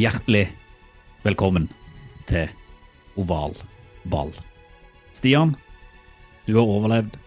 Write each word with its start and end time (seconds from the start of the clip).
Hjertelig 0.00 0.46
velkommen 1.26 1.66
til 2.30 2.46
oval 3.20 3.52
ball. 4.08 4.30
Stian, 5.12 5.50
du 6.46 6.54
har 6.54 6.64
overlevd 6.64 7.18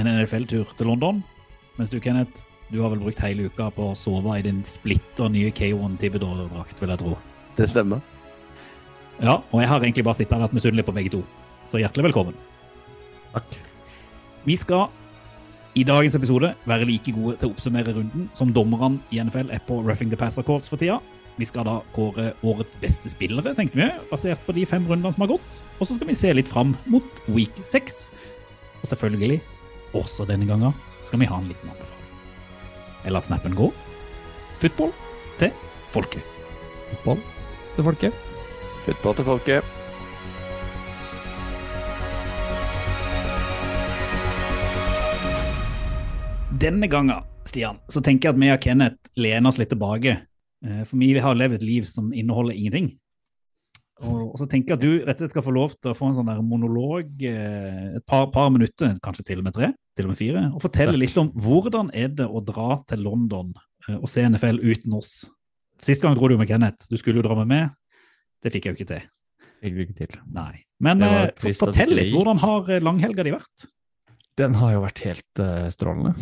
en 0.00 0.08
NFL-tur 0.16 0.72
til 0.74 0.88
London, 0.90 1.20
mens 1.76 1.92
du, 1.92 2.00
Kenneth, 2.02 2.42
du 2.72 2.80
har 2.82 2.90
vel 2.90 3.04
brukt 3.04 3.22
hele 3.22 3.46
uka 3.46 3.68
på 3.76 3.92
å 3.92 3.98
sove 3.98 4.34
i 4.34 4.42
din 4.42 4.64
splitter 4.66 5.30
nye 5.30 5.52
K1 5.54 5.94
Tibidor-drakt, 6.00 6.80
vil 6.82 6.90
jeg 6.90 7.02
tro. 7.04 7.12
Det 7.60 7.68
stemmer. 7.70 8.02
Ja, 9.20 9.36
og 9.38 9.62
jeg 9.62 9.70
har 9.70 9.86
egentlig 9.86 10.06
bare 10.08 10.18
sittet 10.18 10.34
og 10.40 10.48
vært 10.48 10.56
misunnelig 10.58 10.88
på 10.88 10.96
begge 10.96 11.12
to, 11.14 11.22
så 11.70 11.78
hjertelig 11.78 12.08
velkommen. 12.08 12.40
Takk. 13.36 13.60
Vi 14.48 14.58
skal 14.58 14.88
i 15.78 15.86
dagens 15.86 16.18
episode 16.18 16.50
være 16.66 16.90
like 16.90 17.14
gode 17.14 17.36
til 17.38 17.52
å 17.52 17.54
oppsummere 17.54 17.94
runden 17.94 18.26
som 18.34 18.50
dommerne 18.50 18.98
i 19.14 19.22
NFL 19.22 19.54
er 19.54 19.62
på 19.70 19.78
Roughing 19.84 20.10
the 20.10 20.18
Passer 20.18 20.42
Courts 20.42 20.72
for 20.72 20.82
tida. 20.82 20.98
Vi 21.38 21.46
skal 21.46 21.68
da 21.68 21.76
kåre 21.94 22.32
årets 22.42 22.74
beste 22.82 23.10
spillere, 23.12 23.52
tenkte 23.54 23.78
vi, 23.78 23.86
basert 24.10 24.42
på 24.42 24.54
de 24.56 24.64
fem 24.66 24.82
rundene 24.88 25.12
som 25.14 25.22
har 25.22 25.36
gått. 25.36 25.60
Og 25.78 25.86
så 25.86 25.94
skal 25.94 26.10
vi 26.10 26.18
se 26.18 26.32
litt 26.34 26.50
fram 26.50 26.74
mot 26.90 27.22
week 27.30 27.54
6. 27.62 28.00
Og 28.82 28.90
selvfølgelig, 28.90 29.38
også 29.94 30.26
denne 30.26 30.48
gangen, 30.50 30.74
skal 31.06 31.22
vi 31.22 31.30
ha 31.30 31.38
en 31.38 31.46
liten 31.46 31.70
anbefaling. 31.70 31.94
Jeg 33.04 33.14
lar 33.14 33.22
snappen 33.22 33.54
gå. 33.54 33.70
Football 34.58 34.90
til 35.38 35.54
folket. 35.94 36.26
Fotball 36.90 37.22
til 37.76 37.86
folket. 37.86 38.24
Football 38.88 39.14
til 39.20 39.28
folket. 39.28 39.74
Denne 46.58 46.90
gangen, 46.90 47.22
Stian, 47.46 47.78
så 47.86 48.02
tenker 48.02 48.32
jeg 48.32 48.34
at 48.34 48.42
vi 48.42 48.50
og 48.50 48.64
Kenneth 48.64 49.12
lener 49.14 49.52
oss 49.52 49.60
litt 49.62 49.70
tilbake. 49.70 50.16
Eh, 50.64 50.82
For 50.84 50.98
vi 50.98 51.12
har 51.22 51.38
levd 51.38 51.60
et 51.60 51.66
liv 51.66 51.86
som 51.90 52.10
inneholder 52.12 52.56
ingenting. 52.56 52.92
Og, 53.98 54.36
så 54.38 54.46
tenker 54.46 54.74
jeg 54.74 54.78
at 54.78 54.84
du 54.84 55.06
rett 55.08 55.16
og 55.16 55.24
slett 55.24 55.32
skal 55.32 55.42
få 55.42 55.52
lov 55.56 55.72
til 55.74 55.90
å 55.90 55.96
få 55.98 56.10
en 56.10 56.18
sånn 56.20 56.28
der 56.30 56.42
monolog, 56.46 57.08
eh, 57.26 57.96
et 57.98 58.04
par, 58.06 58.28
par 58.34 58.52
minutter, 58.54 58.94
kanskje 59.02 59.24
til 59.32 59.42
og 59.42 59.48
med 59.48 59.56
tre, 59.56 59.72
til 59.98 60.06
og 60.06 60.12
med 60.12 60.20
fire, 60.20 60.44
og 60.52 60.62
fortelle 60.62 61.00
litt 61.00 61.18
om 61.18 61.32
hvordan 61.34 61.90
er 61.90 62.12
det 62.20 62.28
å 62.28 62.42
dra 62.46 62.78
til 62.86 63.02
London 63.02 63.50
eh, 63.88 63.96
og 63.96 64.06
se 64.10 64.22
NFL 64.22 64.62
uten 64.62 64.94
oss. 65.00 65.24
Sist 65.82 66.06
gang 66.06 66.14
dro 66.18 66.30
du 66.30 66.36
med 66.38 66.50
Kenneth. 66.50 66.86
Du 66.90 66.94
skulle 66.98 67.18
jo 67.18 67.26
dra 67.26 67.38
med 67.40 67.50
meg. 67.50 67.74
Det 68.42 68.54
fikk 68.54 68.68
jeg 68.68 68.74
jo 68.74 68.78
ikke 68.78 68.92
til. 68.92 69.10
Fikk 69.58 69.74
du 69.74 69.82
ikke 69.82 69.98
til. 69.98 70.14
Nei. 70.30 70.62
Men 70.82 71.02
fortell 71.42 71.90
litt. 71.94 72.12
Hvordan 72.14 72.38
har 72.42 72.70
langhelga 72.82 73.26
di 73.26 73.34
vært? 73.34 73.66
Den 74.38 74.54
har 74.58 74.76
jo 74.76 74.82
vært 74.84 75.02
helt 75.02 75.42
uh, 75.42 75.66
strålende. 75.74 76.14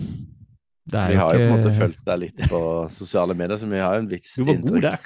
Det 0.87 1.01
er 1.01 1.09
Vi 1.11 1.17
har 1.19 1.35
jo 1.35 1.39
på 1.39 1.45
en 1.47 1.53
måte 1.57 1.71
ikke- 1.71 1.81
fulgt 1.83 2.05
deg 2.07 2.19
litt 2.23 2.43
på 2.51 2.61
sosiale 2.95 3.35
medier, 3.35 3.59
så 3.59 3.67
vi 3.69 3.79
har 3.83 3.95
jo 3.97 4.05
en 4.05 4.09
visst 4.09 4.37
Du 4.37 4.45
var 4.45 4.61
god 4.63 4.83
der. 4.83 4.99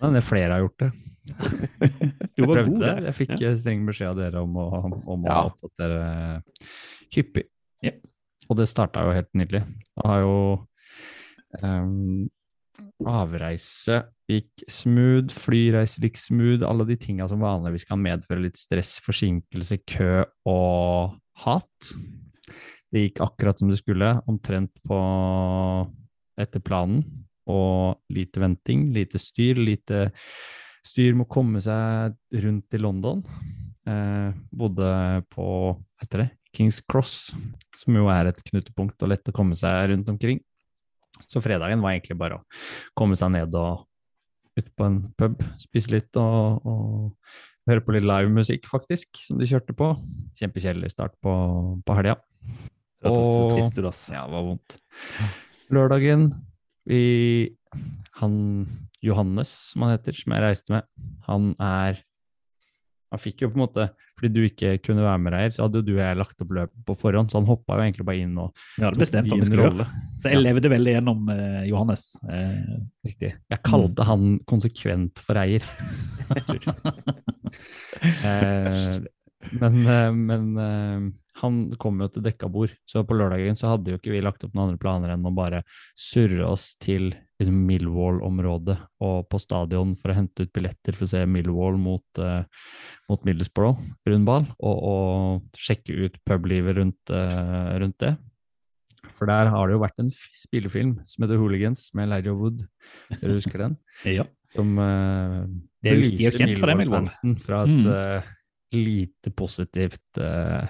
Men 0.00 0.12
det 0.14 0.20
er 0.22 0.26
flere 0.26 0.52
har 0.54 0.60
gjort 0.62 0.78
det. 0.78 0.92
Du 2.36 2.46
var 2.46 2.62
god 2.64 2.80
der. 2.84 3.00
Jeg 3.08 3.14
fikk 3.18 3.32
eh, 3.42 3.54
streng 3.58 3.82
beskjed 3.88 4.12
av 4.12 4.16
dere 4.20 4.42
om 4.44 4.54
å, 4.54 4.66
om 5.06 5.24
å 5.26 5.26
Ja. 5.26 5.40
oppdatere 5.50 5.98
eh, 6.06 6.70
hyppig. 7.16 7.44
Ja. 7.82 7.90
Og 8.48 8.56
det 8.60 8.68
starta 8.70 9.02
jo 9.02 9.12
helt 9.16 9.32
nydelig. 9.34 9.64
Det 9.66 10.06
har 10.06 10.20
jo 10.22 10.36
um, 11.62 12.28
avreise 13.06 14.04
gikk 14.30 14.64
smooth, 14.70 15.32
flyreise 15.34 16.00
gikk 16.02 16.18
smooth, 16.20 16.62
alle 16.66 16.86
de 16.86 16.96
tinga 17.00 17.26
som 17.30 17.40
vanligvis 17.42 17.86
kan 17.88 17.98
medføre 18.02 18.42
litt 18.46 18.58
stress, 18.60 18.96
forsinkelse, 19.04 19.78
kø 19.86 20.24
og 20.46 21.16
hat. 21.44 21.92
Det 22.96 23.02
gikk 23.02 23.20
akkurat 23.20 23.60
som 23.60 23.68
det 23.68 23.76
skulle, 23.76 24.14
omtrent 24.24 24.72
på 24.88 24.98
etter 26.40 26.62
planen, 26.64 27.02
og 27.44 28.00
lite 28.08 28.40
venting, 28.40 28.86
lite 28.94 29.20
styr, 29.20 29.60
lite 29.60 30.06
styr 30.86 31.12
med 31.12 31.26
å 31.26 31.34
komme 31.36 31.60
seg 31.60 32.16
rundt 32.40 32.72
i 32.72 32.80
London. 32.80 33.20
Eh, 33.86 34.30
bodde 34.48 34.88
på 35.28 35.48
etter 36.00 36.24
det, 36.24 36.28
Kings 36.56 36.80
Cross, 36.88 37.34
som 37.76 37.98
jo 38.00 38.08
er 38.10 38.30
et 38.30 38.40
knutepunkt 38.48 39.04
og 39.04 39.12
lett 39.12 39.28
å 39.28 39.34
komme 39.36 39.58
seg 39.58 39.90
rundt 39.92 40.08
omkring. 40.10 40.40
Så 41.28 41.42
fredagen 41.44 41.84
var 41.84 41.92
egentlig 41.92 42.16
bare 42.16 42.40
å 42.40 42.46
komme 42.96 43.18
seg 43.18 43.34
ned 43.36 43.54
og 43.60 43.84
ut 44.56 44.72
på 44.72 44.88
en 44.88 45.02
pub, 45.20 45.42
spise 45.60 45.92
litt 45.92 46.16
og, 46.16 46.64
og 46.64 47.68
høre 47.68 47.84
på 47.84 47.92
litt 47.92 48.08
livemusikk, 48.08 48.64
faktisk, 48.70 49.20
som 49.20 49.36
de 49.36 49.48
kjørte 49.50 49.76
på. 49.76 49.92
Kjempekjedelig 50.40 50.94
start 50.96 51.16
på, 51.20 51.34
på 51.84 51.98
helga. 51.98 52.16
Og- 53.04 53.50
trist 53.52 53.74
du, 53.76 53.86
ass. 53.86 54.08
Ja, 54.10 54.24
det 54.26 54.32
var 54.32 54.42
vondt. 54.48 54.78
Lørdagen 55.70 56.30
vi, 56.86 57.56
Han 58.22 58.66
Johannes, 59.02 59.48
som 59.72 59.82
han 59.82 59.90
heter, 59.98 60.12
som 60.16 60.32
jeg 60.32 60.42
reiste 60.42 60.70
med, 60.72 60.82
han 61.26 61.54
er 61.60 61.98
Han 63.12 63.18
fikk 63.22 63.40
jo 63.42 63.48
på 63.50 63.54
en 63.58 63.62
måte 63.66 63.84
Fordi 64.18 64.30
du 64.32 64.40
ikke 64.48 64.78
kunne 64.82 65.02
være 65.04 65.18
med 65.22 65.32
Reier, 65.34 65.50
så 65.54 65.62
hadde 65.66 65.78
jo 65.82 65.86
du 65.86 65.92
og 65.96 66.00
jeg 66.00 66.16
lagt 66.16 66.40
opp 66.42 66.50
løpet 66.56 66.84
på 66.86 66.96
forhånd, 66.98 67.30
så 67.30 67.38
han 67.38 67.46
hoppa 67.46 67.76
jo 67.76 67.82
egentlig 67.84 68.06
bare 68.06 68.22
inn 68.24 68.38
og 68.38 68.54
Vi 68.78 68.84
hadde 68.86 68.98
bestemt 69.02 69.28
hva 69.30 69.36
vi 69.38 69.44
skulle 69.50 69.66
gjøre. 69.68 69.86
Så 70.18 70.28
jeg 70.30 70.34
Ja. 70.38 70.42
levde 70.46 70.70
veldig 70.72 70.92
gjennom 70.96 71.28
eh, 71.34 71.64
Johannes. 71.68 72.06
Eh, 72.28 72.80
Riktig. 73.04 73.32
Jeg 73.50 73.60
kalte 73.62 74.02
han 74.08 74.38
konsekvent 74.46 75.18
for 75.22 75.34
eier. 75.36 75.62
eh, 78.24 78.98
men 79.60 79.86
eh, 79.86 80.12
men 80.12 80.58
eh, 80.58 81.00
han 81.42 81.56
kom 81.80 82.00
jo 82.00 82.08
til 82.08 82.24
dekka 82.24 82.48
bord, 82.52 82.72
så 82.88 83.02
på 83.04 83.16
lørdagen 83.16 83.58
så 83.58 83.74
hadde 83.74 83.92
jo 83.92 83.98
ikke 83.98 84.12
vi 84.14 84.22
lagt 84.24 84.44
opp 84.46 84.54
noen 84.54 84.70
andre 84.70 84.80
planer 84.80 85.12
enn 85.12 85.26
å 85.28 85.32
bare 85.36 85.62
surre 85.98 86.46
oss 86.48 86.70
til 86.80 87.10
liksom, 87.12 87.58
Millwall-området 87.68 88.76
og 89.04 89.26
på 89.28 89.40
stadion 89.42 89.92
for 90.00 90.12
å 90.12 90.16
hente 90.16 90.46
ut 90.46 90.52
billetter 90.56 90.96
for 90.96 91.04
å 91.04 91.10
se 91.10 91.24
Millwall 91.28 91.76
mot, 91.80 92.06
uh, 92.22 92.46
mot 93.10 93.26
Middlesbrough 93.28 93.82
rundball, 94.08 94.46
og, 94.56 94.78
og 94.92 95.60
sjekke 95.60 96.06
ut 96.06 96.16
publivet 96.28 96.78
rundt, 96.80 97.12
uh, 97.12 97.76
rundt 97.82 97.98
det. 98.04 98.14
For 99.16 99.28
der 99.28 99.52
har 99.52 99.68
det 99.68 99.76
jo 99.76 99.82
vært 99.84 100.00
en 100.02 100.10
spillefilm 100.12 100.96
som 101.08 101.24
heter 101.24 101.40
Hooligans 101.40 101.88
med 101.96 102.10
Larry 102.12 102.32
Wood, 102.36 102.64
hvis 103.10 103.22
dere 103.22 103.36
husker 103.36 103.66
den? 103.66 103.76
ja. 104.18 104.24
Som 104.56 104.72
uh, 104.80 105.44
Det 105.84 105.92
er 105.92 106.00
er 106.00 106.40
det, 106.40 106.48
Millwall-fansen 106.48 107.36
fra 107.44 107.64
et 107.66 107.76
Mm. 107.76 107.86
uh, 107.92 108.32
lite 108.76 109.30
positivt 109.36 110.18
uh, 110.18 110.64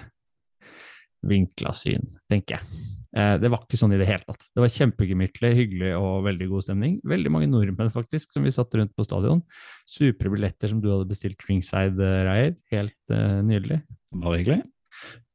vinkla 1.27 1.73
syn, 1.75 2.05
tenker 2.31 2.57
jeg. 2.57 2.85
Eh, 3.17 3.35
det 3.41 3.49
var 3.49 3.63
ikke 3.63 3.79
sånn 3.79 3.95
i 3.95 3.99
det 3.99 4.07
hele 4.09 4.25
tatt. 4.27 4.43
Det 4.53 4.61
var 4.61 4.73
kjempegemyttlig, 4.73 5.51
hyggelig 5.57 5.91
og 5.97 6.25
veldig 6.27 6.47
god 6.51 6.65
stemning. 6.65 6.97
Veldig 7.07 7.33
mange 7.33 7.49
nordmenn 7.51 7.93
faktisk, 7.93 8.33
som 8.35 8.45
vi 8.45 8.53
satt 8.53 8.75
rundt 8.77 8.93
på 8.97 9.05
stadion. 9.07 9.43
Supre 9.89 10.31
billetter 10.33 10.71
som 10.71 10.81
du 10.83 10.89
hadde 10.91 11.09
bestilt 11.09 11.45
ringside, 11.47 12.11
Reier. 12.27 12.57
Helt 12.73 13.15
eh, 13.15 13.39
nydelig. 13.47 13.81
Bare 14.15 14.41
hyggelig. 14.41 14.61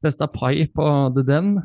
Testa 0.03 0.29
pai 0.31 0.67
på 0.71 0.89
The 1.15 1.25
Den. 1.27 1.55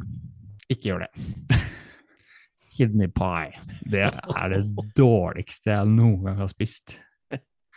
Ikke 0.69 0.92
gjør 0.92 1.06
det. 1.06 1.58
Kidney 2.74 3.10
pie. 3.12 3.60
Det 3.90 4.08
er 4.08 4.54
det 4.54 4.64
dårligste 4.98 5.76
jeg 5.76 5.92
noen 5.92 6.24
gang 6.26 6.42
har 6.42 6.50
spist. 6.52 6.98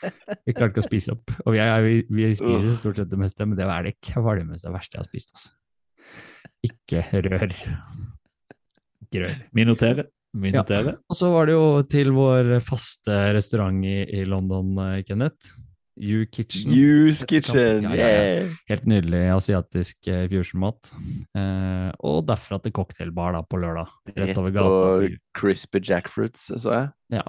Vi 0.01 0.53
klarte 0.55 0.71
ikke 0.73 0.81
å 0.81 0.87
spise 0.87 1.13
opp. 1.13 1.33
Og 1.45 1.53
vi, 1.53 1.61
vi, 1.85 1.95
vi 2.09 2.29
spiser 2.33 2.77
stort 2.79 2.97
sett 2.97 3.11
det 3.11 3.19
meste, 3.21 3.45
men 3.45 3.59
det 3.59 3.67
er 3.69 3.89
det 3.89 3.99
kvalmeste 4.01 4.69
og 4.71 4.79
verste 4.79 4.97
jeg 4.97 5.03
har 5.03 5.09
spist. 5.11 5.35
Altså. 5.35 5.51
Ikke 6.65 7.03
rør. 7.25 7.53
Ikke 9.01 9.23
rør. 9.23 9.37
Vi 9.53 9.65
noterer. 9.67 10.09
Vi 10.33 10.51
Ja. 10.55 10.63
Og 11.09 11.15
så 11.17 11.29
var 11.33 11.49
det 11.49 11.53
jo 11.57 11.81
til 11.83 12.13
vår 12.15 12.61
faste 12.63 13.33
restaurant 13.35 13.83
i, 13.83 13.97
i 14.21 14.23
London, 14.23 14.77
eh, 14.79 15.01
Kenneth. 15.03 15.57
You 15.99 16.25
Kitchen. 16.25 16.71
You's 16.71 17.25
Kitchen! 17.27 17.83
Ja, 17.83 17.95
ja, 17.95 18.07
ja. 18.07 18.45
Helt 18.69 18.85
nydelig 18.87 19.25
asiatisk 19.33 20.07
fusion-mat. 20.31 20.87
Eh, 21.35 21.89
og 21.99 22.23
derfra 22.29 22.61
til 22.63 22.73
cocktailbar 22.75 23.35
da 23.35 23.41
på 23.43 23.59
lørdag. 23.59 23.91
Rett 24.15 24.31
Rett 24.31 24.55
på 24.55 25.09
crispy 25.37 25.81
jackfruits, 25.83 26.47
så 26.63 26.73
jeg. 26.77 26.89
Ja. 27.11 27.25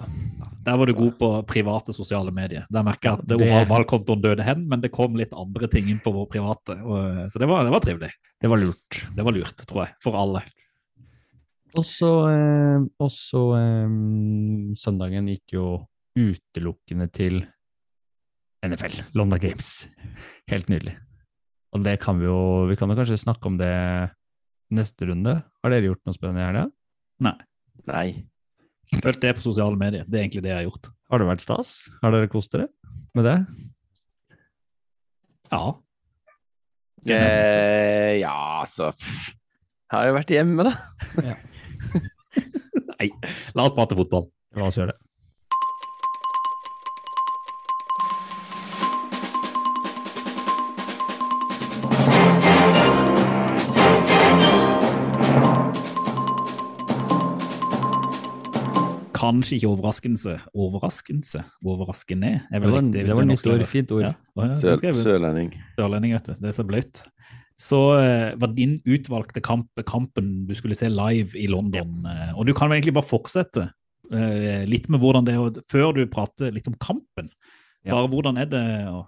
Der 0.63 0.79
var 0.79 0.87
du 0.87 0.95
god 0.95 1.17
på 1.19 1.31
private 1.51 1.95
sosiale 1.97 2.31
medier. 2.35 2.69
Der 2.71 2.87
merker 2.87 3.11
jeg 3.11 3.19
at 3.19 3.27
det... 3.27 3.39
det- 3.43 3.51
oval 3.51 3.69
valgkontoen 3.75 4.23
døde 4.23 4.47
hen, 4.47 4.67
men 4.71 4.81
det 4.85 4.93
kom 4.95 5.19
litt 5.19 5.35
andre 5.35 5.69
ting 5.73 5.91
inn 5.91 6.01
på 6.03 6.15
vår 6.15 6.29
private. 6.31 6.79
Og, 6.87 7.25
så 7.35 7.43
det 7.43 7.51
var, 7.51 7.67
det 7.67 7.75
var 7.75 7.83
trivelig. 7.85 8.13
Det 8.43 8.51
var 8.51 8.63
lurt. 8.63 9.03
Det 9.17 9.27
var 9.27 9.35
lurt, 9.35 9.67
tror 9.67 9.87
jeg, 9.89 9.97
for 10.03 10.19
alle. 10.19 10.45
Også, 11.79 12.13
eh, 12.29 12.83
eh, 13.59 13.97
søndagen 14.79 15.31
gikk 15.33 15.57
jo 15.57 15.67
utelukkende 16.19 17.09
til 17.11 17.43
NFL, 18.63 19.01
London 19.19 19.41
Games. 19.43 19.71
Helt 20.51 20.69
nydelig. 20.71 20.95
Og 21.73 21.83
det 21.87 21.97
kan 22.03 22.19
vi 22.21 22.29
jo 22.29 22.67
Vi 22.69 22.77
kan 22.77 22.91
jo 22.93 22.97
kanskje 22.99 23.21
snakke 23.21 23.49
om 23.49 23.57
det 23.61 23.73
neste 24.73 25.09
runde. 25.09 25.39
Har 25.63 25.73
dere 25.73 25.91
gjort 25.91 26.03
noe 26.07 26.17
spennende 26.17 26.43
i 26.43 26.47
helga? 26.49 26.67
Nei. 27.23 27.37
Nei. 27.89 28.07
Følg 29.03 29.21
det 29.23 29.35
på 29.39 29.45
sosiale 29.45 29.79
medier. 29.81 30.05
Det 30.07 30.19
er 30.19 30.27
egentlig 30.27 30.45
det 30.45 30.53
jeg 30.53 30.61
har 30.61 30.67
gjort. 30.69 30.91
Har 31.13 31.21
det 31.21 31.29
vært 31.29 31.45
stas? 31.45 31.71
Har 32.03 32.15
dere 32.15 32.31
kost 32.33 32.53
dere 32.55 32.69
med 33.17 33.27
det? 33.29 33.37
Ja. 35.53 35.65
Eh, 37.03 38.21
ja, 38.23 38.63
altså 38.63 38.93
Jeg 38.95 39.91
Har 39.91 40.07
jo 40.07 40.15
vært 40.17 40.31
hjemme, 40.33 40.65
da. 40.69 40.75
Nei, 42.93 43.09
la 43.57 43.67
oss 43.67 43.75
prate 43.77 43.99
fotball. 43.99 44.29
La 44.57 44.69
oss 44.71 44.79
gjøre 44.79 44.95
det. 44.95 45.01
Kanskje 59.23 59.59
ikke 59.59 59.71
overraskelse. 59.71 60.37
Overraskelse? 60.51 61.45
Overraskende? 61.63 62.33
er 62.51 62.61
Det 62.61 62.63
var, 62.65 62.81
riktig, 62.81 63.05
det 63.07 63.17
var 63.17 63.29
nytt 63.29 63.47
ord. 63.47 63.65
Fint 63.71 63.93
ord. 63.95 64.07
Ja, 64.09 64.15
ja, 64.43 64.55
Søl, 64.59 64.81
sørlending. 64.99 65.53
Sørlending, 65.79 66.15
vet 66.17 66.31
du. 66.31 66.33
Det 66.41 66.51
er 66.51 66.57
så 66.57 66.67
blaut. 66.67 67.05
Så 67.63 67.79
uh, 67.95 68.33
var 68.41 68.55
din 68.57 68.81
utvalgte 68.89 69.43
kamp 69.45 69.69
kampen 69.87 70.33
du 70.49 70.55
skulle 70.59 70.75
se 70.79 70.91
live 70.91 71.39
i 71.39 71.47
London. 71.47 72.03
Uh, 72.03 72.33
og 72.35 72.49
du 72.49 72.55
kan 72.57 72.71
vel 72.71 72.81
egentlig 72.81 72.97
bare 72.97 73.07
fortsette 73.07 73.69
uh, 73.69 74.63
litt 74.67 74.89
med 74.91 75.03
hvordan 75.03 75.29
det 75.29 75.37
er, 75.39 75.61
før 75.71 75.95
du 75.95 76.03
prater 76.11 76.51
litt 76.55 76.67
om 76.71 76.79
kampen. 76.83 77.31
Ja. 77.87 77.95
Bare 77.95 78.11
hvordan 78.11 78.39
er 78.39 78.49
det 78.51 78.65
å 78.91 79.05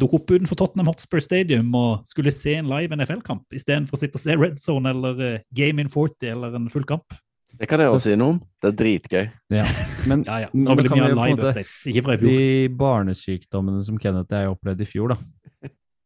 dukke 0.00 0.18
opp 0.20 0.32
utenfor 0.32 0.56
Tottenham 0.60 0.90
Hotspur 0.90 1.20
Stadium 1.24 1.70
og 1.76 2.08
skulle 2.08 2.32
se 2.32 2.58
en 2.58 2.68
live 2.68 2.96
NFL-kamp 2.96 3.56
istedenfor 3.56 3.96
å 3.96 4.00
sitte 4.00 4.20
og 4.20 4.24
se 4.24 4.36
Red 4.36 4.58
Zone 4.60 4.92
eller 4.92 5.22
Game 5.56 5.80
in 5.80 5.92
40 5.92 6.28
eller 6.34 6.58
en 6.58 6.68
full 6.72 6.84
kamp? 6.88 7.16
Det 7.62 7.68
kan 7.70 7.78
jeg 7.78 7.92
også 7.94 8.08
si 8.10 8.14
noe 8.18 8.34
om. 8.34 8.38
Det 8.58 8.68
er 8.72 8.74
dritgøy. 8.80 9.26
Ja. 9.54 9.64
Men 10.10 10.24
Ja, 10.26 10.38
ja. 10.42 10.48
Nå 10.52 10.74
vil 10.74 10.88
det 10.88 10.96
mye 10.96 11.10
live 11.14 11.36
updates, 11.38 11.76
ikke 11.86 12.02
fra 12.08 12.16
i 12.16 12.18
fjor. 12.18 12.32
de 12.32 12.68
barnesykdommene 12.80 13.82
som 13.86 14.00
Kenneth 14.02 14.34
og 14.34 14.40
jeg 14.40 14.50
opplevde 14.56 14.82
i 14.82 14.88
fjor, 14.90 15.14
da. 15.14 15.18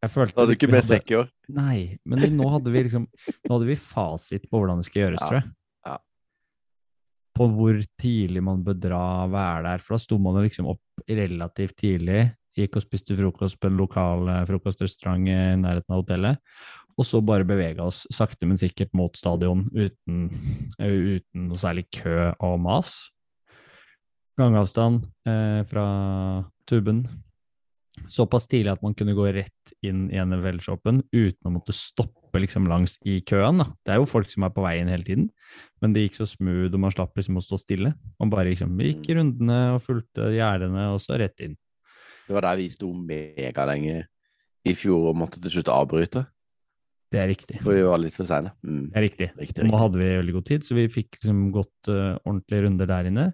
Jeg 0.05 0.11
følte 0.13 0.35
Da 0.37 0.43
hadde 0.43 0.53
du 0.53 0.57
ikke 0.59 0.69
vi 0.69 0.73
med 0.77 0.83
hadde- 0.85 0.99
sekk 1.01 1.11
i 1.11 1.17
år. 1.23 1.31
Nei, 1.57 1.79
men 2.05 2.19
det- 2.21 2.33
nå 2.37 2.51
hadde 2.53 2.71
vi 2.71 2.83
liksom 2.85 3.07
Nå 3.49 3.51
hadde 3.57 3.67
vi 3.71 3.75
fasit 3.81 4.45
på 4.51 4.61
hvordan 4.61 4.77
det 4.83 4.85
skal 4.85 5.03
gjøres, 5.03 5.21
Ja, 5.23 5.27
tror 5.31 5.41
jeg. 5.41 5.51
ja. 5.87 5.97
På 7.37 7.49
hvor 7.53 7.81
tidlig 8.01 8.43
man 8.43 8.63
bør 8.63 8.79
dra, 8.81 9.27
være 9.27 9.63
der. 9.65 9.79
For 9.79 9.95
da 9.95 9.99
sto 9.99 10.19
man 10.19 10.35
liksom 10.45 10.67
opp 10.69 10.81
relativt 11.09 11.77
tidlig. 11.77 12.35
Gikk 12.57 12.77
og 12.77 12.83
spiste 12.83 13.17
frokost 13.17 13.59
på 13.61 13.69
en 13.69 13.77
lokal 13.77 14.29
eh, 14.29 14.45
frokostrestaurant 14.49 15.29
i 15.29 15.57
nærheten 15.61 15.91
av 15.91 16.05
hotellet. 16.05 16.39
Og 16.97 17.05
så 17.05 17.21
bare 17.21 17.45
bevega 17.45 17.85
oss 17.85 18.05
sakte, 18.13 18.49
men 18.49 18.57
sikkert 18.61 18.95
mot 18.97 19.17
stadion 19.19 19.67
uten, 19.75 20.31
uten 20.81 21.51
noe 21.51 21.61
særlig 21.61 21.87
kø 21.93 22.33
og 22.33 22.57
mas. 22.65 22.95
Gangavstand 24.37 25.05
eh, 25.29 25.63
fra 25.69 25.87
tuben. 26.69 27.05
Såpass 28.13 28.45
tidlig 28.49 28.75
at 28.75 28.83
man 28.85 28.95
kunne 28.97 29.17
gå 29.17 29.25
rett 29.33 29.73
inn 29.85 30.07
i 30.13 30.21
NFL-shoppen 30.21 31.01
uten 31.15 31.49
å 31.49 31.53
måtte 31.55 31.73
stoppe 31.77 32.41
liksom 32.43 32.69
langs 32.69 32.99
i 33.09 33.19
køen. 33.25 33.63
Da. 33.63 33.71
Det 33.85 33.95
er 33.95 34.01
jo 34.03 34.09
folk 34.09 34.29
som 34.33 34.45
er 34.45 34.53
på 34.53 34.65
vei 34.65 34.77
inn 34.81 34.93
hele 34.93 35.07
tiden, 35.07 35.31
men 35.81 35.95
det 35.95 36.05
gikk 36.05 36.19
så 36.21 36.29
smooth, 36.29 36.75
og 36.75 36.83
man 36.85 36.93
slapp 36.93 37.17
liksom 37.17 37.41
å 37.41 37.45
stå 37.45 37.61
stille. 37.61 37.95
Man 38.21 38.33
bare 38.33 38.51
liksom 38.51 38.77
gikk 38.85 39.09
rundene 39.17 39.61
og 39.77 39.81
fulgte 39.85 40.29
gjerdene, 40.37 40.91
og 40.93 41.01
så 41.03 41.17
rett 41.21 41.41
inn. 41.45 41.57
Det 42.27 42.37
var 42.37 42.49
der 42.49 42.61
vi 42.61 42.69
sto 42.73 42.91
megalenge 42.93 44.03
i 44.67 44.75
fjor 44.77 45.13
og 45.13 45.21
måtte 45.23 45.41
til 45.41 45.57
slutt 45.57 45.73
avbryte, 45.73 46.27
Det 47.13 47.21
er 47.23 47.29
riktig. 47.31 47.61
for 47.63 47.77
vi 47.77 47.85
var 47.87 48.01
litt 48.03 48.17
for 48.17 48.29
seine. 48.29 48.51
Mm. 48.67 48.89
Det 48.91 48.99
er 48.99 49.07
riktig. 49.07 49.29
Riktig, 49.39 49.69
Nå 49.69 49.79
hadde 49.79 50.01
vi 50.01 50.11
veldig 50.11 50.35
god 50.37 50.49
tid, 50.49 50.67
så 50.67 50.77
vi 50.77 50.89
fikk 50.91 51.21
liksom 51.21 51.47
gått 51.55 51.91
uh, 51.93 52.19
ordentlige 52.25 52.67
runder 52.67 52.91
der 52.91 53.11
inne. 53.13 53.27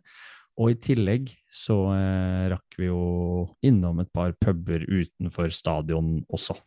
Og 0.61 0.75
i 0.75 0.79
tillegg 0.85 1.31
så 1.49 1.79
uh, 1.89 2.49
rakk 2.53 2.77
vi 2.79 2.91
jo 2.91 3.03
innom 3.65 4.03
et 4.05 4.13
par 4.13 4.35
puber 4.37 4.85
utenfor 4.85 5.53
stadion 5.55 6.19
også. 6.29 6.59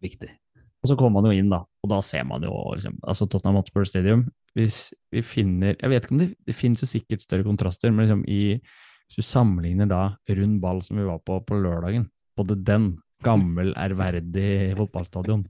Viktig. 0.00 0.32
Og 0.80 0.88
så 0.88 0.96
kommer 0.96 1.20
man 1.20 1.28
jo 1.28 1.36
inn, 1.36 1.50
da, 1.52 1.60
og 1.60 1.90
da 1.92 1.98
ser 2.04 2.24
man 2.28 2.44
jo 2.44 2.54
liksom, 2.72 2.96
altså 3.04 3.26
Tottenham 3.28 3.58
Hotspur 3.60 3.84
Stadium 3.84 4.22
Hvis 4.56 4.94
vi 5.12 5.20
finner 5.20 5.74
Jeg 5.74 5.90
vet 5.92 6.06
ikke 6.06 6.14
om 6.16 6.22
det, 6.22 6.30
det 6.48 6.56
finnes 6.56 6.80
jo 6.80 6.88
sikkert 6.88 7.24
større 7.24 7.44
kontraster, 7.44 7.92
men 7.92 8.06
liksom 8.06 8.22
i 8.24 8.56
Hvis 8.56 9.20
du 9.20 9.26
sammenligner 9.26 9.90
da 9.90 10.02
rund 10.38 10.56
ball 10.62 10.80
som 10.86 10.96
vi 10.96 11.04
var 11.04 11.20
på 11.26 11.36
på 11.44 11.58
lørdagen, 11.60 12.08
både 12.38 12.56
den, 12.64 12.94
gammel, 13.24 13.72
ærverdig 13.78 14.72
fotballstadion, 14.78 15.44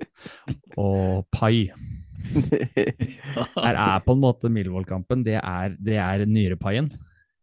og 0.80 1.26
pai 1.34 1.70
Her 2.30 3.76
er 3.80 4.02
på 4.04 4.14
en 4.14 4.20
måte 4.22 4.50
Milvold-kampen 4.52 5.24
det 5.26 5.38
er, 5.40 5.74
det 5.80 5.96
er 5.98 6.26
nyrepaien. 6.28 6.90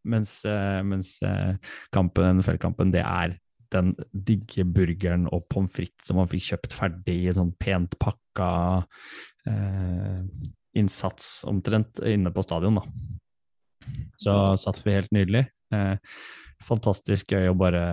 Mens, 0.07 0.39
eh, 0.47 0.83
mens 0.85 1.17
eh, 1.25 1.57
kampen, 1.91 2.37
NFL-kampen, 2.37 2.93
det 2.93 3.01
er 3.01 3.33
den 3.73 3.91
digge 4.11 4.63
burgeren 4.63 5.25
og 5.33 5.47
pommes 5.51 5.73
frites 5.73 6.07
som 6.07 6.21
man 6.21 6.29
fikk 6.31 6.45
kjøpt 6.51 6.77
ferdig 6.77 7.17
i 7.25 7.33
sånn 7.35 7.51
pent 7.59 7.97
pakka 7.99 8.51
eh, 9.49 10.21
innsats 10.77 11.41
omtrent 11.49 11.99
inne 12.05 12.31
på 12.31 12.45
stadion, 12.45 12.79
da. 12.79 12.85
Så 14.19 14.33
satt 14.59 14.79
vi 14.85 14.95
helt 14.95 15.13
nydelig. 15.15 15.45
Eh, 15.73 15.95
fantastisk 16.63 17.33
gøy 17.33 17.51
å 17.51 17.57
bare 17.57 17.83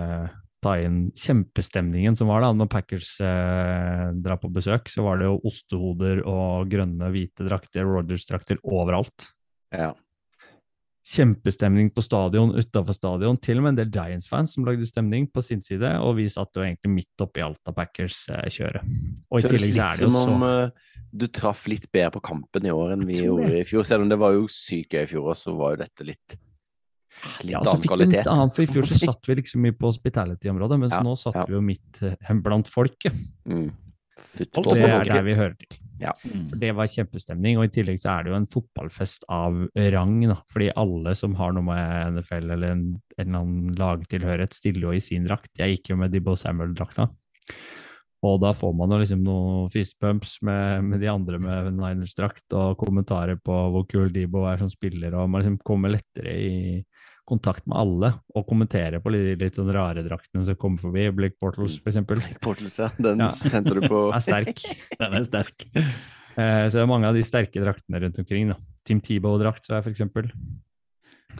ta 0.65 0.75
inn 0.81 1.09
kjempestemningen 1.17 2.17
som 2.17 2.31
var 2.31 2.41
da 2.43 2.51
når 2.55 2.69
Packers 2.71 3.15
eh, 3.23 4.07
drar 4.25 4.39
på 4.41 4.49
besøk. 4.53 4.89
Så 4.91 5.05
var 5.05 5.21
det 5.21 5.29
jo 5.29 5.37
ostehoder 5.45 6.23
og 6.25 6.71
grønne, 6.71 7.11
hvite 7.13 7.45
drakter, 7.47 7.85
Rogers-drakter 7.85 8.61
overalt. 8.63 9.29
Ja. 9.75 9.93
Kjempestemning 11.05 11.91
på 11.93 12.01
stadion, 12.01 12.55
utafor 12.57 12.95
stadion. 12.97 13.37
Til 13.37 13.61
og 13.61 13.67
med 13.67 13.75
en 13.75 13.81
del 13.83 13.91
Giants-fans 13.93 14.55
som 14.55 14.65
lagde 14.65 14.87
stemning 14.89 15.27
på 15.29 15.43
sin 15.45 15.61
side, 15.61 15.91
og 16.01 16.15
vi 16.17 16.25
satt 16.33 16.57
jo 16.57 16.65
egentlig 16.65 16.95
midt 16.95 17.25
oppi 17.25 17.43
alt 17.45 17.61
av 17.69 17.77
Packers-kjøret. 17.77 18.95
Og 19.29 19.37
i 19.37 19.45
Føles 19.45 19.67
tillegg 19.67 19.75
så 19.75 19.77
litt 19.77 19.83
er 19.85 20.01
det 20.01 20.07
jo 20.07 20.11
som 20.15 20.17
så 20.17 20.33
om 20.33 20.47
uh, 20.49 20.97
du 21.13 21.27
traff 21.29 21.67
litt 21.69 21.85
bedre 21.93 22.15
på 22.17 22.25
kampen 22.31 22.65
i 22.65 22.73
år 22.73 22.95
enn 22.95 23.05
vi 23.05 23.21
gjorde 23.21 23.53
i 23.61 23.67
fjor. 23.69 23.85
Selv 23.85 24.07
om 24.07 24.09
det 24.09 24.17
var 24.19 24.33
jo 24.33 24.49
sykt 24.49 24.97
gøy 24.97 25.05
i 25.05 25.11
fjor 25.13 25.29
også, 25.35 25.51
så 25.51 25.57
var 25.61 25.75
jo 25.75 25.83
dette 25.85 26.09
litt 26.09 26.39
Litt 27.41 27.55
ja, 27.55 27.61
så 27.63 27.71
annen 27.71 27.81
fikk 27.83 27.93
kvalitet. 27.93 28.17
litt 28.19 28.29
annet, 28.31 28.53
for 28.55 28.65
I 28.65 28.69
fjor 28.69 28.89
så 28.89 28.99
satt 29.01 29.29
vi 29.29 29.39
liksom 29.39 29.63
mye 29.65 29.75
på 29.77 29.89
hospitality-området, 29.89 30.77
mens 30.83 30.93
Ja, 30.93 31.01
nå 31.05 31.15
satt 31.19 31.39
ja. 31.41 31.47
vi 31.49 31.57
jo 31.57 31.63
midt 31.65 32.03
eh, 32.05 32.35
blant 32.45 32.69
folket. 32.71 33.17
Mm. 33.49 33.71
Football 34.15 34.75
det 34.75 34.85
er 34.85 34.95
folket. 34.97 35.13
der 35.13 35.25
vi 35.25 35.35
hører 35.39 35.57
til. 35.59 35.79
Mm. 35.95 36.49
For 36.49 36.59
Det 36.59 36.71
var 36.75 36.91
kjempestemning, 36.91 37.57
og 37.59 37.67
i 37.67 37.73
tillegg 37.73 38.01
så 38.01 38.17
er 38.17 38.25
det 38.25 38.33
jo 38.33 38.39
en 38.39 38.49
fotballfest 38.51 39.25
av 39.31 39.61
rang, 39.95 40.17
da. 40.27 40.37
Fordi 40.51 40.71
alle 40.75 41.15
som 41.15 41.37
har 41.39 41.55
noe 41.55 41.65
med 41.69 42.17
NFL 42.19 42.51
eller 42.57 42.75
en, 42.75 42.83
en 43.17 43.23
eller 43.25 43.39
annen 43.39 43.79
lagtilhørighet, 43.79 44.57
stiller 44.57 44.89
jo 44.89 44.95
i 44.97 45.03
sin 45.03 45.27
drakt. 45.27 45.53
Jeg 45.59 45.77
gikk 45.77 45.93
jo 45.93 45.99
med 46.01 46.13
Dibbo 46.13 46.35
Samuel-drakta. 46.39 47.09
Og 48.25 48.39
da 48.41 48.51
får 48.57 48.73
man 48.73 48.93
jo 48.93 48.99
liksom 49.01 49.21
noen 49.25 49.69
fistpumps 49.69 50.39
med, 50.47 50.85
med 50.87 51.03
de 51.03 51.09
andre 51.11 51.39
med 51.41 51.73
Niners-drakt, 51.77 52.47
og 52.57 52.77
kommentarer 52.81 53.37
på 53.37 53.55
hvor 53.73 53.85
kul 53.89 54.09
Dibbo 54.13 54.45
er 54.49 54.61
som 54.61 54.71
spiller, 54.71 55.13
og 55.13 55.29
man 55.29 55.43
liksom 55.43 55.59
kommer 55.65 55.93
lettere 55.93 56.33
i 56.33 56.55
kontakt 57.25 57.65
med 57.67 57.77
alle, 57.79 58.09
og 58.37 58.45
kommentere 58.49 58.99
på 59.01 59.11
de 59.13 59.35
litt 59.41 59.57
sånn 59.57 59.71
rare 59.73 60.03
draktene 60.05 60.45
som 60.45 60.57
kommer 60.61 60.81
forbi. 60.83 61.07
Blake 61.15 61.39
Portals, 61.41 61.79
for 61.81 61.89
eksempel. 61.91 62.21
Portals, 62.43 62.77
ja. 62.79 62.91
Den 63.01 63.23
Ja. 63.25 63.31
sendte 63.33 63.73
du 63.73 63.81
på 63.87 64.05
Er 64.15 64.21
sterk. 64.23 64.61
Den 64.99 65.17
er 65.19 65.25
sterk. 65.25 65.65
Eh, 65.75 66.65
så 66.67 66.77
det 66.77 66.83
er 66.83 66.91
mange 66.91 67.07
av 67.09 67.15
de 67.17 67.23
sterke 67.25 67.63
draktene 67.63 68.01
rundt 68.03 68.19
omkring. 68.21 68.49
da. 68.53 68.57
Team 68.85 69.01
Tebow-drakt, 69.01 69.65
så 69.65 69.77
er 69.77 69.81
for 69.85 69.91
eksempel. 69.93 70.29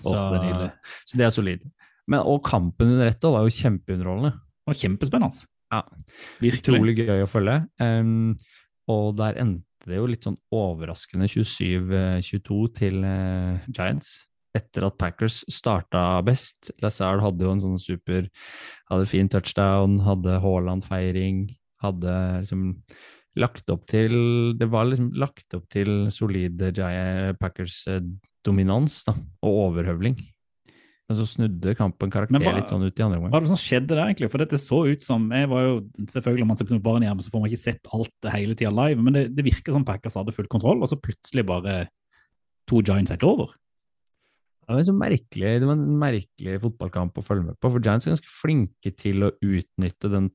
Så, 0.01 0.11
nydelig. 0.11 0.71
så 1.07 1.17
det 1.19 1.25
er 1.27 1.33
solid. 1.35 1.61
Men, 2.07 2.19
og 2.27 2.43
kampen 2.45 2.91
under 2.95 3.07
ett 3.07 3.23
var 3.23 3.45
jo 3.45 3.53
kjempeunderholdende. 3.53 4.33
Og 4.67 4.75
kjempespennende. 4.75 5.45
Ja. 5.73 5.81
Virkelig. 6.41 6.61
Utrolig 6.63 6.95
gøy 6.99 7.23
å 7.23 7.29
følge. 7.29 7.59
Um, 7.81 8.35
og 8.91 9.15
der 9.17 9.39
endte 9.41 9.89
det 9.89 9.99
jo 9.99 10.07
litt 10.09 10.25
sånn 10.25 10.37
overraskende 10.53 11.27
27-22 11.29 12.59
til 12.77 13.03
uh, 13.05 13.61
Giants. 13.69 14.15
Etter 14.55 14.85
at 14.87 14.97
Packers 15.01 15.41
starta 15.51 16.21
best. 16.25 16.71
Lazard 16.81 17.19
hadde 17.25 17.43
jo 17.43 17.51
en 17.51 17.59
sånn 17.63 17.79
super 17.81 18.29
Hadde 18.89 19.07
fin 19.09 19.27
touchdown, 19.27 19.97
hadde 20.05 20.37
Haaland-feiring, 20.43 21.49
hadde 21.83 22.13
liksom 22.45 22.67
lagt 23.35 23.67
opp 23.73 23.83
til 23.91 24.13
Det 24.55 24.69
var 24.71 24.85
liksom 24.87 25.09
lagt 25.19 25.53
opp 25.57 25.65
til 25.73 26.05
solide 26.13 26.69
Packers-dominans 27.41 29.03
da, 29.07 29.15
og 29.43 29.59
overhøvling. 29.69 30.15
Men 31.05 31.17
så 31.19 31.25
snudde 31.29 31.75
kampen 31.77 32.09
karakter 32.09 32.39
hva- 32.41 32.55
litt 32.57 32.71
sånn 32.71 32.81
ut 32.85 32.97
i 32.97 33.03
andre 33.05 33.19
omgang. 33.19 33.31
Hva 33.33 33.37
er 33.37 33.45
det 33.45 33.51
som 33.51 33.61
skjedde 33.61 33.91
der, 33.93 34.05
egentlig? 34.07 34.29
For 34.31 34.41
dette 34.41 34.57
så 34.57 34.79
ut 34.89 35.03
som 35.05 35.27
jeg 35.29 35.49
var 35.51 35.61
jo, 35.61 35.75
Selvfølgelig, 36.09 36.41
når 36.41 36.47
man 36.49 36.57
ser 36.57 36.65
på 36.65 36.79
barn 36.81 37.03
hjemme, 37.05 37.21
så 37.21 37.29
får 37.29 37.41
man 37.43 37.49
ikke 37.51 37.61
sett 37.61 37.91
alt 37.93 38.13
det 38.25 38.31
hele 38.33 38.55
tida 38.57 38.71
live, 38.73 39.03
men 39.03 39.13
det, 39.13 39.35
det 39.35 39.45
virker 39.45 39.75
som 39.75 39.85
Packers 39.85 40.15
hadde 40.17 40.33
full 40.33 40.47
kontroll, 40.49 40.81
og 40.81 40.89
så 40.89 40.97
plutselig 40.97 41.45
bare 41.45 41.87
to 42.65 42.81
Giants 42.81 43.11
er 43.13 43.21
over. 43.27 43.53
Det 44.65 44.73
var, 44.73 44.79
en 44.81 44.87
så 44.87 44.95
merkelig, 44.97 45.49
det 45.61 45.67
var 45.69 45.77
en 45.77 45.97
merkelig 46.01 46.55
fotballkamp 46.63 47.19
å 47.21 47.23
følge 47.25 47.51
med 47.51 47.57
på, 47.61 47.69
for 47.69 47.83
Giants 47.85 48.07
er 48.07 48.15
ganske 48.15 48.31
flinke 48.33 48.91
til 48.97 49.27
å 49.27 49.33
utnytte 49.45 50.09
den 50.09 50.31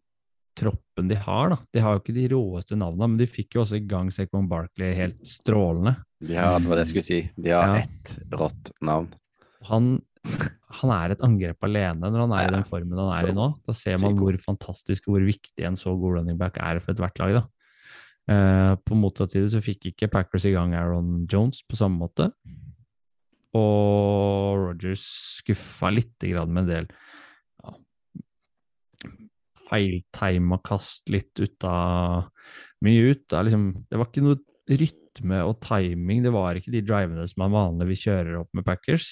troppen 0.60 1.08
de 1.10 1.16
har. 1.18 1.50
da. 1.54 1.58
De 1.74 1.82
har 1.82 1.96
jo 1.96 2.02
ikke 2.02 2.14
de 2.14 2.28
råeste 2.30 2.76
navnene, 2.78 3.08
men 3.08 3.18
de 3.20 3.26
fikk 3.30 3.56
jo 3.56 3.64
også 3.64 3.78
i 3.80 3.86
gang 3.90 4.10
Sekmon 4.14 4.48
Barkley 4.50 4.92
helt 4.94 5.18
strålende. 5.26 5.96
Ja, 6.26 6.52
det 6.58 6.68
var 6.70 6.78
det 6.78 6.84
jeg 6.86 6.92
skulle 6.92 7.08
si. 7.08 7.20
De 7.40 7.50
har 7.54 7.74
Ja. 7.74 7.82
ett 7.82 8.18
rått 8.30 8.70
navn. 8.84 9.08
Han, 9.70 9.92
han 10.80 10.92
er 10.94 11.14
et 11.14 11.22
angrep 11.26 11.64
alene 11.66 12.10
når 12.10 12.26
han 12.26 12.34
er 12.36 12.48
i 12.48 12.54
den 12.58 12.66
formen 12.68 12.98
han 12.98 13.14
er 13.16 13.30
i 13.30 13.36
nå. 13.36 13.48
Da 13.66 13.72
ser 13.76 13.98
man 14.02 14.18
hvor 14.18 14.36
fantastisk 14.42 15.08
hvor 15.08 15.24
viktig 15.24 15.66
en 15.66 15.78
så 15.80 15.94
god 15.98 16.20
running 16.20 16.38
back 16.38 16.58
er 16.60 16.78
for 16.80 16.92
ethvert 16.94 17.18
lag. 17.18 17.40
da. 17.40 17.46
Uh, 18.30 18.76
på 18.86 18.94
motsatt 18.94 19.32
side 19.32 19.48
så 19.50 19.62
fikk 19.64 19.88
ikke 19.90 20.10
Packers 20.12 20.44
i 20.46 20.52
gang 20.54 20.74
Aaron 20.78 21.26
Jones 21.26 21.64
på 21.66 21.74
samme 21.78 21.98
måte. 21.98 22.30
Og 23.58 24.60
Rogers 24.60 25.04
skuffa 25.40 25.90
lite 25.90 26.30
grann 26.30 26.52
med 26.54 26.68
en 26.68 26.70
del 26.70 26.90
ja, 27.64 27.72
feiltima 29.66 30.60
kast 30.62 31.10
litt 31.10 31.34
ut 31.40 31.66
av 31.66 32.28
Mye 32.84 33.10
ut 33.10 33.34
av 33.36 33.44
liksom 33.44 33.72
Det 33.90 33.98
var 33.98 34.08
ikke 34.08 34.24
noe 34.24 34.38
rytme 34.70 35.40
og 35.42 35.56
timing. 35.64 36.22
Det 36.22 36.30
var 36.30 36.54
ikke 36.54 36.70
de 36.70 36.84
drivene 36.86 37.24
som 37.26 37.42
er 37.42 37.48
vanlige 37.50 37.66
vanligvis 37.66 38.04
kjører 38.06 38.36
opp 38.38 38.52
med 38.54 38.64
Packers. 38.64 39.08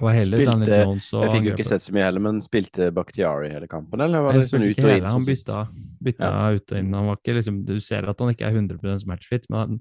Heller 0.00 0.38
Spilte- 0.40 1.22
Jeg 1.22 1.30
fikk 1.34 1.44
jo 1.44 1.54
ikke 1.54 1.66
sett 1.68 1.82
så 1.82 1.92
mye 1.92 2.06
heller, 2.06 2.20
men 2.24 2.40
spilte 2.40 2.90
Bakhtiari 2.94 3.50
hele 3.52 3.68
kampen, 3.68 4.00
eller 4.00 4.22
var 4.22 4.32
det 4.32 4.48
sånn 4.48 4.64
ut 4.64 4.78
og 4.78 4.90
inn? 4.90 5.04
han 5.04 5.24
bytta, 5.26 5.68
bytta, 6.00 6.30
ja. 6.30 6.50
ut 6.56 6.72
og 6.72 6.78
inn. 6.78 6.94
Han 6.94 7.06
var 7.06 7.16
ikke 7.20 7.36
liksom, 7.36 7.64
du 7.68 7.78
ser 7.80 8.08
at 8.08 8.18
han 8.18 8.32
ikke 8.32 8.48
er 8.48 8.56
100 8.56 9.04
matchfit, 9.06 9.44
men, 9.50 9.80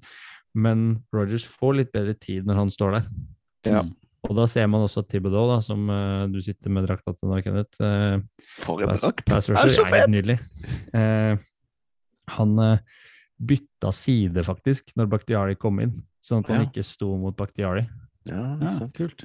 men 0.53 1.03
Rogers 1.15 1.45
får 1.47 1.77
litt 1.79 1.91
bedre 1.95 2.13
tid 2.19 2.45
når 2.45 2.55
han 2.55 2.69
står 2.69 2.97
der. 2.99 3.09
Ja. 3.67 3.81
Mm. 3.83 3.95
Og 4.29 4.35
da 4.35 4.45
ser 4.51 4.67
man 4.67 4.83
også 4.83 5.05
Thibodeau, 5.07 5.45
da, 5.47 5.59
som 5.63 5.85
uh, 5.89 6.25
du 6.27 6.41
sitter 6.43 6.69
med 6.75 6.83
drakta 6.87 7.13
til 7.15 7.29
nå, 7.31 7.37
Kenneth. 7.45 7.79
Uh, 7.79 8.19
For 8.65 8.83
en 8.83 8.91
drakt! 8.91 9.23
pass 9.25 9.47
Det 9.47 9.55
er 9.55 9.71
så 9.77 9.85
fett! 9.87 10.09
nydelig. 10.11 10.35
Uh, 10.91 11.39
han 12.35 12.53
bytta 13.39 13.93
side, 13.95 14.43
faktisk, 14.43 14.91
når 14.99 15.07
Bakhtiari 15.15 15.55
kom 15.55 15.79
inn, 15.79 15.95
sånn 16.21 16.43
at 16.43 16.51
han 16.51 16.61
Ja. 16.65 16.67
ikke 16.67 16.83
sto 16.83 17.13
mot 17.17 17.35
Bakhtiari. 17.39 17.87
Ja, 18.27 18.57
Ja, 18.59 18.73
kult. 18.93 19.23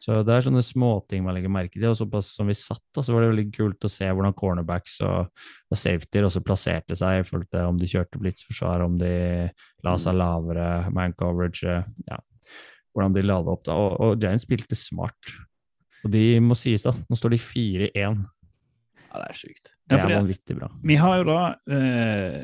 Så 0.00 0.20
det 0.24 0.32
er 0.32 0.44
sånne 0.44 0.62
småting 0.62 1.24
man 1.24 1.34
legger 1.34 1.50
merke 1.50 1.72
til. 1.80 1.88
Og 1.90 1.96
såpass 1.98 2.28
som 2.36 2.46
vi 2.46 2.54
satt, 2.54 2.82
da, 2.94 3.02
så 3.02 3.12
var 3.14 3.24
det 3.24 3.30
veldig 3.34 3.52
kult 3.56 3.84
å 3.84 3.90
se 3.90 4.06
hvordan 4.06 4.34
cornerbacks 4.38 5.00
og, 5.02 5.28
og 5.72 5.76
safetyer 5.80 6.24
også 6.28 6.42
plasserte 6.46 6.96
seg 6.96 7.20
i 7.20 7.26
forhold 7.26 7.48
til 7.50 7.60
om 7.72 7.76
de 7.80 7.88
kjørte 7.90 8.20
blitzforsvar, 8.20 8.84
om 8.86 8.96
de 9.00 9.12
la 9.84 9.94
seg 9.98 10.14
lavere, 10.14 10.68
man 10.94 11.12
coverage, 11.18 11.64
ja, 12.06 12.18
hvordan 12.96 13.14
de 13.16 13.24
la 13.26 13.36
det 13.44 13.52
opp. 13.52 13.66
da. 13.68 13.76
Og, 13.76 14.00
og 14.00 14.22
Giants 14.22 14.46
spilte 14.48 14.78
smart. 14.78 15.36
Og 16.04 16.12
de 16.12 16.24
må 16.42 16.56
sies, 16.58 16.84
da, 16.86 16.94
nå 16.94 17.18
står 17.18 17.36
de 17.36 17.42
4-1. 17.42 17.92
Ja, 17.96 19.22
det 19.22 19.26
er 19.28 19.38
sjukt. 19.38 19.72
Det 19.86 19.98
er 19.98 20.12
vanvittig 20.12 20.56
bra. 20.58 20.70
Vi 20.84 20.96
har 21.00 21.20
jo 21.20 21.26
da 21.28 21.40
eh, 21.72 22.40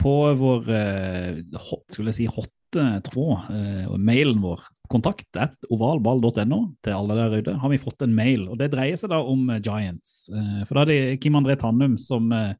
på 0.00 0.14
vår 0.38 0.70
eh, 0.72 1.40
hot, 1.68 1.84
skulle 1.92 2.12
jeg 2.12 2.22
si 2.22 2.28
hotte 2.30 2.86
tråd, 3.06 3.50
eh, 3.54 3.84
og 3.90 4.00
mailen 4.02 4.40
vår, 4.42 4.64
kontakt 4.90 5.38
at 5.40 5.54
ovalball.no 5.72 6.58
til 6.84 6.96
alle 6.96 7.16
der 7.16 7.38
ute, 7.38 7.54
har 7.60 7.72
vi 7.72 7.80
fått 7.80 8.04
en 8.04 8.14
mail. 8.16 8.48
og 8.50 8.58
Det 8.60 8.70
dreier 8.74 8.98
seg 9.00 9.12
da 9.14 9.22
om 9.22 9.48
eh, 9.52 9.62
Giants. 9.64 10.28
Eh, 10.32 10.62
for 10.68 10.78
da 10.78 10.84
er 10.84 10.92
det 10.92 11.20
Kim 11.22 11.38
André 11.38 11.56
Tannum 11.60 11.96
som 12.00 12.32
eh, 12.34 12.54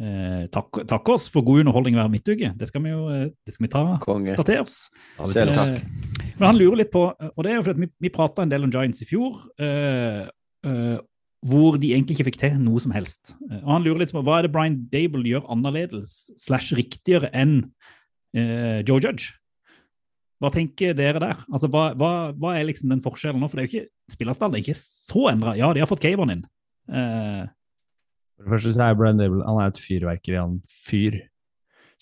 eh, 0.00 0.44
takker 0.54 0.88
takk 0.90 1.14
oss 1.16 1.28
for 1.32 1.46
god 1.46 1.64
underholdning 1.64 1.98
hver 1.98 2.12
midtuke. 2.12 2.54
Det 2.58 2.70
skal 2.70 2.86
vi 2.86 2.94
jo 2.94 3.08
det 3.10 3.56
skal 3.56 3.68
vi 3.68 3.72
ta, 3.74 3.84
ta 4.00 4.46
til 4.46 4.64
oss. 4.64 4.86
Selv 5.32 5.58
takk. 5.58 5.82
Eh, 5.82 6.23
Men 6.38 6.48
han 6.48 6.58
lurer 6.58 6.80
litt 6.82 6.92
på, 6.92 7.06
og 7.14 7.44
det 7.46 7.52
er 7.52 7.58
jo 7.60 7.64
fordi 7.68 7.84
vi, 7.84 7.90
vi 8.06 8.12
prata 8.14 8.42
en 8.42 8.50
del 8.50 8.66
om 8.66 8.72
Giants 8.74 9.04
i 9.04 9.06
fjor, 9.08 9.36
eh, 9.62 10.24
eh, 10.66 10.96
hvor 11.44 11.76
de 11.78 11.92
egentlig 11.92 12.16
ikke 12.16 12.26
fikk 12.30 12.40
til 12.40 12.56
noe 12.62 12.80
som 12.82 12.94
helst. 12.96 13.34
Eh, 13.50 13.60
og 13.60 13.70
Han 13.76 13.84
lurer 13.86 14.02
litt 14.02 14.14
på 14.16 14.22
hva 14.24 14.40
er 14.40 14.48
det 14.48 14.52
Brian 14.54 14.80
Dable 14.90 15.22
gjør 15.28 15.46
annerledes 15.54 16.16
slash 16.40 16.74
riktigere 16.74 17.30
enn 17.36 17.60
eh, 18.34 18.80
Joe 18.82 18.98
Judge? 18.98 19.34
Hva 20.42 20.50
tenker 20.52 20.96
dere 20.98 21.22
der? 21.22 21.44
Altså, 21.46 21.70
hva, 21.70 21.92
hva, 21.96 22.10
hva 22.34 22.56
er 22.58 22.66
liksom 22.68 22.90
den 22.90 23.04
forskjellen 23.04 23.38
nå? 23.40 23.48
For 23.48 23.60
det 23.60 23.64
er 23.64 23.68
jo 23.68 23.72
ikke, 23.84 23.92
spillerstallen 24.12 24.58
er 24.58 24.64
ikke 24.64 24.80
så 24.80 25.28
endra. 25.30 25.54
Ja, 25.56 25.70
de 25.72 25.84
har 25.84 25.88
fått 25.88 26.02
Kayvon 26.02 26.34
inn. 26.34 26.42
Eh, 26.90 27.44
For 28.34 28.48
det 28.48 28.56
første 28.56 28.74
så 28.74 28.88
er 28.88 28.98
Brian 28.98 29.22
Dable 29.22 29.46
han 29.46 29.62
er 29.62 29.70
et 29.70 29.80
fyrverkeri, 29.80 30.40
han 30.40 30.58
fyr. 30.88 31.22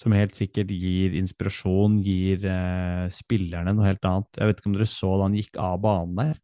Som 0.02 0.14
helt 0.16 0.34
sikkert 0.34 0.72
gir 0.74 1.14
inspirasjon, 1.20 2.00
gir 2.02 2.46
eh, 2.50 3.04
spillerne 3.14 3.74
noe 3.76 3.86
helt 3.86 4.08
annet. 4.08 4.40
Jeg 4.40 4.50
vet 4.50 4.62
ikke 4.62 4.72
om 4.72 4.78
dere 4.78 4.88
så 4.90 5.12
da 5.14 5.28
han 5.28 5.36
gikk 5.38 5.60
av 5.62 5.76
banen 5.84 6.16
der. 6.18 6.40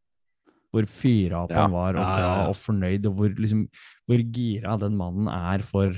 Hvor 0.75 0.87
fyra 0.93 1.43
opp 1.47 1.55
Ja, 1.55 1.65
han 1.65 1.75
var, 1.75 1.97
og 1.97 2.05
ja, 2.05 2.09
ja, 2.09 2.19
glad 2.21 2.43
ja. 2.43 2.51
og 2.53 2.59
fornøyd, 2.61 3.09
og 3.09 3.17
hvor, 3.19 3.33
liksom, 3.41 3.65
hvor 4.07 4.23
gira 4.37 4.77
den 4.79 4.99
mannen 5.01 5.31
er 5.33 5.65
for 5.67 5.97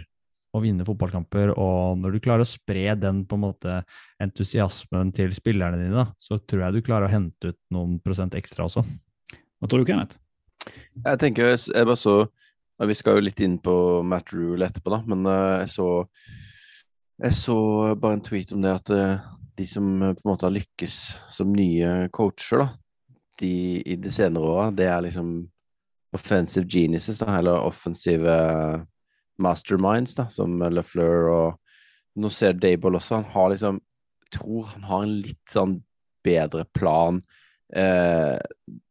å 0.50 0.62
vinne 0.62 0.86
fotballkamper. 0.86 1.52
Og 1.54 2.00
når 2.00 2.16
du 2.16 2.22
klarer 2.22 2.46
å 2.46 2.48
spre 2.48 2.94
den 2.98 3.22
på 3.28 3.38
en 3.38 3.44
måte 3.44 3.78
entusiasmen 4.22 5.12
til 5.16 5.34
spillerne 5.36 5.78
dine, 5.80 6.04
da, 6.04 6.06
så 6.18 6.40
tror 6.40 6.66
jeg 6.66 6.78
du 6.78 6.86
klarer 6.86 7.08
å 7.08 7.12
hente 7.12 7.52
ut 7.52 7.60
noen 7.74 7.98
prosent 8.02 8.36
ekstra 8.38 8.66
også. 8.66 8.84
hva 9.60 9.70
tror 9.70 9.82
du, 9.82 9.90
Kenneth? 9.90 10.20
Jeg 11.04 11.20
tenker, 11.22 11.52
jeg, 11.54 11.60
jeg 11.72 11.88
bare 11.88 11.96
så 11.96 12.14
Vi 12.84 12.94
skal 12.96 13.16
jo 13.16 13.24
litt 13.24 13.40
inn 13.44 13.58
på 13.60 13.72
Matt 14.08 14.32
Rule 14.32 14.64
etterpå, 14.64 14.88
da, 14.92 15.02
men 15.12 15.26
eh, 15.28 15.58
jeg 15.62 15.72
så 15.74 15.88
Jeg 17.20 17.36
så 17.36 17.54
bare 18.00 18.16
en 18.16 18.22
tweet 18.24 18.52
om 18.56 18.62
det 18.64 18.70
at 18.72 18.90
eh, 18.96 19.24
de 19.58 19.64
som 19.68 19.88
eh, 20.00 20.14
på 20.16 20.24
en 20.24 20.30
måte 20.30 20.46
har 20.46 20.54
lykkes 20.54 20.94
som 21.36 21.50
nye 21.52 22.08
coacher, 22.16 22.62
da, 22.62 22.68
de 23.42 23.50
i 23.84 23.96
de 24.00 24.12
senere 24.12 24.48
åra, 24.48 24.70
det 24.72 24.86
er 24.88 25.02
liksom 25.04 25.34
offensive 26.16 26.64
geniuses, 26.64 27.20
da, 27.20 27.34
eller 27.36 27.60
offensive 27.60 28.32
masterminds, 29.40 30.16
da, 30.16 30.30
som 30.32 30.60
LeFleur 30.60 31.32
og 31.34 31.58
Nå 32.20 32.26
ser 32.34 32.56
Dayball 32.58 32.96
også, 32.98 33.20
han 33.20 33.28
har 33.30 33.52
liksom 33.52 33.76
Tror 34.34 34.64
han 34.72 34.82
har 34.88 35.04
en 35.04 35.12
litt 35.22 35.52
sånn 35.52 35.76
bedre 36.26 36.64
plan, 36.74 37.20
eh, 37.74 38.36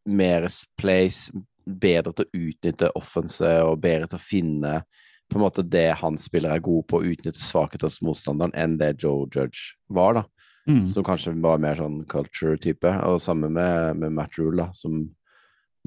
mer 0.08 0.48
place, 0.80 1.32
bedre 1.64 2.14
til 2.16 2.26
å 2.26 2.42
utnytte 2.48 2.90
offense 3.00 3.52
og 3.64 3.80
bedre 3.84 4.08
til 4.10 4.20
å 4.20 4.24
finne 4.24 4.74
på 5.30 5.38
en 5.38 5.46
måte 5.46 5.66
det 5.66 5.92
han 6.02 6.18
spiller 6.18 6.56
er 6.56 6.66
god 6.66 6.88
på, 6.90 7.00
å 7.00 7.14
utnytte 7.14 7.44
svakheter 7.44 7.90
hos 7.90 8.02
motstanderen, 8.06 8.54
enn 8.58 8.78
det 8.82 8.96
Joe 9.04 9.28
Judge 9.30 9.78
var, 9.94 10.18
da. 10.18 10.24
Mm. 10.70 10.92
Som 10.94 11.06
kanskje 11.06 11.34
var 11.42 11.62
mer 11.62 11.80
sånn 11.80 12.02
culture-type. 12.10 12.92
Og 13.10 13.22
samme 13.22 13.50
med, 13.54 13.98
med 14.02 14.14
Matt 14.18 14.38
Rule, 14.38 14.66
da, 14.66 14.70
som 14.78 15.04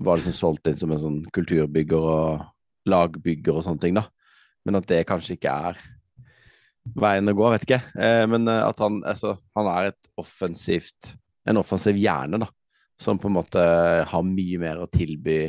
var 0.02 0.18
liksom 0.18 0.34
solgt 0.34 0.70
inn 0.70 0.78
som 0.78 0.94
en 0.94 1.02
sånn 1.02 1.18
kulturbygger 1.34 2.06
og 2.12 2.46
lagbygger 2.88 3.58
og 3.58 3.66
sånne 3.66 3.82
ting, 3.82 3.99
da. 3.99 4.06
Men 4.66 4.78
at 4.78 4.87
det 4.90 5.02
kanskje 5.08 5.37
ikke 5.37 5.52
er 5.70 5.82
veien 6.99 7.30
å 7.30 7.34
gå, 7.37 7.50
vet 7.52 7.66
ikke. 7.66 7.80
Eh, 7.99 8.25
men 8.30 8.46
eh, 8.50 8.62
at 8.62 8.82
han, 8.82 9.00
altså, 9.06 9.37
han 9.58 9.70
er 9.75 9.92
et 9.92 10.14
offensivt 10.20 11.16
En 11.42 11.58
offensiv 11.58 11.96
hjerne, 11.99 12.38
da. 12.38 12.46
Som 13.02 13.18
på 13.18 13.26
en 13.26 13.34
måte 13.34 13.62
har 14.06 14.22
mye 14.22 14.61
mer 14.62 14.78
å 14.78 14.87
tilby 14.87 15.49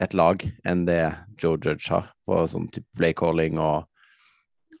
et 0.00 0.16
lag 0.16 0.42
enn 0.66 0.84
det 0.88 1.02
Joe 1.40 1.58
Judge 1.60 1.90
har. 1.92 2.10
På 2.26 2.42
sånn 2.50 2.68
type 2.72 2.88
play 2.98 3.14
calling 3.16 3.60
og, 3.60 3.88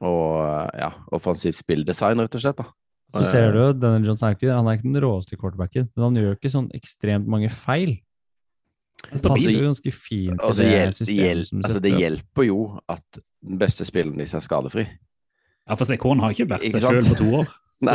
og 0.00 0.76
ja, 0.78 0.92
offensivt 1.16 1.58
spilldesign, 1.60 2.22
rett 2.22 2.38
og 2.38 2.44
slett. 2.44 2.60
da. 2.60 2.70
Så 3.10 3.24
ser 3.32 3.50
du 3.56 3.58
denne 3.74 3.98
John 3.98 4.12
Johnson 4.12 4.30
er 4.30 4.54
han 4.54 4.68
er 4.70 4.78
ikke 4.78 4.86
den 4.86 5.02
råeste 5.02 5.38
quarterbacken, 5.38 5.88
men 5.96 6.04
han 6.06 6.18
gjør 6.20 6.36
ikke 6.36 6.52
sånn 6.52 6.70
ekstremt 6.76 7.26
mange 7.30 7.50
feil. 7.50 7.96
Han 9.08 9.22
passer 9.24 9.54
jo 9.54 9.64
ganske 9.64 9.92
fint 9.96 10.34
til 10.36 10.44
Altså, 10.44 10.60
det 10.60 10.72
hjelp, 10.74 10.96
systemet 10.98 11.24
Hjelp, 11.24 11.46
som 11.48 11.62
altså, 11.64 11.80
det 11.80 11.92
hjelper 11.96 12.46
jo 12.46 12.58
at 12.92 13.20
den 13.40 13.60
beste 13.62 13.86
spilleren 13.88 14.20
deres 14.20 14.36
er 14.36 14.44
skadefri. 14.44 14.84
Ja, 15.64 15.76
for 15.78 15.88
Sekon 15.88 16.20
har 16.20 16.34
ikke 16.34 16.50
vært 16.50 16.66
Ikke 16.68 16.82
seg 16.82 16.86
sjøl 16.86 17.08
på 17.08 17.18
to 17.22 17.30
år. 17.40 17.52
Så, 17.80 17.94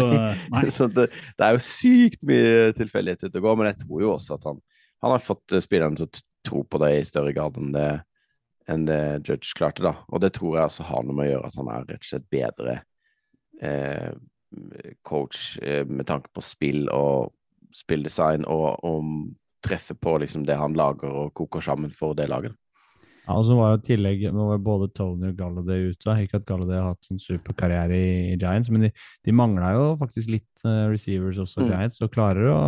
nei. 0.49 0.63
Så 0.75 0.87
det, 0.89 1.11
det 1.37 1.45
er 1.45 1.53
jo 1.53 1.61
sykt 1.61 2.23
mye 2.25 2.71
tilfeldighet 2.73 3.27
ute 3.27 3.37
og 3.37 3.45
går, 3.45 3.59
men 3.59 3.69
jeg 3.69 3.83
tror 3.83 4.01
jo 4.01 4.13
også 4.15 4.39
at 4.39 4.47
han, 4.49 4.57
han 5.05 5.13
har 5.13 5.21
fått 5.21 5.53
eh, 5.53 5.61
spillerne 5.61 5.99
til 5.99 6.09
å 6.09 6.23
tro 6.45 6.63
på 6.63 6.81
det 6.83 6.91
i 6.97 7.07
større 7.07 7.33
grad 7.35 7.57
enn 7.61 7.71
det, 7.75 7.89
enn 8.71 8.85
det 8.87 9.01
Judge 9.27 9.55
klarte, 9.57 9.85
da. 9.85 9.95
Og 10.09 10.21
det 10.23 10.33
tror 10.37 10.57
jeg 10.57 10.69
også 10.71 10.89
har 10.89 11.05
noe 11.05 11.17
med 11.17 11.27
å 11.27 11.31
gjøre 11.33 11.51
at 11.51 11.59
han 11.61 11.71
er 11.73 11.87
rett 11.89 12.03
og 12.05 12.09
slett 12.11 12.29
bedre 12.33 12.77
eh, 13.61 14.11
coach 15.05 15.57
eh, 15.61 15.83
med 15.87 16.07
tanke 16.09 16.31
på 16.33 16.43
spill 16.45 16.85
og 16.93 17.33
spilldesign, 17.75 18.45
og 18.47 18.85
om 18.87 19.17
treffe 19.65 19.95
på 19.97 20.19
liksom 20.21 20.45
det 20.47 20.57
han 20.59 20.77
lager 20.77 21.09
og 21.09 21.33
koker 21.35 21.63
sammen 21.63 21.91
for 21.91 22.15
det 22.17 22.29
laget. 22.31 22.55
Ja, 23.25 23.39
og 23.39 23.47
så 23.47 23.55
var 23.57 23.71
jo 23.73 23.81
tillegg, 23.87 24.27
nå 24.29 24.43
var 24.51 24.59
både 24.61 24.91
Tony 24.93 25.31
og 25.31 25.39
Galladay 25.39 25.89
ute. 25.89 26.15
Ikke 26.21 26.37
at 26.37 26.45
Galladay 26.45 26.77
har 26.77 26.91
hatt 26.91 27.07
en 27.09 27.21
superkarriere 27.21 27.97
i, 27.97 28.09
i 28.35 28.37
Giants, 28.37 28.69
men 28.69 28.85
de, 28.85 28.91
de 29.25 29.33
mangla 29.33 29.71
jo 29.73 29.87
faktisk 29.97 30.29
litt 30.35 30.65
uh, 30.67 30.85
receivers 30.91 31.39
også, 31.41 31.63
Mm. 31.65 31.71
Giants, 31.71 32.01
og 32.05 32.13
klarer 32.13 32.51
å, 32.53 32.59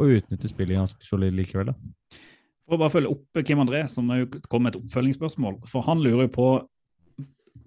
å 0.00 0.08
utnytte 0.08 0.48
spillet 0.48 0.80
ganske 0.80 1.04
solid 1.04 1.36
likevel. 1.36 1.74
da. 1.74 2.20
For 2.66 2.76
å 2.76 2.80
bare 2.80 2.94
følge 2.94 3.10
opp 3.12 3.40
Kim 3.46 3.62
André, 3.62 3.84
som 3.90 4.10
er 4.14 4.28
kom 4.50 4.64
med 4.64 4.74
et 4.76 4.82
oppfølgingsspørsmål. 4.82 5.60
For 5.70 5.84
han 5.88 6.02
lurer 6.04 6.28
jo 6.28 6.36
på 6.36 6.52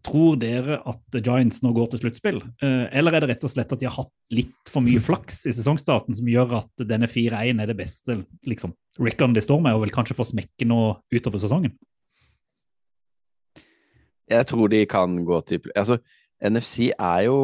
Tror 0.05 0.35
dere 0.37 0.75
at 0.85 1.15
Giants 1.17 1.63
nå 1.65 1.71
går 1.73 1.87
til 1.91 2.03
sluttspill, 2.03 2.35
Eh, 2.61 2.83
eller 2.93 3.15
er 3.15 3.23
det 3.23 3.29
rett 3.31 3.45
og 3.47 3.49
slett 3.49 3.71
at 3.73 3.81
de 3.81 3.87
har 3.89 3.95
hatt 3.95 4.11
litt 4.33 4.69
for 4.69 4.85
mye 4.85 5.01
flaks 5.01 5.47
i 5.49 5.53
sesongstarten 5.55 6.13
som 6.13 6.29
gjør 6.29 6.59
at 6.59 6.83
denne 6.85 7.09
4-1 7.09 7.61
er 7.61 7.71
det 7.71 7.77
beste 7.79 8.19
liksom, 8.45 8.75
Rickon 9.01 9.33
de 9.33 9.41
står 9.41 9.63
med, 9.65 9.73
og 9.73 9.81
vil 9.81 9.93
kanskje 9.95 10.17
få 10.17 10.27
smekke 10.29 10.67
nå 10.69 10.77
utover 11.09 11.41
sesongen? 11.41 11.73
Jeg 14.29 14.45
tror 14.49 14.69
de 14.69 14.83
kan 14.89 15.17
gå 15.25 15.41
til 15.49 15.73
Altså, 15.73 15.97
NFC 16.41 16.91
er 16.93 17.25
jo 17.25 17.39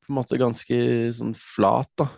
på 0.00 0.12
en 0.12 0.18
måte 0.18 0.40
ganske 0.40 0.78
sånn 1.16 1.34
flat, 1.38 1.90
da. 2.00 2.10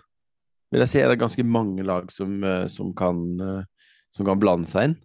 Vil 0.73 0.83
jeg 0.83 0.91
si. 0.91 1.01
Er 1.03 1.13
det 1.13 1.21
ganske 1.21 1.45
mange 1.47 1.85
lag 1.87 2.11
som, 2.11 2.43
eh, 2.45 2.67
som, 2.73 2.93
kan, 2.97 3.21
eh, 3.41 3.65
som 4.17 4.27
kan 4.29 4.41
blande 4.41 4.69
seg 4.71 4.91
inn. 4.91 4.97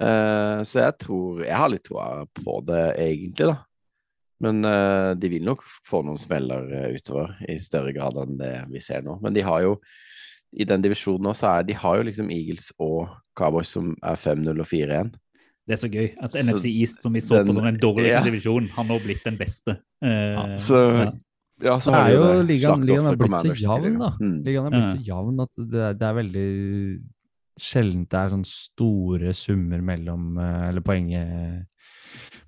Uh, 0.00 0.62
så 0.64 0.78
jeg 0.86 0.94
tror 1.04 1.42
Jeg 1.44 1.52
har 1.60 1.68
litt 1.68 1.82
troa 1.84 2.22
på 2.38 2.54
det, 2.64 2.84
egentlig, 3.02 3.50
da. 3.50 3.58
Men 4.42 4.64
uh, 4.66 5.12
de 5.14 5.28
vil 5.30 5.44
nok 5.46 5.60
få 5.86 6.00
noen 6.06 6.18
smeller 6.18 6.64
eh, 6.74 6.94
utover, 6.96 7.34
i 7.48 7.58
større 7.62 7.92
grad 7.94 8.16
enn 8.24 8.38
det 8.40 8.54
vi 8.72 8.80
ser 8.82 9.04
nå. 9.06 9.18
Men 9.22 9.36
de 9.36 9.44
har 9.46 9.60
jo 9.66 9.76
i 10.52 10.66
den 10.68 10.82
divisjonen 10.84 11.22
nå, 11.28 11.32
så 11.38 11.52
er 11.58 11.68
de 11.68 11.76
har 11.78 12.00
jo 12.00 12.06
liksom 12.08 12.30
Eagles 12.34 12.72
og 12.82 13.12
Cowboys 13.38 13.70
som 13.72 13.92
er 14.04 14.18
5-0 14.20 14.50
og 14.60 14.66
4-1. 14.68 15.12
Det 15.62 15.76
er 15.76 15.80
så 15.80 15.88
gøy 15.92 16.08
at 16.20 16.34
Så 16.34 16.42
NFC 16.42 16.72
East, 16.74 17.04
som 17.04 17.14
vi 17.14 17.20
så 17.22 17.38
den- 17.38 17.52
på 17.52 17.54
som 17.54 17.64
den 17.68 17.78
dårligste 17.80 18.18
ja. 18.18 18.24
divisjonen, 18.26 18.68
har 18.74 18.84
nå 18.88 18.98
blitt 19.04 19.22
den 19.24 19.38
beste. 19.38 19.78
Eh, 20.02 20.56
Så 20.58 20.80
ja. 20.98 21.06
ja, 21.62 21.78
Så 21.78 21.92
har 21.94 22.08
er 22.08 22.10
de 22.10 22.16
jo 22.18 22.26
det. 22.26 22.46
ligaen, 22.50 22.82
ligaen 22.84 23.06
er 23.12 23.16
blitt 23.22 23.38
så 23.38 23.54
jevn, 23.62 23.98
da. 24.02 24.10
Mm. 24.20 24.36
Ligaen 24.44 24.66
er 24.66 24.70
blitt 24.74 24.90
Ja. 24.90 24.96
så 24.96 25.02
jevn 25.12 25.40
at 25.46 25.52
det, 25.70 25.80
er- 25.86 25.94
det 26.02 26.08
er 26.10 26.18
veldig 26.18 26.48
sjelden 27.60 28.06
det 28.08 28.18
er 28.18 28.30
sånne 28.32 28.48
store 28.48 29.32
summer 29.34 29.82
mellom 29.84 30.38
eh, 30.38 30.68
Eller 30.70 30.80
poeng, 30.80 31.10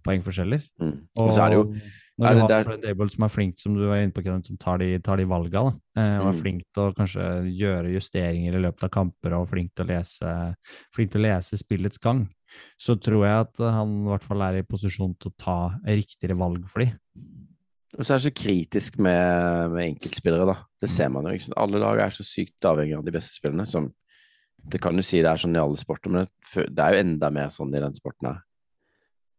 poengforskjeller. 0.05 0.65
Mm. 0.81 0.97
Og 1.21 1.31
så 1.33 1.45
er 1.45 1.53
det 1.55 1.59
jo 1.61 1.69
når 2.15 2.31
du 2.37 2.41
har 2.45 2.49
der- 2.49 2.77
Dable 2.79 3.11
som 3.11 3.25
er 3.25 3.29
flink, 3.33 3.59
som 3.59 3.75
du 3.75 3.89
var 3.89 3.97
inne 3.99 4.13
på, 4.15 4.23
som 4.47 4.57
tar 4.57 4.79
de, 4.79 4.99
tar 5.01 5.17
de 5.17 5.25
valga, 5.27 5.51
da, 5.51 5.73
eh, 6.01 6.19
og 6.21 6.29
er 6.29 6.33
Mm. 6.33 6.41
flink 6.43 6.63
til 6.73 6.83
å 6.85 6.95
kanskje 6.95 7.59
gjøre 7.59 7.91
justeringer 7.93 8.55
i 8.55 8.63
løpet 8.63 8.85
av 8.85 8.91
kamper, 8.91 9.33
og 9.35 9.49
flink 9.49 9.75
til 9.75 9.85
å 9.85 9.89
lese, 9.89 10.55
flink 10.95 11.11
til 11.11 11.21
å 11.23 11.25
lese 11.27 11.57
spillets 11.59 11.99
gang, 11.99 12.29
så 12.79 12.95
tror 13.01 13.25
jeg 13.27 13.41
at 13.41 13.57
han 13.59 14.05
i 14.05 14.09
hvert 14.11 14.23
fall 14.23 14.43
er 14.43 14.59
i 14.59 14.63
posisjon 14.63 15.19
til 15.19 15.33
å 15.33 15.35
ta 15.37 15.79
riktigere 15.85 16.37
valg 16.39 16.69
for 16.69 16.85
de. 16.85 16.93
Og 17.99 18.05
så 18.05 18.15
er 18.15 18.19
det 18.19 18.33
så 18.33 18.43
kritisk 18.45 18.99
med, 18.99 19.71
med 19.73 19.97
enkeltspillere, 19.99 20.47
da. 20.47 20.57
Det 20.81 20.89
ser 20.91 21.09
man 21.09 21.25
jo. 21.25 21.53
Alle 21.57 21.79
lag 21.79 21.99
er 21.99 22.11
så 22.11 22.23
sykt 22.23 22.61
avhengig 22.63 22.97
av 22.97 23.05
de 23.05 23.11
beste 23.11 23.35
spillene, 23.41 23.67
Som, 23.67 23.93
det 24.67 24.81
kan 24.81 24.97
jo 24.97 25.03
si 25.03 25.21
det 25.21 25.31
er 25.31 25.37
sånn 25.37 25.55
i 25.57 25.61
alle 25.61 25.77
sporter, 25.77 26.11
men 26.11 26.27
det, 26.55 26.79
er 26.79 26.95
jo 26.95 27.01
enda 27.05 27.31
mer 27.31 27.49
sånn 27.53 27.75
i 27.77 27.81
den 27.81 27.95
sporten 27.95 28.31
her. 28.31 28.43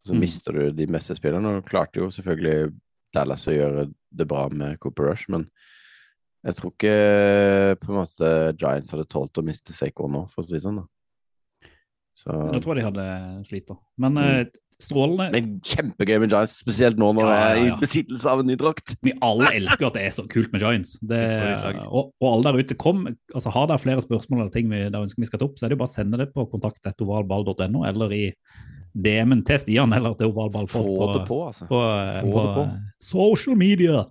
Så 0.06 0.14
Mm. 0.14 0.20
mister 0.20 0.52
du 0.52 0.70
de 0.72 0.86
beste 0.86 1.16
spillerne. 1.16 1.56
Og 1.58 1.64
klarte 1.66 1.94
jo 1.98 2.06
selvfølgelig 2.14 2.72
Dallas 3.12 3.46
å 3.48 3.52
gjøre 3.56 3.92
det 4.14 4.26
bra 4.28 4.48
med 4.48 4.78
Cooper 4.78 5.08
Rush, 5.10 5.28
men 5.28 5.50
jeg 6.44 6.54
tror 6.54 6.70
ikke 6.72 7.80
på 7.80 7.88
en 7.90 7.98
måte 8.04 8.56
Giants 8.56 8.90
hadde 8.92 9.08
tålt 9.08 9.32
å 9.40 9.42
miste 9.44 9.72
Seiko 9.74 10.06
nå, 10.08 10.28
for 10.30 10.42
å 10.42 10.46
si 10.46 10.52
det 10.54 10.62
sånn. 10.62 10.76
da. 10.76 10.86
Så, 12.14 12.30
Da 12.52 12.60
tror 12.60 12.76
jeg 12.76 12.84
de 12.84 12.90
hadde 12.90 13.44
slitt. 13.46 13.66
da. 13.66 13.74
Men 13.98 14.14
Mm. 14.14 14.50
Strålende 14.82 15.30
men 15.32 15.50
kjempegøy 15.64 16.18
med 16.20 16.32
Giants, 16.34 16.58
spesielt 16.60 16.98
nå 17.00 17.08
når 17.16 17.24
Ja, 17.24 17.32
ja, 17.32 17.48
jeg 17.56 17.62
er 17.62 17.70
i 17.70 17.80
besittelse 17.80 18.28
av 18.28 18.42
en 18.42 18.48
ny 18.50 18.56
drakt. 18.60 18.92
Vi 19.04 19.14
alle 19.24 19.48
elsker 19.56 19.88
at 19.88 19.96
det 19.96 20.04
er 20.04 20.14
så 20.16 20.26
kult 20.28 20.52
med 20.52 20.64
Giants. 20.64 20.96
Det, 21.00 21.20
Et 21.20 21.82
og, 21.86 22.12
og 22.20 22.28
alle 22.28 22.50
der 22.50 22.60
ute, 22.60 22.76
kom, 22.80 23.06
altså 23.32 23.52
Har 23.54 23.70
dere 23.70 23.80
flere 23.82 24.04
spørsmål 24.04 24.44
eller 24.44 24.52
ting 24.54 24.68
vi 24.72 24.82
der 24.84 25.00
ønsker 25.00 25.22
vi 25.24 25.28
skal 25.30 25.40
ta 25.40 25.48
opp, 25.48 25.56
så 25.56 25.66
er 25.66 25.72
det 25.72 25.78
jo 25.78 25.82
bare 25.84 25.92
å 25.92 25.96
sende 25.96 26.20
det 26.20 26.28
på 26.34 26.44
kontakt.ovalball.no 26.52 27.86
eller 27.88 28.12
i 28.16 28.24
DM-en 28.96 29.44
til 29.44 29.60
Stian 29.60 29.92
eller 29.96 30.16
til 30.16 30.30
ovalball 30.32 30.68
Få 30.70 30.82
på, 30.84 31.08
det 31.14 31.24
på, 31.28 31.40
altså. 31.50 31.68
på, 31.68 31.80
Få 32.20 32.30
på, 32.32 32.44
det 32.44 32.54
på. 32.56 32.66
social 33.12 33.56
media. 33.60 34.04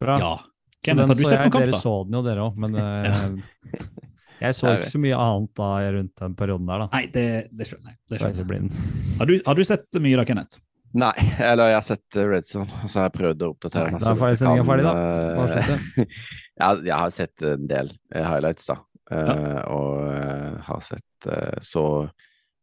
Bra. 0.00 0.18
Ja. 0.20 0.34
Så 0.38 0.90
Kenneth, 0.90 1.08
den 1.08 1.08
har 1.08 1.16
du 1.16 1.22
så 1.22 1.28
sett 1.30 1.38
jeg, 1.38 1.44
noen 1.48 1.52
kamp, 1.54 1.64
dere 1.64 1.72
da? 1.72 1.80
så 1.80 1.92
den 2.04 2.16
jo, 2.18 2.22
dere 2.26 2.42
òg, 2.44 2.56
men 2.60 2.74
eh, 2.84 4.03
jeg 4.40 4.54
så 4.58 4.72
ikke 4.78 4.90
så 4.92 5.00
mye 5.02 5.18
annet 5.24 5.50
da 5.60 5.70
rundt 5.94 6.22
den 6.22 6.36
perioden 6.38 6.66
der, 6.70 6.84
da. 6.84 6.86
Nei, 6.94 7.02
det, 7.14 7.24
det 7.54 7.66
skjønner 7.70 7.92
jeg. 7.94 7.98
Det 8.10 8.20
skjønner 8.20 8.56
jeg. 8.56 8.86
Har, 9.18 9.30
du, 9.30 9.34
har 9.46 9.58
du 9.58 9.64
sett 9.68 10.00
mye 10.04 10.20
da, 10.20 10.24
Kenneth? 10.28 10.60
Nei, 10.94 11.12
eller 11.42 11.72
jeg 11.72 11.78
har 11.80 11.86
sett 11.88 12.16
eh, 12.20 12.26
Red 12.30 12.46
Zone, 12.46 12.70
og 12.84 12.90
så 12.90 13.00
har 13.00 13.08
jeg 13.08 13.14
prøvd 13.16 13.40
å 13.42 13.48
oppdatere 13.50 13.90
Nei, 13.90 13.98
da 13.98 14.10
er 14.12 14.18
godt 14.20 14.30
jeg 14.30 14.40
sendingen 14.42 14.68
ferdig, 14.68 14.84
da. 14.86 14.92
eh, 14.94 16.18
ja, 16.62 16.68
jeg 16.86 16.98
har 17.02 17.14
sett 17.16 17.42
en 17.50 17.64
del 17.70 17.90
eh, 18.14 18.26
highlights, 18.28 18.68
da. 18.70 18.76
Ja. 19.10 19.24
Uh, 19.34 19.60
Og 19.74 19.96
uh, 20.06 20.60
har 20.64 20.78
sett 20.86 21.26
uh, 21.28 21.58
så 21.60 21.82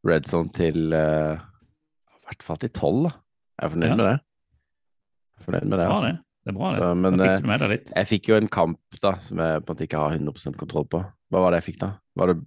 Red 0.07 0.25
Zone 0.25 0.49
til 0.55 0.87
I 0.89 0.95
hvert 2.31 2.45
fall 2.47 2.57
til 2.63 2.71
tolv, 2.73 3.09
da. 3.09 3.11
Jeg 3.59 3.67
er 3.67 3.73
fornøyd 3.75 3.91
Ja. 3.91 3.97
med 3.99 4.07
det. 4.07 4.17
Fornøyd 5.45 5.67
med 5.69 5.77
det, 5.81 5.85
altså. 5.91 6.07
Ja, 6.07 6.15
det. 6.15 6.25
Det 6.41 6.49
er 6.49 6.55
bra, 6.57 6.71
det. 6.73 6.79
Så, 6.81 6.87
men 6.97 7.19
da 7.19 7.25
eh, 7.25 7.35
fikk 7.35 7.43
du 7.43 7.49
med 7.51 7.61
deg 7.61 7.69
litt. 7.75 7.91
jeg 7.93 8.07
fikk 8.09 8.29
jo 8.31 8.37
en 8.39 8.47
kamp 8.49 9.01
da 9.03 9.11
som 9.21 9.41
jeg 9.43 9.59
på 9.61 9.67
en 9.67 9.75
måte 9.75 9.85
ikke 9.85 9.99
har 10.01 10.15
100% 10.17 10.57
kontroll 10.57 10.87
på. 10.89 11.01
Hva 11.31 11.45
var 11.45 11.53
det 11.55 11.61
jeg 11.61 11.67
fikk, 11.71 11.79
da? 11.81 11.89
Var 12.19 12.31
det 12.33 12.37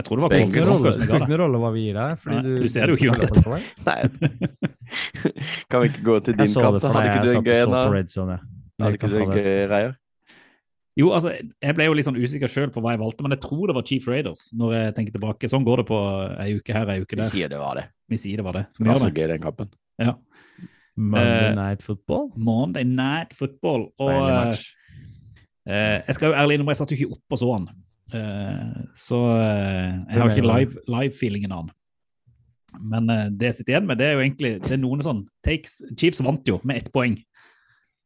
Jeg 0.00 0.04
tror 0.06 0.18
det 0.18 0.24
var 0.24 0.32
Broncos 0.32 0.70
rolle, 0.72 0.92
det. 0.96 1.62
hva 1.62 1.70
vi 1.74 1.82
deg. 1.92 2.18
fordi 2.22 2.36
Nei, 2.36 2.42
du, 2.42 2.62
du 2.64 2.68
ser 2.72 2.86
det 2.86 2.94
jo 2.94 2.98
ikke 2.98 3.10
uansett. 3.12 3.36
Nei. 3.88 3.98
kan 5.70 5.82
vi 5.84 5.90
ikke 5.92 6.04
gå 6.06 6.16
til 6.26 6.38
din 6.38 6.46
det 6.46 6.54
for 6.82 6.96
Hadde 6.96 7.10
ikke 7.10 7.26
du 7.26 7.34
en 7.36 7.44
gøy 7.46 7.60
en? 7.62 8.38
Hadde 8.82 8.96
ikke 8.98 9.12
du 9.12 9.18
en 9.20 9.34
gøy 9.36 9.50
reier? 9.70 9.98
Jo, 11.00 11.08
altså, 11.16 11.30
jeg 11.32 11.72
ble 11.76 11.86
jo 11.86 11.94
litt 11.96 12.04
sånn 12.04 12.18
usikker 12.20 12.50
sjøl 12.52 12.72
på 12.72 12.82
hva 12.84 12.92
jeg 12.92 13.00
valgte, 13.00 13.24
men 13.24 13.32
jeg 13.32 13.40
tror 13.46 13.70
det 13.70 13.76
var 13.78 13.84
Chief 13.88 14.08
Raiders. 14.10 14.42
når 14.52 14.74
jeg 14.76 14.94
tenker 14.98 15.14
tilbake. 15.14 15.48
Sånn 15.48 15.64
går 15.64 15.80
det 15.80 15.86
på 15.88 16.00
ei 16.42 16.50
uke 16.58 16.74
her, 16.76 16.90
ei 16.92 17.00
uke 17.00 17.16
der. 17.16 17.24
Vi 17.24 17.32
sier 17.38 17.48
det 17.52 17.60
var 17.62 17.78
det. 17.80 17.86
Vi 18.12 18.18
sier 18.20 18.42
det 18.42 18.44
var 18.44 18.58
det. 18.58 18.66
Det 18.68 18.76
Som 18.76 18.90
var 18.90 19.00
så 19.00 19.08
det. 19.08 19.16
gøy, 19.22 19.28
den 19.32 19.40
kampen. 19.46 19.70
Ja. 20.02 20.16
Monday 20.96 21.48
Eh, 21.48 21.54
Night 21.56 21.82
Football. 21.86 22.26
Monday 22.36 22.84
Night 22.84 23.32
Football. 23.32 23.86
Og 24.04 24.12
eh, 25.64 26.02
jeg 26.04 26.14
skal 26.18 26.32
jo 26.32 26.36
ærlig 26.36 26.58
innrømme, 26.58 26.74
jeg 26.76 26.82
satt 26.82 26.92
jo 26.92 26.98
ikke 27.00 27.16
oppe 27.16 27.38
og 27.38 27.40
så 27.40 27.52
han. 27.54 27.68
Eh, 28.12 28.82
så 28.96 29.20
eh, 29.36 29.92
jeg 30.10 30.20
har 30.20 30.32
ikke 30.34 30.48
live-feelingen 30.90 31.52
live- 31.52 31.58
av 31.58 31.66
den. 31.66 31.76
Men 32.92 33.10
eh, 33.12 33.26
det 33.30 33.50
jeg 33.50 33.58
sitter 33.60 33.76
igjen 33.76 33.88
med, 33.88 34.00
det 34.00 34.08
er 34.08 34.16
jo 34.16 34.24
egentlig 34.24 34.52
det 34.64 34.76
er 34.76 34.82
noen 34.82 35.04
sånn 35.04 35.24
takes 35.44 35.80
Chiefs 35.92 36.22
vant 36.24 36.48
jo 36.48 36.60
med 36.64 36.82
ett 36.82 36.92
poeng 36.94 37.18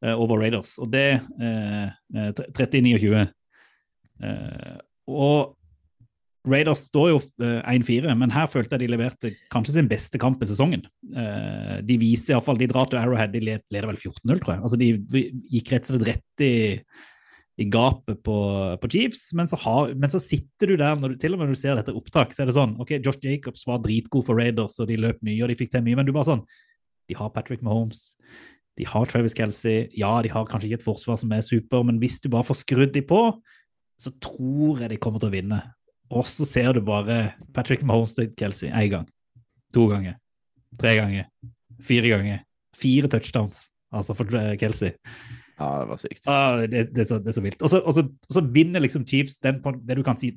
over 0.06 0.38
Raiders, 0.38 0.74
og 0.78 0.90
det 0.92 1.06
eh, 1.40 1.86
eh, 2.14 2.32
30-29. 2.54 3.22
Eh, 4.22 4.74
og 5.10 5.56
Raiders 6.46 6.84
står 6.86 7.08
jo 7.10 7.18
eh, 7.42 7.58
1-4, 7.74 8.12
men 8.18 8.30
her 8.34 8.46
følte 8.50 8.76
jeg 8.76 8.84
de 8.84 8.92
leverte 8.92 9.32
kanskje 9.52 9.76
sin 9.78 9.88
beste 9.90 10.20
kamp 10.22 10.42
i 10.44 10.48
sesongen. 10.48 10.84
Eh, 11.10 11.78
de 11.86 11.98
viser 11.98 12.36
iallfall 12.36 12.60
De 12.60 12.68
drar 12.70 12.90
til 12.90 13.00
Arrowhead, 13.00 13.34
de 13.34 13.42
leder 13.48 13.88
vel 13.90 13.98
14-0, 13.98 14.38
tror 14.44 14.54
jeg. 14.54 14.62
Altså 14.62 14.78
De 14.78 15.24
gikk 15.56 15.72
rett 15.74 15.90
og 15.90 15.96
slett 15.96 16.08
rett 16.12 16.44
i, 16.46 16.54
i 17.56 17.64
gapet 17.72 18.18
på, 18.24 18.36
på 18.82 18.88
Chiefs, 18.92 19.30
men 19.36 19.48
så, 19.48 19.56
har, 19.62 19.92
men 19.96 20.12
så 20.12 20.20
sitter 20.20 20.72
du 20.72 20.76
der, 20.76 20.96
du, 21.00 21.14
til 21.20 21.32
og 21.32 21.40
med 21.40 21.48
når 21.48 21.56
du 21.56 21.60
ser 21.60 21.78
dette 21.78 21.94
opptak, 21.96 22.34
så 22.36 22.44
er 22.44 22.50
det 22.50 22.56
sånn 22.56 22.74
OK, 22.82 22.98
Josh 23.00 23.22
Jacobs 23.24 23.64
var 23.68 23.80
dritgod 23.84 24.26
for 24.26 24.36
Raiders, 24.36 24.76
og 24.82 24.90
de 24.90 24.98
løp 25.00 25.22
mye, 25.24 25.38
og 25.44 25.52
de 25.52 25.56
fikk 25.56 25.72
til 25.72 25.84
mye, 25.86 25.96
men 25.96 26.08
du 26.08 26.12
bare 26.16 26.28
sånn 26.34 26.44
De 27.06 27.14
har 27.14 27.30
Patrick 27.30 27.62
Mahomes. 27.62 28.16
De 28.76 28.84
har 28.84 29.06
Travis 29.06 29.36
Kelsey. 29.38 29.84
Ja, 29.94 30.10
de 30.24 30.30
har 30.32 30.48
kanskje 30.50 30.68
ikke 30.68 30.80
et 30.80 30.84
forsvar 30.84 31.20
som 31.22 31.30
er 31.32 31.44
super, 31.46 31.84
men 31.86 32.00
hvis 32.02 32.18
du 32.20 32.26
bare 32.32 32.44
får 32.44 32.64
skrudd 32.64 32.92
de 32.96 33.02
på, 33.06 33.20
så 33.96 34.10
tror 34.20 34.82
jeg 34.82 34.90
de 34.90 34.98
kommer 35.00 35.22
til 35.22 35.30
å 35.30 35.36
vinne. 35.36 35.60
Og 36.10 36.26
så 36.28 36.44
ser 36.44 36.74
du 36.74 36.82
bare 36.84 37.36
Patrick 37.54 37.86
Mahomes 37.86 38.16
til 38.18 38.32
Kelsey 38.36 38.68
én 38.68 38.90
gang, 38.92 39.06
to 39.74 39.86
ganger, 39.90 40.18
tre 40.82 40.96
ganger, 40.98 41.30
fire 41.78 42.12
ganger. 42.12 42.42
Fire 42.76 43.08
touchdowns, 43.08 43.70
altså 43.94 44.12
for 44.18 44.28
Kelsey. 44.60 44.92
Ja, 45.58 45.68
det 45.80 45.88
var 45.88 45.96
sykt. 46.02 46.26
Ah, 46.28 46.58
det, 46.66 46.82
det, 46.92 47.00
er 47.06 47.08
så, 47.08 47.18
det 47.22 47.32
er 47.32 47.36
så 47.38 47.42
vilt. 47.44 47.62
Og 47.64 47.70
så, 47.72 47.80
og 47.80 47.94
så, 47.96 48.02
og 48.04 48.34
så 48.36 48.42
vinner 48.52 48.82
liksom 48.84 49.06
Chiefs 49.08 49.38
den 49.40 49.62
på 49.64 49.72
det 49.80 49.96
du 49.96 50.02
kan 50.04 50.18
si 50.20 50.30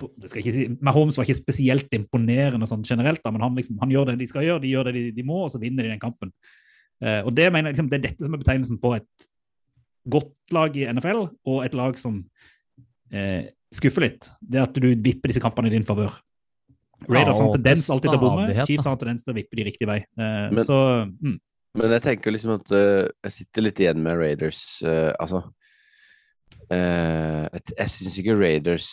på- 0.00 0.10
det 0.20 0.28
skal 0.30 0.42
jeg 0.42 0.46
ikke 0.46 0.56
si, 0.56 0.84
Mahomes 0.84 1.16
var 1.16 1.24
ikke 1.24 1.38
spesielt 1.38 1.92
imponerende 1.96 2.66
sånn 2.68 2.82
generelt, 2.84 3.22
da, 3.24 3.30
men 3.32 3.40
han, 3.44 3.54
liksom, 3.56 3.78
han 3.80 3.92
gjør 3.92 4.10
det 4.10 4.18
de 4.20 4.26
skal 4.28 4.44
gjøre, 4.44 4.60
de 4.64 4.72
gjør 4.74 4.88
det 4.90 4.92
de, 4.96 5.04
de 5.16 5.24
må, 5.24 5.42
og 5.46 5.50
så 5.54 5.60
vinner 5.60 5.84
de 5.86 5.92
den 5.94 6.00
kampen. 6.02 6.32
Eh, 7.00 7.20
og 7.24 7.32
Det 7.36 7.46
mener 7.52 7.70
jeg 7.70 7.76
liksom, 7.76 7.88
det 7.92 7.98
er 8.00 8.04
dette 8.10 8.24
som 8.28 8.36
er 8.36 8.42
betegnelsen 8.42 8.80
på 8.82 8.94
et 8.98 9.28
godt 10.08 10.52
lag 10.56 10.76
i 10.76 10.84
NFL, 10.92 11.22
og 11.48 11.64
et 11.64 11.74
lag 11.76 11.96
som 12.00 12.20
eh, 13.12 13.48
skuffer 13.74 14.04
litt. 14.06 14.28
Det 14.40 14.60
at 14.62 14.76
du 14.76 14.88
vipper 14.94 15.32
disse 15.32 15.42
kampene 15.42 15.68
i 15.72 15.74
din 15.74 15.84
favør. 15.88 16.12
Raiders 17.08 17.36
Ja, 17.36 17.42
har 17.42 17.48
en 17.50 17.56
tendens 17.58 17.88
alltid 17.92 18.08
til 18.12 18.18
å 18.18 18.22
bomme. 18.22 18.46
Chiefs 18.68 18.86
har 18.88 18.94
en 18.96 19.00
tendens 19.02 19.24
til 19.26 19.34
å 19.34 19.36
vippe 19.36 19.56
de 19.58 19.64
riktig 19.68 19.88
vei. 19.88 19.98
Eh, 20.16 20.46
Men- 20.52 20.64
så 20.64 20.78
mm, 21.08 21.36
Men 21.76 21.92
jeg 21.92 22.02
tenker 22.06 22.32
liksom 22.32 22.54
at 22.56 22.72
uh, 22.72 23.04
jeg 23.26 23.34
sitter 23.34 23.66
litt 23.66 23.80
igjen 23.82 24.00
med 24.04 24.18
Raiders 24.20 24.64
uh, 24.86 25.12
Altså 25.20 25.44
Uh, 26.66 27.46
Jeg, 27.54 27.60
jeg 27.78 27.90
syns 27.92 28.16
ikke 28.18 28.34
Raiders 28.34 28.88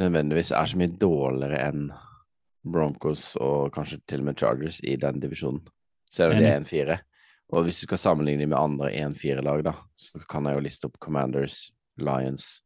nødvendigvis 0.00 0.52
er 0.56 0.68
så 0.68 0.78
mye 0.80 0.94
dårligere 0.96 1.58
enn 1.68 1.90
Broncos 2.64 3.34
og 3.36 3.72
kanskje 3.74 3.98
til 4.08 4.22
og 4.22 4.30
med 4.30 4.38
Chargers 4.40 4.78
i 4.80 4.96
den 5.00 5.20
divisjonen. 5.20 5.60
Selv 6.12 6.32
om 6.32 6.40
de 6.40 6.48
er 6.48 6.60
1-4. 6.60 6.96
Og 7.52 7.66
hvis 7.66 7.80
du 7.80 7.86
skal 7.86 8.00
sammenligne 8.00 8.48
med 8.48 8.58
andre 8.58 8.90
1-4-lag, 8.96 9.62
da, 9.66 9.74
så 9.94 10.20
kan 10.28 10.48
jeg 10.48 10.56
jo 10.56 10.64
liste 10.64 10.88
opp 10.88 10.96
Commanders, 11.02 11.70
Lions, 12.00 12.62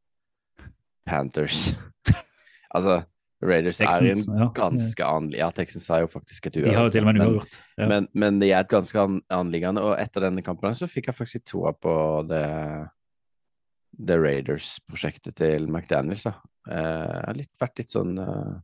Panthers 1.06 1.72
Altså, 2.76 3.00
Raiders 3.42 3.78
Texans, 3.80 4.26
er 4.28 4.32
en 4.34 4.40
ja. 4.42 4.46
ganske 4.52 5.04
annen 5.06 5.32
Ja, 5.32 5.46
Texans 5.56 5.86
er 5.90 6.02
jo 6.02 6.08
faktisk 6.12 6.46
et 6.50 6.58
De 6.60 6.74
har 6.74 6.84
jo 6.88 6.90
til 6.92 7.00
og 7.00 7.06
med 7.08 7.16
en 7.16 7.20
men- 7.22 7.28
uavgjort. 7.34 7.60
Ja. 7.78 7.86
Men, 7.88 8.08
men 8.12 8.38
de 8.42 8.50
er 8.52 8.60
et 8.60 8.68
ganske 8.68 9.00
an, 9.00 9.20
anliggende, 9.32 9.80
og 9.80 9.94
etter 9.98 10.26
denne 10.26 10.42
kampen 10.44 10.68
her 10.68 10.76
så 10.76 10.88
fikk 10.90 11.08
jeg 11.08 11.16
faktisk 11.16 11.46
troa 11.48 11.72
på 11.72 11.94
det, 12.28 12.42
det 13.96 14.18
Raiders-prosjektet 14.20 15.38
til 15.40 15.68
McDaniels. 15.70 16.26
Da. 16.28 16.34
Eh, 16.68 16.76
Jeg 16.76 17.24
har 17.30 17.38
litt, 17.38 17.52
vært 17.60 17.78
litt 17.80 17.94
sånn 17.96 18.18
eh, 18.20 18.58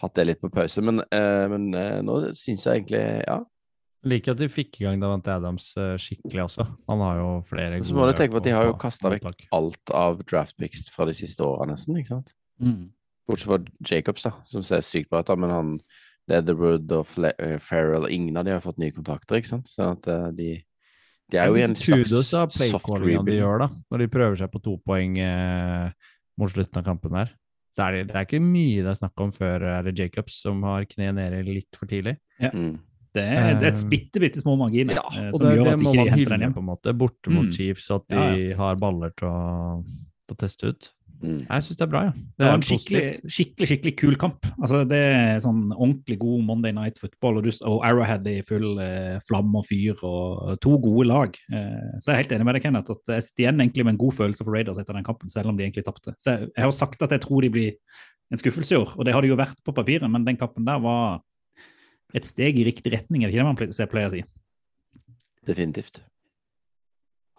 Hatt 0.00 0.14
det 0.16 0.24
litt 0.24 0.40
på 0.40 0.48
pause, 0.48 0.80
men, 0.80 1.02
eh, 1.12 1.46
men 1.52 1.66
nå 2.06 2.20
syns 2.38 2.62
jeg 2.64 2.84
egentlig 2.86 3.24
Ja. 3.26 3.40
Liker 4.06 4.32
at 4.32 4.38
de 4.40 4.46
fikk 4.48 4.78
i 4.80 4.84
gang 4.86 5.02
Davante 5.02 5.28
Adams 5.28 5.74
skikkelig 6.00 6.46
også. 6.46 6.64
Han 6.88 7.02
har 7.04 7.18
jo 7.18 7.26
flere 7.44 7.82
Så 7.84 7.92
må 7.92 8.06
du 8.08 8.14
tenke 8.16 8.32
på 8.32 8.40
at 8.40 8.46
de 8.46 8.54
har 8.56 8.64
jo 8.70 8.78
kasta 8.80 9.10
vekk 9.12 9.44
alt 9.52 9.92
av 9.92 10.22
draft 10.24 10.56
picks 10.56 10.86
fra 10.88 11.04
de 11.04 11.12
siste 11.12 11.44
åra, 11.44 11.66
nesten. 11.68 11.98
ikke 12.00 12.14
sant? 12.14 12.32
Mm. 12.62 12.86
Bortsett 13.30 13.48
fra 13.50 13.58
Jacobs, 13.90 14.24
da, 14.26 14.32
som 14.48 14.62
ser 14.66 14.82
sykt 14.86 15.10
bra 15.12 15.22
ut, 15.22 15.28
da, 15.30 15.36
men 15.40 15.50
han 15.54 15.74
Leatherwood 16.30 16.92
og 16.94 17.14
eh, 17.26 17.56
Farrell 17.62 18.06
Ingen 18.12 18.36
av 18.38 18.44
de 18.46 18.52
har 18.54 18.60
fått 18.62 18.78
nye 18.78 18.92
kontrakter, 18.94 19.40
ikke 19.40 19.50
sant? 19.56 19.70
Sånn 19.72 19.96
at 19.96 20.06
eh, 20.12 20.26
de, 20.36 20.48
de 21.32 21.40
er 21.40 21.50
jo 21.50 21.58
i 21.58 21.64
en 21.66 21.74
slags 21.78 22.12
soft 22.30 22.58
de 22.60 22.68
rebuild. 23.02 23.32
gjør, 23.40 23.64
da. 23.64 23.68
Når 23.90 24.04
de 24.04 24.10
prøver 24.12 24.38
seg 24.42 24.52
på 24.52 24.60
to 24.62 24.76
poeng 24.86 25.16
eh, 25.24 25.88
mot 26.38 26.52
slutten 26.52 26.78
av 26.82 26.86
kampen 26.86 27.16
her. 27.18 27.32
Det 27.76 27.82
er 27.86 27.96
det, 27.96 28.04
det 28.10 28.16
er 28.18 28.24
ikke 28.26 28.40
mye 28.42 28.82
det 28.82 28.90
er 28.92 28.98
snakk 28.98 29.20
om 29.24 29.30
før 29.34 29.62
eh, 29.64 29.74
er 29.80 29.88
det 29.88 29.96
Jacobs 30.04 30.38
som 30.44 30.62
har 30.66 30.86
kneet 30.90 31.14
nede 31.18 31.42
litt 31.46 31.78
for 31.78 31.90
tidlig. 31.90 32.16
Mm. 32.42 32.78
Det 33.10 33.24
er, 33.26 33.56
det 33.58 33.66
er 33.66 33.72
et 33.72 33.80
bitte, 33.90 34.20
bitte 34.22 34.38
små 34.38 34.52
marginer 34.60 34.94
ja, 35.00 35.02
som 35.34 35.42
det, 35.42 35.56
gjør 35.56 35.64
det 35.66 35.72
at 35.72 35.80
de 35.82 35.86
ikke 35.90 36.12
henter 36.14 36.30
den 36.36 36.44
hjem. 36.46 36.52
på 36.54 36.62
en 36.62 36.68
måte. 36.68 36.92
Borte 36.94 37.32
mot 37.34 37.48
Mm. 37.48 37.54
Chiefs, 37.56 37.88
at 37.90 38.04
de 38.12 38.20
Ja, 38.52 38.56
har 38.60 38.76
baller 38.78 39.10
til 39.18 39.26
å, 39.26 39.40
til 40.28 40.36
å 40.36 40.38
teste 40.38 40.70
ut. 40.70 40.90
Mm. 41.20 41.40
Jeg 41.44 41.64
syns 41.66 41.76
det 41.76 41.84
er 41.84 41.90
bra, 41.92 42.00
ja. 42.06 42.12
Det 42.16 42.46
var 42.46 42.54
en 42.56 42.62
skikkelig, 42.64 43.02
skikkelig 43.28 43.68
skikkelig 43.68 43.92
kul 44.00 44.14
kamp. 44.20 44.46
Altså, 44.56 44.80
det 44.88 45.00
er 45.04 45.42
sånn 45.44 45.66
ordentlig 45.74 46.16
god 46.22 46.46
Monday 46.48 46.72
Night 46.76 47.00
Football, 47.00 47.40
og, 47.40 47.48
du, 47.48 47.52
og 47.68 47.84
Arrowhead 47.84 48.28
i 48.30 48.38
full 48.46 48.80
eh, 48.80 49.18
flamme 49.28 49.60
og 49.60 49.66
fyr, 49.68 50.00
og 50.06 50.56
to 50.64 50.78
gode 50.80 51.08
lag. 51.10 51.36
Eh, 51.52 51.98
så 52.00 52.10
jeg 52.10 52.14
er 52.14 52.22
helt 52.22 52.36
enig 52.36 52.48
med 52.48 52.56
deg, 52.56 52.64
Kenneth, 52.64 52.96
at 52.96 53.14
jeg 53.16 53.26
sitter 53.26 53.44
igjen 53.44 53.64
egentlig 53.66 53.86
med 53.86 53.96
en 53.96 54.02
god 54.06 54.16
følelse 54.16 54.46
for 54.46 54.56
Raiders 54.56 54.80
etter 54.80 54.96
den 54.96 55.06
kampen, 55.06 55.32
selv 55.32 55.52
om 55.52 55.58
de 55.58 55.66
egentlig 55.66 55.84
tapte. 55.88 56.16
Så 56.16 56.32
jeg, 56.32 56.52
jeg 56.54 56.64
har 56.64 56.72
jo 56.72 56.78
sagt 56.80 57.04
at 57.04 57.16
jeg 57.16 57.24
tror 57.26 57.44
de 57.44 57.52
blir 57.52 57.74
en 58.30 58.40
skuffelse 58.40 58.76
i 58.76 58.80
år, 58.80 58.94
og 58.96 59.04
det 59.04 59.16
har 59.16 59.26
de 59.26 59.32
jo 59.32 59.40
vært 59.40 59.60
på 59.66 59.76
papiret, 59.76 60.08
men 60.08 60.24
den 60.24 60.40
kampen 60.40 60.64
der 60.68 60.80
var 60.80 61.20
et 62.16 62.26
steg 62.26 62.58
i 62.58 62.66
riktig 62.66 62.94
retning, 62.96 63.22
er 63.22 63.30
det 63.30 63.36
ikke 63.36 63.44
det 63.44 63.50
man 63.50 63.90
pleier 63.92 64.08
å 64.08 64.14
si? 64.16 64.24
Definitivt. 65.46 66.02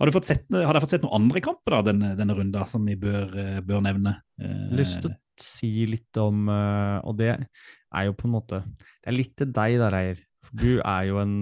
Har, 0.02 0.10
du 0.10 0.16
fått 0.16 0.26
sett, 0.26 0.48
har 0.50 0.66
dere 0.66 0.82
fått 0.82 0.96
sett 0.96 1.04
noen 1.06 1.20
andre 1.20 1.44
kamper 1.46 1.76
da, 1.76 1.80
denne, 1.92 2.16
denne 2.18 2.34
runden 2.34 2.66
som 2.66 2.88
vi 2.90 2.96
bør, 2.98 3.36
eh, 3.38 3.60
bør 3.62 3.84
nevne? 3.86 4.16
Eh, 4.42 4.72
lyst 4.74 4.98
til 5.04 5.12
å 5.12 5.18
si 5.38 5.70
litt 5.86 6.18
om 6.18 6.50
eh, 6.50 6.98
Og 7.06 7.20
det 7.20 7.36
er 7.36 8.08
jo 8.08 8.16
på 8.18 8.26
en 8.26 8.34
måte 8.34 8.64
Det 8.66 9.12
er 9.12 9.16
litt 9.16 9.36
til 9.38 9.52
deg 9.54 9.78
da, 9.78 9.92
Reier. 9.94 10.24
For 10.42 10.58
du 10.58 10.72
er 10.80 11.06
jo 11.06 11.22
en 11.22 11.38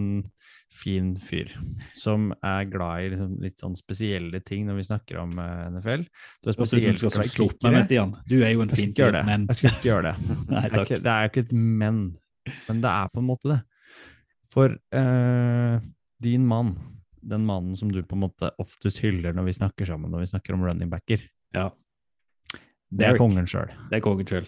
fin 0.76 1.14
fyr 1.16 1.56
som 1.98 2.30
er 2.46 2.68
glad 2.68 3.06
i 3.06 3.08
liksom, 3.14 3.32
litt 3.48 3.64
sånn 3.64 3.80
spesielle 3.80 4.44
ting 4.44 4.68
når 4.68 4.82
vi 4.82 4.86
snakker 4.90 5.24
om 5.24 5.34
uh, 5.40 5.66
NFL. 5.72 6.06
Du 6.44 6.52
er 6.52 6.60
spesielt 6.60 7.00
glad 7.00 7.18
i 7.32 7.74
med, 7.74 7.82
Stian. 7.88 8.14
Du 8.28 8.38
er 8.44 8.54
jo 8.54 8.68
en 8.68 8.76
fin 8.76 8.92
fyr, 8.96 9.22
men 9.24 9.48
Jeg 9.50 9.62
skal 9.62 9.74
ikke 9.74 9.90
gjøre 9.90 10.12
det. 10.12 10.38
Nei, 10.52 10.62
Det 10.70 10.70
er, 10.70 10.84
ikke, 10.84 11.02
det 11.08 11.16
er 11.16 11.26
jo 11.26 11.32
ikke 11.32 11.46
et 11.48 11.58
men, 11.80 12.04
men 12.68 12.84
det 12.84 12.92
er 12.92 13.12
på 13.16 13.24
en 13.24 13.28
måte 13.32 13.54
det. 13.56 13.60
For 14.54 14.76
uh, 14.76 15.76
din 16.24 16.48
mann, 16.48 16.76
den 17.22 17.46
mannen 17.48 17.76
som 17.78 17.92
du 17.92 18.02
på 18.04 18.16
en 18.18 18.24
måte 18.28 18.52
oftest 18.62 19.00
hyller 19.04 19.34
når 19.36 19.46
vi 19.50 19.54
snakker 19.58 19.86
sammen, 19.90 20.12
når 20.12 20.24
vi 20.26 20.30
snakker 20.32 20.54
om 20.56 20.64
running 20.66 20.90
backer, 20.92 21.22
Ja. 21.54 21.70
det 22.92 23.06
er 23.06 23.14
Derek. 23.14 23.20
kongen 23.22 23.46
sjøl. 23.50 23.70
Det 23.90 23.98
er 24.00 24.02
kongen 24.06 24.26
sjøl. 24.30 24.48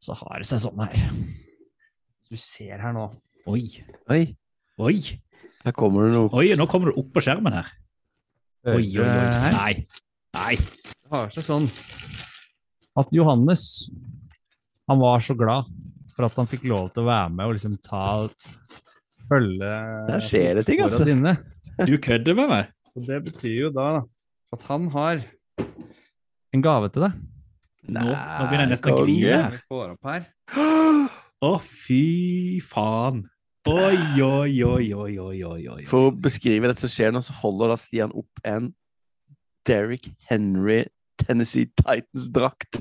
Så 0.00 0.14
har 0.14 0.38
det 0.38 0.46
seg 0.46 0.60
sånn 0.60 0.82
her. 0.84 1.10
Hvis 2.20 2.30
du 2.30 2.36
ser 2.36 2.78
her 2.82 2.92
nå 2.92 3.06
Oi. 3.46 3.62
Oi, 4.10 4.36
Oi. 4.82 5.00
her 5.64 5.72
kommer 5.72 6.08
det 6.08 6.14
noe. 6.16 6.30
Oi, 6.34 6.48
nå 6.58 6.66
kommer 6.68 6.90
du 6.90 6.98
opp 7.00 7.12
på 7.14 7.22
skjermen 7.22 7.52
her. 7.54 7.68
Oi, 8.66 8.82
oi, 8.82 8.98
oi. 8.98 9.06
Eh. 9.06 9.52
Nei. 9.54 9.86
Nei. 10.34 10.56
Det 10.56 11.10
har 11.12 11.30
seg 11.30 11.44
sånn 11.46 11.68
at 12.98 13.12
Johannes 13.14 13.62
han 14.88 14.98
var 14.98 15.20
så 15.22 15.36
glad 15.38 15.70
for 16.16 16.26
at 16.26 16.34
han 16.34 16.46
fikk 16.50 16.64
lov 16.66 16.90
til 16.94 17.04
å 17.04 17.06
være 17.06 17.30
med 17.30 17.46
og 17.46 17.54
liksom 17.54 17.76
ta 17.84 18.02
følge 19.28 19.70
Der 20.10 20.20
skjer 20.22 20.54
det 20.58 20.66
ting, 20.66 20.80
altså. 20.82 21.04
Dine. 21.06 21.36
Du 21.84 21.96
kødder 22.00 22.36
med 22.38 22.48
meg? 22.48 22.68
Og 22.96 23.04
det 23.04 23.18
betyr 23.26 23.56
jo 23.66 23.70
da 23.74 23.88
at 24.54 24.62
han 24.70 24.88
har 24.94 25.20
en 26.54 26.62
gave 26.64 26.88
til 26.94 27.04
deg. 27.04 27.16
Nå, 27.86 28.02
nå 28.02 28.46
begynner 28.48 28.64
jeg 28.64 28.72
nesten 28.72 28.94
å 28.94 29.02
grine 29.02 29.60
Å. 30.56 30.62
Å, 31.46 31.50
fy 31.60 32.62
faen. 32.64 33.26
Oi, 33.68 33.98
oi, 34.22 34.62
oi, 34.64 34.86
oi, 34.94 35.12
oi, 35.20 35.38
oi, 35.44 35.60
oi. 35.74 35.84
For 35.90 36.08
å 36.08 36.14
beskrive 36.14 36.70
det 36.70 36.78
som 36.80 36.90
skjer 36.90 37.12
nå, 37.12 37.20
så 37.22 37.34
holder 37.42 37.74
da 37.74 37.78
Stian 37.82 38.14
opp 38.16 38.40
en 38.46 38.70
Derrick 39.66 40.08
Henry 40.30 40.84
Tennessee 41.20 41.68
Titans-drakt 41.82 42.80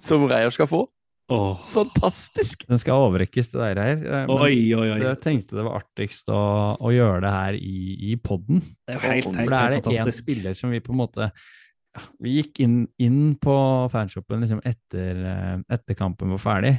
som 0.00 0.28
Reier 0.30 0.52
skal 0.54 0.68
få. 0.70 0.84
Åh. 1.30 1.60
Fantastisk! 1.70 2.64
Den 2.66 2.80
skal 2.82 3.04
overrekkes 3.06 3.52
til 3.52 3.60
dere 3.62 3.84
her. 3.86 4.00
eh, 4.02 4.26
men 4.26 4.34
Oi, 4.34 4.56
oi, 4.74 4.88
oi. 4.96 4.98
Jeg 5.04 5.20
tenkte 5.22 5.58
det 5.58 5.64
var 5.66 5.78
artigst 5.78 6.30
å, 6.32 6.40
å 6.74 6.90
gjøre 6.90 7.20
det 7.22 7.32
her 7.36 7.58
i, 7.60 7.80
i 8.10 8.16
podden. 8.18 8.62
Det 8.88 8.96
er 8.96 8.98
jo 8.98 9.04
helt, 9.06 9.28
For 9.28 9.38
helt, 9.38 9.54
da 9.54 9.62
er 9.62 9.76
det 9.76 9.96
én 10.00 10.14
spiller 10.16 10.58
som 10.58 10.74
vi 10.74 10.82
på 10.82 10.90
en 10.94 11.00
måte 11.04 11.30
ja, 11.30 12.02
Vi 12.22 12.36
gikk 12.40 12.60
inn, 12.66 12.76
inn 13.02 13.20
på 13.42 13.54
fanshoppen 13.94 14.42
liksom 14.42 14.62
etter, 14.66 15.22
eh, 15.30 15.56
etter 15.78 15.98
kampen 15.98 16.34
var 16.34 16.42
ferdig, 16.42 16.74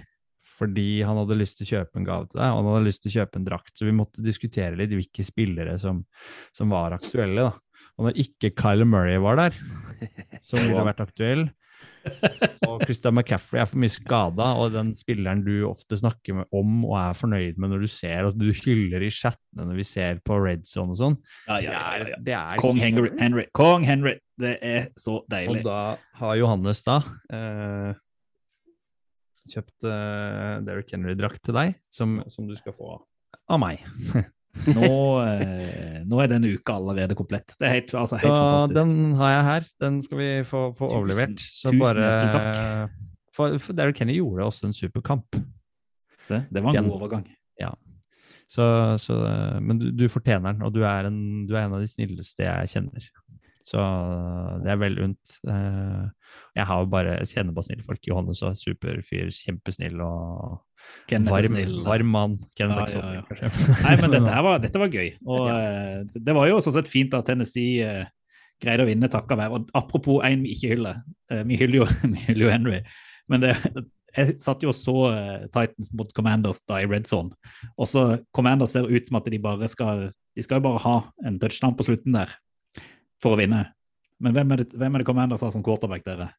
fordi 0.59 1.01
han 1.07 1.17
hadde 1.23 1.39
lyst 1.39 1.57
til 1.57 1.65
å 1.65 1.71
kjøpe 1.71 1.99
en 2.01 2.05
gave 2.11 2.27
til 2.29 2.41
deg, 2.41 2.51
og 2.51 2.59
han 2.59 2.69
hadde 2.73 2.85
lyst 2.89 3.01
til 3.05 3.11
å 3.13 3.15
kjøpe 3.21 3.39
en 3.39 3.47
drakt, 3.47 3.73
så 3.75 3.87
vi 3.87 3.95
måtte 3.97 4.23
diskutere 4.25 4.77
litt 4.77 4.91
hvilke 4.93 5.25
spillere 5.25 5.77
som, 5.81 6.03
som 6.55 6.75
var 6.75 6.93
aktuelle. 6.99 7.47
da. 7.47 7.87
Og 7.97 8.07
når 8.07 8.19
ikke 8.23 8.51
Kyler 8.59 8.87
Murray 8.87 9.17
var 9.23 9.39
der, 9.39 9.57
som 10.43 10.59
ville 10.63 10.85
vært 10.91 11.01
aktuell, 11.07 11.47
og 12.67 12.83
Christian 12.85 13.15
McCaffrey 13.15 13.61
er 13.61 13.69
for 13.69 13.81
mye 13.81 13.93
skada, 13.93 14.47
og 14.61 14.73
den 14.75 14.91
spilleren 14.97 15.43
du 15.45 15.53
ofte 15.69 15.97
snakker 15.99 16.43
om 16.43 16.85
og 16.87 16.95
er 16.99 17.17
fornøyd 17.17 17.59
med 17.61 17.73
når 17.73 17.85
du 17.85 17.91
ser 17.91 18.27
og 18.27 18.37
du 18.39 18.49
hyller 18.63 19.05
i 19.05 19.11
chattene 19.13 19.67
når 19.69 19.79
vi 19.81 19.87
ser 19.87 20.21
på 20.25 20.37
Red 20.41 20.65
Zone 20.69 20.95
og 20.95 21.01
sånn, 21.01 21.17
Ja, 21.47 21.59
ja, 21.63 21.81
ja, 22.01 22.09
ja. 22.13 22.19
det 22.25 22.37
er 22.37 22.61
Kong 22.61 22.81
Henry, 22.81 23.11
Henry. 23.19 23.47
Kong 23.57 23.85
Henry. 23.87 24.17
Det 24.41 24.55
er 24.65 24.87
så 24.97 25.19
deilig. 25.29 25.61
Og 25.61 25.67
da 25.67 25.81
har 26.17 26.37
Johannes 26.39 26.81
da 26.87 26.97
eh, 27.33 27.91
kjøpt 29.51 29.89
eh, 29.89 30.55
Derrick 30.65 30.93
Henry-drakt 30.95 31.43
til 31.45 31.57
deg, 31.57 31.75
som, 31.93 32.19
som 32.31 32.49
du 32.49 32.55
skal 32.57 32.75
få 32.77 32.95
av 33.51 33.61
meg. 33.61 33.83
Nå, 34.75 34.89
eh, 35.25 36.01
nå 36.05 36.19
er 36.21 36.27
denne 36.31 36.49
uka 36.53 36.75
allerede 36.75 37.15
komplett. 37.17 37.53
Det 37.57 37.67
er 37.67 37.75
helt, 37.79 37.93
altså, 37.95 38.17
helt 38.21 38.33
Så 38.35 38.41
fantastisk. 38.41 38.77
den 38.81 39.13
har 39.21 39.31
jeg 39.35 39.43
her. 39.47 39.67
Den 39.85 40.01
skal 40.05 40.17
vi 40.21 40.29
få, 40.47 40.63
få 40.77 40.87
Tusen- 40.89 40.97
overlevert. 40.99 41.39
Så 41.45 41.69
tusen 41.71 41.79
bare 41.81 42.03
hjertelig 42.03 42.33
takk. 42.35 42.97
For, 43.31 43.57
for 43.63 43.77
Derrick 43.79 44.01
Henry 44.03 44.17
gjorde 44.19 44.43
også 44.49 44.67
en 44.67 44.75
super 44.75 45.01
kamp. 45.01 45.39
Se, 46.27 46.41
det 46.51 46.61
var 46.63 46.75
en 46.75 46.83
god 46.89 46.97
overgang. 46.99 47.29
Så, 48.51 48.65
så, 48.99 49.15
men 49.63 49.77
du, 49.79 49.85
du 49.95 50.09
fortjener 50.11 50.51
den, 50.51 50.65
og 50.67 50.73
du 50.75 50.81
er, 50.83 51.07
en, 51.07 51.45
du 51.47 51.53
er 51.55 51.61
en 51.69 51.77
av 51.77 51.79
de 51.79 51.87
snilleste 51.87 52.43
jeg 52.43 52.67
kjenner. 52.73 53.05
Så 53.67 53.77
det 54.63 54.71
er 54.73 54.79
vel 54.81 54.97
unt. 55.05 55.35
Eh, 55.47 56.07
Jeg 56.55 56.65
har 56.67 56.81
jo 56.83 56.87
bare, 56.91 57.17
jeg 57.21 57.29
kjenner 57.35 57.53
bare 57.55 57.67
snille 57.67 57.85
folk. 57.85 58.01
Johannes 58.07 58.41
er 58.43 58.55
superfyr, 58.59 59.29
kjempesnill 59.35 60.01
og 60.03 60.61
varm, 61.29 61.57
varm 61.85 62.09
mann. 62.11 62.33
Kenneth 62.57 62.95
Ja, 62.95 63.01
ja, 63.19 63.21
ja. 63.43 63.51
Nei, 63.85 63.95
men 64.01 64.11
dette, 64.15 64.31
her 64.33 64.43
var, 64.47 64.59
dette 64.65 64.81
var 64.81 64.91
gøy. 64.91 65.13
Og 65.27 65.47
eh, 65.53 66.01
det- 66.15 66.35
var 66.35 66.49
jo 66.49 66.59
sånn 66.63 66.75
sett 66.79 66.89
fint 66.91 67.13
at 67.17 67.25
Tennessee 67.29 67.79
eh, 67.85 68.05
greide 68.61 68.83
å 68.85 68.89
vinne 68.89 69.09
takket 69.11 69.39
være. 69.39 69.55
Og 69.59 69.71
apropos 69.77 70.21
en 70.27 70.43
vi 70.43 70.55
ikke 70.57 70.73
hyller. 70.75 71.01
vi, 71.47 71.57
hyller 71.61 71.81
jo, 71.83 71.89
vi 72.15 72.25
hyller 72.27 72.47
jo 72.47 72.53
Henry. 72.53 72.81
Men 73.31 73.45
det, 73.45 73.55
jeg 74.17 74.35
satt 74.43 74.63
jo 74.65 74.73
og 74.73 74.75
så 74.75 74.95
Titans 75.55 75.93
mot 75.95 76.09
Commanders 76.17 76.59
da 76.67 76.81
i 76.83 76.87
red 76.89 77.07
zone. 77.07 77.31
Og 77.77 77.87
så 77.87 78.07
Commanders 78.35 78.73
ser 78.75 78.89
ut 78.91 79.07
som 79.07 79.21
at 79.21 79.29
de 79.31 79.39
bare 79.39 79.69
skal 79.71 80.09
De 80.35 80.43
skal 80.43 80.59
jo 80.59 80.65
bare 80.65 80.81
ha 80.83 80.95
en 81.27 81.37
touchdown 81.39 81.75
på 81.79 81.83
slutten 81.87 82.15
der 82.15 82.31
for 83.21 83.35
å 83.35 83.39
vinne. 83.39 83.65
Men 84.21 84.35
hvem 84.35 84.53
er 84.53 84.63
det, 84.63 84.71
hvem 84.77 84.95
er 84.95 85.01
det 85.03 85.07
Commanders 85.09 85.41
har 85.45 85.53
som 85.53 85.63
quarterback, 85.65 86.05
dere? 86.05 86.31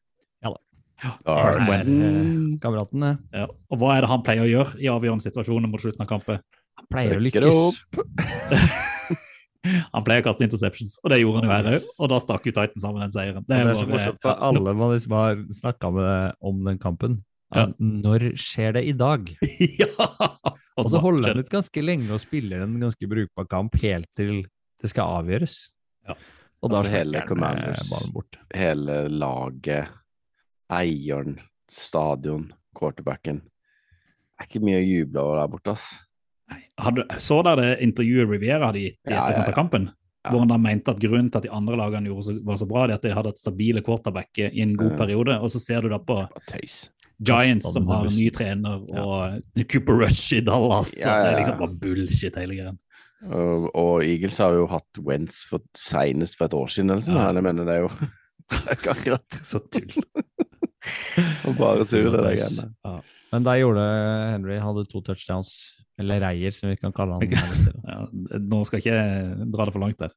Carson 1.25 1.65
Wentz. 1.67 1.99
Eh, 1.99 2.59
Kameraten. 2.63 3.05
Ja. 3.33 3.47
Og 3.71 3.81
hva 3.81 3.97
er 3.97 4.05
det 4.05 4.11
han 4.11 4.23
pleier 4.23 4.45
å 4.45 4.49
gjøre 4.51 4.79
i 4.79 4.89
avgjørende 4.91 5.25
situasjoner 5.25 5.71
mot 5.71 5.83
slutten 5.83 6.05
av 6.05 6.09
kampen? 6.09 6.39
Han 6.79 6.89
pleier 6.91 7.19
å 7.19 7.23
lykkes. 7.23 7.81
Han 9.63 10.03
pleier 10.03 10.19
å 10.19 10.25
kaste 10.25 10.43
interceptions, 10.43 10.97
og 10.99 11.13
det 11.13 11.21
gjorde 11.21 11.39
han 11.39 11.45
jo 11.47 11.51
her 11.53 11.67
òg. 11.77 11.83
Og 12.03 12.09
da 12.11 12.17
stakk 12.19 12.49
jo 12.49 12.51
Titan 12.51 12.81
sammen 12.83 12.99
den 12.99 13.13
seieren. 13.15 13.45
Det 13.47 13.55
er 13.55 13.69
så 13.69 13.85
bare- 13.85 13.91
morsomt, 13.93 14.17
for 14.25 14.41
alle 14.49 14.73
man 14.75 14.91
liksom 14.91 15.13
har 15.15 15.37
snakka 15.55 15.91
med 15.95 16.33
om 16.43 16.57
den 16.67 16.79
kampen. 16.81 17.15
Ja. 17.55 17.69
Når 17.79 18.25
skjer 18.35 18.75
det 18.75 18.83
i 18.89 18.91
dag? 18.91 19.31
ja! 19.79 20.09
Og 20.75 20.89
så 20.91 20.99
holder 20.99 21.31
han 21.31 21.39
ut 21.45 21.53
ganske 21.53 21.85
lenge 21.85 22.11
og 22.11 22.19
spiller 22.19 22.65
en 22.65 22.75
ganske 22.81 23.07
brukbar 23.07 23.47
kamp 23.47 23.77
helt 23.85 24.09
til 24.19 24.41
det 24.83 24.91
skal 24.91 25.21
avgjøres. 25.21 25.55
Ja. 26.09 26.17
Og 26.63 26.71
da 26.71 26.77
Altså, 26.79 26.91
hele 26.95 27.21
Commanders. 27.27 27.81
eh, 27.83 27.89
ballen 27.91 28.13
bort. 28.15 28.37
Hele 28.55 28.95
laget, 29.11 29.89
eieren, 30.71 31.39
stadion. 31.69 32.53
quarterbacken. 32.73 33.41
Det 33.43 34.41
er 34.41 34.47
ikke 34.47 34.63
mye 34.65 34.79
å 34.79 34.85
juble 34.87 35.21
over 35.21 35.37
der 35.43 35.47
borte, 35.51 35.73
ass. 35.75 35.99
Hadde, 36.81 37.03
så 37.21 37.43
dere 37.45 37.61
det 37.61 37.83
intervjuet 37.85 38.27
Riviera 38.31 38.71
hadde 38.71 38.81
gitt 38.81 38.97
i 39.07 39.11
Ja, 39.13 39.19
ja, 39.19 39.25
etterkant 39.27 39.51
av 39.51 39.53
kampen? 39.59 39.85
Ja. 40.25 40.31
Hvor 40.31 40.39
han 40.41 40.47
da 40.49 40.57
mente 40.57 40.89
at 40.89 40.99
grunnen 41.03 41.29
til 41.29 41.37
at 41.37 41.43
de 41.45 41.51
andre 41.53 41.77
lagene 41.77 42.09
gjorde 42.09 42.23
så, 42.25 42.33
var 42.43 42.57
så 42.57 42.67
bra, 42.67 42.87
det 42.87 42.93
er 42.95 42.97
at 42.97 43.05
de 43.05 43.13
hadde 43.13 43.29
et 43.35 43.41
stabile 43.43 43.83
quarterback 43.85 44.39
i 44.39 44.61
en 44.63 44.73
god 44.79 44.91
Ja. 44.91 44.97
periode. 44.97 45.37
Og 45.43 45.51
så 45.53 45.59
ser 45.61 45.81
du 45.81 45.89
da 45.89 45.99
på 45.99 46.17
Giants, 47.23 47.71
som 47.73 47.85
har 47.87 48.07
en 48.07 48.15
ny 48.17 48.29
trener, 48.31 48.81
og 48.99 49.41
Cooper 49.71 49.93
Rush 50.01 50.33
i 50.33 50.41
Dallas. 50.41 50.95
Ja, 50.97 51.13
og 51.13 51.23
Det 51.23 51.33
er 51.33 51.39
liksom 51.43 51.59
bare 51.59 51.75
bullshit, 51.79 52.35
hele 52.35 52.55
greia. 52.57 52.73
Og, 53.23 53.69
og 53.79 54.03
Eagles 54.03 54.39
har 54.43 54.55
jo 54.57 54.67
hatt 54.71 54.99
Wentz 55.03 55.43
for 55.47 55.63
senest 55.77 56.37
for 56.39 56.49
et 56.49 56.57
år 56.57 56.71
siden, 56.73 56.91
eller 56.91 57.05
sånn. 57.05 57.39
Jeg 57.39 57.45
mener 57.45 57.67
det 57.69 57.77
er 57.77 57.85
jo 57.85 57.91
ikke 58.75 58.95
akkurat 58.95 59.37
Så 59.51 59.63
tull. 59.71 60.03
og 61.47 61.55
bare 61.55 61.87
sur, 61.87 62.09
det 62.11 62.19
der 62.19 62.35
greiene. 62.35 62.69
Ja. 62.83 62.97
Men 63.33 63.45
der 63.47 63.61
gjorde 63.61 63.83
Henry 64.33 64.59
hadde 64.61 64.85
to 64.91 65.01
touchdowns, 65.05 65.53
eller 65.99 66.21
reier, 66.25 66.53
som 66.53 66.69
vi 66.69 66.77
kan 66.77 66.93
kalle 66.95 67.17
han. 67.17 67.35
Ja, 67.87 67.99
nå 68.41 68.63
skal 68.67 68.81
ikke 68.81 68.97
dra 69.53 69.67
det 69.67 69.75
for 69.75 69.81
langt 69.81 70.03
der. 70.03 70.13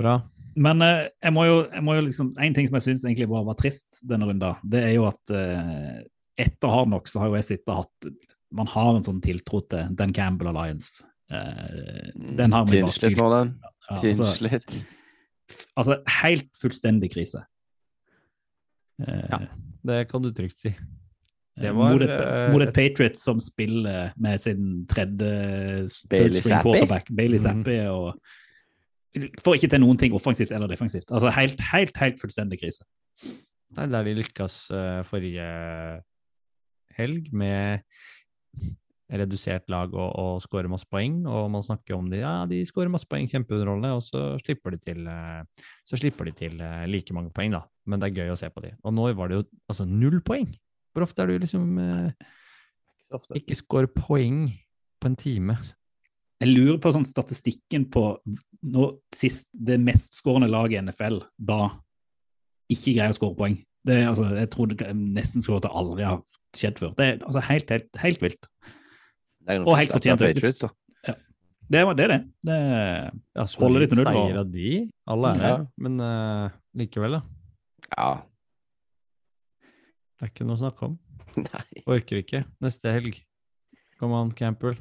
Bra. 0.00 0.16
Men 0.58 0.82
eh, 0.82 1.10
jeg 1.22 1.34
må 1.36 1.44
jo, 1.46 1.60
jeg 1.68 1.84
må 1.86 1.94
jo 1.98 2.06
liksom, 2.08 2.32
en 2.40 2.56
ting 2.56 2.66
som 2.66 2.80
jeg 2.80 2.88
syns 2.88 3.04
egentlig 3.06 3.28
bare 3.30 3.46
var 3.46 3.58
trist 3.60 4.00
denne 4.08 4.26
runden, 4.26 4.64
det 4.72 4.82
er 4.88 4.96
jo 4.96 5.06
at 5.10 5.34
eh, 5.36 6.00
etter 6.40 6.72
Hardnock 6.72 7.10
så 7.10 7.22
har 7.22 7.30
jo 7.30 7.38
jeg 7.38 7.48
sittet 7.50 7.72
og 7.72 7.82
hatt 7.84 8.10
Man 8.56 8.66
har 8.72 8.96
en 8.96 9.04
sånn 9.06 9.20
tiltro 9.22 9.60
til 9.70 9.92
Dan 9.94 10.10
Campbell 10.16 10.50
Alliance. 10.50 11.04
Eh, 11.30 12.10
den 12.36 12.52
har 12.52 12.66
vi 12.66 12.82
bare 12.82 12.94
spilt. 12.94 13.18
nå, 13.18 13.28
den. 13.34 13.52
Ja, 13.90 13.96
altså, 13.96 14.24
altså, 15.76 15.98
helt 16.22 16.50
fullstendig 16.62 17.12
krise. 17.14 17.44
Eh, 19.02 19.26
Ja, 19.30 19.38
Det 19.82 20.08
kan 20.10 20.22
du 20.22 20.32
trygt 20.32 20.58
si. 20.58 20.74
Det 21.56 21.68
eh, 21.68 21.76
var, 21.76 21.92
mot, 21.92 22.02
et, 22.02 22.52
mot 22.52 22.62
et 22.62 22.74
Patriots 22.74 23.22
som 23.24 23.40
spiller 23.40 24.12
med 24.16 24.38
sin 24.38 24.86
tredje 24.86 25.88
Bailey 26.10 26.42
quarterback, 26.42 27.08
Bailey 27.16 27.38
Zappi, 27.38 27.80
mm. 27.80 27.90
og 27.90 28.18
får 29.44 29.54
ikke 29.54 29.70
til 29.72 29.80
noen 29.82 29.98
ting 29.98 30.14
offensivt 30.14 30.52
eller 30.52 30.70
defensivt. 30.70 31.10
Altså 31.10 31.30
helt, 31.34 31.60
helt, 31.72 31.96
helt 31.96 32.20
fullstendig 32.20 32.60
krise. 32.60 32.84
Nei, 33.76 33.86
der 33.86 34.06
de 34.06 34.14
lykkes 34.18 34.54
uh, 34.74 35.02
forrige 35.06 35.46
helg 36.98 37.28
med 37.32 37.78
redusert 39.10 39.66
lag 39.72 39.92
og, 39.96 40.08
og 40.20 40.42
skåre 40.44 40.70
masse 40.70 40.86
poeng, 40.90 41.22
og 41.26 41.48
man 41.52 41.64
snakker 41.64 41.96
om 41.96 42.10
de, 42.12 42.20
ja, 42.22 42.34
de 42.50 42.60
skårer 42.68 42.92
masse 42.92 43.08
poeng, 43.10 43.26
kjempeunderholdende, 43.30 43.92
og 43.96 44.04
så 44.06 44.22
slipper 44.42 44.76
de 44.76 44.80
til, 44.84 45.06
eh, 45.10 45.66
så 45.88 45.98
slipper 45.98 46.30
de 46.30 46.34
til 46.38 46.62
eh, 46.62 46.86
like 46.90 47.16
mange 47.16 47.32
poeng, 47.34 47.56
da. 47.56 47.64
Men 47.90 48.02
det 48.02 48.10
er 48.10 48.22
gøy 48.22 48.34
å 48.34 48.38
se 48.38 48.50
på 48.52 48.62
de. 48.64 48.74
Og 48.86 48.94
nå 48.94 49.08
var 49.18 49.30
det 49.30 49.40
jo 49.40 49.46
altså 49.70 49.86
null 49.88 50.20
poeng. 50.26 50.52
Hvor 50.94 51.06
ofte 51.06 51.24
er 51.24 51.30
du 51.30 51.42
liksom 51.42 51.78
eh, 51.82 52.30
ikke 53.38 53.58
skår 53.58 53.90
poeng 53.96 54.44
på 55.00 55.10
en 55.10 55.18
time? 55.18 55.58
Jeg 56.40 56.54
lurer 56.54 56.78
på 56.80 56.92
sånn 56.94 57.04
statistikken 57.04 57.88
på 57.92 58.04
nå, 58.72 58.86
sist 59.14 59.50
det 59.52 59.76
mestskårende 59.82 60.48
laget 60.50 60.78
i 60.78 60.84
NFL 60.86 61.20
da 61.36 61.66
ikke 62.70 62.94
greier 62.94 63.12
å 63.12 63.16
skåre 63.18 63.36
poeng. 63.36 63.58
Det 63.86 63.96
altså, 64.06 64.28
jeg 64.36 64.48
tror 64.52 64.70
det 64.70 64.92
nesten 64.94 65.44
skulle 65.44 65.60
til 65.64 65.76
aldri 65.82 66.06
har 66.06 66.22
skjedd 66.56 66.80
før. 66.80 66.94
Det 66.96 67.06
er 67.06 67.18
altså, 67.18 67.42
helt, 67.48 67.72
helt, 67.72 68.00
helt 68.02 68.24
vilt. 68.24 68.48
Det 69.50 69.58
er 69.58 69.66
Og 69.68 69.76
helt 69.80 69.92
fortjent. 69.96 70.22
Patriots, 70.24 70.62
da. 70.64 70.70
Det 71.70 71.82
det 71.86 71.96
det, 72.00 72.06
det. 72.10 72.18
det 72.48 72.54
er- 72.58 73.12
Ja, 73.38 73.44
Holder 73.60 73.80
litt 73.84 73.92
null, 73.94 74.06
seier 74.08 74.38
av 74.40 74.48
de, 74.50 74.70
alle 75.06 75.28
er 75.36 75.42
Ja. 75.46 75.58
men 75.78 76.00
uh, 76.02 76.50
likevel, 76.74 77.12
da. 77.18 77.22
Ja. 77.96 78.08
Det 80.18 80.26
er 80.26 80.32
ikke 80.32 80.46
noe 80.48 80.56
å 80.58 80.62
snakke 80.64 80.88
om. 80.88 80.96
Nei. 81.46 81.82
Orker 81.86 82.18
ikke. 82.24 82.40
Neste 82.60 82.90
helg. 82.92 83.20
Kom 84.00 84.12
an, 84.18 84.32
Campbell. 84.34 84.74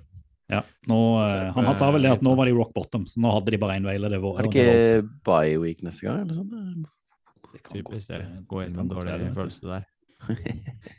ja, 0.50 0.64
nå, 0.90 0.98
eh, 1.28 1.52
han, 1.54 1.66
han 1.70 1.76
sa 1.78 1.92
vel 1.94 2.02
det 2.08 2.10
at 2.16 2.24
nå 2.26 2.32
var 2.36 2.50
de 2.50 2.56
rock 2.58 2.72
bottom, 2.74 3.04
så 3.06 3.22
nå 3.22 3.30
hadde 3.36 3.52
de 3.54 3.60
bare 3.62 3.76
én 3.78 3.86
vei. 3.86 3.94
eller 4.00 4.10
Det 4.16 4.22
var, 4.24 4.40
Er 4.40 4.48
det 4.48 4.56
ikke 4.56 5.10
bye 5.30 5.58
week 5.62 5.84
neste 5.86 6.08
gang, 6.08 6.24
eller 6.24 6.34
sånn? 6.40 6.50
Det 7.54 7.62
kan 7.62 7.76
godt, 7.78 7.86
Typisk 7.86 8.08
det. 8.10 8.22
eh, 8.24 8.40
Gå 8.50 8.64
det 8.64 8.68
inn 8.72 8.74
kan 8.80 8.82
en 8.82 8.90
godt 8.90 9.06
dårlig 9.06 9.30
følelse 9.38 9.62
der. 9.70 9.86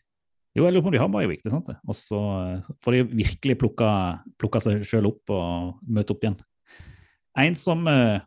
Jo, 0.58 0.64
jeg 0.66 0.74
lurer 0.74 0.82
på 0.82 0.90
om 0.90 0.94
de 0.96 1.00
har 1.00 1.30
week, 1.30 1.42
det 1.44 1.50
er 1.50 1.54
sant 1.54 1.68
det. 1.70 1.76
Og 1.86 1.94
så 1.94 2.20
eh, 2.40 2.70
får 2.82 2.96
de 2.96 3.02
virkelig 3.22 3.56
plukka, 3.60 3.90
plukka 4.40 4.62
seg 4.64 4.82
sjøl 4.86 5.06
opp 5.12 5.30
og 5.34 5.76
møte 5.86 6.16
opp 6.16 6.26
igjen. 6.26 6.40
En 7.38 7.56
som 7.58 7.86
eh, 7.90 8.18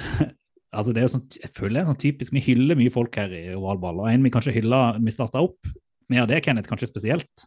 Altså, 0.70 0.92
det 0.94 1.00
er 1.00 1.08
jo 1.08 1.14
sånn, 1.16 1.24
jeg 1.34 1.50
føler 1.50 1.72
det 1.74 1.80
er 1.80 1.86
sånn 1.88 1.96
typisk 1.98 2.34
Vi 2.36 2.42
hyller 2.44 2.78
mye 2.78 2.92
folk 2.94 3.16
her 3.18 3.32
i 3.34 3.46
ovalball, 3.56 4.04
og 4.04 4.10
en 4.10 4.22
vi 4.22 4.30
kanskje 4.30 4.54
hylla 4.54 4.92
vi 5.02 5.14
starta 5.14 5.42
opp 5.42 5.66
med 6.10 6.22
av 6.22 6.28
det, 6.30 6.38
Kenneth, 6.44 6.70
kanskje 6.70 6.88
spesielt. 6.90 7.44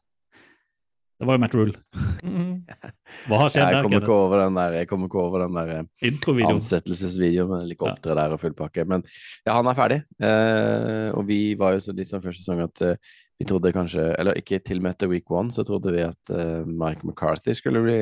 Det 1.20 1.28
var 1.28 1.38
jo 1.38 1.42
Matt 1.44 1.56
Rule. 1.56 1.74
Hva 3.30 3.38
har 3.40 3.52
skjedd 3.52 3.62
Jeg 3.64 3.76
der, 3.78 3.88
Kenneth? 3.88 4.56
der, 4.58 4.78
jeg 4.80 4.90
kommer 4.90 5.08
ikke 5.08 5.22
over 5.22 5.44
den 5.46 5.56
der 5.56 5.72
eh, 5.78 6.48
ansettelsesvideoen 6.50 7.52
med 7.52 7.64
helikopteret 7.64 8.20
der 8.20 8.36
og 8.36 8.42
full 8.42 8.56
pakke. 8.58 8.84
Men 8.90 9.06
ja, 9.46 9.54
han 9.54 9.70
er 9.72 9.78
ferdig. 9.78 10.00
Eh, 10.20 11.10
og 11.16 11.28
vi 11.30 11.40
var 11.60 11.78
jo 11.78 11.84
så 11.86 11.96
litt 11.96 12.12
sånn 12.12 12.24
første 12.24 12.44
sesong 12.44 12.64
at 12.66 12.84
eh, 12.88 13.14
vi 13.44 13.50
trodde 13.50 13.74
kanskje, 13.76 14.04
eller 14.20 14.38
ikke 14.40 14.62
til 14.64 14.80
og 14.80 14.86
med 14.86 14.96
etter 14.96 15.10
week 15.12 15.32
one, 15.32 15.52
så 15.52 15.66
trodde 15.68 15.92
vi 15.92 16.04
at 16.06 16.32
uh, 16.32 16.64
Mike 16.64 17.04
McCarthy 17.04 17.56
skulle 17.58 17.82
bli 17.84 18.00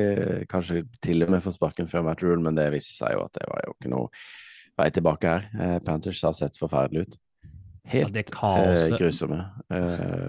kanskje 0.50 0.84
til 1.02 1.24
og 1.24 1.32
med 1.34 1.42
få 1.42 1.50
sparken 1.54 1.90
før 1.90 2.06
Matt 2.06 2.22
Rule, 2.22 2.38
men 2.44 2.58
det 2.58 2.68
viste 2.74 2.94
seg 3.00 3.16
jo 3.16 3.24
at 3.24 3.34
det 3.34 3.48
var 3.50 3.64
jo 3.66 3.74
ikke 3.74 3.90
noe 3.90 4.06
vei 4.78 4.88
tilbake 4.94 5.34
her. 5.34 5.48
Uh, 5.58 5.78
Panthers 5.82 6.22
har 6.22 6.36
sett 6.38 6.60
forferdelig 6.60 7.08
ut. 7.08 7.18
Helt 7.90 8.14
ja, 8.14 8.50
eh, 8.62 8.92
grusomme. 8.94 9.40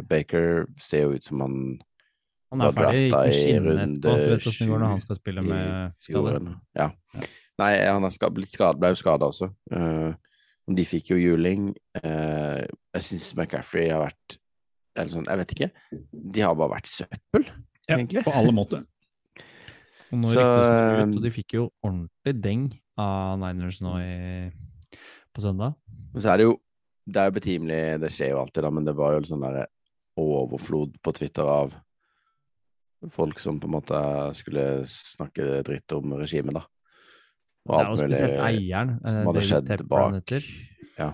Baker 0.10 0.64
ser 0.82 1.04
jo 1.04 1.20
ut 1.20 1.24
som 1.24 1.44
han 1.44 1.58
Han 2.50 2.64
er 2.66 2.72
ferdig. 2.74 3.04
i 3.14 3.60
runde 3.62 3.84
etterpå. 3.86 4.16
Du 4.18 4.32
vet 4.32 4.48
åssen 4.50 4.66
det 4.66 4.72
går 4.72 4.82
når 4.82 4.94
han 4.96 5.04
skal 5.04 5.20
spille 5.20 5.44
med 5.46 5.94
skader. 6.02 6.48
Ja. 6.74 6.90
Ja. 7.14 7.28
Nei, 7.62 7.72
han 7.86 8.10
er 8.10 8.34
blitt 8.34 8.50
skadet, 8.50 8.82
ble 8.82 8.96
jo 8.96 8.98
skada 8.98 9.30
også. 9.30 9.52
Uh, 9.70 10.18
de 10.66 10.86
fikk 10.90 11.14
jo 11.14 11.20
juling. 11.22 11.70
Uh, 12.02 12.66
jeg 12.98 13.06
syns 13.12 13.36
McCaffrey 13.38 13.92
har 13.94 14.08
vært 14.08 14.40
eller 14.96 15.12
sånn, 15.12 15.26
Jeg 15.30 15.40
vet 15.42 15.54
ikke. 15.56 15.70
De 16.12 16.42
har 16.46 16.56
bare 16.56 16.76
vært 16.76 16.90
søppel, 16.92 17.46
Ja, 17.90 17.98
egentlig. 17.98 18.24
på 18.26 18.34
alle 18.34 18.54
måter. 18.56 18.84
Og 20.14 20.20
nå 20.22 20.30
Så, 20.30 20.42
ut, 20.42 20.66
eh, 20.66 21.02
og 21.10 21.22
de 21.24 21.32
fikk 21.34 21.56
jo 21.58 21.64
ordentlig 21.82 22.36
deng 22.38 22.68
av 23.02 23.40
Niners 23.42 23.80
nå 23.82 23.96
i, 23.98 24.52
på 25.34 25.42
søndag. 25.42 25.74
Men 26.14 26.22
så 26.22 26.34
er 26.34 26.38
det 26.38 26.46
jo 26.46 26.60
Det 27.10 27.20
er 27.20 27.26
jo 27.28 27.36
betimelig, 27.36 27.80
det 28.00 28.12
skjer 28.16 28.30
jo 28.32 28.38
alltid, 28.40 28.64
da, 28.64 28.70
men 28.72 28.86
det 28.86 28.94
var 28.96 29.16
jo 29.18 29.24
sånn 29.28 29.42
der 29.44 29.66
overflod 30.16 30.94
på 31.04 31.12
Twitter 31.18 31.44
av 31.50 31.74
folk 33.12 33.42
som 33.44 33.58
på 33.60 33.68
en 33.68 33.74
måte 33.74 33.98
skulle 34.38 34.86
snakke 34.88 35.64
dritt 35.68 35.92
om 35.98 36.14
regimet, 36.16 36.56
da. 36.56 36.64
Er 37.74 37.90
jo 37.90 37.98
spesielt 38.00 38.40
eieren, 38.46 38.94
eh, 39.04 39.10
som 39.18 39.28
hadde 39.28 39.44
skjedd 39.50 39.84
bak. 39.90 40.34
Ja. 40.98 41.10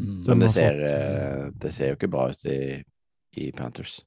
Mm. 0.00 0.22
Men 0.26 0.40
det 0.40 0.48
ser, 0.54 0.78
fått, 0.78 0.94
eh, 0.94 1.50
det 1.62 1.74
ser 1.76 1.92
jo 1.92 1.98
ikke 1.98 2.10
bra 2.12 2.30
ut 2.32 2.46
i, 2.48 2.60
i 3.38 3.50
Panthers. 3.56 4.00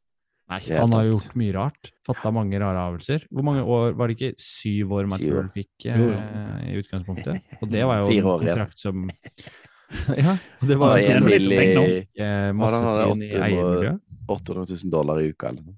Nei, 0.45 0.59
han 0.77 0.93
har 0.93 1.07
gjort 1.09 1.31
mye 1.39 1.53
rart. 1.55 1.89
Fatta 2.05 2.29
mange 2.33 2.59
rare 2.61 2.77
avgjørelser. 2.77 3.23
Hvor 3.33 3.45
mange 3.47 3.63
år 3.65 3.95
Var 3.97 4.11
det 4.11 4.15
ikke 4.19 4.43
syv 4.45 4.91
år. 4.93 5.07
Rule 5.17 5.47
fikk 5.55 5.87
eh, 5.89 6.67
i 6.69 6.75
utgangspunktet? 6.77 7.55
Og 7.61 7.71
det 7.71 7.81
var 7.89 8.03
jo 8.03 8.11
Fire 8.11 8.21
en 8.21 8.29
år 8.29 8.43
kontrakt 8.43 8.83
som 8.83 9.07
Ja, 10.25 10.35
det 10.61 10.77
var 10.77 10.91
Altså, 10.91 11.01
Altså, 11.01 11.15
en 11.15 11.25
billig 11.29 11.57
mill. 11.57 11.81
eh, 12.17 12.51
masse 12.57 12.77
han 12.77 12.85
hadde, 12.85 13.25
i 13.25 13.31
800 13.31 13.47
eiermiljøet. 13.47 14.03
800 14.35 14.65
000 14.83 14.93
dollar 14.93 15.21
i 15.21 15.31
uka, 15.33 15.49
eller 15.49 15.65
noe. 15.65 15.77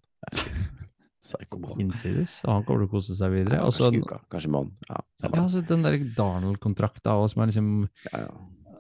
Innsides, 1.84 2.38
og 2.46 2.54
han 2.54 2.64
kommer 2.64 2.86
til 2.86 2.88
å 2.88 2.92
kose 2.94 3.16
seg 3.20 3.34
videre. 3.34 3.60
Ja, 3.60 3.68
kanskje 3.68 4.04
uka, 4.04 4.20
kanskje 4.32 4.52
måned. 4.54 4.76
Ja, 4.88 5.02
ja, 5.26 5.32
altså, 5.42 5.64
den 5.68 5.84
der 5.84 5.98
Darnold-kontrakta 6.16 7.18
òg, 7.20 7.28
som 7.34 7.44
er 7.44 7.52
liksom 7.52 7.72
ja, 8.08 8.22
ja. 8.24 8.78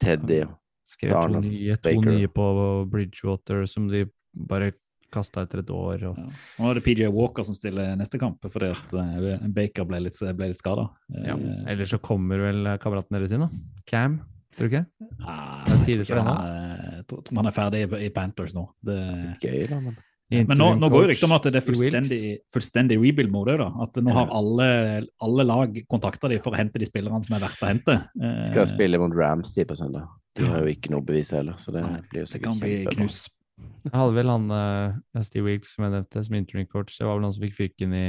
Teddy 0.00 0.38
og 0.46 0.56
skrev 0.92 1.16
to 1.16 1.40
nye, 1.42 1.76
to 1.82 1.94
nye 2.04 2.28
på 2.32 2.46
Bridgewater 2.92 3.64
som 3.70 3.88
de 3.92 4.04
bare 4.34 4.72
kasta 5.12 5.42
etter 5.44 5.60
et 5.60 5.70
år. 5.70 6.04
Og, 6.08 6.16
Ja. 6.16 6.26
Nå 6.58 6.70
er 6.70 6.78
det 6.78 6.84
PJ 6.86 7.08
Walker 7.12 7.44
som 7.44 7.54
stiller 7.54 7.96
neste 8.00 8.18
kamp, 8.20 8.40
fordi 8.48 8.70
at 8.72 8.94
eh, 8.96 9.48
Baker 9.52 9.84
ble 9.88 10.00
litt, 10.06 10.16
ble 10.36 10.48
litt 10.52 10.56
skada. 10.60 10.86
ja. 11.24 11.36
Eller 11.68 11.84
så 11.84 11.98
kommer 12.00 12.40
vel 12.40 12.64
kameraten 12.80 13.18
deres 13.18 13.32
inn, 13.36 13.44
da. 13.44 13.50
Cam, 13.86 14.20
tror 14.56 14.68
du 14.70 14.76
ikke? 14.76 14.86
Ah, 15.20 15.64
Det 15.66 15.74
er 15.74 15.84
tidlig 15.84 16.06
jeg 16.06 16.14
tror 16.14 16.22
han 16.22 17.04
han 17.36 17.44
er- 17.44 17.48
er 17.50 17.52
ferdig 17.58 17.82
i, 17.92 18.06
i 18.06 18.08
Panthers 18.10 18.54
nå. 18.54 18.68
Det, 18.82 18.96
Gøy, 19.42 19.68
da, 19.68 19.80
men 19.80 19.96
men 20.32 20.56
nå, 20.56 20.66
nå 20.80 20.88
går 20.88 21.02
jo 21.02 21.08
ryktet 21.10 21.24
om 21.28 21.32
at 21.36 21.42
det 21.42 21.56
er 21.56 21.64
fullstendig, 21.66 22.38
fullstendig 22.54 22.96
rebuild-mode. 22.96 23.52
At 23.84 23.98
nå 24.00 24.14
har 24.16 24.30
alle, 24.32 25.06
alle 25.20 25.44
lag 25.44 25.74
kontakta 25.92 26.30
de 26.32 26.38
for 26.40 26.52
å 26.54 26.56
hente 26.56 26.78
de 26.80 26.86
spillerne 26.88 27.20
som 27.22 27.36
er 27.36 27.42
verdt 27.44 27.60
å 27.60 27.68
hente. 27.68 27.96
Eh, 28.16 28.44
skal 28.48 28.64
spille 28.64 28.96
mot 28.98 29.12
Rams 29.12 29.52
de 29.52 29.66
på 29.68 29.76
søndag. 29.76 30.08
De 30.38 30.48
har 30.48 30.64
jo 30.64 30.72
ikke 30.72 30.92
noe 30.94 31.04
bevis 31.04 31.32
heller, 31.36 31.58
så 31.60 31.74
det 31.74 31.84
Nei, 31.84 32.00
blir 32.08 32.24
jo 32.24 32.26
kan 32.26 32.32
sikkert 32.32 32.60
bli 32.62 32.74
kjempebra. 32.86 33.38
Jeg 33.82 33.94
hadde 33.94 34.14
vel 34.16 34.30
han 34.32 34.52
uh, 34.54 35.22
Steve 35.26 35.46
Wilkes 35.46 35.74
som 35.76 35.86
jeg 35.86 35.94
nevnte, 35.94 36.22
som 36.26 36.36
interim 36.38 36.68
coach. 36.70 36.96
Det 36.98 37.06
var 37.06 37.18
vel 37.18 37.26
han 37.28 37.34
som 37.34 37.44
fikk 37.44 37.56
fyken 37.58 37.94
i 37.94 38.08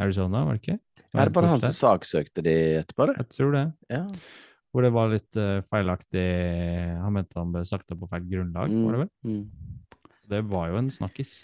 Arizona, 0.00 0.44
var 0.46 0.56
det 0.56 0.62
ikke? 0.62 0.78
Er 1.16 1.30
det 1.30 1.36
bare 1.36 1.50
han 1.50 1.62
som 1.62 1.74
saksøkte 1.74 2.44
de 2.44 2.56
etterpå, 2.82 3.08
det? 3.10 3.16
Jeg 3.22 3.30
tror 3.32 3.54
det. 3.56 3.64
Ja. 3.92 4.02
hvor 4.74 4.84
det 4.84 4.92
var 4.92 5.12
litt 5.12 5.38
uh, 5.40 5.62
feilaktig 5.72 6.26
Han 7.00 7.14
mente 7.16 7.38
han 7.38 7.54
ble 7.54 7.62
sagt 7.64 7.94
opp 7.94 8.02
på 8.04 8.10
feil 8.12 8.26
grunnlag, 8.28 8.74
var 8.84 8.96
det 8.96 9.02
vel? 9.06 9.12
Mm. 9.24 10.12
Det 10.26 10.42
var 10.50 10.70
jo 10.72 10.78
en 10.82 10.92
snakkis. 10.92 11.38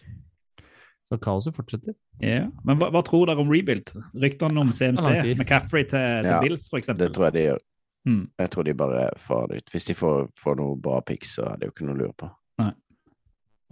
Så 1.06 1.18
kaoset 1.22 1.54
fortsetter. 1.54 1.94
Ja. 2.22 2.46
Men 2.66 2.78
hva, 2.80 2.88
hva 2.94 3.02
tror 3.04 3.28
dere 3.28 3.42
om 3.42 3.50
rebuild? 3.50 3.90
Ryktene 4.16 4.62
om 4.62 4.70
CMC. 4.74 5.34
McCaffrey 5.34 5.84
til, 5.84 5.98
til 5.98 6.30
Ja, 6.30 6.40
Bills, 6.42 6.68
for 6.70 6.82
Det 6.82 7.10
tror 7.14 7.28
jeg 7.28 7.36
de 7.36 7.46
gjør. 7.50 7.62
Mm. 8.08 8.24
Jeg 8.38 8.50
tror 8.50 8.66
de 8.66 8.74
bare 8.74 9.08
får 9.22 9.48
det 9.50 9.62
ut. 9.62 9.72
Hvis 9.74 9.88
de 9.90 9.94
får, 9.94 10.30
får 10.40 10.56
noe 10.58 10.78
bra 10.80 11.00
pics, 11.06 11.36
så 11.38 11.46
er 11.52 11.60
det 11.60 11.68
jo 11.68 11.74
ikke 11.76 11.86
noe 11.86 11.96
å 11.96 12.02
lure 12.02 12.16
på. 12.18 12.30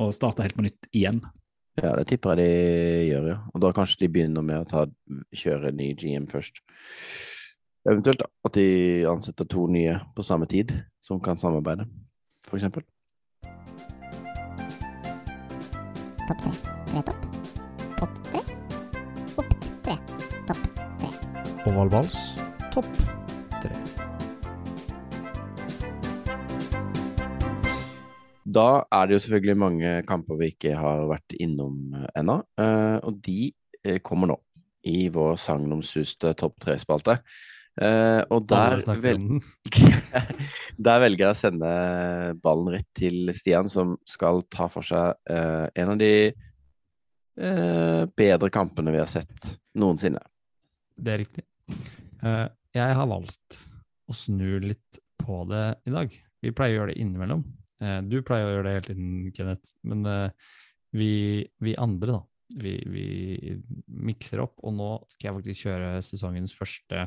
Og 0.00 0.14
starte 0.16 0.44
helt 0.46 0.56
på 0.56 0.64
nytt 0.64 0.88
igjen. 0.96 1.20
Ja, 1.80 1.92
det 1.96 2.06
tipper 2.10 2.38
jeg 2.40 2.40
de 2.40 3.10
gjør, 3.10 3.26
ja. 3.30 3.36
Og 3.52 3.62
da 3.62 3.72
kanskje 3.76 4.02
de 4.02 4.12
begynner 4.12 4.44
med 4.44 4.62
å 4.62 4.68
ta, 4.68 4.86
kjøre 5.36 5.72
ny 5.76 5.92
GM 5.98 6.26
først. 6.30 6.62
Eventuelt 7.88 8.24
at 8.24 8.56
de 8.56 9.04
ansetter 9.08 9.48
to 9.48 9.66
nye 9.72 9.98
på 10.16 10.24
samme 10.26 10.48
tid, 10.50 10.72
som 11.04 11.20
kan 11.24 11.40
samarbeide, 11.40 11.86
for 12.48 12.60
eksempel. 12.60 12.84
Topp 16.28 16.44
tre. 16.44 16.52
Tre 16.90 17.06
topp. 17.08 17.30
Pott 18.00 18.20
tre. 18.28 18.44
Opp 19.40 19.56
tre. 19.86 19.96
Topp 20.50 20.68
tre. 21.00 21.14
Ovalvals, 21.70 22.20
topp 22.74 22.92
Da 28.50 28.82
er 28.90 29.06
det 29.06 29.16
jo 29.16 29.22
selvfølgelig 29.24 29.58
mange 29.58 29.92
kamper 30.08 30.38
vi 30.40 30.50
ikke 30.54 30.74
har 30.78 31.04
vært 31.10 31.36
innom 31.38 31.94
eh, 31.94 32.08
ennå, 32.18 32.40
eh, 32.58 32.96
og 33.06 33.20
de 33.24 33.52
eh, 33.84 34.00
kommer 34.02 34.32
nå 34.32 34.38
i 34.90 35.08
vår 35.12 35.36
sagnomsuste 35.38 36.32
topp 36.40 36.60
tre-spalte. 36.64 37.20
Og 37.80 38.40
der, 38.50 38.80
vel, 39.00 39.20
der 40.86 40.98
velger 41.00 41.22
jeg 41.22 41.32
å 41.32 41.38
sende 41.38 41.68
ballen 42.42 42.72
rett 42.74 42.88
til 42.98 43.30
Stian, 43.36 43.70
som 43.72 43.94
skal 44.08 44.42
ta 44.52 44.66
for 44.72 44.84
seg 44.84 45.14
en 45.30 45.92
av 45.94 46.00
de 46.00 46.10
bedre 48.18 48.50
kampene 48.52 48.92
vi 48.92 49.00
har 49.00 49.08
sett 49.08 49.46
noensinne. 49.80 50.20
Det 50.98 51.14
er 51.14 51.22
riktig. 51.22 51.46
Jeg 52.74 52.98
har 52.98 53.08
valgt 53.14 53.62
å 54.10 54.18
snu 54.18 54.58
litt 54.66 55.00
på 55.22 55.44
det 55.48 55.64
i 55.88 55.94
dag. 55.94 56.20
Vi 56.42 56.52
pleier 56.56 56.74
å 56.74 56.80
gjøre 56.82 56.92
det 56.92 57.00
innimellom. 57.06 57.46
Eh, 57.80 58.00
du 58.06 58.20
pleier 58.26 58.48
å 58.48 58.56
gjøre 58.56 58.66
det 58.66 58.74
hele 58.76 58.88
tiden, 58.88 59.12
Kenneth. 59.36 59.72
Men 59.88 60.04
eh, 60.08 60.52
vi, 60.96 61.12
vi 61.64 61.76
andre, 61.80 62.18
da, 62.18 62.56
vi, 62.60 62.74
vi 62.90 63.06
mikser 64.10 64.44
opp. 64.44 64.58
Og 64.64 64.76
nå 64.76 64.90
skal 65.14 65.30
jeg 65.30 65.38
faktisk 65.38 65.68
kjøre 65.68 65.94
sesongens 66.04 66.56
første 66.56 67.06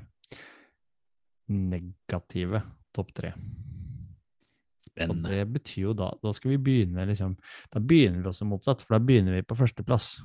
negative 1.54 2.64
topp 2.96 3.14
tre. 3.18 3.34
Og 3.34 4.90
Spennende. 4.94 5.32
det 5.32 5.44
betyr 5.50 5.80
jo 5.88 5.94
da 5.98 6.10
Da 6.22 6.30
skal 6.36 6.52
vi 6.52 6.58
begynne 6.62 7.06
liksom 7.10 7.32
Da 7.72 7.80
begynner 7.82 8.20
vi 8.20 8.30
også 8.30 8.46
motsatt, 8.46 8.84
for 8.84 8.94
da 8.94 9.00
begynner 9.02 9.34
vi 9.34 9.46
på 9.48 9.58
førsteplass. 9.58 10.20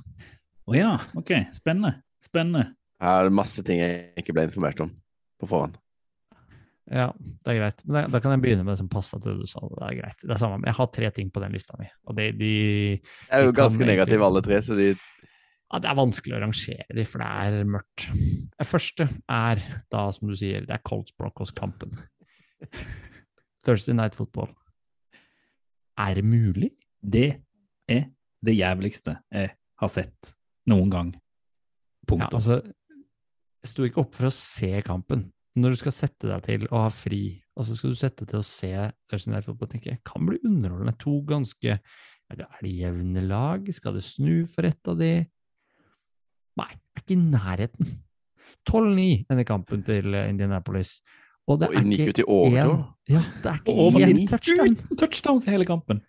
Å 0.69 0.75
ja, 0.77 0.91
ok. 1.17 1.31
Spennende. 1.57 2.03
Spennende. 2.21 2.75
Her 3.01 3.23
er 3.23 3.29
det 3.29 3.37
masse 3.39 3.63
ting 3.65 3.79
jeg 3.79 4.11
ikke 4.19 4.35
ble 4.35 4.45
informert 4.49 4.83
om 4.83 4.91
på 5.39 5.47
forhånd. 5.49 5.79
Ja, 6.89 7.11
det 7.13 7.53
er 7.53 7.59
greit. 7.59 7.83
Men 7.85 7.95
da, 7.95 8.01
da 8.15 8.21
kan 8.23 8.33
jeg 8.33 8.41
begynne 8.43 8.65
med 8.65 8.73
det 8.73 8.81
som 8.81 8.89
passa 8.89 9.19
til 9.21 9.35
det 9.35 9.45
du 9.45 9.49
sa. 9.49 9.61
Det 9.61 9.85
er 9.85 9.97
greit. 9.99 10.23
Det 10.23 10.33
er 10.33 10.41
samme. 10.41 10.59
Jeg 10.65 10.77
har 10.79 10.89
tre 10.95 11.11
ting 11.13 11.29
på 11.33 11.43
den 11.43 11.53
lista 11.53 11.77
mi, 11.77 11.85
og 12.09 12.17
de, 12.17 12.29
de 12.39 12.53
Jeg 12.97 13.35
er 13.37 13.45
jo 13.45 13.53
ganske 13.53 13.85
negative 13.85 13.93
negativ 13.93 14.25
alle 14.25 14.43
tre, 14.45 14.61
så 14.65 14.77
de 14.79 14.89
ja, 15.69 15.79
Det 15.83 15.89
er 15.91 15.99
vanskelig 15.99 16.33
å 16.33 16.41
rangere 16.41 16.97
de, 16.97 17.05
for 17.05 17.21
det 17.21 17.29
er 17.29 17.67
mørkt. 17.69 18.07
Det 18.57 18.65
første 18.65 19.05
er 19.29 19.61
da, 19.93 20.07
som 20.15 20.31
du 20.31 20.37
sier, 20.39 20.65
det 20.65 20.73
er 20.73 20.81
Colts 20.81 21.13
Broncos-kampen. 21.13 21.93
Thursday 23.65 23.93
Night 23.93 24.17
Football. 24.17 24.49
Er 25.99 26.17
det 26.17 26.25
mulig? 26.25 26.71
Det 26.99 27.29
er 27.91 28.07
det 28.41 28.55
jævligste 28.55 29.19
jeg 29.29 29.53
har 29.79 29.91
sett 29.91 30.33
noen 30.69 30.89
gang. 30.89 31.13
Ja, 32.09 32.31
altså, 32.31 32.63
jeg 33.61 33.69
sto 33.69 33.85
ikke 33.85 34.01
opp 34.01 34.15
for 34.17 34.29
å 34.29 34.33
se 34.33 34.71
kampen. 34.85 35.27
Når 35.57 35.73
du 35.73 35.79
skal 35.79 35.95
sette 35.95 36.29
deg 36.29 36.43
til 36.45 36.67
å 36.69 36.83
ha 36.85 36.89
fri, 36.93 37.23
og 37.57 37.65
så 37.65 37.75
skal 37.75 37.93
du 37.93 37.97
sette 37.97 38.23
deg 38.23 38.33
til 38.33 38.41
å 38.41 38.45
se 38.45 38.73
Thursday 39.09 39.33
Night 39.33 39.47
Football, 39.47 39.71
tenker 39.71 39.95
jeg, 39.95 40.01
kan 40.07 40.27
bli 40.27 40.37
underholdende. 40.45 40.93
To 41.01 41.19
ganske 41.27 41.79
Er 42.29 42.37
det, 42.37 42.45
er 42.45 42.61
det 42.61 42.75
jevne 42.77 43.23
lag? 43.25 43.65
Skal 43.73 43.95
det 43.97 44.03
snu 44.05 44.45
for 44.45 44.67
ett 44.69 44.85
av 44.87 44.99
de? 44.99 45.25
Nei, 46.59 46.69
er 46.69 47.01
ikke 47.01 47.15
i 47.15 47.23
nærheten. 47.23 47.95
12-9 48.69 49.07
denne 49.31 49.45
kampen 49.49 49.81
til 49.87 50.13
Indianapolis. 50.13 50.99
Og 51.49 51.57
det 51.57 51.71
er 51.71 51.87
ikke 51.89 52.05
jo 52.11 52.15
til 52.19 52.29
overtid. 52.29 52.59
én 52.59 53.15
Ja, 53.15 53.23
det 53.41 53.49
er 53.49 53.57
ikke 53.63 53.75
over 53.81 54.05
én 54.05 54.21
touchdown. 54.29 54.75
touchdowns 55.01 55.47
i 55.47 55.53
hele 55.55 55.65
kampen. 55.65 56.03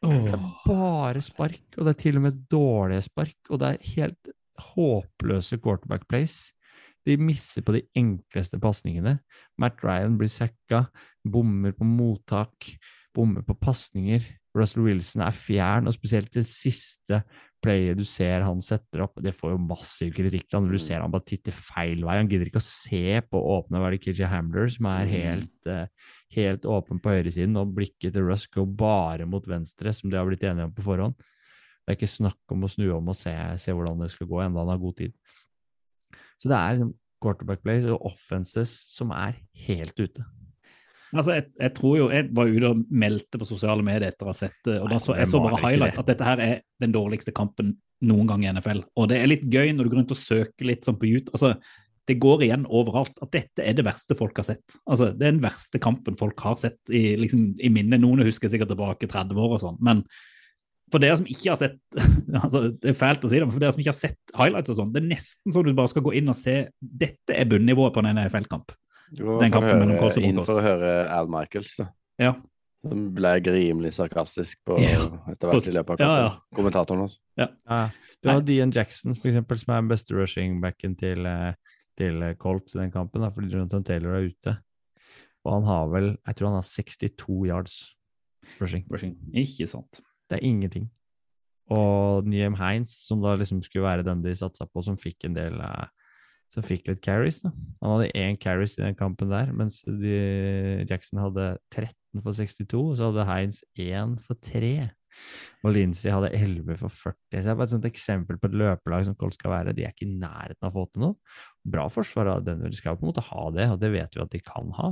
Det 0.00 0.32
er 0.32 0.44
bare 0.64 1.20
spark, 1.20 1.60
og 1.76 1.84
det 1.84 1.92
er 1.92 2.00
til 2.00 2.16
og 2.16 2.22
med 2.24 2.38
dårlige 2.48 3.04
spark, 3.04 3.36
og 3.50 3.60
det 3.60 3.68
er 3.68 3.90
helt 3.98 4.30
håpløse 4.72 5.58
quarterback 5.60 6.08
plays. 6.08 6.54
De 7.06 7.16
misser 7.16 7.64
på 7.64 7.74
de 7.76 7.84
enkleste 7.96 8.60
pasningene. 8.60 9.18
Matt 9.60 9.80
Ryan 9.84 10.18
blir 10.20 10.30
sacka, 10.32 10.86
bommer 11.24 11.72
på 11.76 11.86
mottak, 11.88 12.74
bommer 13.16 13.42
på 13.46 13.56
pasninger. 13.58 14.26
Russell 14.56 14.82
Wilson 14.82 15.22
er 15.22 15.34
fjern, 15.34 15.86
og 15.86 15.94
spesielt 15.94 16.32
det 16.34 16.42
siste 16.48 17.22
playet 17.62 17.98
du 18.00 18.06
ser 18.08 18.42
han 18.42 18.62
setter 18.64 19.04
opp, 19.04 19.20
det 19.22 19.34
får 19.36 19.52
jo 19.52 19.60
massiv 19.62 20.14
kritikk 20.16 20.48
da, 20.50 20.60
når 20.62 20.74
du 20.74 20.82
ser 20.82 21.02
han 21.04 21.12
bare 21.12 21.26
titter 21.28 21.54
feil 21.54 22.02
vei. 22.06 22.16
Han 22.18 22.30
gidder 22.30 22.48
ikke 22.48 22.62
å 22.62 22.66
se 22.66 23.20
på 23.28 23.42
åpne 23.54 23.82
KJ 24.00 24.26
Hamler, 24.32 24.70
som 24.72 24.86
er 24.86 25.06
Mm. 25.06 25.12
helt, 25.12 25.66
eh, 25.66 25.86
helt 26.36 26.62
åpen 26.62 27.00
på 27.00 27.10
høyresiden, 27.12 27.56
og 27.56 27.74
blikket 27.74 28.14
til 28.14 28.24
Russ 28.26 28.46
går 28.46 28.66
bare 28.76 29.26
mot 29.26 29.44
venstre, 29.46 29.92
som 29.94 30.10
de 30.10 30.16
har 30.16 30.26
blitt 30.26 30.42
enige 30.42 30.64
om 30.64 30.72
på 30.72 30.82
forhånd. 30.82 31.16
Det 31.16 31.88
er 31.88 31.96
ikke 31.96 32.18
snakk 32.18 32.38
om 32.50 32.62
å 32.62 32.70
snu 32.70 32.96
om 32.96 33.08
og 33.08 33.16
se, 33.16 33.32
se 33.58 33.72
hvordan 33.72 34.00
det 34.00 34.10
skal 34.10 34.26
gå, 34.26 34.44
enda 34.44 34.60
han 34.60 34.68
har 34.68 34.78
god 34.78 34.96
tid. 34.96 35.12
Så 36.40 36.50
det 36.50 36.56
er 36.56 36.76
liksom 36.76 36.94
quarterback 37.20 37.64
plays 37.64 37.84
og 37.84 38.06
offenses 38.08 38.72
som 38.94 39.12
er 39.12 39.36
helt 39.66 39.98
ute. 40.00 40.24
Altså, 41.10 41.34
jeg, 41.40 41.48
jeg 41.58 41.74
tror 41.74 41.96
jo, 41.98 42.06
jeg 42.14 42.28
var 42.38 42.50
ute 42.50 42.70
og 42.70 42.82
meldte 43.02 43.38
på 43.40 43.48
sosiale 43.48 43.82
medier 43.84 44.12
etter 44.12 44.28
å 44.28 44.30
ha 44.30 44.36
sett 44.36 44.56
det, 44.66 44.76
og 44.78 44.86
Nei, 44.86 44.94
da 44.94 45.02
så, 45.02 45.16
jeg 45.18 45.30
så 45.32 45.40
bare 45.42 45.58
highlights 45.58 45.98
at 45.98 46.10
dette 46.10 46.26
her 46.26 46.42
er 46.44 46.60
den 46.82 46.94
dårligste 46.94 47.34
kampen 47.34 47.74
noen 48.06 48.30
gang 48.30 48.44
i 48.44 48.50
NFL. 48.54 48.84
Og 48.96 49.10
det 49.10 49.18
er 49.18 49.28
litt 49.28 49.46
gøy 49.50 49.74
når 49.74 49.86
du 49.86 49.92
går 49.92 50.02
rundt 50.04 50.14
og 50.14 50.20
søker 50.20 50.68
litt 50.70 50.86
sånn 50.86 50.98
på 51.00 51.10
YouTube. 51.10 51.34
Altså, 51.34 51.56
det 52.08 52.16
går 52.22 52.46
igjen 52.46 52.64
overalt 52.66 53.18
at 53.22 53.32
dette 53.34 53.64
er 53.66 53.74
det 53.76 53.84
verste 53.86 54.16
folk 54.18 54.38
har 54.40 54.46
sett. 54.52 54.78
Altså, 54.86 55.10
det 55.10 55.26
er 55.26 55.34
den 55.34 55.44
verste 55.44 55.82
kampen 55.82 56.16
folk 56.18 56.40
har 56.46 56.56
sett 56.62 56.94
i, 56.94 57.16
liksom, 57.20 57.50
i 57.58 57.72
minnet. 57.74 58.02
Noen 58.02 58.24
husker 58.26 58.50
sikkert 58.50 58.70
tilbake 58.72 59.10
30 59.10 59.38
år 59.38 59.56
og 59.58 59.62
sånn, 59.66 59.80
men 59.84 60.04
for 60.90 60.98
dere 61.02 61.16
som 61.20 61.26
ikke 61.30 61.50
har 61.52 61.56
sett 61.60 61.78
altså 62.42 62.62
Det 62.74 62.90
er 62.92 62.98
fælt 62.98 63.24
å 63.24 63.30
si 63.30 63.38
det, 63.38 63.46
men 63.46 63.54
for 63.54 63.62
dere 63.62 63.72
som 63.72 63.80
ikke 63.82 63.92
har 63.92 63.98
sett 64.00 64.34
highlights 64.36 64.70
og 64.74 64.76
sånn, 64.80 64.92
det 64.94 65.02
er 65.02 65.08
nesten 65.12 65.54
så 65.54 65.62
du 65.64 65.72
bare 65.78 65.88
skal 65.92 66.02
gå 66.06 66.14
inn 66.18 66.28
og 66.32 66.36
se 66.38 66.54
Dette 66.80 67.34
er 67.36 67.46
bunnivået 67.50 67.94
på 67.94 68.02
en 68.04 68.10
NFL-kamp. 68.16 68.72
Du 69.14 69.24
må 69.26 69.38
Den 69.40 69.50
kampen 69.54 69.78
mellom 69.80 69.96
høre, 69.98 70.12
og 70.14 70.22
inn 70.28 70.38
for 70.44 70.60
å 70.60 70.64
høre 70.64 70.92
Al 71.10 71.26
Michaels, 71.32 71.76
da. 71.80 71.88
Ja. 72.20 72.34
Han 72.86 73.08
ble 73.12 73.32
rimelig 73.44 73.90
sarkastisk 73.98 74.60
på 74.64 74.78
Ja. 74.80 75.02
etter 75.28 75.50
hvert 75.50 75.66
i 75.68 75.74
løpet 75.74 75.90
av 75.90 75.98
Ja, 76.00 76.06
kampen. 76.06 76.22
ja. 76.22 76.56
Kommentatoren 76.56 77.02
hans. 77.04 77.18
Ja. 77.36 77.48
Du 78.22 78.30
har 78.30 78.40
Dean 78.46 78.70
Jackson, 78.72 79.12
for 79.14 79.28
eksempel, 79.28 79.58
som 79.60 79.74
er 79.74 79.80
den 79.82 79.90
beste 79.90 80.14
rushing-backen 80.16 80.94
til, 80.96 81.26
eh, 81.26 81.54
til 81.98 82.22
eh, 82.22 82.34
Colts 82.40 82.74
i 82.76 82.78
den 82.80 82.90
kampen, 82.94 83.20
da, 83.20 83.28
fordi 83.30 83.50
Jonathan 83.52 83.84
Taylor 83.84 84.14
er 84.16 84.28
ute. 84.30 84.56
Og 85.44 85.52
han 85.58 85.64
har 85.68 85.88
vel 85.92 86.08
Jeg 86.26 86.36
tror 86.36 86.48
han 86.48 86.58
har 86.60 86.62
62 86.62 87.46
yards 87.48 87.94
rushing. 88.60 88.84
Rushing. 88.90 89.16
Ikke 89.34 89.68
sant. 89.68 90.00
Det 90.30 90.38
er 90.38 90.46
ingenting. 90.46 90.88
Og 91.70 92.26
Niem 92.26 92.56
Heinz, 92.58 92.92
som 93.06 93.22
da 93.22 93.36
liksom 93.38 93.62
skulle 93.62 93.86
være 93.86 94.06
den 94.06 94.22
de 94.24 94.34
satsa 94.38 94.66
på, 94.66 94.82
som 94.86 94.98
fikk 94.98 95.26
en 95.26 95.36
del 95.36 95.58
eh, 95.62 95.88
Som 96.50 96.64
fikk 96.66 96.88
litt 96.88 97.02
carries. 97.02 97.38
da. 97.44 97.52
Han 97.78 97.92
hadde 97.92 98.14
én 98.18 98.38
carries 98.42 98.72
i 98.74 98.82
den 98.82 98.96
kampen 98.98 99.30
der, 99.30 99.52
mens 99.54 99.84
de, 99.86 100.82
Jackson 100.90 101.20
hadde 101.22 101.52
13 101.70 102.24
for 102.24 102.34
62, 102.34 102.74
og 102.74 102.96
så 102.98 103.10
hadde 103.12 103.26
Heinz 103.28 103.60
1 103.78 104.16
for 104.26 104.34
3. 104.42 104.88
Og 105.62 105.74
Lincy 105.76 106.10
hadde 106.10 106.32
11 106.34 106.74
for 106.80 106.90
40. 106.90 107.14
Så 107.30 107.44
det 107.44 107.52
er 107.52 107.58
bare 107.58 107.68
et 107.68 107.74
sånt 107.76 107.86
eksempel 107.86 108.38
på 108.40 108.50
et 108.50 108.56
løpelag 108.58 109.06
som 109.06 109.14
Colt 109.18 109.36
skal 109.38 109.54
være. 109.54 109.76
De 109.76 109.84
er 109.86 109.94
ikke 109.94 110.08
i 110.08 110.18
nærheten 110.18 110.66
av 110.66 110.72
å 110.72 110.80
få 110.80 110.90
til 110.90 111.04
noe. 111.04 111.36
Bra 111.76 111.86
forsvar 111.92 112.32
av 112.34 112.42
Denver. 112.46 112.72
De 112.72 112.80
skal 112.80 112.98
på 112.98 113.06
en 113.06 113.12
måte 113.12 113.26
ha 113.28 113.46
det, 113.54 113.68
og 113.70 113.78
det 113.82 113.92
vet 113.94 114.16
vi 114.16 114.24
at 114.24 114.34
de 114.34 114.42
kan 114.42 114.74
ha. 114.80 114.90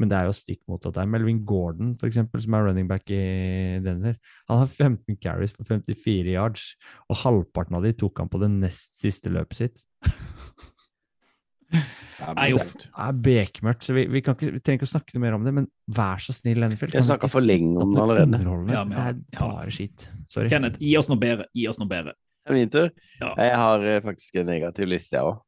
Men 0.00 0.08
det 0.08 0.16
er 0.16 0.30
jo 0.30 0.32
stikk 0.36 0.62
motsatt 0.70 0.96
der. 0.96 1.08
Melvin 1.12 1.42
Gordon, 1.44 1.92
for 2.00 2.08
eksempel, 2.08 2.40
som 2.40 2.54
er 2.56 2.64
running 2.70 2.86
back 2.88 3.10
i 3.12 3.20
Denver, 3.84 4.16
han 4.48 4.62
har 4.62 4.70
15 4.70 5.18
carries 5.20 5.52
på 5.52 5.66
54 5.68 6.32
yards, 6.32 6.70
og 7.12 7.20
halvparten 7.20 7.76
av 7.76 7.84
de 7.84 7.92
tok 8.00 8.22
han 8.22 8.30
på 8.32 8.40
det 8.40 8.48
nest 8.54 8.96
siste 8.96 9.28
løpet 9.32 9.60
sitt. 9.60 9.82
Ja, 12.20 12.32
Nei, 12.34 12.48
det- 12.52 12.88
er 12.98 13.12
bekmørkt, 13.12 13.84
så 13.86 13.94
vi, 13.94 14.06
vi, 14.10 14.20
kan 14.20 14.34
ikke, 14.34 14.50
vi 14.56 14.60
trenger 14.60 14.80
ikke 14.80 14.88
å 14.88 14.90
snakke 14.90 15.14
noe 15.14 15.22
mer 15.22 15.36
om 15.36 15.44
det, 15.46 15.52
men 15.54 15.68
vær 15.88 16.18
så 16.20 16.34
snill, 16.34 16.58
Lennefeldt. 16.60 16.96
Jeg 16.98 17.06
snakket 17.06 17.30
for 17.32 17.46
lenge 17.46 17.78
om 17.80 17.94
det 17.94 18.02
allerede. 18.02 18.40
Ja, 18.40 18.56
Ja, 18.74 18.84
men 18.84 18.96
ja, 18.98 19.04
det 19.12 19.38
er 19.38 19.38
ja. 19.38 19.46
bare 19.54 19.70
skitt. 19.70 20.08
Sorry. 20.28 20.48
Kenneth, 20.50 20.80
gi 20.82 20.96
oss 20.98 21.08
noe 21.08 21.20
bedre. 21.22 21.46
Gi 21.56 21.68
oss 21.70 21.78
noe 21.78 21.88
bedre. 21.88 22.16
Det 22.44 22.50
er 22.50 22.58
min 22.58 22.72
tur. 22.72 22.90
Ja. 23.20 23.30
Jeg 23.38 23.54
har 23.62 23.86
eh, 23.86 24.00
faktisk 24.02 24.40
en 24.42 24.46
negativ 24.50 24.90
liste, 24.90 25.14
jeg 25.16 25.28
òg. 25.30 25.38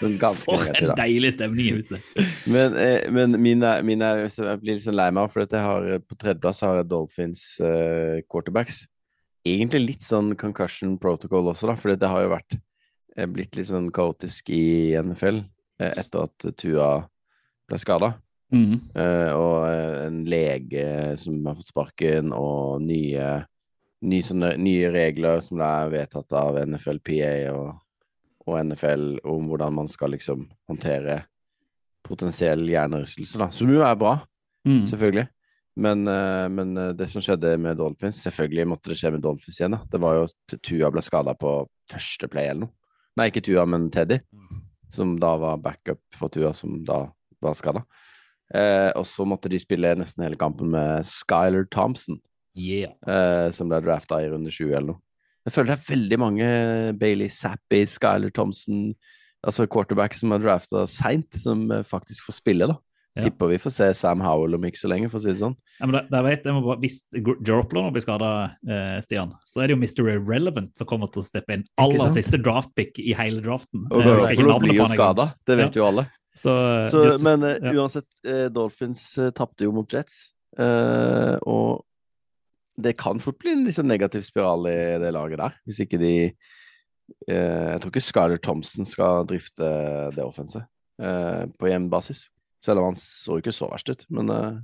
For 0.00 0.64
en 0.72 0.94
deilig 0.98 1.34
stemning 1.36 1.68
i 1.68 1.74
huset. 1.76 2.14
Men, 2.54 2.76
eh, 2.80 3.04
men 3.12 3.36
mine, 3.42 3.74
min 3.86 4.04
så 4.32 4.46
Jeg 4.48 4.62
blir 4.62 4.78
litt 4.78 4.86
sånn 4.86 4.96
lei 4.96 5.10
meg, 5.14 5.28
for 5.32 5.44
at 5.44 5.52
jeg 5.54 5.66
har 5.66 6.00
på 6.06 6.16
tredjeplass 6.16 6.64
har 6.64 6.80
jeg 6.80 6.88
Dolphins 6.90 7.44
eh, 7.64 8.22
quarterbacks. 8.30 8.82
Egentlig 9.46 9.82
litt 9.84 10.04
sånn 10.04 10.34
concussion 10.40 10.96
protocol 11.00 11.52
også, 11.52 11.68
da, 11.70 11.76
for 11.80 11.92
det 11.96 12.10
har 12.10 12.24
jo 12.24 12.32
vært 12.32 12.56
eh, 12.56 13.28
blitt 13.28 13.56
litt 13.56 13.70
sånn 13.70 13.90
kaotisk 13.94 14.50
i 14.52 14.96
NFL 15.00 15.44
eh, 15.80 15.92
etter 15.92 16.26
at 16.26 16.50
Tua 16.60 16.90
ble 17.68 17.80
skada. 17.80 18.14
Mm. 18.50 18.80
Eh, 18.94 19.30
og 19.36 19.56
eh, 19.68 20.06
en 20.08 20.22
lege 20.28 20.86
som 21.20 21.38
har 21.46 21.56
fått 21.58 21.70
sparken, 21.70 22.32
og 22.34 22.82
nye, 22.82 23.28
nye, 24.02 24.26
sånne, 24.26 24.54
nye 24.60 24.90
regler 24.94 25.42
som 25.44 25.62
er 25.64 25.92
vedtatt 25.94 26.34
av 26.36 26.58
NFLPA 26.64 27.34
og, 27.54 27.70
og 28.50 28.58
NFL 28.66 29.18
om 29.30 29.46
hvordan 29.50 29.72
man 29.80 29.88
skal 29.90 30.10
liksom 30.14 30.48
håndtere 30.68 31.22
potensiell 32.06 32.64
hjernerystelse, 32.70 33.38
da. 33.40 33.48
Som 33.54 33.70
jo 33.72 33.82
er 33.86 33.96
bra, 34.00 34.18
Mm. 34.66 34.84
selvfølgelig. 34.90 35.28
Men, 35.76 36.06
eh, 36.08 36.48
men 36.48 36.76
eh, 36.76 36.92
det 36.92 37.08
som 37.08 37.22
skjedde 37.22 37.54
med 37.58 37.76
Dolphins 37.78 38.18
Selvfølgelig 38.26 38.66
måtte 38.68 38.90
det 38.90 38.96
skje 38.98 39.12
med 39.12 39.22
Dolphins 39.22 39.58
igjen. 39.60 39.70
da. 39.72 39.78
Det 39.90 40.00
var 40.00 40.14
jo 40.18 40.22
at 40.24 40.60
Tua 40.62 40.90
ble 40.90 41.00
skada 41.00 41.32
på 41.34 41.66
første 41.88 42.28
play 42.28 42.48
eller 42.50 42.66
noe. 42.66 42.70
Nei, 43.16 43.30
ikke 43.30 43.42
Tua, 43.42 43.64
men 43.66 43.88
Teddy. 43.90 44.20
Som 44.90 45.16
da 45.18 45.36
var 45.38 45.56
backup 45.58 46.00
for 46.12 46.28
Tua, 46.28 46.52
som 46.52 46.82
da 46.84 47.06
var 47.40 47.54
skada. 47.54 47.84
Eh, 48.52 48.90
og 48.96 49.04
så 49.06 49.24
måtte 49.24 49.48
de 49.48 49.58
spille 49.58 49.94
nesten 49.96 50.24
hele 50.24 50.36
kampen 50.36 50.68
med 50.70 51.04
Skyler 51.04 51.64
Thompson, 51.70 52.20
Yeah. 52.54 52.92
eh, 53.06 53.50
som 53.50 53.68
ble 53.68 53.80
drafta 53.80 54.18
i 54.20 54.28
runde 54.28 54.50
20 54.50 54.74
eller 54.74 54.86
noe. 54.92 55.00
Jeg 55.50 55.56
føler 55.56 55.72
det 55.72 55.78
er 55.80 55.88
veldig 55.90 56.18
mange 56.22 56.48
Bailey 57.00 57.26
Zappi, 57.34 57.82
Skyler 57.90 58.30
Thompson, 58.30 58.92
altså 59.42 59.66
quarterback 59.66 60.14
som 60.14 60.30
har 60.30 60.38
drafta 60.44 60.84
seint, 60.86 61.26
som 61.42 61.64
eh, 61.74 61.82
faktisk 61.82 62.28
får 62.28 62.36
spille, 62.38 62.68
da. 62.70 62.76
Ja. 63.18 63.24
Tipper 63.26 63.48
vi 63.50 63.56
får 63.58 63.72
se 63.74 63.88
Sam 63.98 64.20
Howell 64.22 64.54
om 64.54 64.64
ikke 64.68 64.78
så 64.78 64.86
lenge, 64.92 65.08
for 65.10 65.18
å 65.18 65.24
si 65.24 65.32
det 65.32 65.40
sånn. 65.40 65.56
Ja, 65.80 65.88
men 65.90 66.06
der, 66.12 66.22
vet 66.22 66.44
jeg 66.46 66.54
må 66.54 66.60
bare, 66.62 66.78
Hvis 66.84 67.00
Joroplo 67.18 67.82
nå 67.82 67.90
blir 67.96 68.04
skada, 68.04 68.28
eh, 68.62 69.00
Stian, 69.02 69.32
så 69.42 69.64
er 69.64 69.66
det 69.66 69.74
jo 69.74 69.80
Mr. 69.82 70.12
Irrelevant 70.14 70.70
som 70.78 70.86
kommer 70.86 71.10
til 71.10 71.24
å 71.24 71.26
steppe 71.26 71.56
inn. 71.58 71.66
Aller 71.82 72.12
siste 72.14 72.38
draftpick 72.38 73.02
i 73.02 73.10
hele 73.18 73.42
draften. 73.42 73.88
Og 73.90 74.06
Eh, 74.06 74.38
navnet 74.38 74.62
blir 74.68 74.78
jo 74.78 74.86
skada, 74.94 75.32
det 75.50 75.58
vet 75.64 75.80
jo 75.80 75.88
alle. 75.88 76.06
Så, 76.30 76.54
Så, 76.92 77.02
just, 77.08 77.24
men 77.26 77.42
ja. 77.42 77.74
uansett, 77.74 78.06
eh, 78.22 78.46
Dolphins 78.54 79.02
uh, 79.18 79.32
tapte 79.34 79.66
jo 79.66 79.74
mot 79.74 79.90
Jets. 79.90 80.28
eh, 80.62 81.34
og 81.50 81.82
det 82.82 82.96
kan 83.00 83.20
fort 83.22 83.38
bli 83.40 83.54
en 83.54 83.64
liksom 83.66 83.88
negativ 83.88 84.24
spiral 84.26 84.66
i 84.70 84.80
det 85.02 85.12
laget 85.16 85.40
der, 85.40 85.56
hvis 85.68 85.80
ikke 85.84 86.00
de 86.00 86.14
eh, 87.28 87.68
Jeg 87.72 87.80
tror 87.80 87.92
ikke 87.92 88.04
Skyler 88.04 88.42
Thompson 88.42 88.88
skal 88.88 89.26
drifte 89.28 89.70
det 90.16 90.24
offenset 90.24 90.64
eh, 91.02 91.44
på 91.58 91.70
hjemmebasis. 91.70 92.28
Selv 92.64 92.82
om 92.82 92.90
han 92.90 92.98
så 92.98 93.38
ikke 93.40 93.54
så 93.56 93.70
verst 93.70 93.88
ut, 93.88 94.04
men 94.12 94.32
eh, 94.34 94.58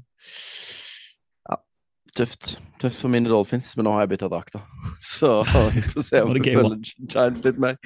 ja. 1.49 1.61
Tøft. 2.17 2.57
Tøft 2.81 3.01
for 3.01 3.13
mine 3.13 3.31
Dolphins, 3.33 3.73
men 3.77 3.89
nå 3.89 3.95
har 3.97 4.05
jeg 4.05 4.15
bytta 4.15 4.31
drakt, 4.33 4.57
da. 4.57 4.65
Så 5.17 5.39
vi 5.75 5.85
får 5.87 6.11
se 6.11 6.25
om 6.25 6.37
vi 6.37 6.45
følger 6.45 6.93
Giants 7.07 7.45
litt 7.47 7.63
mer. 7.63 7.81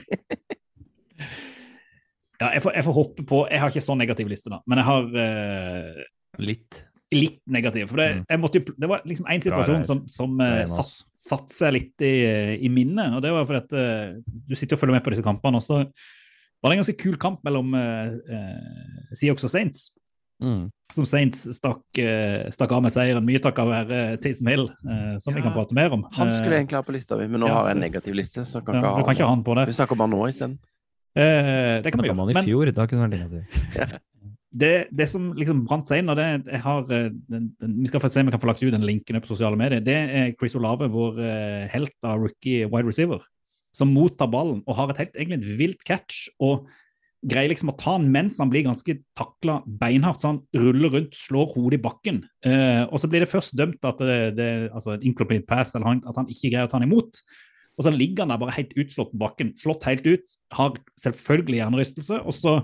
ja, 2.41 2.55
jeg, 2.57 2.63
får, 2.65 2.77
jeg 2.79 2.87
får 2.87 2.97
hoppe 2.97 3.25
på 3.29 3.43
Jeg 3.51 3.61
har 3.61 3.73
ikke 3.73 3.85
så 3.85 3.97
negativ 3.99 4.31
liste, 4.31 4.53
da, 4.53 4.63
men 4.71 4.83
jeg 4.83 4.91
har 4.91 5.21
eh, 5.27 6.09
Litt. 6.41 6.85
Litt 7.13 7.41
negativ. 7.47 7.89
For 7.91 7.97
det, 7.97 8.09
Mm. 8.17 8.25
jeg 8.29 8.41
måtte, 8.41 8.61
jo- 8.61 8.75
det 8.79 8.89
var 8.89 9.03
liksom 9.05 9.27
en 9.29 9.41
situasjon 9.43 9.85
som, 9.87 10.03
som 10.07 10.41
eh, 10.41 10.65
satt, 10.67 10.93
satt 11.17 11.51
seg 11.51 11.73
litt 11.73 12.03
i, 12.07 12.15
i 12.65 12.69
minnet. 12.69 13.15
og 13.17 13.23
det 13.23 13.33
var 13.35 13.47
fordi 13.49 13.63
at 13.65 13.73
eh, 13.73 14.23
Du 14.47 14.55
sitter 14.55 14.77
og 14.77 14.81
følger 14.81 14.95
med 14.99 15.05
på 15.05 15.11
disse 15.11 15.27
kampene, 15.27 15.57
og 15.57 15.63
så 15.63 15.81
var 16.63 16.71
det 16.71 16.77
en 16.77 16.83
ganske 16.85 16.99
kul 17.01 17.17
kamp 17.17 17.41
mellom 17.43 17.73
uh, 17.73 18.13
eh, 18.13 19.15
Seahawks 19.17 19.47
og 19.49 19.51
Saints. 19.51 19.91
Mm. 20.45 20.69
Som 20.93 21.07
Saints 21.09 21.47
stakk, 21.57 21.81
uh, 21.97 22.51
stakk 22.53 22.73
av 22.77 22.83
med 22.85 22.93
seieren, 22.93 23.25
mye 23.25 23.41
takket 23.41 23.69
være 23.69 24.01
Taysom 24.21 24.51
Hill, 24.53 24.67
uh, 24.85 25.17
som 25.19 25.33
vi 25.33 25.41
Ja, 25.41 25.47
kan 25.49 25.57
prate 25.57 25.75
mer 25.75 25.93
om. 25.97 26.05
Han 26.19 26.31
skulle 26.31 26.59
egentlig 26.61 26.77
ha 26.77 26.83
på 26.85 26.93
lista 26.93 27.17
mi, 27.17 27.27
men 27.33 27.41
nå 27.41 27.49
ja. 27.49 27.55
har 27.55 27.71
jeg 27.71 27.79
en 27.79 27.85
negativ 27.87 28.15
liste, 28.15 28.45
så 28.45 28.61
kan 28.61 28.77
ja, 28.77 28.81
ikke 28.83 28.93
ha 28.93 28.99
Du 29.01 29.05
kan 29.09 29.17
ikke 29.17 29.25
ha 29.25 29.33
han 29.35 29.45
på 29.45 29.57
det. 29.57 29.67
Vi 29.73 29.79
snakker 29.81 29.97
bare 29.97 30.13
nå 30.13 30.21
isteden. 30.29 30.59
Uh, 31.17 31.81
det 31.83 31.91
kan 31.91 32.05
vi 32.05 32.13
gjøre. 32.13 32.29
Men, 32.29 32.45
i 32.45 32.47
fjor, 32.47 32.73
da 32.77 32.87
kunne 32.87 33.09
det 33.09 33.25
vært 33.25 33.33
negativ. 33.33 33.99
det, 34.51 34.89
det 34.91 35.07
som 35.07 35.31
liksom 35.39 35.63
brant 35.69 35.87
seg 35.87 36.03
inn, 36.03 36.11
og 36.11 36.19
det 36.19 36.27
jeg 36.27 36.63
har, 36.65 36.83
eh, 36.95 37.09
den, 37.31 37.51
den, 37.61 37.77
vi 37.79 37.91
skal 37.91 38.03
få 38.03 38.11
se 38.11 38.23
om 38.23 38.31
vi 38.31 38.35
kan 38.35 38.43
få 38.43 38.51
lagt 38.51 38.63
ut 38.65 38.75
den 38.75 38.87
linken 38.87 39.21
på 39.23 39.31
sosiale 39.31 39.59
medier, 39.59 39.83
det 39.85 39.97
er 39.97 40.33
Chris 40.41 40.57
Olave, 40.59 40.91
vår 40.91 41.21
eh, 41.23 41.67
helt 41.71 41.95
av 42.07 42.19
rookie 42.19 42.67
wide 42.67 42.89
receiver, 42.89 43.23
som 43.77 43.93
mottar 43.95 44.31
ballen 44.31 44.65
og 44.67 44.79
har 44.79 44.91
et 44.91 45.05
helt 45.05 45.19
egentlig 45.19 45.39
et 45.39 45.59
vilt 45.61 45.85
catch 45.87 46.27
og 46.43 46.67
greier 47.31 47.53
liksom 47.53 47.71
å 47.71 47.77
ta 47.79 47.95
den 48.01 48.09
mens 48.11 48.39
han 48.41 48.51
blir 48.51 48.65
ganske 48.65 48.97
takla 49.19 49.59
beinhardt, 49.67 50.23
så 50.23 50.33
han 50.33 50.41
ruller 50.57 50.97
rundt, 50.97 51.15
slår 51.15 51.53
hodet 51.53 51.79
i 51.79 51.85
bakken. 51.85 52.23
Eh, 52.49 52.83
og 52.89 52.97
så 52.99 53.11
blir 53.13 53.23
det 53.23 53.31
først 53.31 53.55
dømt 53.61 53.85
at 53.87 54.01
det, 54.01 54.19
det 54.39 54.51
altså 54.73 54.97
incomplete 54.97 55.47
pass, 55.49 55.77
eller 55.77 55.93
han, 55.93 56.03
at 56.09 56.17
han 56.17 56.31
ikke 56.33 56.49
greier 56.49 56.67
å 56.67 56.73
ta 56.73 56.81
den 56.81 56.89
imot. 56.89 57.21
Og 57.77 57.87
så 57.87 57.93
ligger 57.95 58.25
han 58.25 58.33
der 58.33 58.41
bare 58.41 58.57
helt 58.57 58.73
utslått 58.81 59.13
på 59.13 59.21
bakken, 59.21 59.53
slått 59.61 59.87
helt 59.89 60.09
ut, 60.09 60.37
har 60.57 60.75
selvfølgelig 61.01 61.61
hjernerystelse, 61.61 62.23
og 62.25 62.37
så 62.37 62.57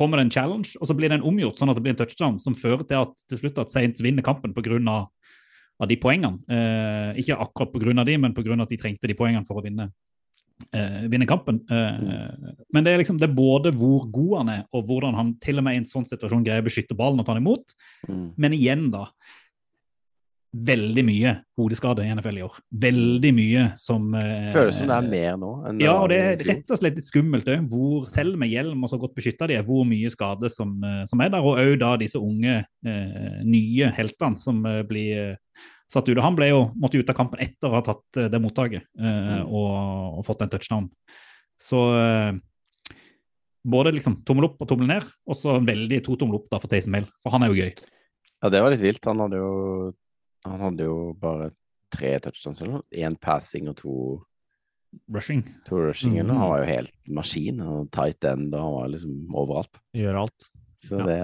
kommer 0.00 0.20
det 0.20 0.28
en 0.28 0.34
challenge, 0.34 0.74
og 0.80 0.88
så 0.88 0.96
blir 0.96 1.12
den 1.12 1.24
omgjort 1.26 1.60
sånn 1.60 1.70
at 1.72 1.78
det 1.78 1.84
blir 1.84 1.94
en 1.94 2.00
touchdown 2.00 2.38
som 2.40 2.56
fører 2.56 2.86
til 2.88 3.04
at 3.04 3.24
til 3.28 3.42
slutt 3.42 3.60
at 3.60 3.72
Saints 3.72 4.04
vinner 4.04 4.24
kampen 4.26 4.56
pga. 4.56 4.76
De 5.88 5.96
poengene. 5.96 6.42
Eh, 6.52 7.20
ikke 7.22 7.38
akkurat 7.40 7.72
pga. 7.72 8.04
de, 8.04 8.16
men 8.20 8.34
pga. 8.36 8.62
at 8.62 8.68
de 8.68 8.76
trengte 8.80 9.08
de 9.08 9.16
poengene 9.16 9.46
for 9.48 9.60
å 9.60 9.64
vinne, 9.64 9.86
eh, 10.76 11.06
vinne 11.08 11.26
kampen. 11.26 11.62
Eh, 11.70 12.60
Men 12.72 12.84
det 12.84 12.92
er 12.92 12.98
liksom 12.98 13.18
det 13.18 13.30
er 13.30 13.34
både 13.34 13.72
hvor 13.72 14.04
god 14.12 14.36
han 14.38 14.48
er, 14.48 14.64
og 14.72 14.84
hvordan 14.86 15.14
han 15.14 15.34
til 15.40 15.58
og 15.58 15.64
med 15.64 15.74
i 15.74 15.80
en 15.80 15.88
sånn 15.88 16.04
situasjon 16.04 16.44
greier 16.44 16.60
å 16.60 16.68
beskytte 16.68 16.96
ballen 16.96 17.20
og 17.20 17.26
ta 17.26 17.32
den 17.32 17.44
imot. 17.44 17.72
Mm. 18.08 18.32
Men 18.36 18.52
igjen, 18.52 18.90
da. 18.90 19.06
Veldig 20.50 21.02
mye 21.06 21.32
hodeskade 21.60 22.02
i 22.02 22.10
NFL 22.10 22.38
i 22.40 22.42
år. 22.42 22.56
Veldig 22.82 23.30
mye 23.36 23.64
som 23.78 24.08
eh, 24.18 24.48
Føles 24.50 24.80
som 24.80 24.88
det 24.90 24.96
er 24.96 25.06
mer 25.12 25.36
nå 25.38 25.50
ja, 25.78 25.92
og 25.94 26.08
det 26.10 26.16
er 26.18 26.42
rett 26.48 26.72
og 26.74 26.80
slett 26.80 26.96
litt 26.98 27.06
skummelt 27.06 27.46
òg, 27.52 27.68
hvor 27.70 28.08
selv 28.10 28.34
med 28.40 28.50
hjelm 28.50 28.82
og 28.82 28.90
så 28.90 28.98
godt 28.98 29.14
beskytta 29.14 29.46
de 29.46 29.60
er, 29.60 29.66
hvor 29.68 29.86
mye 29.86 30.10
skade 30.10 30.50
som, 30.50 30.72
eh, 30.82 31.04
som 31.06 31.22
er 31.22 31.30
der. 31.30 31.46
Og 31.46 31.60
òg 31.62 31.76
da 31.78 31.92
disse 32.00 32.18
unge, 32.18 32.56
eh, 32.82 33.36
nye 33.46 33.92
heltene 33.94 34.42
som 34.42 34.58
eh, 34.66 34.80
blir 34.88 35.20
eh, 35.28 35.68
satt 35.90 36.10
ut. 36.10 36.16
Og 36.18 36.24
han 36.26 36.38
ble 36.38 36.50
jo, 36.50 36.64
måtte 36.82 36.98
ut 36.98 37.14
av 37.14 37.18
kampen 37.20 37.42
etter 37.46 37.70
å 37.70 37.76
ha 37.78 37.84
tatt 37.86 38.18
eh, 38.18 38.30
det 38.32 38.42
mottaket 38.42 38.88
Mm. 38.98 39.46
og, 39.46 40.18
og 40.18 40.26
fått 40.26 40.42
en 40.42 40.50
touchdown. 40.50 40.90
Så 41.62 41.78
både 43.62 43.92
liksom 43.94 44.18
tommel 44.26 44.48
opp 44.50 44.60
og 44.64 44.68
tommel 44.70 44.88
ned, 44.90 45.06
og 45.28 45.36
så 45.38 45.58
veldig 45.62 46.02
to 46.06 46.16
tommel 46.20 46.40
opp 46.40 46.50
da 46.52 46.58
for 46.60 46.72
Taysom 46.72 46.96
Hill, 46.96 47.08
for 47.22 47.34
han 47.34 47.44
er 47.44 47.52
jo 47.52 47.60
gøy. 47.60 47.72
Ja, 48.40 48.48
det 48.52 48.62
var 48.64 48.72
litt 48.72 48.82
vilt. 48.82 49.04
Han 49.04 49.20
hadde 49.20 49.40
jo 49.40 49.50
Han 50.46 50.60
hadde 50.60 50.86
jo 50.86 51.12
bare 51.20 51.50
tre 51.92 52.14
touchdowns 52.22 52.62
eller 52.62 52.78
noe. 52.78 52.86
Én 52.94 53.16
passing 53.20 53.68
og 53.68 53.76
to, 53.76 53.94
Rushing. 55.12 55.44
to 55.66 55.76
rushing. 55.76 56.16
mm. 56.18 56.28
Han 56.32 56.48
var 56.50 56.58
jo 56.64 56.66
helt 56.72 56.94
maskin 57.08 57.60
og 57.62 57.90
tight 57.94 58.24
end, 58.26 58.54
og 58.54 58.60
han 58.64 58.72
var 58.74 58.88
liksom 58.96 59.14
overalt. 59.38 59.78
Gjør 59.94 60.20
alt. 60.24 60.48
Så 60.82 60.98
Ja. 60.98 61.06
det, 61.06 61.22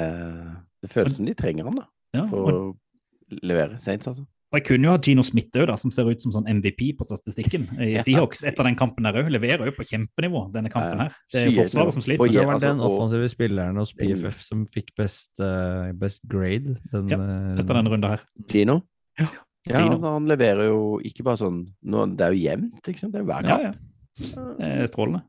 det 0.85 0.91
føles 0.93 1.17
som 1.17 1.27
de 1.27 1.35
trenger 1.35 1.65
han 1.65 1.77
da, 1.81 1.87
Ja, 2.15 2.27
for 2.31 2.51
og, 2.53 2.77
å 2.77 3.39
levere 3.43 3.79
Saints, 3.81 4.07
altså. 4.07 4.23
og 4.53 4.59
jeg 4.61 4.67
kunne 4.69 4.85
jo 4.87 4.93
hatt 4.93 5.07
Gino 5.09 5.23
Smith 5.27 5.51
òg, 5.57 5.73
som 5.81 5.91
ser 5.91 6.05
ut 6.11 6.21
som 6.23 6.31
sånn 6.31 6.47
MVP 6.61 6.93
på 6.99 7.07
statistikken 7.09 7.65
i 7.81 7.89
Ja. 7.97 8.03
Seahawks 8.07 8.45
etter 8.47 8.69
den 8.69 8.77
kampen 8.77 9.03
der 9.09 9.17
òg. 9.23 9.31
Leverer 9.33 9.65
jo 9.67 9.73
på 9.75 9.83
kjempenivå 9.89 10.45
denne 10.53 10.71
kampen 10.71 11.01
her. 11.07 11.17
Det 11.33 11.47
er 11.49 11.57
Forsvaret 11.57 11.97
som 11.97 12.03
sliter. 12.05 12.23
Og 12.23 12.31
Det 12.37 12.45
var 12.47 12.55
altså, 12.61 12.69
den 12.69 12.85
offensive 12.87 13.31
spilleren 13.33 13.77
hos 13.81 13.95
PFF 13.97 14.43
som 14.45 14.67
fikk 14.71 14.93
best, 14.97 15.33
uh, 15.41 15.91
best 15.97 16.21
grade. 16.29 16.77
Den, 16.93 17.09
Ja, 17.11 17.17
eh, 17.19 17.57
etter 17.65 17.75
denne 17.81 17.91
runda 17.91 18.09
her. 18.15 18.23
Gino? 18.53 18.83
Ja, 19.21 19.29
ja 19.67 19.83
han, 19.89 20.29
leverer 20.31 20.69
jo 20.69 20.81
ikke 21.05 21.25
bare 21.27 21.41
sånn 21.41 21.63
nå, 21.83 22.05
Det 22.15 22.27
er 22.27 22.35
jo 22.35 22.43
jevnt, 22.45 22.83
ikke 22.83 23.03
sant? 23.03 23.15
Det 23.15 23.21
er 23.21 23.25
jo 23.25 23.31
hver 23.31 23.49
kamp. 23.49 23.65
ja. 23.67 24.45
Er 24.65 24.87
strålende. 24.89 25.23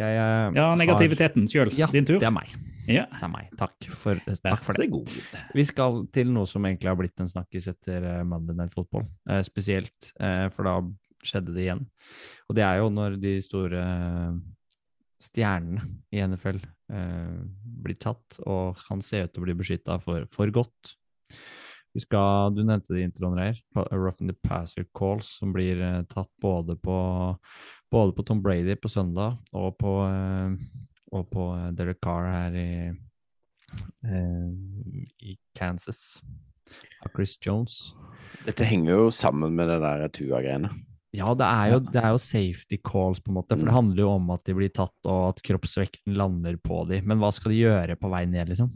jeg, 0.00 0.14
jeg, 0.16 0.54
Ja, 0.56 0.68
negativiteten 0.78 1.48
sjøl. 1.50 1.72
Ja, 1.78 1.88
Din 1.92 2.08
tur. 2.08 2.18
Det 2.22 2.26
er 2.26 2.34
meg. 2.34 2.54
Ja, 2.90 3.04
Det 3.12 3.22
er 3.22 3.30
meg. 3.30 3.52
Takk 3.60 3.90
for, 3.94 4.18
takk 4.42 4.64
for 4.64 4.78
det. 4.80 4.88
god. 4.90 5.12
Vi 5.54 5.64
skal 5.68 6.00
til 6.14 6.32
noe 6.34 6.48
som 6.50 6.64
egentlig 6.66 6.90
har 6.90 6.98
blitt 6.98 7.22
en 7.22 7.30
snakkis 7.30 7.68
etter 7.70 8.08
eh, 8.08 8.24
Monday 8.26 8.56
Night 8.58 8.74
Football. 8.74 9.06
Eh, 9.30 9.42
spesielt, 9.46 10.10
eh, 10.18 10.48
for 10.54 10.66
da 10.66 10.80
skjedde 11.22 11.54
det 11.54 11.68
igjen. 11.68 11.84
Og 12.50 12.58
det 12.58 12.64
er 12.66 12.80
jo 12.80 12.90
når 12.90 13.20
de 13.22 13.36
store 13.44 13.84
eh, 13.84 14.40
stjernene 15.22 15.84
i 16.10 16.24
NFL 16.26 16.58
eh, 16.90 17.38
blir 17.84 17.98
tatt 18.02 18.40
og 18.42 18.80
han 18.88 19.02
ser 19.04 19.28
ut 19.28 19.36
til 19.36 19.44
å 19.44 19.46
bli 19.46 19.58
beskytta 19.60 20.00
for, 20.02 20.26
for 20.32 20.50
godt. 20.54 20.96
Vi 21.92 22.00
skal, 22.00 22.54
du 22.56 22.62
nevnte 22.64 22.94
det 22.94 23.02
i 23.02 23.06
introen 23.06 23.40
her, 23.40 23.58
Rough 23.92 24.22
in 24.24 24.30
the 24.30 24.36
Passer 24.48 24.86
Calls, 24.96 25.34
som 25.38 25.52
blir 25.52 25.80
eh, 25.82 26.02
tatt 26.08 26.30
både 26.40 26.76
på, 26.80 26.96
både 27.92 28.14
på 28.16 28.24
Tom 28.24 28.40
Brady 28.42 28.76
på 28.80 28.88
søndag 28.88 29.36
og 29.52 29.76
på, 29.80 29.96
eh, 30.08 30.54
og 31.12 31.26
på 31.32 31.50
eh, 31.58 31.66
Derek 31.76 32.00
Carr 32.04 32.30
her 32.32 32.56
i, 32.56 32.72
eh, 34.08 34.48
i 35.20 35.36
Kansas 35.58 36.22
av 37.04 37.12
Chris 37.12 37.36
Jones. 37.44 37.92
Dette 38.46 38.64
henger 38.64 38.96
jo 38.96 39.12
sammen 39.12 39.52
med 39.58 39.68
det 39.68 39.82
der 39.84 40.08
Tua-greiene. 40.08 40.72
Ja, 41.12 41.34
det 41.36 41.44
er, 41.44 41.66
jo, 41.74 41.80
det 41.92 42.00
er 42.00 42.14
jo 42.14 42.20
safety 42.24 42.78
calls, 42.80 43.20
på 43.20 43.28
en 43.28 43.36
måte. 43.36 43.52
For 43.58 43.68
det 43.68 43.74
handler 43.76 44.00
jo 44.00 44.14
om 44.14 44.30
at 44.32 44.46
de 44.48 44.54
blir 44.56 44.72
tatt, 44.72 44.94
og 45.04 45.34
at 45.34 45.42
kroppsvekten 45.44 46.16
lander 46.16 46.56
på 46.56 46.86
dem. 46.88 47.04
Men 47.10 47.20
hva 47.20 47.28
skal 47.36 47.52
de 47.52 47.58
gjøre 47.60 47.98
på 48.00 48.08
vei 48.14 48.22
ned, 48.24 48.48
liksom? 48.48 48.70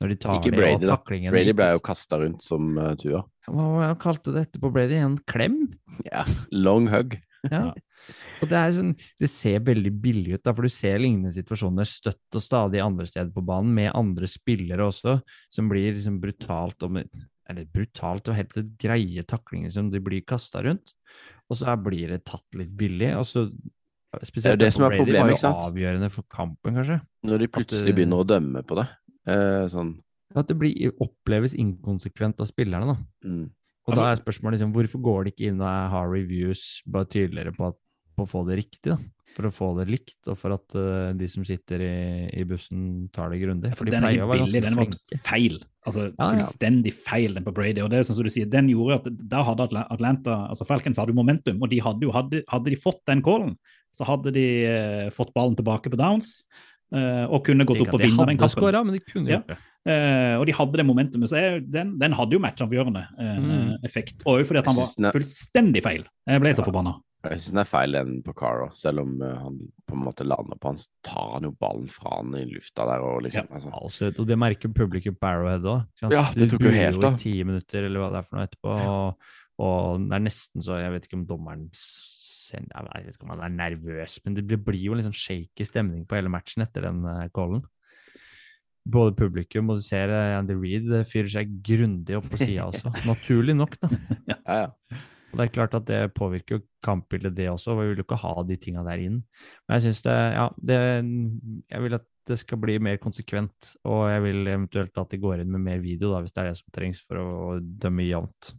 Når 0.00 0.12
de 0.12 0.16
tar 0.16 0.38
Ikke 0.38 0.52
de, 0.52 0.56
Brady, 0.56 0.86
da. 0.88 0.96
Brady 1.30 1.52
ble 1.56 1.66
jo 1.74 1.80
kasta 1.84 2.20
rundt 2.22 2.44
som 2.44 2.72
uh, 2.80 2.94
tua. 3.00 3.20
Hva 3.50 3.66
det 3.74 3.88
han 3.90 3.98
kalte 4.00 4.32
det 4.32 4.46
etterpå? 4.46 4.70
Brady? 4.72 5.00
en 5.00 5.18
klem? 5.28 5.58
Ja, 6.06 6.24
long 6.54 6.88
hug. 6.92 7.18
Ja. 7.48 7.70
Og 8.40 8.48
det 8.48 8.56
er 8.56 8.72
sånn, 8.76 8.94
det 9.20 9.28
ser 9.32 9.60
veldig 9.64 9.92
billig 10.02 10.38
ut, 10.38 10.44
da, 10.44 10.54
for 10.56 10.64
du 10.64 10.72
ser 10.72 11.00
lignende 11.00 11.32
situasjoner 11.34 11.88
støtt 11.88 12.36
og 12.36 12.44
stadig 12.44 12.80
andre 12.84 13.06
steder 13.08 13.28
på 13.34 13.44
banen, 13.44 13.74
med 13.76 13.92
andre 13.96 14.28
spillere 14.28 14.86
også, 14.88 15.18
som 15.52 15.68
blir 15.72 15.92
liksom 15.96 16.20
brutalt 16.22 16.88
og 16.88 17.02
Eller 17.50 17.66
brutalt 17.66 18.28
og 18.30 18.36
helt 18.38 18.56
greie 18.78 19.24
taklinger 19.26 19.72
som 19.74 19.90
de 19.90 20.00
blir 20.00 20.22
kasta 20.22 20.62
rundt. 20.62 20.94
Og 21.50 21.58
så 21.58 21.74
blir 21.82 22.14
det 22.14 22.24
tatt 22.24 22.46
litt 22.54 22.70
billig. 22.70 23.16
og 23.18 23.26
så 23.26 23.48
Spesielt 24.22 24.58
Det 24.58 24.66
er 24.66 24.66
det 24.66 24.72
som 24.74 24.84
er 24.84 24.90
Brady 24.90 25.02
problemet, 25.04 25.42
var 25.42 25.52
jo 25.52 25.66
avgjørende 25.68 26.08
for 26.10 26.26
kampen, 26.26 26.74
kanskje. 26.74 26.96
Når 27.26 27.42
de 27.42 27.48
plutselig 27.54 27.92
begynner 27.94 28.22
å 28.22 28.26
dømme 28.26 28.62
på 28.66 28.78
det. 28.80 28.86
Eh, 29.30 29.64
sånn 29.72 29.94
At 30.34 30.50
det 30.50 30.58
blir, 30.60 30.92
oppleves 31.02 31.56
inkonsekvent 31.58 32.42
av 32.42 32.50
spillerne, 32.50 32.94
da. 32.94 33.28
mm. 33.30 33.48
Og 33.88 33.96
da 33.96 34.10
er 34.10 34.20
spørsmålet 34.20 34.58
liksom, 34.58 34.74
hvorfor 34.74 35.00
går 35.02 35.24
de 35.24 35.32
ikke 35.32 35.48
inn 35.50 35.62
og 35.62 35.94
har 35.94 36.10
reviews 36.10 36.82
bare 36.86 37.08
tydeligere 37.10 37.54
på, 37.56 37.72
at, 37.72 37.78
på 38.14 38.26
å 38.26 38.28
få 38.28 38.44
det 38.46 38.60
riktig, 38.60 38.92
da? 38.92 39.00
For 39.30 39.46
å 39.46 39.52
få 39.54 39.68
det 39.78 39.86
likt, 39.86 40.18
og 40.26 40.36
for 40.38 40.54
at 40.56 40.74
uh, 40.74 41.10
de 41.16 41.26
som 41.30 41.44
sitter 41.46 41.82
i, 41.86 41.96
i 42.40 42.44
bussen, 42.48 43.08
tar 43.14 43.30
det 43.30 43.38
grundig. 43.44 43.70
For 43.78 43.86
de 43.86 43.94
den 43.94 44.02
er 44.02 44.16
pleier 44.16 44.24
å 44.24 44.26
ikke 44.26 44.32
være 44.32 44.46
billig, 44.48 44.62
den 44.64 44.78
var 44.78 44.88
vært 44.88 45.26
feil. 45.26 45.60
Altså 45.86 46.06
Ja, 46.08 46.14
ja. 46.18 46.30
fullstendig 46.34 46.92
feil, 46.96 47.36
den 47.38 47.46
på 47.46 47.54
Brady. 47.56 47.84
Og 47.84 47.92
det 47.92 48.00
er 48.00 48.08
sånn 48.08 48.18
som 48.18 48.26
du 48.26 48.32
sier, 48.34 48.50
den 48.50 48.72
gjorde 48.72 48.98
at 48.98 49.20
da 49.32 49.44
hadde 49.46 49.68
Atlanta, 49.84 50.40
altså 50.50 50.66
Falcons 50.68 50.98
hadde 51.00 51.14
jo 51.14 51.20
momentum, 51.20 51.62
og 51.62 51.70
de 51.70 51.78
hadde 51.84 52.06
jo, 52.06 52.14
hadde, 52.14 52.42
hadde 52.50 52.74
de 52.74 52.80
fått 52.82 53.00
den 53.08 53.22
callen, 53.26 53.54
så 53.94 54.06
hadde 54.06 54.34
de 54.34 54.46
uh, 54.66 55.06
fått 55.14 55.32
ballen 55.36 55.56
tilbake 55.58 55.94
på 55.94 55.98
downs, 55.98 56.40
og 57.30 57.44
kunne 57.46 57.64
gått 57.68 57.80
opp 57.84 57.94
og 57.94 58.00
vinne 58.02 58.26
den 58.26 58.38
kampen. 58.40 58.54
Skåret, 58.56 58.84
men 58.86 58.94
de 58.98 59.00
kunne 59.00 59.30
Ja. 59.30 59.42
Uh. 59.48 59.66
Eh, 59.88 60.34
og 60.36 60.44
de 60.44 60.52
hadde 60.52 60.76
det 60.76 60.84
momentumet, 60.84 61.30
så 61.30 61.38
jeg, 61.40 61.60
den, 61.72 61.94
den 61.98 62.12
hadde 62.12 62.34
jo 62.36 62.38
matchavgjørende 62.42 63.00
uh, 63.16 63.38
Mm. 63.40 63.78
effekt. 63.82 64.20
Og 64.26 64.42
fordi 64.44 64.58
at 64.60 64.66
han 64.66 64.76
var 64.76 64.90
er- 65.08 65.14
fullstendig 65.14 65.82
feil. 65.82 66.04
Jeg 66.28 66.40
ble 66.42 66.52
så 66.52 66.60
Ja. 66.60 66.64
forbanna. 66.68 66.92
Jeg 67.24 67.38
syns 67.38 67.50
den 67.52 67.58
er 67.60 67.64
feil, 67.68 67.92
den 67.92 68.22
på 68.22 68.32
Caro. 68.34 68.70
selv 68.74 69.00
om 69.00 69.22
uh, 69.22 69.34
han 69.40 69.58
på 69.88 69.94
en 69.96 70.04
måte 70.04 70.24
lander 70.24 70.56
på 70.60 70.68
han, 70.68 70.76
så 70.76 70.88
tar 71.04 71.32
han 71.34 71.42
jo 71.48 71.50
ballen 71.52 71.88
fra 71.88 72.16
han 72.18 72.34
i 72.34 72.44
lufta 72.44 72.84
der 72.88 73.00
og 73.00 73.22
liksom 73.22 73.48
altså. 73.50 73.72
Altså, 73.72 74.12
og 74.20 74.26
det 74.26 74.38
merker 74.38 74.68
publikum 74.68 75.16
Barrowhead 75.20 75.64
Arrowhead 75.64 75.86
òg. 76.02 76.12
Ja, 76.12 76.30
det 76.34 76.50
tok 76.50 76.60
jo 76.60 76.70
helt 76.70 77.04
av. 77.04 77.18
ti 77.18 77.42
minutter, 77.44 77.84
eller 77.84 78.00
hva 78.00 78.10
det 78.12 78.18
er 78.18 78.28
for 78.28 78.36
noe 78.36 78.46
etterpå. 78.48 78.76
Og, 78.84 79.16
og 79.60 80.08
det 80.08 80.16
er 80.16 80.24
nesten 80.28 80.62
så 80.64 80.78
Jeg 80.80 80.92
vet 80.92 81.08
ikke 81.08 81.18
om 81.20 81.26
dommeren 81.26 81.70
Jeg 82.52 83.04
vet 83.06 83.14
ikke 83.14 83.26
om 83.28 83.34
han 83.36 83.44
er 83.46 83.54
nervøs, 83.56 84.18
men 84.24 84.34
det 84.38 84.46
blir- 84.48 84.80
jo 84.84 84.92
en 84.92 85.00
litt 85.00 85.08
sånn 85.08 85.16
shaky 85.16 85.66
stemning 85.68 86.06
på 86.08 86.16
hele 86.18 86.32
matchen 86.32 86.62
etter 86.64 86.86
den 86.88 87.04
uh, 87.06 87.28
callen. 87.34 87.62
Både 88.90 89.12
publikum 89.14 89.68
og 89.70 89.76
du 89.78 89.84
ser 89.84 90.08
eh, 90.08 90.38
Andy 90.38 90.54
Reed 90.56 90.86
eh, 90.96 91.04
fyrer 91.04 91.28
seg 91.28 91.50
grundig 91.62 92.16
opp 92.16 92.30
på 92.32 92.38
sida 92.40 92.64
også. 92.70 92.88
Naturlig 93.06 93.54
nok, 93.58 93.76
da. 93.82 93.90
Ja, 94.32 94.60
ja. 94.64 95.00
Og 95.30 95.38
det 95.38 95.44
er 95.44 95.52
klart 95.54 95.74
at 95.78 95.84
det 95.86 95.98
påvirker 96.16 96.56
jo 96.56 96.62
kampbildet, 96.82 97.36
det 97.36 97.44
også. 97.52 97.76
Vi 97.78 97.84
vil 97.90 98.00
jo 98.00 98.06
ikke 98.06 98.18
ha 98.18 98.32
de 98.48 98.56
tinga 98.58 98.82
der 98.88 99.02
inn. 99.04 99.20
Men 99.68 99.76
jeg 99.76 99.84
syns 99.84 100.00
det 100.08 100.16
Ja, 100.34 100.46
det 100.58 100.78
Jeg 101.70 101.82
vil 101.84 101.94
at 102.00 102.06
det 102.30 102.38
skal 102.40 102.58
bli 102.62 102.78
mer 102.82 102.98
konsekvent, 103.02 103.72
og 103.84 104.08
jeg 104.10 104.22
vil 104.24 104.48
eventuelt 104.50 104.98
at 104.98 105.12
de 105.12 105.18
går 105.22 105.40
inn 105.44 105.50
med 105.50 105.62
mer 105.64 105.78
video, 105.82 106.10
da, 106.12 106.20
hvis 106.24 106.34
det 106.34 106.42
er 106.42 106.50
det 106.50 106.58
som 106.58 106.74
trengs 106.74 107.00
for 107.06 107.18
å 107.20 107.28
dømme 107.60 108.04
jevnt. 108.08 108.50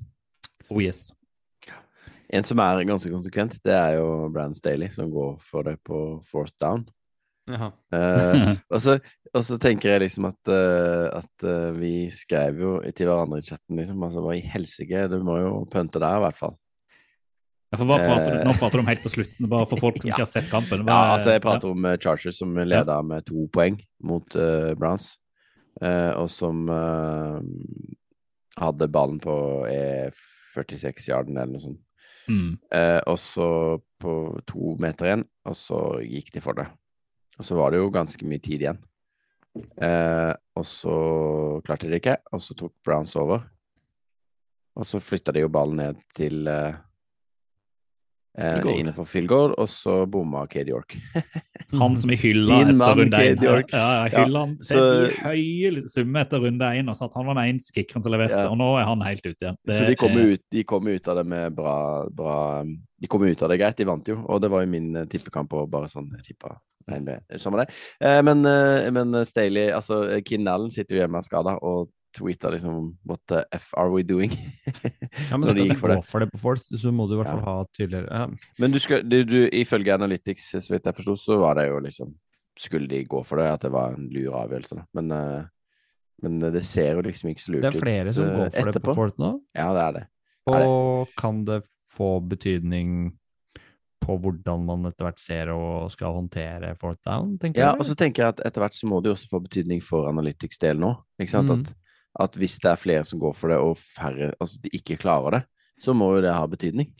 Oh 0.70 0.80
yes. 0.84 1.10
En 2.32 2.46
som 2.48 2.60
er 2.64 2.86
ganske 2.88 3.12
konsekvent, 3.12 3.58
det 3.66 3.74
er 3.76 3.98
jo 4.00 4.30
Brand 4.32 4.56
Staley, 4.56 4.88
som 4.94 5.12
går 5.12 5.36
for 5.44 5.68
det 5.68 5.76
på 5.84 6.22
fourth 6.32 6.56
down. 6.62 6.86
uh, 7.52 8.56
og, 8.72 8.78
så, 8.80 8.98
og 9.34 9.44
så 9.44 9.58
tenker 9.60 9.92
jeg 9.92 10.06
liksom 10.06 10.30
at, 10.30 10.40
uh, 10.48 11.10
at 11.20 11.46
uh, 11.48 11.72
vi 11.76 12.08
skrev 12.14 12.62
jo 12.62 12.74
til 12.96 13.10
hverandre 13.10 13.42
i 13.42 13.48
chatten, 13.50 13.76
liksom. 13.80 14.04
Altså, 14.08 14.24
hva 14.24 14.38
i 14.38 14.46
helsike, 14.54 15.08
du 15.12 15.18
må 15.28 15.42
jo 15.42 15.52
pønte 15.72 16.00
der, 16.00 16.22
i 16.22 16.26
hvert 16.28 16.40
fall. 16.40 16.56
Ja, 17.72 17.80
for 17.80 17.88
hva 17.88 18.00
prater 18.04 18.34
du, 18.36 18.40
nå 18.48 18.56
prater 18.60 18.80
du 18.80 18.84
om 18.84 18.90
helt 18.92 19.04
på 19.04 19.12
slutten, 19.12 19.52
bare 19.52 19.68
for 19.68 19.80
folk 19.80 20.00
som 20.00 20.08
Ja. 20.10 20.16
ikke 20.16 20.26
har 20.26 20.32
sett 20.32 20.50
kampen. 20.52 20.88
Ja, 20.88 21.14
altså, 21.14 21.36
jeg 21.36 21.44
prater 21.44 21.72
om 21.72 21.86
eh, 21.88 22.00
Chargers 22.04 22.40
som 22.42 22.58
leda 22.68 22.98
med 23.08 23.24
to 23.30 23.46
poeng 23.56 23.78
mot 24.04 24.36
Browns, 24.80 25.14
eh, 25.80 26.12
og 26.20 26.28
som 26.32 26.66
hadde 28.60 28.90
ballen 28.92 29.22
på 29.24 29.36
E46-yarden 29.72 31.40
eller 31.40 31.56
noe 31.56 31.64
sånt. 31.64 31.80
Mm. 32.30 32.58
Eh, 32.74 33.00
og 33.10 33.18
så 33.20 33.48
på 34.02 34.14
to 34.50 34.76
meter 34.82 35.10
igjen, 35.10 35.26
og 35.48 35.58
så 35.58 35.82
gikk 36.06 36.32
de 36.36 36.44
for 36.44 36.58
det. 36.58 36.68
Og 37.40 37.48
så 37.48 37.58
var 37.58 37.72
det 37.72 37.82
jo 37.82 37.92
ganske 37.94 38.28
mye 38.28 38.44
tid 38.44 38.66
igjen. 38.66 38.82
Eh, 39.58 40.34
og 40.56 40.66
så 40.68 40.96
klarte 41.66 41.90
de 41.90 42.00
ikke, 42.00 42.18
og 42.32 42.44
så 42.44 42.56
tok 42.58 42.76
Browns 42.86 43.16
over. 43.20 43.44
Og 44.78 44.88
så 44.88 45.02
flytta 45.04 45.34
de 45.36 45.44
jo 45.44 45.52
ballen 45.52 45.82
ned 45.82 46.02
til 46.16 46.48
eh, 46.48 46.78
eh, 48.38 48.60
innenfor 48.80 49.06
field 49.06 49.28
goal, 49.28 49.54
og 49.58 49.68
så 49.70 50.06
bomma 50.10 50.46
Kade 50.48 50.70
York. 50.72 50.96
Han 51.80 51.96
som 51.98 52.12
i 52.12 52.18
hylla 52.20 52.58
Din 52.66 52.82
etter 52.82 52.96
runde 53.00 53.18
én. 53.18 53.44
Ja, 53.44 53.58
ja, 53.72 54.08
Ja, 54.12 54.24
hylla 54.26 54.46
til 54.60 54.66
så- 54.68 55.08
de 55.08 55.16
høye 55.24 55.84
summer 55.90 56.22
etter 56.26 56.40
runde 56.44 56.72
én, 56.76 56.90
og 56.90 56.98
sa 56.98 57.06
at 57.06 57.14
han 57.16 57.26
var 57.26 57.36
den 57.36 57.54
eneste 57.56 57.72
kickeren 57.76 58.04
som 58.04 58.12
leverte, 58.12 58.36
Ja. 58.44 58.50
og 58.50 58.58
nå 58.58 58.70
er 58.80 58.86
han 58.86 59.02
helt 59.02 59.26
ute 59.26 59.38
igjen. 59.40 59.58
Det 59.66 59.76
så 59.80 59.88
de 59.88 59.96
kom, 59.96 60.18
er- 60.18 60.34
ut, 60.34 60.42
de 60.52 60.64
kom 60.64 60.88
ut 60.88 61.08
av 61.08 61.16
det 61.22 61.26
med 61.28 61.56
bra, 61.56 62.08
bra 62.10 62.64
De 63.02 63.08
kom 63.08 63.24
ut 63.24 63.42
av 63.44 63.50
det 63.50 63.58
greit, 63.60 63.76
de 63.78 63.84
vant 63.86 64.06
jo, 64.08 64.20
og 64.30 64.42
det 64.42 64.50
var 64.52 64.62
jo 64.62 64.68
min 64.70 64.96
eh, 64.96 65.06
tippekamp 65.06 65.52
og 65.54 65.70
bare 65.72 65.88
sånn 65.90 66.12
tippa. 66.22 66.58
Eh, 66.92 68.22
men, 68.22 68.46
eh, 68.46 68.90
men 68.92 69.26
Staley, 69.26 69.72
altså 69.72 70.22
Keen 70.26 70.48
Allen 70.48 70.70
sitter 70.72 70.96
jo 70.98 71.02
hjemme 71.08 71.22
skada, 71.24 71.58
og 71.64 71.90
tweeta 72.18 72.50
liksom 72.54 72.98
What 73.08 73.22
the 73.32 73.44
F 73.58 73.72
are 73.78 73.92
we 73.94 74.04
doing? 74.04 74.32
Ja, 75.30 75.38
men 75.38 75.48
de 75.48 75.54
skal 75.54 75.68
du 75.68 75.82
gå 75.82 75.88
det. 75.94 76.06
for 76.08 76.24
det 76.24 76.32
på 76.32 76.40
folk, 76.40 76.60
så 76.62 76.92
må 76.96 77.08
du 77.08 77.16
i 77.16 77.22
hvert 77.22 77.32
fall 77.32 77.42
Ja. 77.44 77.54
ha 77.58 77.66
tydeligere 77.78 78.20
ja. 78.22 78.28
Men 78.60 78.72
du 78.72 78.80
skal, 78.80 79.04
du, 79.08 79.24
du, 79.28 79.38
ifølge 79.52 79.94
Analytics, 79.94 80.50
så 80.60 80.74
vidt 80.74 80.86
jeg 80.88 80.96
forsto, 80.96 81.16
så 81.20 81.38
var 81.42 81.60
det 81.60 81.68
jo 81.70 81.80
liksom 81.84 82.14
Skulle 82.60 82.88
de 82.92 83.04
gå 83.08 83.24
for 83.26 83.40
det, 83.40 83.48
at 83.56 83.62
det 83.66 83.72
var 83.72 83.96
en 83.96 84.10
lur 84.12 84.34
avgjørelse, 84.42 84.76
da. 84.76 84.84
Men, 85.00 85.12
uh, 85.12 85.46
men 86.22 86.40
det 86.54 86.62
ser 86.68 86.98
jo 87.00 87.02
liksom 87.06 87.30
ikke 87.32 87.42
så 87.42 87.52
lurt 87.54 87.64
ut. 87.64 87.64
Det 87.64 87.72
er 87.72 87.82
flere 87.86 88.14
som 88.14 88.28
eh, 88.28 88.36
går 88.38 88.52
for 88.58 88.72
det 88.76 88.82
på 88.84 88.96
folk 88.98 89.18
nå. 89.24 89.30
Ja, 89.56 89.70
det 89.74 89.82
er 89.86 89.96
det. 89.96 90.04
Er 90.52 90.60
det? 90.60 90.68
Og 90.68 91.14
kan 91.18 91.40
det 91.48 91.62
få 91.96 92.10
betydning 92.28 93.14
på 94.02 94.18
hvordan 94.18 94.64
man 94.68 94.86
etter 94.90 95.06
hvert 95.08 95.20
ser 95.22 95.52
og 95.54 95.92
skal 95.94 96.16
håndtere 96.18 96.74
fourth 96.82 97.02
down, 97.08 97.38
tenker 97.42 97.62
Ja, 97.62 97.72
jeg? 97.72 97.80
og 97.80 97.86
så 97.86 97.96
tenker 97.98 98.24
jeg 98.24 98.36
at 98.36 98.44
etter 98.50 98.64
hvert 98.66 98.78
så 98.78 98.90
må 98.90 99.00
det 99.02 99.12
jo 99.12 99.16
også 99.16 99.30
få 99.32 99.42
betydning 99.48 99.82
for 99.86 100.10
Analytics-delen 100.12 100.88
òg. 100.92 101.02
Ikke 101.22 101.36
sant? 101.36 101.52
Mm. 101.52 101.62
At, 101.62 101.74
at 102.20 102.36
hvis 102.36 102.60
det 102.60 102.72
er 102.72 102.80
flere 102.80 103.08
som 103.08 103.20
går 103.22 103.36
for 103.38 103.54
det, 103.54 103.58
og 103.64 103.78
færre 103.80 104.34
altså 104.40 104.60
de 104.64 104.72
ikke 104.76 105.00
klarer 105.00 105.40
det, 105.40 105.44
så 105.82 105.96
må 105.98 106.16
jo 106.16 106.24
det 106.26 106.34
ha 106.36 106.46
betydning. 106.50 106.92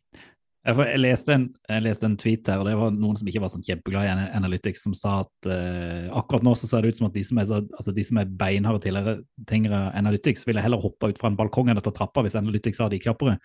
Jeg, 0.62 1.00
leste 1.02 1.34
en, 1.34 1.48
jeg 1.66 1.82
leste 1.82 2.06
en 2.06 2.16
tweet 2.22 2.46
her, 2.52 2.60
og 2.62 2.68
det 2.70 2.76
var 2.78 2.92
noen 2.94 3.18
som 3.18 3.26
ikke 3.30 3.42
var 3.42 3.50
sånn 3.50 3.66
kjempeglad 3.66 4.06
i 4.06 4.26
Analytics, 4.38 4.84
som 4.86 4.94
sa 4.94 5.16
at 5.24 5.50
uh, 5.50 6.12
akkurat 6.20 6.46
nå 6.46 6.54
så 6.58 6.70
ser 6.70 6.86
det 6.86 6.92
ut 6.94 7.00
som 7.00 7.08
at 7.08 7.16
de 7.18 7.24
som 7.26 7.40
er, 7.42 7.48
så, 7.50 7.64
altså 7.80 7.94
de 7.98 8.04
som 8.06 8.20
er 8.22 8.30
beinharde 8.30 8.84
tilhengere 8.86 9.80
av 9.80 9.96
Analytics, 9.98 10.46
ville 10.46 10.62
heller 10.62 10.82
hoppe 10.84 11.10
ut 11.10 11.22
fra 11.22 11.32
en 11.32 11.38
balkong 11.40 11.72
enn 11.74 11.82
å 11.82 11.84
ta 11.86 11.94
trappa 11.98 12.22
hvis 12.22 12.38
Analytics 12.38 12.78
sa 12.78 12.90
de 12.94 13.02
kjappere. 13.02 13.40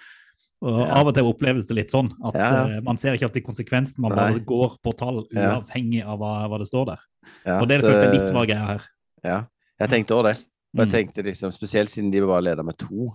Og 0.65 0.77
Ja. 0.81 0.91
Av 1.01 1.09
og 1.09 1.17
til 1.17 1.29
oppleves 1.29 1.67
det 1.69 1.77
litt 1.77 1.93
sånn 1.93 2.13
at 2.25 2.37
Ja, 2.37 2.51
eh, 2.65 2.81
man 2.85 2.97
ser 3.01 3.17
ikke 3.17 3.29
alltid 3.29 3.45
konsekvensen, 3.45 4.01
man 4.01 4.15
bare 4.17 4.37
Nei. 4.37 4.45
går 4.49 4.77
på 4.85 4.93
tall 4.97 5.25
uavhengig 5.29 6.05
av 6.05 6.21
hva, 6.21 6.49
hva 6.49 6.61
det 6.61 6.69
står 6.69 6.87
der. 6.93 7.01
Ja, 7.45 7.61
og 7.61 7.69
det 7.69 7.81
så- 7.81 7.89
følte 7.91 8.07
jeg 8.07 8.15
litt 8.21 8.33
var 8.33 8.47
greia 8.47 8.67
her. 8.67 8.87
Ja, 9.25 9.39
jeg 9.81 9.89
tenkte 9.93 10.17
òg 10.17 10.25
det. 10.31 10.37
Og 10.77 10.83
jeg 10.85 10.89
Mm. 10.89 10.93
tenkte 10.93 11.23
liksom, 11.25 11.53
Spesielt 11.57 11.89
siden 11.91 12.11
de 12.13 12.21
bare 12.21 12.43
leder 12.45 12.63
med 12.67 12.77
to, 12.79 13.11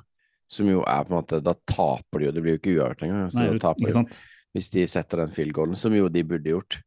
som 0.49 0.65
jo 0.67 0.81
er 0.81 1.03
på 1.05 1.13
en 1.13 1.19
måte 1.21 1.41
Da 1.43 1.53
taper 1.69 2.19
de 2.19 2.25
jo, 2.25 2.31
det 2.35 2.41
blir 2.43 2.55
jo 2.57 2.59
ikke 2.59 2.73
uavgjort 2.79 3.03
engang. 3.05 3.29
Så 3.31 3.37
Nei, 3.39 3.49
da 3.53 3.59
taper 3.69 3.81
ikke 3.85 3.91
de, 3.91 3.93
sant? 3.99 4.19
hvis 4.55 4.69
de 4.73 4.87
setter 4.87 5.17
den 5.21 5.29
field 5.31 5.53
goalen, 5.53 5.75
som 5.79 5.93
jo 5.95 6.09
de 6.09 6.23
burde 6.23 6.49
gjort. 6.49 6.79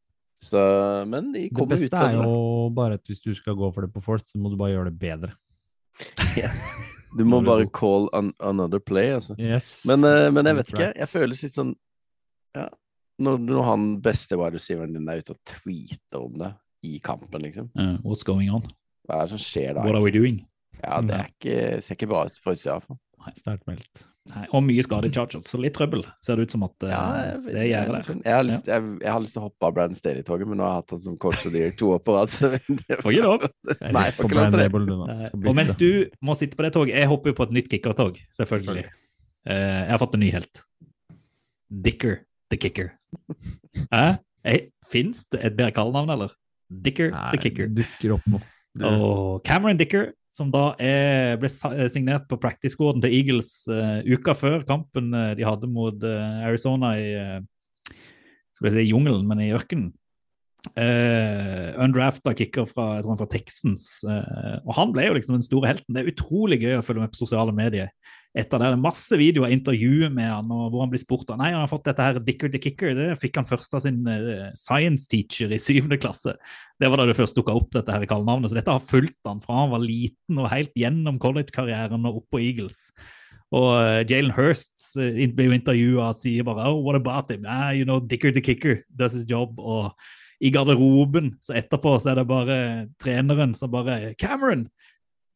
Så, 0.43 0.61
men 1.09 1.33
de 1.33 1.47
kommer 1.49 1.72
ut 1.72 1.81
beste 1.81 1.97
av 1.97 2.11
er 2.11 2.18
det. 2.18 2.25
jo 2.27 2.68
bare 2.77 2.95
at 2.99 3.05
hvis 3.09 3.22
du 3.25 3.33
skal 3.35 3.55
gå 3.57 3.70
for 3.72 3.87
det 3.87 3.93
på 3.95 4.03
folk, 4.03 4.22
så 4.29 4.37
må 4.37 4.51
du 4.51 4.57
bare 4.61 4.75
gjøre 4.75 4.91
det 4.91 4.99
bedre. 4.99 5.33
Du 7.16 7.22
må 7.25 7.39
bare 7.47 7.66
call 7.70 8.09
an 8.12 8.33
another 8.41 8.81
play, 8.83 9.12
altså. 9.14 9.37
Yes. 9.39 9.85
Men, 9.87 10.03
eh, 10.05 10.31
men 10.35 10.45
jeg 10.51 10.57
vet 10.59 10.72
ikke. 10.75 10.89
Jeg 10.99 11.09
føles 11.09 11.43
litt 11.47 11.55
sånn 11.57 11.75
Ja, 12.57 12.68
når, 13.22 13.39
når 13.47 13.64
han 13.68 13.85
beste 14.03 14.37
wide 14.39 14.59
receiveren 14.59 14.93
din 14.95 15.09
er 15.09 15.22
ute 15.22 15.35
og 15.35 15.39
tweeter 15.47 16.20
om 16.25 16.37
det 16.39 16.53
i 16.85 16.99
kampen, 17.03 17.43
liksom. 17.47 17.70
Uh, 17.79 17.97
what's 18.05 18.22
going 18.27 18.51
on? 18.53 18.62
Hva 19.09 19.20
er 19.22 19.29
det 19.29 19.31
som 19.37 19.39
skjer 19.43 19.75
da? 19.79 19.85
What 19.87 19.95
are 19.97 20.03
we 20.05 20.11
doing? 20.14 20.43
Ja, 20.83 20.99
det 21.05 21.14
er 21.20 21.31
ikke, 21.31 21.61
ser 21.85 21.99
ikke 21.99 22.11
bra 22.11 22.25
ut 22.29 22.43
for 22.43 22.57
utsida, 22.57 22.81
Nei, 23.25 23.33
Sterkt 23.39 23.64
meldt. 23.70 24.03
Nei, 24.29 24.43
og 24.57 24.62
mye 24.64 24.81
skade 24.85 25.09
i 25.09 25.12
Chargers, 25.12 25.47
så 25.49 25.59
litt 25.61 25.75
trøbbel 25.77 26.01
ser 26.25 26.37
det 26.41 26.47
ut 26.47 26.53
som 26.55 26.62
at 26.64 26.85
eh, 26.87 26.93
Ja, 26.93 27.01
jeg, 27.20 27.41
det 27.45 27.64
gjør 27.68 27.91
det. 27.93 28.01
Jeg 28.25 28.35
har, 28.35 28.45
lyst, 28.49 28.68
jeg, 28.72 28.85
jeg 29.05 29.12
har 29.12 29.20
lyst 29.25 29.37
til 29.37 29.43
å 29.43 29.45
hoppe 29.47 29.68
av 29.68 29.75
brand 29.77 29.99
Staley-toget, 29.99 30.49
men 30.49 30.61
nå 30.61 30.64
har 30.64 30.72
jeg 30.75 30.83
hatt 30.83 30.95
han 30.97 31.03
som 31.05 31.16
coach 31.20 31.45
og 31.45 31.53
direktør 31.53 31.81
to 31.83 31.91
år 31.93 32.01
på 32.05 32.14
rad. 32.16 32.33
Får 33.05 33.11
ikke 33.12 33.25
lov. 33.27 33.45
Nei, 33.97 34.05
får 34.16 34.29
ikke 34.31 34.39
lov 34.39 34.55
til 34.57 34.62
det. 34.62 35.29
Og 35.45 35.59
mens 35.61 35.75
du 35.81 35.89
må 36.25 36.37
sitte 36.41 36.57
på 36.57 36.64
det 36.64 36.72
toget, 36.77 36.97
jeg 37.01 37.11
hopper 37.12 37.33
jo 37.33 37.39
på 37.41 37.49
et 37.49 37.57
nytt 37.59 37.68
kickertog, 37.72 38.20
selvfølgelig. 38.41 38.87
Eh, 39.45 39.81
jeg 39.85 39.93
har 39.93 40.01
fått 40.01 40.16
en 40.16 40.25
ny 40.25 40.31
helt. 40.33 40.64
Dicker 41.85 42.16
the 42.53 42.61
Kicker. 42.61 42.95
Hæ? 43.93 44.07
Eh, 44.45 44.66
Fins 44.85 45.22
det 45.33 45.39
et 45.41 45.55
bedre 45.57 45.72
kallenavn, 45.72 46.11
eller? 46.12 46.33
Dicker 46.68 47.14
the 47.33 47.39
Kicker. 47.41 47.70
dukker 47.72 48.18
opp 48.18 48.27
noe. 48.29 48.45
Og 48.83 49.43
Cameron 49.47 49.79
Dicker, 49.79 50.09
som 50.35 50.49
da 50.51 50.72
er, 50.83 51.37
ble 51.39 51.51
signert 51.51 52.27
på 52.31 52.39
practice-squaden 52.43 53.05
til 53.05 53.14
Eagles 53.14 53.53
uh, 53.70 54.01
uka 54.03 54.35
før 54.35 54.64
kampen 54.66 55.12
eh, 55.14 55.35
de 55.39 55.47
hadde 55.47 55.70
mot 55.70 56.03
uh, 56.03 56.47
Arizona 56.49 56.91
i 56.99 57.12
uh, 57.14 57.37
skal 58.55 58.70
jeg 58.70 58.75
si 58.75 58.91
jungelen, 58.91 59.27
men 59.29 59.43
i 59.43 59.53
ørkenen. 59.55 59.93
Uh, 60.79 61.75
undrafta 61.85 62.33
kicker 62.35 62.66
fra, 62.66 63.03
fra 63.05 63.29
Texans. 63.31 64.01
Uh, 64.07 64.59
og 64.64 64.75
han 64.79 64.95
ble 64.95 65.09
jo 65.09 65.16
liksom 65.18 65.37
den 65.37 65.47
store 65.47 65.70
helten. 65.72 65.95
Det 65.95 66.03
er 66.03 66.12
utrolig 66.14 66.61
gøy 66.62 66.79
å 66.79 66.85
følge 66.87 67.05
med 67.05 67.14
på 67.14 67.20
sosiale 67.20 67.55
medier. 67.55 67.91
Etter 68.35 68.59
det 68.59 68.66
er 68.66 68.80
masse 68.82 69.14
videoer, 69.14 69.53
intervjuer 69.55 70.11
med 70.11 70.26
han, 70.26 70.49
og 70.51 70.72
hvor 70.72 70.82
han 70.82 70.91
blir 70.91 70.99
spurt 70.99 71.28
om 71.30 71.39
Nei, 71.39 71.53
han 71.55 71.62
har 71.62 71.70
fått 71.70 71.85
dette 71.87 72.03
her 72.03 72.16
Dicker 72.18 72.51
the 72.51 72.59
Kicker. 72.59 72.91
Det 72.99 73.12
fikk 73.22 73.39
han 73.39 73.47
først 73.47 73.76
av 73.78 73.85
sin 73.85 74.01
eh, 74.11 74.49
science 74.59 75.07
teacher 75.11 75.55
i 75.55 75.61
syvende 75.68 76.01
klasse. 76.03 76.35
Det 76.82 76.91
var 76.91 76.99
da 76.99 77.07
det 77.07 77.18
først 77.18 77.39
dukka 77.39 77.55
opp, 77.55 77.70
dette 77.76 77.95
her 77.95 78.07
kallenavnet. 78.11 78.51
Så 78.51 78.59
dette 78.59 78.74
har 78.74 78.82
fulgt 78.82 79.20
han 79.28 79.43
fra 79.45 79.61
han 79.62 79.70
var 79.76 79.85
liten 79.85 80.41
og 80.43 80.51
helt 80.51 80.74
gjennom 80.78 81.20
college-karrieren 81.22 82.11
og 82.11 82.24
opp 82.24 82.35
på 82.35 82.43
Eagles. 82.43 82.89
Og 83.55 83.70
uh, 83.78 84.03
Jalen 84.03 84.35
Hurst 84.35 84.74
uh, 84.99 85.14
blir 85.37 85.53
jo 85.53 85.55
intervjua 85.55 86.11
og 86.11 86.18
sier 86.18 86.47
bare 86.47 86.66
oh, 86.72 86.80
what 86.82 86.99
about 86.99 87.30
him? 87.30 87.47
Ah, 87.47 87.70
you 87.70 87.87
know, 87.87 88.01
Dicker 88.03 88.35
the 88.35 88.43
Kicker 88.43 88.80
does 88.91 89.14
his 89.14 89.28
job. 89.30 89.61
Og 89.62 89.93
i 90.43 90.51
garderoben 90.51 91.37
så 91.45 91.55
etterpå 91.61 91.95
så 92.03 92.11
er 92.12 92.18
det 92.18 92.26
bare 92.28 92.59
treneren 92.99 93.55
som 93.55 93.70
bare 93.70 94.16
Cameron! 94.18 94.66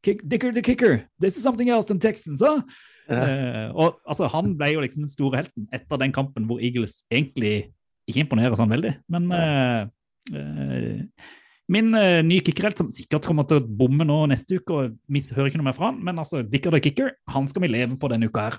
Kick, 0.09 0.23
Dicker 0.25 0.53
the 0.53 0.63
Kicker! 0.65 1.03
This 1.21 1.37
is 1.37 1.43
something 1.43 1.69
else 1.69 1.89
than 1.89 2.01
Texans, 2.01 2.41
huh? 2.41 2.63
Uh, 3.09 3.69
og 3.73 3.99
altså, 4.09 4.29
Han 4.33 4.55
ble 4.57 4.71
jo 4.75 4.85
liksom 4.85 5.05
den 5.05 5.13
store 5.13 5.43
helten 5.43 5.67
etter 5.73 6.01
den 6.01 6.13
kampen 6.13 6.45
hvor 6.49 6.61
Eagles 6.61 7.03
egentlig 7.13 7.71
ikke 8.09 8.25
imponerer 8.25 8.57
sånn 8.57 8.73
veldig. 8.73 8.95
Men 9.13 9.29
uh, 9.33 9.85
uh, 10.33 11.27
min 11.69 11.93
nye 11.93 12.45
kickerhelt, 12.45 12.81
som 12.81 12.89
sikkert 12.95 13.29
kommer 13.29 13.45
til 13.49 13.61
å 13.61 13.67
bomme 13.81 14.07
nå 14.09 14.23
neste 14.33 14.57
uke, 14.57 14.73
og 14.73 14.97
vi 15.13 15.21
hører 15.37 15.51
ikke 15.51 15.61
noe 15.61 15.69
mer 15.69 15.77
fra 15.77 15.91
han, 15.91 16.01
men 16.05 16.21
altså, 16.21 16.41
Dicker 16.41 16.73
the 16.73 16.81
Kicker, 16.81 17.13
han 17.29 17.49
skal 17.51 17.67
vi 17.67 17.73
leve 17.75 17.99
på 18.01 18.09
denne 18.09 18.31
uka 18.31 18.47
her. 18.47 18.57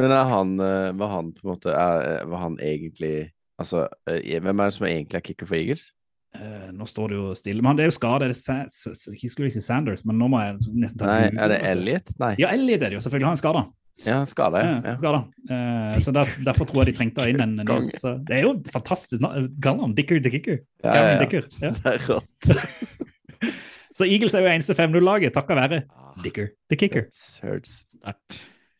Men 0.00 0.12
er 0.16 0.28
han, 0.28 0.52
var 1.00 1.14
han 1.14 1.32
på 1.36 1.44
en 1.44 1.50
måte 1.50 1.72
er, 1.76 2.22
Var 2.30 2.40
han 2.40 2.54
egentlig 2.62 3.30
Altså, 3.60 3.82
hvem 4.06 4.60
er 4.62 4.70
det 4.70 4.72
som 4.72 4.86
egentlig 4.88 5.18
er 5.18 5.24
kicker 5.26 5.48
for 5.50 5.58
Eagles? 5.58 5.90
Eh, 6.30 6.70
nå 6.70 6.86
står 6.86 7.10
det 7.10 7.16
jo 7.18 7.32
stille, 7.34 7.58
men 7.58 7.72
han 7.72 7.78
det 7.80 7.88
er 7.88 7.90
jo 7.90 7.96
skada. 7.96 8.28
Ikke 8.30 9.32
skulle 9.32 9.50
si 9.50 9.62
Sanders, 9.64 10.04
men 10.06 10.18
nå 10.20 10.28
må 10.30 10.42
jeg 10.44 10.60
nesten 10.78 11.02
ta 11.02 11.10
Nei, 11.10 11.30
er 11.34 11.50
det. 11.50 11.60
Elliot? 11.72 12.12
Nei. 12.22 12.34
Ja, 12.38 12.52
Elliot 12.54 12.84
er 12.84 12.92
det 12.92 13.00
jo, 13.00 13.04
selvfølgelig. 13.06 13.30
Han 13.30 13.38
er 13.38 13.42
skada. 13.42 13.62
Ja, 14.00 14.14
han 14.22 14.28
skada, 14.30 14.60
ja. 14.64 14.76
Ja, 14.86 14.94
skada. 14.96 15.18
Uh, 15.50 15.98
så 16.00 16.14
der, 16.16 16.30
derfor 16.46 16.68
tror 16.70 16.84
jeg 16.84 16.92
de 16.92 17.00
trengte 17.00 17.26
inn 17.28 17.42
en, 17.44 17.58
ny. 17.58 17.80
Det 17.90 18.38
er 18.38 18.46
jo 18.46 18.54
fantastisk 18.72 19.20
Kaller 19.20 19.82
han 19.82 19.96
Dicker 19.98 20.22
the 20.24 20.32
Kicker. 20.32 20.62
Ja, 20.84 20.94
ja, 20.94 21.02
ja. 21.10 21.18
Dicker. 21.24 21.50
Ja. 21.60 21.72
Det 21.82 21.96
er 21.96 22.06
rått. 22.08 22.50
Så 23.98 24.06
Eagles 24.06 24.32
er 24.38 24.44
jo 24.46 24.48
eneste 24.48 24.76
5-0-laget, 24.78 25.34
takket 25.34 25.58
være 25.58 25.80
Dicker 26.24 26.52
the 26.70 26.78
Kicker. 26.78 27.08
Hurts, 27.10 27.26
hurts. 27.42 27.74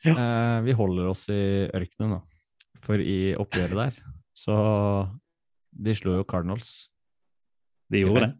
Ja. 0.07 0.15
Uh, 0.15 0.59
vi 0.65 0.77
holder 0.79 1.11
oss 1.11 1.27
i 1.29 1.43
ørkenen, 1.67 2.15
da. 2.17 2.23
For 2.87 3.03
i 3.03 3.35
oppgjøret 3.37 3.77
der, 3.77 3.99
så 4.33 4.55
De 5.71 5.93
slo 5.95 6.15
jo 6.17 6.25
Cardinals 6.25 6.89
De 7.91 8.05
gjorde 8.05 8.27
det. 8.29 8.33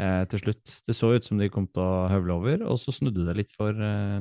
eh, 0.00 0.24
til 0.32 0.42
slutt. 0.46 0.74
Det 0.86 0.94
så 0.96 1.12
ut 1.16 1.24
som 1.28 1.38
de 1.40 1.48
kom 1.52 1.66
til 1.68 1.82
å 1.84 2.08
høvle 2.12 2.36
over, 2.40 2.66
og 2.70 2.78
så 2.80 2.94
snudde 2.94 3.26
det 3.28 3.36
litt 3.42 3.52
for, 3.56 3.70
eh, 3.74 4.20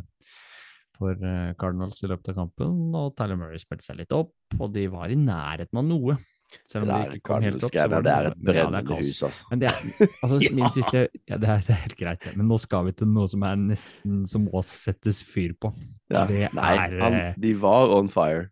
for 0.98 1.14
eh, 1.14 1.54
Cardinals 1.60 2.02
i 2.04 2.10
løpet 2.12 2.34
av 2.34 2.40
kampen. 2.44 2.80
Og 2.98 3.14
Tyler 3.18 3.38
Murray 3.40 3.62
spilte 3.62 3.86
seg 3.86 4.00
litt 4.02 4.12
opp, 4.16 4.34
og 4.60 4.74
de 4.74 4.88
var 4.92 5.14
i 5.14 5.20
nærheten 5.20 5.78
av 5.80 5.86
noe. 5.86 6.18
Selv 6.72 6.86
om 6.86 6.88
Det 6.88 6.96
de 6.96 7.08
er 7.10 7.16
ikke 7.18 7.28
kom 7.28 7.42
helt 7.44 7.64
opp. 7.68 7.72
så 7.76 7.88
var 7.92 8.04
Det 8.06 8.12
er 8.16 8.28
et 8.30 8.38
brennende 8.48 8.98
hus, 9.02 9.18
altså. 9.28 9.48
Men 9.52 9.60
det 9.60 9.68
er, 9.68 9.80
altså, 10.24 10.38
min 10.56 10.70
siste 10.72 11.02
ja, 11.28 11.38
det, 11.38 11.50
er, 11.52 11.64
det 11.68 11.74
er 11.76 11.82
helt 11.84 11.98
greit, 12.00 12.22
det. 12.24 12.36
Men 12.40 12.48
nå 12.48 12.58
skal 12.64 12.86
vi 12.88 12.94
til 12.96 13.10
noe 13.12 13.28
som 13.28 13.44
er 13.44 13.58
nesten 13.60 14.22
som 14.32 14.46
må 14.48 14.62
settes 14.64 15.20
fyr 15.28 15.52
på. 15.60 15.74
Ja. 16.10 16.24
Det 16.30 16.48
Nei, 16.56 16.72
er 16.86 16.96
han, 17.04 17.14
eh, 17.20 17.34
de 17.38 17.52
var 17.60 17.92
on 17.98 18.08
fire. 18.08 18.48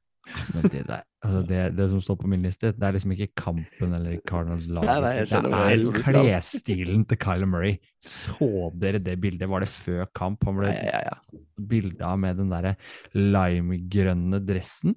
men 0.54 0.68
det, 0.74 0.84
der, 0.90 1.06
altså 1.26 1.42
det, 1.50 1.62
det 1.78 1.88
som 1.92 2.00
står 2.04 2.18
på 2.22 2.30
min 2.32 2.44
liste, 2.46 2.72
det 2.78 2.86
er 2.88 2.94
liksom 2.96 3.12
ikke 3.16 3.28
kampen 3.42 3.96
eller 3.98 4.20
Cardinals 4.30 4.68
lag. 4.72 4.86
Nei, 4.88 4.98
nei, 5.02 5.14
det 5.26 5.40
er 5.40 6.04
klesstilen 6.06 7.06
til 7.10 7.20
Kyler 7.26 7.50
Murray. 7.50 7.80
Så 8.06 8.48
dere 8.80 9.02
det 9.04 9.18
bildet? 9.24 9.50
Var 9.50 9.66
det 9.66 9.70
før 9.74 10.06
kamp? 10.16 10.46
Han 10.46 10.62
ble 10.62 10.70
Ja, 10.72 10.86
ja, 10.94 11.02
ja. 11.10 11.42
bilda 11.60 12.14
med 12.22 12.38
den 12.42 12.54
derre 12.54 12.76
limegrønne 13.16 14.40
dressen. 14.46 14.96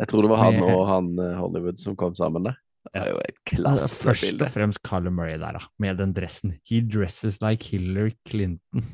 Jeg 0.00 0.08
tror 0.08 0.24
det 0.24 0.30
var 0.32 0.44
han 0.46 0.58
Med- 0.60 0.72
og 0.74 0.86
han 0.88 1.10
eh, 1.20 1.36
Hollywood 1.36 1.78
som 1.78 1.96
kom 2.00 2.14
sammen 2.16 2.46
der. 2.48 2.56
Det 2.90 3.02
er 3.02 3.10
jo 3.12 3.18
et 3.20 3.36
klassebilde. 3.44 3.88
først 4.00 4.42
og 4.46 4.52
fremst 4.54 4.80
Kyler 4.86 5.12
Murray 5.12 5.36
der, 5.38 5.58
da, 5.58 5.66
med 5.78 5.98
den 6.00 6.14
dressen. 6.16 6.54
He 6.64 6.80
dresses 6.80 7.40
like 7.44 7.62
Hillary 7.68 8.14
Clinton. 8.26 8.86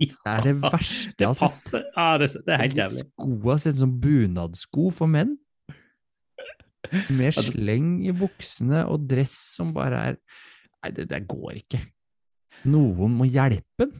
Det 0.00 0.10
er 0.26 0.40
det 0.42 0.54
verste 0.62 1.14
Det 1.18 1.28
sett. 1.36 1.40
passer. 1.44 1.84
Ja, 1.96 2.06
det, 2.18 2.28
det 2.46 2.54
er 2.56 2.62
helt 2.64 2.78
jævlig. 2.80 3.04
Skoa 3.14 3.58
ser 3.62 3.74
ut 3.76 3.82
som 3.84 3.92
bunadsko 4.02 4.88
for 4.92 5.06
menn. 5.10 5.36
Med 7.16 7.32
sleng 7.32 7.92
i 8.04 8.12
buksene 8.12 8.82
og 8.90 9.06
dress 9.08 9.36
som 9.56 9.70
bare 9.76 10.00
er 10.10 10.18
Nei, 10.84 10.90
det, 10.92 11.06
det 11.08 11.22
går 11.30 11.54
ikke. 11.62 11.78
Noen 12.68 13.14
må 13.16 13.24
hjelpe 13.24 13.86
han. 13.86 13.94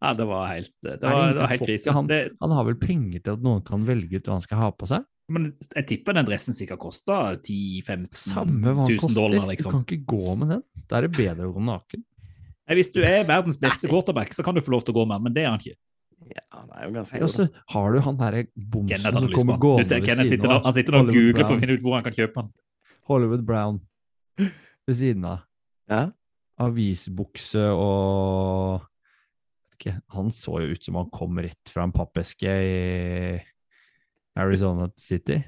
Ja, 0.00 0.12
det 0.16 0.24
var 0.30 0.46
helt, 0.54 0.70
det 0.86 0.94
var, 1.02 1.34
det 1.34 1.40
var 1.42 1.50
helt 1.52 1.64
krise. 1.66 1.92
han- 1.92 2.08
Han 2.40 2.50
har 2.56 2.64
vel 2.64 2.76
penger 2.80 3.20
til 3.20 3.32
at 3.34 3.42
noen 3.44 3.60
kan 3.66 3.84
velge 3.84 4.16
ut 4.16 4.24
hva 4.30 4.38
han 4.38 4.40
skal 4.46 4.58
ha 4.62 4.70
på 4.72 4.86
seg? 4.88 5.04
men 5.30 5.50
jeg 5.76 5.84
tipper 5.86 6.14
den 6.16 6.24
dressen 6.24 6.54
sikkert 6.56 6.78
kosta 6.80 7.36
10 7.36 7.82
000-15 7.84 8.14
Samme 8.16 8.72
hva 8.72 8.86
han 8.86 8.94
000 8.94 8.98
koster. 9.02 9.34
Liksom. 9.50 9.68
Du 9.68 9.76
kan 9.76 9.84
ikke 9.84 10.06
gå 10.08 10.36
med 10.40 10.48
den. 10.54 10.62
Da 10.88 10.96
er 10.96 11.02
det 11.04 11.10
bedre 11.18 11.50
å 11.50 11.52
gå 11.52 11.60
naken. 11.66 12.04
Nei, 12.68 12.76
hvis 12.76 12.90
du 12.92 13.00
er 13.00 13.22
verdens 13.24 13.56
beste 13.60 13.88
quarterback, 13.88 14.34
så 14.36 14.44
kan 14.44 14.56
du 14.56 14.60
få 14.60 14.74
lov 14.74 14.82
til 14.84 14.92
å 14.92 14.98
gå 15.00 15.06
med 15.08 15.16
han, 15.16 15.24
men 15.24 15.36
det 15.36 15.46
er 15.46 15.54
han 15.54 15.62
ikke. 15.62 15.78
Ja, 16.34 16.42
han 16.52 16.68
er 16.74 16.84
jo 16.84 16.90
ganske 16.98 17.16
god. 17.16 17.24
Og 17.24 17.30
så 17.32 17.46
har 17.72 17.94
du 17.94 18.00
han 18.04 18.16
derre 18.18 18.42
bomsen 18.52 19.04
som 19.06 19.28
kommer 19.32 19.60
gående 19.62 19.84
Du 19.86 19.88
ser 19.88 20.02
ved 20.02 20.10
siden 20.10 20.30
sitter 20.34 20.50
nå, 20.50 20.56
av. 20.58 20.66
han 20.66 20.76
sitter 20.76 20.96
nå 20.96 21.00
og 21.00 21.08
googler 21.08 21.22
googler 21.22 21.48
på 21.48 21.54
å 21.56 21.60
finne 21.62 21.76
ut 21.78 21.84
hvor 21.86 21.96
han 21.96 22.04
kan 22.04 22.16
kjøpe 22.18 22.42
han. 22.42 22.50
Hollywood 23.08 23.44
Brown 23.48 23.80
ved 24.88 24.98
siden 24.98 25.24
av. 25.30 25.44
Ja? 25.88 26.02
Avisbukse 26.60 27.64
og 27.70 28.84
ikke, 29.78 29.94
Han 30.12 30.32
så 30.34 30.58
jo 30.64 30.74
ut 30.74 30.84
som 30.84 30.98
han 30.98 31.08
kom 31.14 31.38
rett 31.40 31.70
fra 31.72 31.86
en 31.86 31.94
pappeske 31.94 32.50
i 32.50 33.38
Arizona 34.38 34.90
City. 34.98 35.38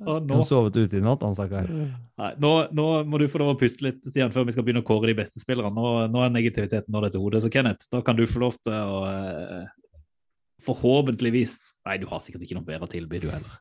Og 0.00 0.24
nå, 0.24 0.38
Han 0.38 0.46
sovet 0.48 0.76
ute 0.80 0.96
i 0.96 1.02
natt, 1.04 1.20
han 1.20 1.34
stakkar. 1.36 1.66
nå, 2.40 2.52
nå 2.72 2.84
må 3.04 3.18
du 3.20 3.26
få 3.28 3.42
lov 3.42 3.52
å 3.52 3.58
puste 3.60 3.84
litt 3.84 4.00
Stian, 4.08 4.32
før 4.32 4.46
vi 4.48 4.54
skal 4.54 4.64
begynne 4.64 4.80
å 4.80 4.86
kåre 4.86 5.10
de 5.10 5.16
beste 5.18 5.42
spillerne. 5.42 5.72
Nå, 5.76 6.06
nå 6.08 6.22
er 6.24 6.32
negativiteten 6.32 6.88
nådd 6.94 7.10
etter 7.10 7.20
hodet. 7.20 7.42
Så 7.44 7.50
Kenneth, 7.52 7.84
da 7.92 8.00
kan 8.04 8.16
du 8.16 8.24
få 8.30 8.40
lov 8.46 8.56
til 8.64 8.72
å 8.72 9.02
eh, 9.10 9.66
Forhåpentligvis 10.60 11.54
Nei, 11.88 11.96
du 12.00 12.04
har 12.10 12.20
sikkert 12.20 12.44
ikke 12.44 12.58
noe 12.58 12.66
bedre 12.66 12.84
å 12.84 12.92
tilby, 12.92 13.20
du 13.22 13.30
heller. 13.32 13.54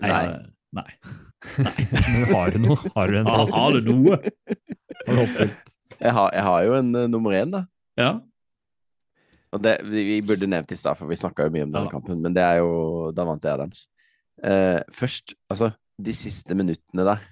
Nei. 0.00 0.24
Nei. 0.78 0.86
nei. 1.66 1.86
Men 1.90 2.26
har 2.30 2.54
du 2.54 2.60
noe? 2.62 2.92
Har 2.94 3.10
du 3.10 3.18
en 3.20 3.30
Har, 3.30 3.44
har 3.54 3.78
du 3.78 3.90
noe? 3.90 4.18
Har 5.06 5.22
du? 5.26 5.54
Jeg 6.00 6.14
har, 6.16 6.30
jeg 6.32 6.44
har 6.46 6.66
jo 6.66 6.76
en 6.78 6.90
uh, 6.96 7.06
nummer 7.10 7.34
én, 7.36 7.50
da. 7.52 7.64
Ja. 8.00 8.10
Og 9.50 9.62
det, 9.62 9.80
vi, 9.90 10.04
vi 10.06 10.18
burde 10.24 10.48
nevnt 10.48 10.70
i 10.72 10.78
stad, 10.78 10.96
for 10.98 11.10
vi 11.10 11.18
snakka 11.18 11.48
jo 11.48 11.54
mye 11.54 11.66
om 11.66 11.72
denne 11.74 11.88
Ja. 11.90 11.92
kampen, 11.92 12.20
men 12.22 12.36
det 12.36 12.44
er 12.46 12.62
jo 12.62 13.10
Da 13.16 13.26
vant 13.26 13.44
jeg 13.44 13.58
Adams. 13.58 13.88
Eh, 14.44 14.80
først, 14.94 15.34
altså, 15.52 15.70
de 16.00 16.14
siste 16.16 16.56
minuttene 16.56 17.04
der 17.04 17.24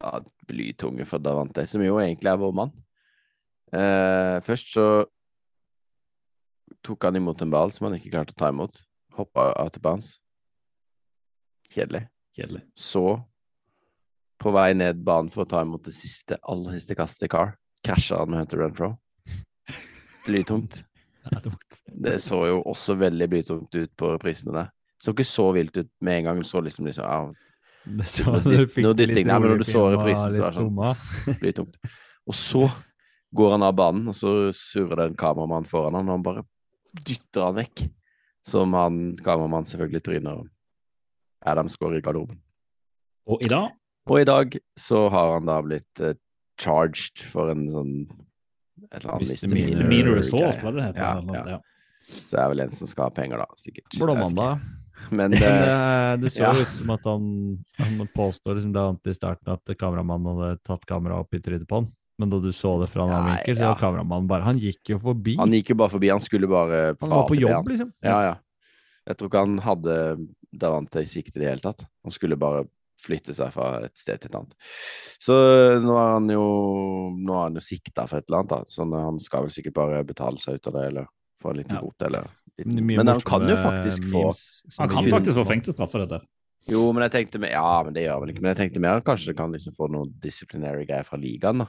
ja, 0.00 0.20
Blytunge 0.48 1.06
for 1.06 1.22
Davante, 1.22 1.66
som 1.66 1.82
jo 1.84 1.98
egentlig 2.00 2.30
er 2.30 2.40
vår 2.40 2.54
mann. 2.56 2.72
Uh, 3.70 4.42
først 4.42 4.72
så 4.74 4.84
tok 6.82 7.04
han 7.06 7.20
imot 7.20 7.42
en 7.44 7.52
ball 7.52 7.70
som 7.70 7.86
han 7.86 7.94
ikke 7.98 8.10
klarte 8.16 8.34
å 8.34 8.40
ta 8.40 8.48
imot. 8.50 8.82
Hoppa 9.14 9.52
out 9.60 9.76
of 9.78 9.84
bounds. 9.84 10.16
Kjedelig. 11.70 12.08
Kjedelig. 12.34 12.64
Så, 12.74 13.04
på 14.40 14.54
vei 14.56 14.72
ned 14.74 15.04
banen 15.06 15.30
for 15.30 15.44
å 15.44 15.50
ta 15.50 15.62
imot 15.62 15.86
det 15.86 15.94
siste, 15.94 16.40
aller 16.42 16.80
siste 16.80 16.96
kastet 16.98 17.28
i 17.28 17.32
Car, 17.36 17.54
krasja 17.86 18.22
han 18.22 18.32
med 18.32 18.42
Hunter 18.42 18.64
Renfro. 18.64 18.94
Blytungt. 20.26 20.82
Det. 21.30 21.50
Det 22.00 22.14
så 22.24 22.38
jo 22.48 22.62
også 22.64 22.94
veldig 22.96 23.26
blytungt 23.28 23.74
ut 23.76 23.90
på 23.98 24.08
reprisene 24.14 24.54
der. 24.56 24.70
Så 25.00 25.14
ikke 25.14 25.24
så 25.24 25.46
vilt 25.56 25.76
ut 25.80 25.88
med 26.04 26.18
en 26.18 26.28
gang. 26.28 26.42
Du 26.42 26.48
så 26.48 26.60
liksom, 26.60 26.86
liksom 26.88 27.06
ja, 27.06 27.20
så, 28.04 28.34
Noe 28.84 28.96
dytting 28.96 29.26
Nei, 29.26 29.38
men 29.40 29.54
når 29.54 29.62
du 29.62 29.66
så 29.68 29.86
reprisen, 29.94 30.34
så 30.36 30.44
er 30.44 30.50
det 30.50 30.58
sånn. 30.58 31.40
blir 31.40 31.56
tungt. 31.56 31.78
Og 32.28 32.36
så 32.36 32.66
går 33.36 33.54
han 33.56 33.64
av 33.64 33.74
banen, 33.78 34.10
og 34.10 34.16
så 34.16 34.34
surrer 34.56 35.00
det 35.00 35.08
en 35.10 35.18
kameramann 35.18 35.68
foran 35.68 35.96
han, 35.96 36.10
og 36.10 36.18
han 36.18 36.26
bare 36.26 36.44
dytter 37.06 37.46
han 37.46 37.58
vekk. 37.60 37.86
Som 38.46 38.72
han 38.76 39.00
kameramannen 39.20 39.68
selvfølgelig 39.68 40.04
tryner. 40.04 40.44
Adam 41.46 41.68
går 41.80 41.98
i 41.98 42.02
garderoben. 42.04 42.40
Og 43.28 43.44
i 43.44 43.50
dag 43.52 43.68
Og 44.08 44.16
i 44.20 44.24
dag 44.24 44.54
så 44.80 45.04
har 45.12 45.34
han 45.36 45.48
da 45.48 45.58
blitt 45.62 46.00
uh, 46.00 46.14
charged 46.60 47.20
for 47.30 47.52
en 47.52 47.66
sånn 47.70 47.92
et 48.90 49.02
eller 49.02 49.12
annet 49.14 49.28
Misdemeanor 49.28 49.58
Misdemeanor 49.60 50.20
assault, 50.22 50.62
var 50.64 50.72
det 50.74 50.80
det 50.80 50.86
het? 50.88 51.00
Ja, 51.00 51.10
ja. 51.36 51.42
Ja. 51.54 51.58
Så 52.10 52.32
det 52.32 52.40
er 52.42 52.52
vel 52.54 52.62
en 52.64 52.72
som 52.74 52.90
skal 52.90 53.06
ha 53.06 53.14
penger, 53.14 53.42
da. 53.44 53.60
Sikkert. 53.60 53.98
Blåmandag. 54.00 54.64
Men 55.10 55.32
det, 55.34 55.40
det, 55.40 56.16
det 56.22 56.30
så 56.34 56.44
ja. 56.44 56.50
ut 56.54 56.74
som 56.76 56.92
at 56.94 57.06
han, 57.08 57.24
han 57.78 58.02
påstår 58.14 58.58
liksom 58.58 58.74
det 58.74 58.84
vant 58.84 59.10
i 59.10 59.14
starten 59.16 59.54
at 59.54 59.72
kameramannen 59.80 60.36
hadde 60.36 60.60
tatt 60.66 60.84
kameraet 60.88 61.26
opp 61.26 61.38
i 61.38 61.42
trynet 61.42 61.68
på 61.70 61.80
han. 61.80 61.88
Men 62.20 62.30
da 62.30 62.38
du 62.42 62.50
så 62.52 62.74
det 62.82 62.90
fra 62.92 63.06
en 63.06 63.14
annen 63.14 63.30
vinkel, 63.32 63.56
så 63.56 63.70
ja. 63.70 63.76
kameramannen 63.80 64.28
bare 64.28 64.44
Han 64.44 64.58
gikk 64.60 64.92
jo 64.92 64.98
forbi. 65.00 65.38
han 65.40 65.54
gikk 65.56 65.72
jo 65.72 65.78
bare 65.80 65.94
forbi. 65.94 66.10
Han 66.12 66.20
skulle 66.20 66.50
bare 66.50 66.82
Han 67.00 67.14
var 67.14 67.24
på 67.30 67.38
jobb, 67.38 67.54
han. 67.56 67.70
liksom. 67.72 67.94
Ja, 68.04 68.18
ja. 68.26 68.34
Jeg 69.08 69.16
tror 69.16 69.30
ikke 69.30 69.46
han 69.46 69.56
hadde 69.64 69.96
Davante 70.50 71.00
i 71.00 71.08
sikte 71.08 71.38
i 71.38 71.42
det 71.44 71.48
hele 71.48 71.64
tatt. 71.64 71.86
Han 72.04 72.12
skulle 72.12 72.36
bare 72.38 72.66
flytte 73.00 73.32
seg 73.32 73.52
fra 73.54 73.70
et 73.86 73.96
sted 73.96 74.20
til 74.20 74.28
et 74.28 74.36
annet. 74.36 74.52
Så 75.22 75.34
nå 75.80 75.94
er 75.96 76.10
han 76.18 76.28
jo 76.28 76.44
Nå 77.16 77.38
er 77.38 77.46
han 77.46 77.56
jo 77.56 77.64
sikta 77.64 78.04
for 78.10 78.20
et 78.20 78.28
eller 78.28 78.42
annet, 78.42 78.52
da. 78.52 78.60
Så 78.68 78.84
han 78.92 79.20
skal 79.22 79.46
vel 79.46 79.54
sikkert 79.54 79.78
bare 79.78 80.04
betale 80.04 80.40
seg 80.42 80.60
ut 80.60 80.68
av 80.70 80.76
det, 80.76 80.84
eller 80.90 81.08
få 81.42 81.50
en 81.54 81.56
liten 81.62 81.76
Ja. 81.76 81.80
bot, 81.80 82.02
eller 82.02 82.26
litt. 82.58 82.80
Men 82.84 83.06
han 83.06 83.20
kan 83.20 83.48
jo 83.48 83.56
faktisk 83.56 84.04
få 84.12 84.24
Han 84.78 84.88
kan 84.92 85.04
faktisk 85.08 85.36
få 85.40 85.46
fengselsstraff 85.48 85.90
for 85.92 86.04
dette. 86.06 86.20
Jo, 86.68 86.92
men 86.92 87.02
jeg 87.08 87.12
tenkte 87.16 87.40
mer 87.40 87.50
Ja, 87.56 87.82
men 87.82 87.94
det 87.94 88.04
gjør 88.04 88.12
han 88.18 88.20
vel 88.26 88.34
ikke. 88.34 88.42
Men 88.42 88.54
jeg 88.54 88.60
tenkte 88.60 88.80
mer 88.84 89.00
kanskje 89.00 89.26
det 89.32 89.36
kan 89.38 89.52
liksom 89.52 89.72
få 89.74 89.88
noe 89.90 90.06
disciplinary 90.20 90.84
greier 90.86 91.04
fra 91.08 91.16
ligaen, 91.18 91.58
da. 91.64 91.66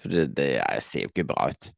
For 0.00 0.08
det, 0.12 0.34
det 0.36 0.50
jeg 0.60 0.82
ser 0.82 1.02
jo 1.06 1.08
ikke 1.12 1.26
bra 1.28 1.48
ut. 1.48 1.70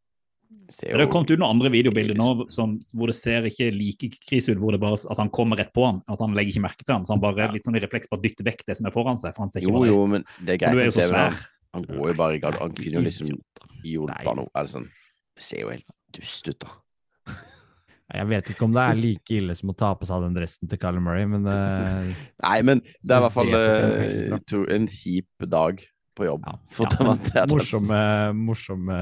Det 0.67 0.91
jo... 0.91 0.97
Det 0.99 1.05
har 1.07 1.11
kommet 1.13 1.31
ut 1.31 1.39
noen 1.39 1.55
andre 1.57 1.71
videobilder 1.71 2.19
nå 2.19 2.49
som, 2.55 2.77
hvor 2.95 3.11
det 3.11 3.17
ser 3.19 3.47
ikke 3.49 3.69
like 3.75 4.11
krise 4.23 4.51
ut, 4.55 4.59
hvor 4.63 4.75
det 4.75 4.81
bare 4.83 4.99
at 4.99 5.19
han 5.19 5.31
kommer 5.31 5.59
rett 5.59 5.73
på 5.75 5.85
han, 5.87 6.01
at 6.11 6.21
han 6.23 6.35
legger 6.35 6.55
ikke 6.55 6.65
merke 6.67 6.85
til 6.87 6.95
han, 6.95 7.07
så 7.07 7.15
han 7.15 7.23
bare 7.23 7.47
Ja. 7.47 7.51
litt 7.55 7.67
sånn 7.67 7.77
i 7.79 7.83
refleks 7.83 8.11
bare 8.11 8.23
dytter 8.23 8.47
vekk 8.47 8.65
det 8.67 8.77
som 8.79 8.87
er 8.87 8.95
foran 8.95 9.19
seg, 9.19 9.35
for 9.35 9.43
han 9.47 9.51
ser 9.51 9.61
ikke 9.63 9.75
Jo, 9.75 9.85
jo, 9.87 10.07
men 10.07 10.25
det 10.45 10.55
er 10.55 10.59
greit. 10.59 10.75
Du 10.75 10.81
er 10.83 10.85
jo 10.91 10.95
så 10.95 11.03
se, 11.07 11.15
han- 11.15 11.33
svær. 11.33 11.47
Han 11.75 11.83
går 11.85 12.07
jo 12.09 12.15
bare 12.15 12.35
i 12.35 12.39
gard. 12.39 12.55
Han 12.63 12.73
kunne 12.73 12.93
jo 12.99 13.01
liksom 13.05 13.27
hjulpet 13.85 14.37
noe. 14.37 14.49
Eller 14.55 14.71
sånn. 14.71 14.87
Ser 15.37 15.65
jo 15.65 15.73
helt 15.73 15.87
dust 16.17 16.49
ut, 16.49 16.59
da. 16.65 17.33
Jeg 18.17 18.29
vet 18.31 18.49
ikke 18.53 18.69
om 18.69 18.75
det 18.75 18.85
er 18.87 18.99
like 19.01 19.35
ille 19.35 19.55
som 19.59 19.73
å 19.73 19.75
ta 19.77 19.91
på 19.99 20.07
seg 20.07 20.23
den 20.23 20.37
dressen 20.37 20.71
til 20.71 20.79
Carl 20.79 21.01
Murray, 21.03 21.27
men 21.27 21.43
uh, 21.51 22.07
Nei, 22.47 22.59
men 22.63 22.83
det 23.03 23.17
er 23.17 23.19
i 23.19 23.25
hvert 23.25 23.35
fall 23.35 24.43
to- 24.47 24.67
en 24.71 24.87
kjip 24.91 25.49
dag 25.51 25.83
på 26.17 26.29
jobb. 26.29 26.47
Ja, 26.47 26.57
ja, 26.87 26.91
men, 27.03 27.23
det, 27.27 27.47
morsomme, 27.51 28.03
morsomme 28.39 29.01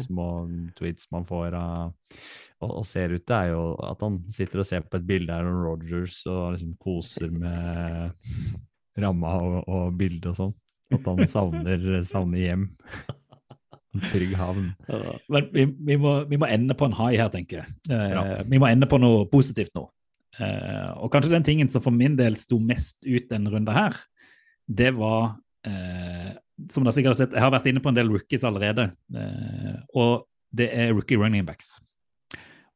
små 0.00 0.30
tweets 0.78 1.10
man 1.14 1.28
får 1.28 1.58
av 1.58 1.92
og, 2.60 2.72
og 2.80 2.84
ser 2.84 3.14
ut, 3.14 3.24
det 3.24 3.36
er 3.36 3.52
jo 3.54 3.62
at 3.86 4.02
han 4.04 4.18
sitter 4.32 4.60
og 4.62 4.68
ser 4.68 4.82
på 4.84 4.98
et 4.98 5.06
bilde 5.08 5.32
av 5.32 5.44
Aaron 5.44 5.62
Rogers 5.64 6.18
og 6.28 6.56
liksom 6.56 6.74
koser 6.80 7.30
med 7.32 8.98
ramma 9.00 9.36
og, 9.40 9.56
og 9.64 9.94
bildet 9.96 10.32
og 10.32 10.36
sånn. 10.36 10.52
At 10.90 11.06
han 11.06 11.22
savner, 11.30 11.86
savner 12.04 12.42
hjem. 12.42 12.66
En 13.94 14.04
trygg 14.06 14.34
havn. 14.38 14.68
Men 15.28 15.48
vi, 15.54 15.64
vi, 15.88 15.96
må, 15.98 16.12
vi 16.30 16.38
må 16.38 16.46
ende 16.46 16.76
på 16.78 16.86
en 16.86 16.94
high 16.94 17.18
her, 17.18 17.30
tenker 17.32 17.62
jeg. 17.62 17.72
Eh, 17.90 18.10
Ja. 18.14 18.22
Vi 18.46 18.60
må 18.62 18.68
ende 18.70 18.86
på 18.90 19.00
noe 19.02 19.24
positivt 19.30 19.72
nå. 19.74 19.88
Eh, 20.38 20.90
og 21.02 21.10
kanskje 21.12 21.32
den 21.34 21.46
tingen 21.46 21.68
som 21.68 21.82
for 21.82 21.90
min 21.94 22.14
del 22.16 22.36
sto 22.38 22.60
mest 22.62 23.00
ut 23.04 23.26
denne 23.32 23.50
runden 23.50 23.74
her, 23.74 23.96
det 24.70 24.92
var 24.94 25.34
eh, 25.66 26.36
Som 26.70 26.84
dere 26.84 26.92
sikkert 26.94 27.14
har 27.14 27.18
sett, 27.18 27.32
jeg 27.34 27.40
har 27.42 27.50
vært 27.54 27.66
inne 27.70 27.80
på 27.80 27.88
en 27.88 27.96
del 27.96 28.10
rookies 28.12 28.44
allerede. 28.44 28.90
Eh, 29.16 29.78
og 29.96 30.26
det 30.52 30.68
er 30.76 30.92
rookie 30.92 31.16
running 31.18 31.46
backs. 31.48 31.78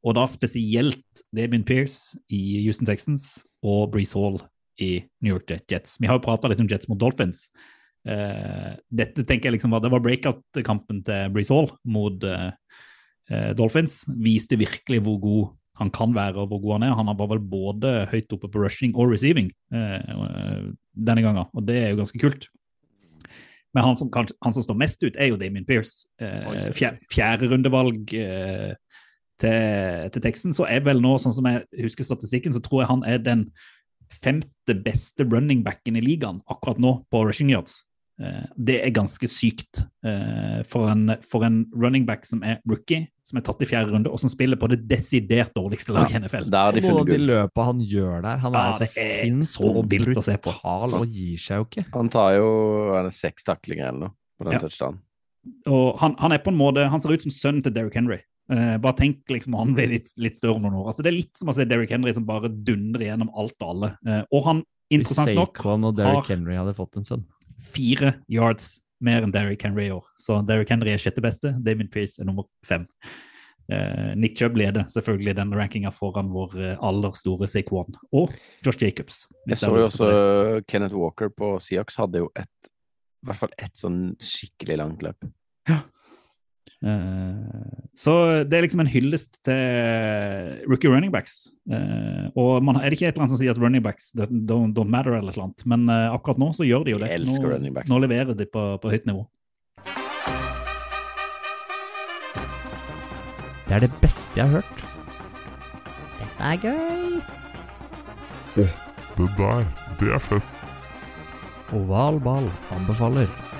Og 0.04 0.14
da 0.16 0.24
spesielt 0.28 1.22
Damien 1.36 1.64
Pierce 1.64 2.18
i 2.32 2.62
Houston 2.64 2.88
Texans 2.88 3.44
og 3.64 3.90
Breeze 3.92 4.16
Hall 4.18 4.40
i 4.80 5.04
New 5.22 5.36
York 5.36 5.52
Jets. 5.70 5.98
Vi 6.00 6.08
har 6.08 6.18
jo 6.18 6.24
prata 6.24 6.48
litt 6.50 6.60
om 6.60 6.68
Jets 6.68 6.88
mot 6.90 6.98
Dolphins. 7.00 7.46
Eh, 8.04 8.72
dette 8.92 9.24
tenker 9.24 9.48
jeg 9.48 9.56
liksom 9.56 9.72
var, 9.72 9.80
Det 9.80 9.90
var 9.94 10.02
breakout-kampen 10.04 11.02
til 11.06 11.30
Breeze 11.32 11.54
Hall 11.54 11.70
mot 11.88 12.24
eh, 12.28 12.50
Dolphins. 13.56 14.02
Viste 14.20 14.58
virkelig 14.60 15.00
hvor 15.06 15.20
god 15.22 15.44
han 15.80 15.90
kan 15.90 16.12
være 16.14 16.38
og 16.38 16.50
hvor 16.52 16.60
god 16.62 16.76
han 16.78 16.88
er. 16.90 16.98
Han 17.00 17.16
var 17.18 17.30
vel 17.32 17.40
både 17.40 17.94
høyt 18.12 18.30
oppe 18.36 18.50
på 18.52 18.60
rushing 18.62 18.92
og 18.94 19.10
receiving 19.10 19.48
denne 19.74 21.22
gangen, 21.24 21.48
og 21.50 21.64
det 21.66 21.80
er 21.80 21.88
jo 21.90 21.96
ganske 21.98 22.20
kult. 22.22 22.44
Men 23.74 23.82
han 23.88 23.96
som, 23.98 24.06
kanskje- 24.14 24.36
han 24.44 24.54
som 24.54 24.62
står 24.62 24.76
mest 24.78 25.02
ut, 25.02 25.16
er 25.18 25.32
jo 25.32 25.36
Damien 25.40 25.64
Pearce. 25.66 26.04
Eh, 26.22 26.68
fjerde 27.10 27.48
rundevalg 27.50 28.12
eh, 28.14 28.76
til, 29.42 30.10
til 30.14 30.22
teksten, 30.22 30.54
så 30.54 30.68
er 30.70 30.84
vel 30.86 31.02
nå, 31.02 31.16
sånn 31.18 31.34
som 31.34 31.48
jeg 31.50 31.64
husker 31.82 32.06
statistikken, 32.06 32.54
så 32.54 32.62
tror 32.62 32.84
jeg 32.84 32.92
han 32.92 33.02
er 33.10 33.18
den 33.18 33.48
femte 34.14 34.76
beste 34.84 35.26
running 35.26 35.64
backen 35.66 35.98
i 35.98 36.04
ligaen 36.04 36.38
akkurat 36.46 36.78
nå 36.78 37.00
på 37.10 37.24
rushing 37.26 37.50
yards. 37.50 37.80
Eh, 38.20 38.44
Det 38.56 38.76
er 38.86 38.90
ganske 38.94 39.26
sykt 39.26 39.80
eh, 40.06 40.60
for 40.70 40.86
en, 40.92 41.16
for 41.26 41.42
en 41.42 41.64
running 41.74 42.04
back 42.06 42.24
som 42.28 42.42
er 42.46 42.60
rookie, 42.68 43.08
som 43.26 43.38
er 43.40 43.42
tatt 43.42 43.62
i 43.64 43.66
fjerde 43.66 43.90
runde, 43.90 44.10
og 44.12 44.20
som 44.22 44.30
spiller 44.30 44.56
på 44.60 44.68
det 44.70 44.84
desidert 44.86 45.50
dårligste 45.56 45.90
laget 45.96 46.14
i 46.14 46.20
NFL. 46.22 46.46
Der 46.52 46.78
har 46.78 47.04
de 47.08 47.18
løpa 47.18 47.64
han 47.72 47.80
gjør 47.80 48.22
der, 48.22 48.36
han 48.44 48.54
er 48.54 48.68
Ja, 48.68 48.72
så 48.78 48.86
så 49.42 49.64
og 49.72 49.88
å 49.90 50.22
se 50.22 50.36
på. 50.38 50.52
brutal 50.52 50.94
og 51.00 51.06
gir 51.10 51.36
seg 51.42 51.58
jo 51.58 51.64
ikke. 51.66 51.86
Han 51.96 52.08
tar 52.12 52.36
jo 52.36 52.94
er 52.94 53.02
det 53.08 53.14
seks 53.18 53.42
taklinger 53.42 53.88
eller 53.88 53.98
noe 54.06 54.14
på 54.38 54.44
den 54.44 54.52
Ja. 54.52 54.58
touchdown. 54.60 55.00
Og 55.66 55.98
han, 55.98 56.14
han 56.18 56.32
er 56.32 56.38
på 56.38 56.48
en 56.52 56.56
måte, 56.56 56.86
han 56.88 57.00
ser 57.00 57.12
ut 57.12 57.20
som 57.26 57.30
sønnen 57.34 57.62
til 57.64 57.72
Derrick 57.74 57.94
Henry. 57.98 58.20
Uh, 58.50 58.76
bare 58.78 58.92
tenk 58.96 59.24
liksom 59.32 59.54
han 59.56 59.72
blir 59.74 59.88
litt, 59.88 60.10
litt 60.20 60.36
større 60.36 60.56
om 60.56 60.62
noen 60.62 60.74
år. 60.76 60.86
Altså, 60.92 61.02
det 61.02 61.10
er 61.12 61.16
litt 61.18 61.36
som 61.36 61.48
å 61.48 61.54
se 61.56 61.64
Derrick 61.64 61.90
Henry 61.90 62.12
som 62.12 62.24
bare 62.28 62.48
dundrer 62.52 63.06
gjennom 63.08 63.30
alt 63.34 63.56
og 63.60 63.70
alle. 63.74 63.90
Uh, 64.06 64.22
og 64.30 64.44
han, 64.44 64.62
interessant 64.92 65.32
nok, 65.34 65.56
Saquon 65.56 65.84
og 65.88 65.96
Derrick 65.96 66.28
har- 66.28 66.36
Henry 66.36 66.54
hadde 66.56 66.74
fått 66.76 66.96
en 67.00 67.04
sønn. 67.08 67.24
Fire 67.60 68.16
yards 68.30 68.78
mer 69.04 69.24
enn 69.24 69.32
Derrick 69.34 69.62
Henry 69.66 69.88
i 69.88 69.94
år. 69.94 70.06
Så 70.20 70.40
Derrick 70.48 70.72
Henry 70.72 70.94
er 70.94 71.02
sjette 71.02 71.22
beste, 71.24 71.54
Damien 71.64 71.90
Pearce 71.92 72.22
er 72.22 72.28
nummer 72.28 72.46
fem. 72.66 72.86
Eh, 73.72 74.12
Nick 74.20 74.36
Chubb 74.38 74.58
leder 74.60 74.84
selvfølgelig 74.92 75.36
den 75.38 75.54
rankinga 75.56 75.92
foran 75.94 76.32
vår 76.34 76.56
eh, 76.60 76.74
aller 76.84 77.14
store 77.16 77.48
Saquon 77.48 77.96
og 78.12 78.34
Josh 78.64 78.82
Jacobs. 78.82 79.24
Jeg 79.48 79.60
så 79.62 79.72
jo 79.72 79.86
også 79.86 80.10
Kenneth 80.68 80.96
Walker 80.96 81.32
på 81.32 81.54
Seahawks 81.64 81.96
hadde 82.00 82.20
jo 82.24 82.28
et 82.36 82.50
i 83.24 83.28
hvert 83.30 83.40
fall 83.40 83.54
ett 83.56 83.72
sånn 83.80 84.00
skikkelig 84.20 84.76
langt 84.82 85.04
løp. 85.04 85.24
Eh, 85.70 85.80
så 86.84 88.14
det 88.44 88.58
er 88.58 88.64
liksom 88.66 88.82
en 88.82 88.90
hyllest 88.90 89.38
til 89.46 90.64
rookie 90.68 90.90
running 90.90 91.12
backs. 91.14 91.46
Eh, 91.70 92.26
og 92.36 92.60
man, 92.64 92.76
er 92.76 92.90
det 92.90 92.98
ikke 92.98 93.08
et 93.08 93.14
eller 93.14 93.24
annet 93.24 93.36
som 93.36 93.40
sier 93.40 93.54
at 93.54 93.60
running 93.62 93.84
backs 93.84 94.10
don't, 94.16 94.74
don't, 94.76 94.90
matter, 94.90 95.16
eller 95.16 95.32
et 95.32 95.38
eller 95.38 95.46
annet, 95.48 95.64
men 95.70 95.88
eh, 95.88 96.10
akkurat 96.12 96.40
nå 96.42 96.50
så 96.56 96.66
gjør 96.68 96.84
de 96.84 96.96
jo 96.96 97.00
det. 97.00 97.12
Nå, 97.24 97.38
nå 97.88 98.00
leverer 98.04 98.36
de 98.36 98.48
på, 98.50 98.66
på 98.82 98.92
høyt 98.92 99.08
nivå. 99.08 99.24
Det 103.64 103.78
er 103.78 103.86
det 103.86 103.94
beste 104.02 104.38
jeg 104.38 104.50
har 104.50 104.60
hørt. 104.60 104.84
Dette 106.20 106.52
er 106.52 106.60
gøy. 106.60 107.16
Det 108.54 109.30
der, 109.38 109.64
det 110.00 110.12
er 110.12 110.22
fett. 110.22 110.62
Oval 111.74 112.20
ball 112.20 112.50
anbefaler. 112.76 113.53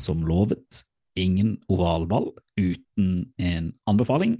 Som 0.00 0.24
lovet, 0.24 0.82
ingen 1.18 1.58
ovalball 1.68 2.30
uten 2.56 3.30
en 3.40 3.72
anbefaling. 3.90 4.38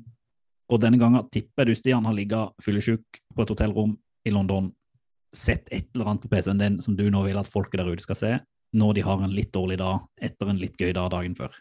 Og 0.71 0.81
denne 0.83 1.01
gangen 1.01 1.27
tipper 1.35 1.67
du, 1.67 1.75
Stian, 1.75 2.07
har 2.07 2.15
ligget 2.17 2.55
fyllesyk 2.63 3.23
på 3.35 3.45
et 3.45 3.53
hotellrom 3.53 3.97
i 4.27 4.33
London, 4.35 4.71
sett 5.35 5.69
et 5.71 5.89
eller 5.95 6.13
annet 6.13 6.25
på 6.25 6.31
PC-en 6.31 6.61
din 6.61 6.79
som 6.83 6.97
du 6.99 7.05
nå 7.11 7.23
vil 7.27 7.39
at 7.39 7.51
folket 7.51 7.81
der 7.81 7.91
ute 7.91 8.05
skal 8.05 8.19
se, 8.19 8.31
når 8.75 8.95
de 8.97 9.05
har 9.07 9.23
en 9.23 9.35
litt 9.35 9.51
dårlig 9.55 9.81
dag 9.81 10.07
etter 10.23 10.51
en 10.51 10.61
litt 10.61 10.79
gøy 10.79 10.95
dag 10.95 11.11
dagen 11.13 11.35
før. 11.39 11.55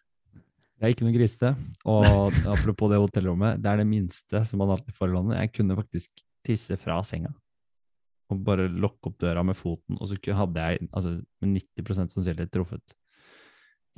Det 0.79 0.87
er 0.87 0.93
ikke 0.93 1.05
noe 1.07 1.15
grisete. 1.15 1.51
Og 1.89 2.37
apropos 2.47 2.91
det 2.91 3.01
hotellrommet, 3.01 3.59
det 3.59 3.71
er 3.71 3.81
det 3.81 3.89
minste 3.89 4.43
som 4.47 4.61
man 4.61 4.71
alltid 4.75 4.95
får 4.95 5.09
i 5.11 5.15
landet. 5.17 5.39
Jeg 5.41 5.53
kunne 5.57 5.77
faktisk 5.79 6.23
tisse 6.47 6.77
fra 6.79 7.01
senga. 7.03 7.33
Og 8.29 8.39
bare 8.45 8.69
lokke 8.69 9.09
opp 9.09 9.17
døra 9.19 9.43
med 9.43 9.57
foten, 9.57 9.97
og 9.97 10.07
så 10.07 10.15
hadde 10.37 10.65
jeg 10.69 10.87
altså, 10.93 11.17
med 11.41 11.63
90% 11.81 12.13
sannsynlighet 12.13 12.53
truffet. 12.53 12.95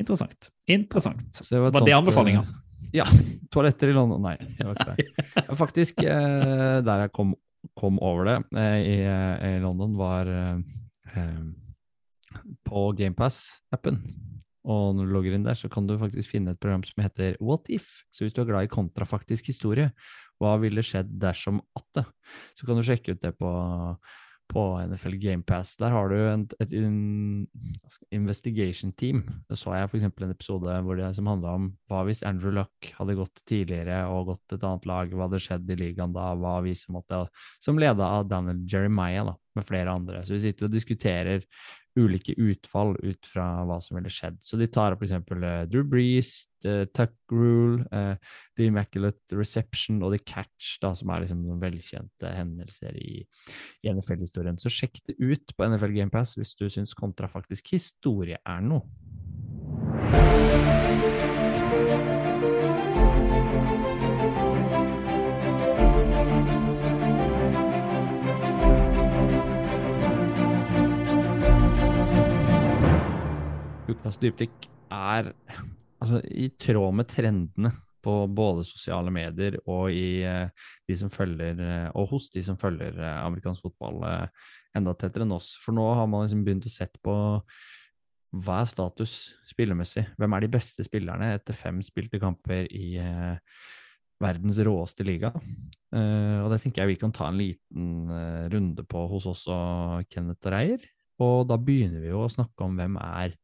Interessant. 0.01 0.49
Interessant. 0.71 1.23
Så 1.37 1.47
det 1.53 1.61
Var 1.61 1.71
var 1.77 1.85
det 1.85 1.93
sånt, 1.93 2.01
anbefalinga? 2.01 2.41
eh, 2.43 2.89
Ja. 3.01 3.05
Toaletter 3.53 3.91
i 3.91 3.95
London. 3.95 4.21
Nei, 4.25 4.35
det 4.57 4.65
var 4.67 4.75
ikke 4.75 4.95
det. 4.97 5.55
Faktisk, 5.61 6.01
eh, 6.03 6.81
der 6.83 7.05
jeg 7.05 7.13
kom, 7.15 7.35
kom 7.77 7.99
over 8.03 8.25
det 8.31 8.37
eh, 8.57 8.79
i, 8.81 8.97
i 9.51 9.53
London, 9.63 9.93
var 9.99 10.27
på 12.67 12.83
GamePass-appen. 12.97 13.97
Og 14.71 14.91
når 14.95 15.07
du 15.09 15.13
logger 15.15 15.33
inn 15.35 15.45
der, 15.47 15.57
så 15.57 15.67
kan 15.73 15.87
du 15.89 15.95
faktisk 15.99 16.35
finne 16.35 16.53
et 16.53 16.59
program 16.61 16.83
som 16.85 17.01
heter 17.03 17.33
What 17.41 17.65
If? 17.73 17.87
Så 18.13 18.23
hvis 18.27 18.35
du 18.35 18.43
er 18.43 18.49
glad 18.51 18.67
i 18.67 18.71
kontrafaktisk 18.71 19.49
historie, 19.49 19.89
hva 20.41 20.53
ville 20.61 20.83
skjedd 20.85 21.09
dersom 21.21 21.59
at 21.77 21.87
det? 21.97 22.03
Så 22.59 22.67
kan 22.69 22.77
du 22.79 22.85
sjekke 22.85 23.15
ut 23.17 23.23
det 23.25 23.33
på, 23.41 23.49
på 24.51 24.63
NFL 24.83 25.15
GamePass. 25.21 25.75
Der 25.79 25.93
har 25.93 26.11
du 26.11 26.17
en, 26.19 26.43
et 26.63 26.73
in, 26.75 27.47
investigation 28.11 28.91
team. 28.99 29.23
Det 29.49 29.57
så 29.59 29.75
jeg 29.77 29.89
f.eks. 29.89 30.07
en 30.09 30.33
episode 30.33 30.75
det, 30.99 31.11
som 31.15 31.29
handla 31.31 31.55
om 31.57 31.69
hva 31.91 32.03
hvis 32.07 32.23
Andrew 32.27 32.53
Luck 32.55 32.91
hadde 32.97 33.17
gått 33.19 33.43
tidligere 33.47 34.03
og 34.11 34.33
gått 34.33 34.57
et 34.57 34.65
annet 34.67 34.87
lag, 34.89 35.13
hva 35.13 35.27
hadde 35.29 35.41
skjedd 35.43 35.71
i 35.71 35.79
ligaen 35.79 36.15
da, 36.15 36.31
hva 36.35 36.57
vi 36.65 36.75
som 36.77 36.97
måtte 36.97 37.23
Som 37.63 37.79
leda 37.79 38.07
av 38.19 38.27
Daniel 38.29 38.59
Jeremiah, 38.67 39.25
da, 39.31 39.37
med 39.55 39.67
flere 39.67 39.93
andre. 39.93 40.25
Så 40.25 40.35
vi 40.35 40.43
sitter 40.45 40.67
og 40.67 40.75
diskuterer 40.75 41.45
ulike 41.99 42.35
utfall 42.39 42.95
ut 43.03 43.27
fra 43.27 43.63
hva 43.67 43.79
som 43.83 43.97
ville 43.97 44.11
skjedd. 44.11 44.37
Så 44.43 44.57
de 44.59 44.67
tar 44.71 44.95
opp 44.95 45.03
f.eks. 45.03 45.17
Uh, 45.31 45.63
Drew 45.69 45.83
Brees, 45.87 46.31
uh, 46.65 46.85
Tuck 46.95 47.15
Rule, 47.31 47.83
uh, 47.91 48.15
The 48.57 48.69
Immaculate 48.69 49.37
Reception 49.37 50.01
og 50.05 50.15
The 50.15 50.21
Catch, 50.23 50.77
da, 50.83 50.93
som 50.97 51.11
er 51.11 51.25
liksom 51.25 51.43
noen 51.43 51.61
velkjente 51.61 52.31
hendelser 52.37 52.95
i, 53.01 53.21
i 53.83 53.91
NFL-historien. 53.91 54.59
Så 54.61 54.71
sjekk 54.71 55.01
det 55.09 55.17
ut 55.19 55.55
på 55.57 55.67
NFL 55.67 55.97
Game 55.97 56.13
Pass 56.13 56.37
hvis 56.39 56.55
du 56.59 56.67
syns 56.71 56.95
kontrafaktisk 56.97 57.73
historie 57.75 58.39
er 58.39 58.65
noe. 58.65 58.83
Ukas 73.91 74.19
dypdykk 74.21 74.67
er 74.91 75.31
altså, 75.31 76.21
i 76.31 76.49
tråd 76.59 76.95
med 76.99 77.09
trendene 77.11 77.73
på 78.01 78.15
både 78.33 78.63
sosiale 78.65 79.11
medier 79.13 79.59
og, 79.61 79.91
i, 79.93 80.23
eh, 80.25 80.71
de 80.89 80.95
som 80.97 81.11
følger, 81.13 81.59
eh, 81.61 81.89
og 81.93 82.09
hos 82.15 82.31
de 82.33 82.41
som 82.45 82.57
følger 82.57 82.97
eh, 82.97 83.19
amerikansk 83.21 83.67
fotball 83.67 84.01
enda 84.75 84.95
tettere 84.97 85.27
enn 85.27 85.35
oss. 85.35 85.53
For 85.61 85.75
nå 85.75 85.85
har 85.99 86.09
man 86.09 86.25
liksom 86.25 86.41
begynt 86.47 86.65
å 86.65 86.73
sette 86.73 86.97
på 87.03 87.13
hva 88.31 88.61
er 88.61 88.69
status 88.69 89.13
spillermessig? 89.49 90.05
Hvem 90.19 90.33
er 90.35 90.45
de 90.45 90.49
beste 90.53 90.85
spillerne 90.87 91.33
etter 91.35 91.55
fem 91.57 91.81
spilte 91.83 92.19
kamper 92.21 92.69
i 92.71 92.95
eh, 93.01 93.35
verdens 94.23 94.59
råeste 94.63 95.03
liga? 95.07 95.33
Eh, 95.91 96.39
og 96.39 96.47
det 96.53 96.61
tenker 96.63 96.85
jeg 96.85 96.93
vi 96.93 97.01
kan 97.01 97.11
ta 97.15 97.27
en 97.27 97.41
liten 97.41 98.07
eh, 98.15 98.47
runde 98.53 98.85
på 98.87 99.03
hos 99.11 99.27
oss 99.27 99.43
og 99.51 100.07
Kenneth 100.11 100.47
og 100.47 100.55
Reier. 100.55 100.87
Og 101.21 101.43
da 101.49 101.59
begynner 101.59 102.05
vi 102.05 102.13
jo 102.13 102.23
å 102.23 102.31
snakke 102.31 102.65
om 102.65 102.79
hvem 102.79 102.95
er 103.03 103.35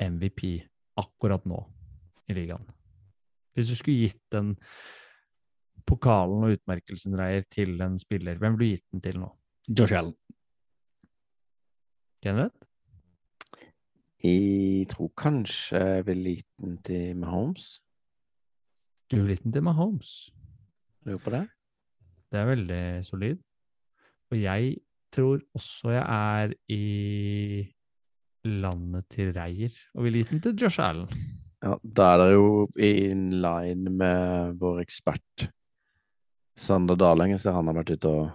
MVP 0.00 0.42
akkurat 1.00 1.44
nå 1.48 1.60
i 2.30 2.36
ligaen. 2.36 2.64
Hvis 3.54 3.70
du 3.70 3.76
skulle 3.76 4.06
gitt 4.06 4.22
den 4.32 4.54
pokalen 5.88 6.44
og 6.46 6.54
utmerkelsen 6.54 7.16
Reier 7.18 7.44
til 7.50 7.80
en 7.82 7.98
spiller, 7.98 8.38
hvem 8.38 8.58
ville 8.58 8.76
du 8.76 8.78
gitt 8.78 8.92
den 8.92 9.04
til 9.04 9.20
nå? 9.20 9.30
Josh 9.68 9.96
Allen. 9.96 10.16
Kenneth? 12.22 12.56
Jeg 14.20 14.88
tror 14.92 15.08
kanskje 15.16 15.78
jeg 15.80 16.06
ville 16.06 16.34
gitt 16.36 16.50
den 16.60 16.76
til 16.84 17.16
Mahomes. 17.16 17.80
Du 19.10 19.16
ville 19.16 19.34
gitt 19.34 19.44
den 19.44 19.54
til 19.56 19.64
Mahomes. 19.64 20.30
Lurer 21.08 21.22
på 21.24 21.32
det? 21.32 21.46
Det 22.30 22.40
er 22.40 22.50
veldig 22.50 22.82
solid. 23.04 23.38
Og 24.30 24.42
jeg 24.42 24.76
tror 25.12 25.40
også 25.54 25.90
jeg 25.90 26.04
er 26.06 26.52
i 26.68 27.72
landet 28.44 29.08
til 29.12 29.32
Reier, 29.36 29.70
og 29.94 30.04
ville 30.06 30.22
gitt 30.22 30.30
den 30.32 30.40
til 30.40 30.54
Josh 30.64 30.80
Allen. 30.80 31.08
Ja, 31.62 31.74
da 31.84 32.06
er 32.14 32.18
det 32.22 32.28
jo 32.34 32.68
in 32.80 33.26
line 33.42 33.90
med 33.92 34.54
vår 34.60 34.78
ekspert 34.84 35.48
Sander 36.60 36.96
Daleng. 36.96 37.34
Jeg 37.34 37.40
ser 37.42 37.52
han 37.56 37.68
har 37.68 37.76
vært 37.82 37.92
ute 37.96 38.08
og 38.08 38.30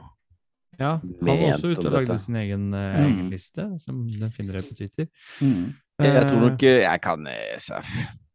Ja, 0.77 0.97
han 0.99 1.25
var 1.29 1.41
også 1.53 1.69
ute 1.71 1.85
og 1.87 1.93
lagde 1.95 2.17
sin 2.19 2.35
egen, 2.35 2.73
eh, 2.73 2.97
Mm. 2.99 3.05
egen 3.17 3.29
liste, 3.31 3.65
som 3.79 4.05
den 4.11 4.29
finner 4.31 4.53
dere 4.57 4.63
på 4.67 4.75
Twitter. 4.75 5.07
Mm. 5.41 5.73
Jeg 6.01 6.27
tror 6.27 6.35
Eh, 6.37 6.49
nok 6.49 6.63
eh, 6.63 6.81
jeg 6.83 7.01
kan 7.01 7.27
eh, 7.27 7.57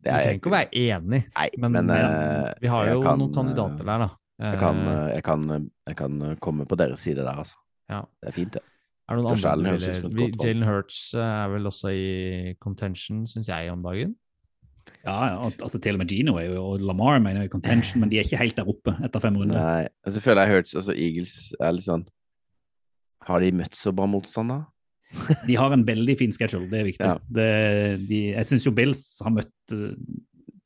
Du 0.02 0.08
er- 0.08 0.22
trenger 0.22 0.38
ikke 0.40 0.48
å 0.48 0.56
være 0.56 0.70
enig, 0.72 1.24
Nei, 1.36 1.48
men, 1.58 1.72
men, 1.72 1.90
eh, 1.90 2.54
vi 2.62 2.66
har 2.68 2.86
jo 2.88 3.02
kan, 3.02 3.18
noen 3.18 3.34
kandidater 3.34 3.84
der, 3.84 3.98
da. 3.98 4.08
Jeg 4.40 4.58
kan, 4.58 4.76
jeg, 5.14 5.22
kan, 5.22 5.70
jeg 5.86 5.96
kan 5.96 6.36
komme 6.40 6.64
på 6.66 6.76
deres 6.78 7.00
side 7.00 7.16
der, 7.16 7.34
altså. 7.36 7.56
ja. 7.90 8.00
Det 8.22 8.28
er 8.28 8.32
fint, 8.32 8.52
det. 8.54 8.62
Er 9.10 9.18
det 9.18 9.24
noen 9.24 9.34
andre 9.34 9.52
du 9.58 9.70
høres 9.70 9.84
ut 9.84 9.90
ville- 9.90 10.00
som 10.00 10.10
et 10.10 10.16
vi- 10.16 10.46
Jalen 10.46 10.66
Hurts 10.68 10.98
eh, 11.14 11.20
er 11.44 11.48
vel 11.50 11.64
også 11.70 11.90
i 11.90 12.54
contention, 12.62 13.24
syns 13.26 13.48
jeg, 13.50 13.70
om 13.72 13.82
dagen. 13.82 14.14
Ja, 15.04 15.16
ja, 15.30 15.36
altså 15.62 15.78
til 15.80 15.94
og 15.94 15.98
med 16.02 16.08
Gino 16.10 16.36
er 16.40 16.46
jo, 16.50 16.62
og 16.72 16.80
Lamar 16.80 17.18
mener 17.22 17.42
jo 17.44 17.48
i 17.50 17.52
contention, 17.52 18.00
men 18.00 18.10
de 18.10 18.18
er 18.18 18.24
ikke 18.26 18.38
helt 18.40 18.56
der 18.56 18.68
oppe 18.68 18.94
etter 19.04 19.20
fem 19.22 19.36
runder. 19.38 19.56
Nei, 19.58 19.88
altså 20.06 20.20
føler 20.24 20.42
jeg 20.46 20.54
hørt 20.56 20.74
altså 20.80 20.94
Eagles 20.96 21.34
er 21.60 21.72
litt 21.76 21.84
sånn 21.86 22.06
Har 23.28 23.40
de 23.44 23.50
møtt 23.52 23.76
så 23.76 23.92
bra 23.94 24.06
motstand, 24.10 24.48
da? 24.50 24.60
De 25.46 25.56
har 25.58 25.72
en 25.74 25.84
veldig 25.84 26.16
fin 26.18 26.32
schedule, 26.32 26.68
det 26.70 26.80
er 26.80 26.84
viktig. 26.86 27.06
Ja. 27.06 27.16
Det, 27.28 27.46
de, 28.08 28.20
jeg 28.36 28.46
syns 28.46 28.66
jo 28.66 28.72
Bills 28.72 29.02
har 29.26 29.32
møtt 29.34 29.74
eh, 29.74 29.94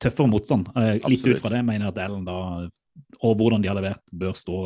tøffere 0.05 0.29
motstand. 0.29 0.69
Eh, 0.77 0.99
litt 1.09 1.25
ut 1.27 1.41
fra 1.41 1.51
det 1.55 1.63
mener 1.65 1.87
jeg 1.89 1.95
at 1.95 2.03
Allen 2.05 2.27
da, 2.29 2.35
og 3.25 3.39
hvordan 3.41 3.63
de 3.65 3.71
har 3.73 3.79
levert, 3.79 4.03
bør 4.13 4.35
stå, 4.37 4.59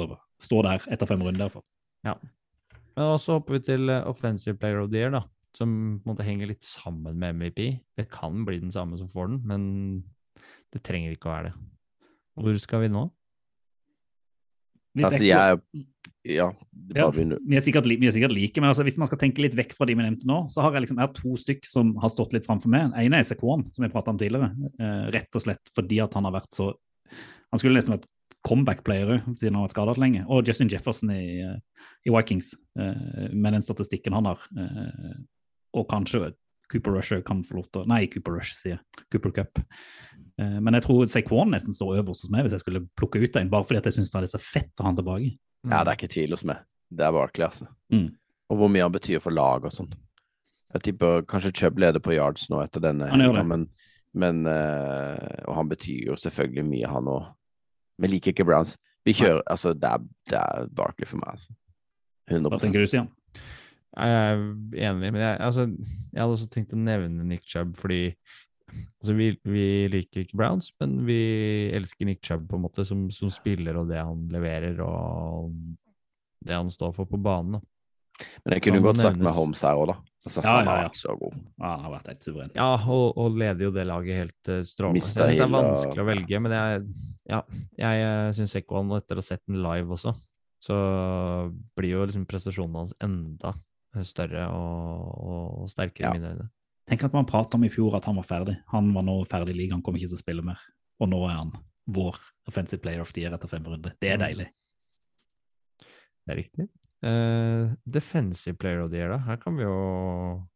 stå 0.43 0.63
der 0.67 0.83
etter 0.91 1.07
fem 1.07 1.23
runder. 1.23 1.49
For. 1.55 1.63
Men 2.99 3.19
så 3.23 3.39
hopper 3.39 3.59
vi 3.59 3.65
til 3.69 3.93
eh, 3.93 4.07
Offensive 4.11 4.59
Player 4.59 4.83
of 4.83 4.91
the 4.91 5.03
Year, 5.03 5.13
da. 5.15 5.23
Som 5.57 5.71
på 6.03 6.09
en 6.09 6.13
måte 6.13 6.27
henger 6.27 6.51
litt 6.51 6.67
sammen 6.67 7.19
med 7.19 7.39
MVP. 7.39 7.61
Det 7.99 8.09
kan 8.13 8.43
bli 8.47 8.59
den 8.61 8.75
samme 8.75 8.99
som 8.99 9.11
får 9.11 9.31
den, 9.31 9.39
men 9.49 9.63
det 10.75 10.83
trenger 10.85 11.15
ikke 11.15 11.31
å 11.31 11.37
være 11.37 11.53
det. 11.53 11.69
Hvor 12.39 12.59
skal 12.63 12.85
vi 12.85 12.91
nå? 12.93 13.07
Hvis 14.99 15.07
Altså, 15.07 15.25
jeg 15.25 15.87
Ja, 16.29 16.49
Ja, 16.97 17.07
vi, 17.15 17.57
er 17.57 17.63
sikkert, 17.63 17.87
vi 17.87 18.09
er 18.09 18.13
sikkert 18.13 18.35
like, 18.35 18.61
men 18.61 18.71
altså, 18.71 18.85
hvis 18.87 18.99
man 19.01 19.09
skal 19.09 19.21
tenke 19.21 19.43
litt 19.45 19.57
vekk 19.57 19.75
fra 19.77 19.87
de 19.89 19.95
vi 19.95 20.05
nevnte 20.05 20.29
nå, 20.29 20.43
så 20.53 20.65
har 20.65 20.75
jeg 20.75 20.87
liksom 20.87 21.01
er 21.01 21.13
to 21.15 21.37
stykk 21.41 21.69
som 21.69 21.95
har 22.03 22.13
stått 22.13 22.35
litt 22.35 22.47
framfor 22.49 22.73
meg. 22.73 22.93
En 22.99 23.17
er 23.17 23.25
Sequan, 23.27 23.67
som 23.77 23.87
jeg 23.87 23.95
prata 23.95 24.13
om 24.13 24.21
tidligere. 24.21 24.51
Eh, 24.77 25.05
rett 25.15 25.39
og 25.39 25.45
slett 25.45 25.73
fordi 25.77 26.03
at 26.05 26.17
han 26.19 26.29
har 26.29 26.39
vært 26.41 26.53
så 26.57 26.75
Han 27.49 27.61
skulle 27.61 27.79
nesten 27.79 27.95
vært 27.95 28.09
comeback-player 28.49 29.23
siden 29.37 29.55
han 29.55 29.61
har 29.61 29.69
vært 29.69 29.77
skadet 29.77 30.01
lenge. 30.01 30.25
Og 30.33 30.49
Justin 30.49 30.71
Jefferson 30.73 31.13
i, 31.13 31.41
eh, 31.45 31.85
i 32.09 32.13
Vikings, 32.15 32.55
eh, 32.79 33.33
med 33.33 33.53
den 33.53 33.65
statistikken 33.65 34.17
han 34.17 34.29
har. 34.31 34.39
Eh, 34.57 35.17
og 35.75 35.89
kanskje 35.89 36.33
Cooper 36.73 36.97
Rush 36.97 37.23
kan 37.25 37.43
få 37.45 37.59
lov 37.59 37.71
til 37.73 37.83
å 37.83 37.89
Nei, 37.89 38.07
Cooper 38.07 38.39
Rush, 38.39 38.55
sier. 38.55 38.81
Cooper 39.11 39.33
Cup. 39.33 39.59
Men 40.39 40.77
jeg 40.77 40.85
tror 40.85 41.09
Saquon 41.11 41.51
nesten 41.51 41.75
står 41.75 41.97
øverst 41.99 42.23
hos 42.23 42.31
meg 42.31 42.45
hvis 42.45 42.53
jeg 42.55 42.61
skulle 42.61 42.85
plukke 42.95 43.19
ut 43.19 43.37
en, 43.41 43.49
bare 43.51 43.65
fordi 43.65 43.79
at 43.81 43.89
jeg 43.89 43.97
syns 43.97 44.13
det 44.13 44.21
er 44.23 44.31
så 44.31 44.39
fett 44.39 44.71
å 44.79 44.85
ha 44.85 44.91
han 44.93 44.99
tilbake. 45.01 45.33
Ja, 45.67 45.81
det 45.83 45.91
er 45.91 45.97
ikke 45.97 46.13
tvil 46.13 46.37
hos 46.37 46.45
meg. 46.45 46.61
Det 46.95 47.03
er 47.03 47.11
Barkley, 47.17 47.47
altså. 47.49 47.67
Mm. 47.91 48.13
Og 48.53 48.61
hvor 48.61 48.71
mye 48.71 48.85
han 48.85 48.95
betyr 48.95 49.19
for 49.25 49.35
lag 49.35 49.65
og 49.67 49.75
sånn. 49.75 49.91
Jeg 50.77 50.85
tipper 50.85 51.25
kanskje 51.27 51.55
Chubb 51.57 51.81
leder 51.81 52.05
på 52.05 52.15
yards 52.15 52.47
nå 52.53 52.61
etter 52.63 52.85
denne 52.85 53.09
Han 53.09 53.49
men, 53.49 53.67
men 54.13 54.47
Og 54.47 55.55
han 55.57 55.73
betyr 55.73 56.13
jo 56.13 56.21
selvfølgelig 56.21 56.69
mye, 56.69 56.93
han 56.93 57.11
òg. 57.17 57.27
Men 57.99 58.13
liker 58.13 58.35
ikke 58.35 58.47
Browns. 58.47 58.77
Vi 59.07 59.15
kjører 59.17 59.43
Altså, 59.47 59.73
det 59.75 59.89
er, 59.89 60.05
det 60.31 60.41
er 60.41 60.69
Barkley 60.77 61.09
for 61.09 61.21
meg, 61.23 61.39
altså. 61.39 61.55
Hva 62.29 62.61
tenker 62.61 62.85
du, 62.85 62.89
Stian? 62.91 63.09
Jeg 63.99 64.15
er 64.15 64.43
enig, 64.91 65.13
men 65.15 65.23
jeg, 65.23 65.39
altså, 65.41 65.65
jeg 66.13 66.21
hadde 66.21 66.35
også 66.35 66.49
tenkt 66.53 66.75
å 66.77 66.79
nevne 66.79 67.25
Nick 67.27 67.47
Chubb 67.49 67.73
fordi 67.79 68.03
altså, 68.69 69.15
vi, 69.17 69.31
vi 69.49 69.65
liker 69.91 70.27
ikke 70.27 70.37
Browns, 70.39 70.69
men 70.79 70.99
vi 71.09 71.17
elsker 71.75 72.07
Nick 72.07 72.21
Chubb 72.27 72.45
på 72.51 72.59
en 72.59 72.67
måte 72.67 72.85
som, 72.87 73.07
som 73.15 73.33
spiller 73.33 73.81
og 73.81 73.89
det 73.91 74.03
han 74.03 74.29
leverer 74.35 74.83
og 74.85 75.57
det 76.45 76.55
han 76.55 76.71
står 76.71 76.93
for 76.99 77.09
på 77.11 77.21
banen. 77.23 77.57
Da. 77.57 77.65
Men 78.45 78.55
jeg 78.57 78.63
kunne 78.67 78.81
godt 78.83 78.99
sagt 79.03 79.19
med 79.23 79.31
Holmes 79.37 79.61
her 79.63 79.75
òg, 79.79 79.87
da. 79.93 79.97
Altså, 80.29 80.43
Ja, 80.45 80.51
han 80.59 80.65
ja, 80.65 80.71
har 80.71 80.79
ja. 80.83 80.87
vært 80.89 80.99
så 80.99 81.15
god. 81.19 81.35
Ja, 81.59 81.69
han 81.71 81.85
har 81.87 81.93
vært 81.95 82.09
helt 82.11 82.25
suveren. 82.27 82.51
Ja, 82.59 82.71
og, 82.91 83.05
og 83.17 83.37
leder 83.39 83.65
jo 83.65 83.71
det 83.73 83.85
laget 83.89 84.19
helt 84.19 84.51
uh, 84.53 84.59
strålende. 84.67 85.29
Det 85.31 85.41
er 85.45 85.53
vanskelig 85.53 86.03
å 86.03 86.09
velge, 86.09 86.41
men 86.45 86.53
jeg, 86.57 86.83
ja, 87.31 87.39
jeg 87.79 88.03
uh, 88.09 88.33
syns 88.37 88.57
Ekwan, 88.61 88.91
etter 88.99 89.17
å 89.17 89.23
ha 89.23 89.29
sett 89.29 89.45
den 89.47 89.63
live 89.65 89.95
også, 89.97 90.13
så 90.61 90.77
blir 91.79 91.95
jo 91.95 92.05
liksom 92.11 92.27
prestasjonen 92.29 92.81
hans 92.83 92.95
enda 93.05 93.55
større 94.05 94.45
og, 94.53 95.63
og 95.63 95.71
sterkere 95.73 96.11
Ja. 96.11 96.11
i 96.13 96.19
mine 96.19 96.33
øyne. 96.35 96.49
Tenk 96.89 97.05
at 97.05 97.13
man 97.17 97.27
pratet 97.29 97.55
om 97.55 97.65
i 97.65 97.71
fjor 97.73 97.97
at 97.99 98.05
han 98.09 98.17
var 98.17 98.25
ferdig. 98.27 98.57
Han 98.73 98.91
var 98.95 99.05
nå 99.07 99.17
ferdig 99.29 99.55
i 99.55 99.59
ligaen, 99.63 99.83
kommer 99.85 100.01
ikke 100.01 100.11
til 100.13 100.19
å 100.19 100.25
spille 100.25 100.45
mer. 100.45 100.61
Og 101.01 101.09
nå 101.13 101.19
er 101.29 101.37
han 101.39 101.51
vår 101.89 102.17
offensive 102.49 102.81
player 102.85 103.01
of 103.05 103.13
the 103.13 103.23
year 103.25 103.33
etter 103.37 103.49
fem 103.49 103.65
runder. 103.65 103.95
Det 104.01 104.11
er 104.13 104.17
Mm. 104.19 104.25
deilig. 104.27 104.49
Det 106.27 106.33
er 106.35 106.37
riktig. 106.43 106.69
Eh, 107.03 107.71
defensive 107.85 108.59
player 108.59 108.81
of 108.81 108.91
the 108.91 108.97
year, 108.97 109.09
da. 109.09 109.19
Her 109.19 109.37
kan 109.37 109.57
vi 109.57 109.63
jo 109.63 110.49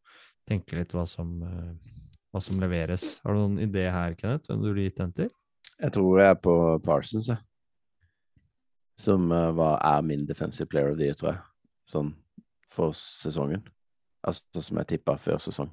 tenke 0.48 0.76
litt 0.76 0.92
hva 0.94 1.04
som, 1.06 1.36
uh, 1.42 1.70
hva 2.32 2.42
som 2.42 2.58
leveres. 2.60 3.20
Har 3.22 3.36
du 3.36 3.44
noen 3.44 3.62
idé 3.62 3.86
her, 3.90 4.16
Kenneth? 4.18 4.48
Hvem 4.50 4.62
du 4.62 4.72
ville 4.72 4.88
gitt 4.88 4.98
den 4.98 5.14
til? 5.14 5.30
Jeg 5.78 5.94
tror 5.94 6.18
jeg 6.18 6.34
er 6.34 6.40
på 6.42 6.56
Parsons, 6.82 7.30
jeg. 7.30 7.38
Som 8.98 9.30
uh, 9.30 9.52
var, 9.54 9.78
er 9.86 10.02
min 10.06 10.26
defensive 10.26 10.66
player 10.66 10.90
of 10.90 10.98
the 10.98 11.10
year, 11.10 11.18
tror 11.18 11.34
jeg. 11.34 11.44
Sånn 11.92 12.12
for 12.72 12.96
sesongen. 12.96 13.62
Altså 14.26 14.62
som 14.64 14.78
jeg 14.80 14.94
tippa 14.94 15.16
før 15.20 15.38
sesong. 15.42 15.70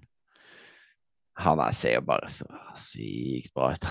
Han 1.39 1.61
er, 1.63 1.73
ser 1.73 1.95
jo 1.95 2.05
bare 2.05 2.27
så 2.29 2.45
sykt 2.77 3.53
bra 3.55 3.71
ut. 3.71 3.85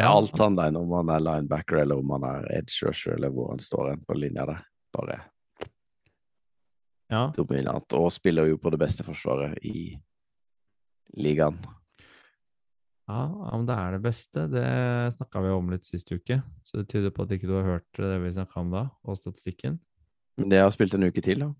Alt 0.00 0.38
han 0.40 0.56
der, 0.58 0.74
om 0.78 0.94
han 0.96 1.12
er 1.12 1.22
linebacker 1.22 1.82
eller 1.82 2.00
om 2.00 2.14
han 2.16 2.24
er 2.26 2.48
edge 2.56 2.86
rusher 2.86 3.14
eller 3.14 3.30
hvor 3.34 3.52
han 3.52 3.60
står 3.62 3.92
hen 3.92 4.06
på 4.08 4.16
linja 4.18 4.46
der. 4.48 4.64
Bare 4.96 5.20
Ja, 7.12 7.28
dominant. 7.36 7.92
Og 7.94 8.08
spiller 8.14 8.48
jo 8.50 8.58
på 8.58 8.72
det 8.74 8.80
beste 8.82 9.04
forsvaret 9.06 9.58
i 9.62 9.92
ligaen. 11.14 11.58
ja, 13.06 13.20
om 13.54 13.66
det 13.66 13.76
er 13.78 13.92
det 13.94 14.02
beste. 14.02 14.48
Det 14.50 14.64
snakka 15.14 15.44
vi 15.44 15.52
om 15.54 15.70
litt 15.70 15.86
sist 15.86 16.10
uke, 16.10 16.40
så 16.66 16.80
det 16.80 16.88
tyder 16.90 17.14
på 17.14 17.22
at 17.22 17.36
ikke 17.36 17.46
du 17.46 17.54
har 17.54 17.68
hørt 17.68 18.00
det 18.00 18.18
vi 18.24 18.32
snakka 18.34 18.58
om 18.64 18.74
da, 18.74 18.88
og 19.06 19.20
statistikken. 19.20 19.78
Men 20.36 20.50
det 20.50 20.58
har 20.64 20.74
spilt 20.74 20.96
en 20.98 21.06
uke 21.06 21.22
til, 21.22 21.46
da. 21.46 21.52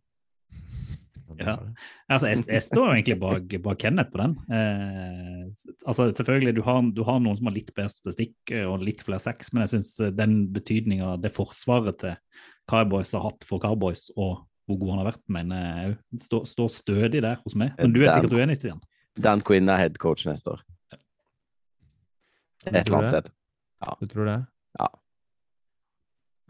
Ja. 1.36 1.56
Altså, 2.08 2.30
jeg, 2.30 2.44
jeg 2.48 2.64
står 2.64 2.90
egentlig 2.94 3.16
bak, 3.20 3.54
bak 3.64 3.80
Kenneth 3.82 4.12
på 4.12 4.20
den. 4.22 4.36
Eh, 4.50 5.46
altså, 5.86 6.08
selvfølgelig, 6.10 6.56
du 6.56 6.62
har, 6.66 6.82
du 6.96 7.02
har 7.06 7.22
noen 7.22 7.38
som 7.38 7.50
har 7.50 7.56
litt 7.56 7.72
bedre 7.76 7.92
statistikk 7.92 8.52
eh, 8.54 8.64
og 8.66 8.84
litt 8.86 9.02
flere 9.04 9.22
sex, 9.22 9.52
men 9.52 9.64
jeg 9.64 9.74
syns 9.76 9.94
den 10.16 10.38
betydninga 10.54 11.16
det 11.22 11.34
forsvaret 11.36 11.98
til 12.02 12.16
Cowboys 12.70 13.12
har 13.14 13.22
hatt 13.28 13.44
for 13.46 13.62
Cowboys, 13.62 14.08
og 14.16 14.44
hvor 14.66 14.78
god 14.80 14.90
han 14.94 14.98
har 15.04 15.08
vært, 15.12 15.22
mener 15.30 15.60
jeg 15.62 15.90
òg 15.94 16.22
står, 16.26 16.46
stå 16.50 16.66
stødig 16.74 17.20
der 17.22 17.36
hos 17.44 17.54
meg. 17.54 17.72
Men 17.78 17.92
du 17.94 18.00
er 18.02 18.08
Dan- 18.10 18.16
sikkert 18.22 18.38
uenig, 18.40 18.56
Stian? 18.58 18.80
Dan 19.16 19.40
Quinn 19.46 19.68
er 19.72 19.78
head 19.80 19.98
coach 20.02 20.26
neste 20.26 20.50
år. 20.56 20.62
Et 22.66 22.74
eller 22.74 22.96
annet 22.98 23.12
sted. 23.12 23.28
sted. 23.30 24.00
Du 24.00 24.06
tror 24.10 24.26
det? 24.26 24.38
Ja. 24.80 24.88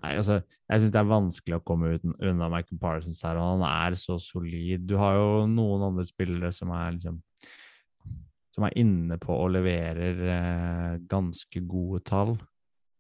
Nei, 0.03 0.13
altså, 0.17 0.39
jeg 0.71 0.81
syns 0.81 0.93
det 0.95 1.01
er 1.01 1.09
vanskelig 1.11 1.57
å 1.59 1.65
komme 1.67 1.93
uten, 1.97 2.15
unna 2.25 2.49
Michael 2.53 2.79
Parsons 2.81 3.21
her, 3.27 3.37
og 3.41 3.61
han 3.61 3.65
er 3.69 3.97
så 4.01 4.17
solid. 4.23 4.87
Du 4.89 4.97
har 5.01 5.17
jo 5.19 5.29
noen 5.51 5.85
andre 5.91 6.07
spillere 6.09 6.53
som 6.55 6.71
er 6.77 6.93
liksom 6.99 7.23
Som 8.57 8.65
er 8.65 8.73
inne 8.81 9.19
på 9.21 9.35
og 9.37 9.51
leverer 9.53 10.21
eh, 10.33 10.93
ganske 11.11 11.61
gode 11.69 12.01
tall. 12.09 12.39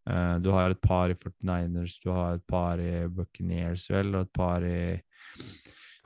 Eh, 0.07 0.39
du 0.39 0.51
har 0.55 0.71
et 0.71 0.81
par 0.81 1.11
i 1.11 1.15
49ers, 1.19 1.97
du 2.05 2.11
har 2.15 2.35
et 2.39 2.47
par 2.47 2.79
i 2.79 3.07
Buccaneers, 3.11 3.89
vel, 3.91 4.15
og 4.15 4.27
et 4.29 4.33
par 4.33 4.63
i 4.63 5.03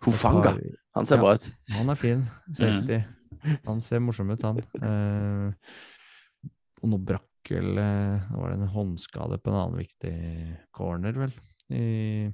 Hufanga. 0.05 0.55
Han 0.96 1.07
ser 1.07 1.16
Ja. 1.16 1.22
bra 1.22 1.34
ut. 1.34 1.51
Han 1.76 1.90
er 1.90 1.94
fin. 2.01 2.22
Safety. 2.53 3.03
Han 3.66 3.80
ser 3.80 4.01
morsom 4.01 4.30
ut, 4.32 4.42
han. 4.42 4.57
Uh, 4.80 5.53
og 6.82 6.88
nå 6.90 6.98
brakk 7.05 7.26
vel 7.51 7.78
eh, 7.78 8.20
var 8.36 8.51
det 8.53 8.59
en 8.61 8.68
håndskade 8.72 9.38
på 9.42 9.51
en 9.51 9.57
annen 9.59 9.78
viktig 9.80 10.12
corner, 10.76 11.12
vel, 11.12 11.32
i, 11.72 12.26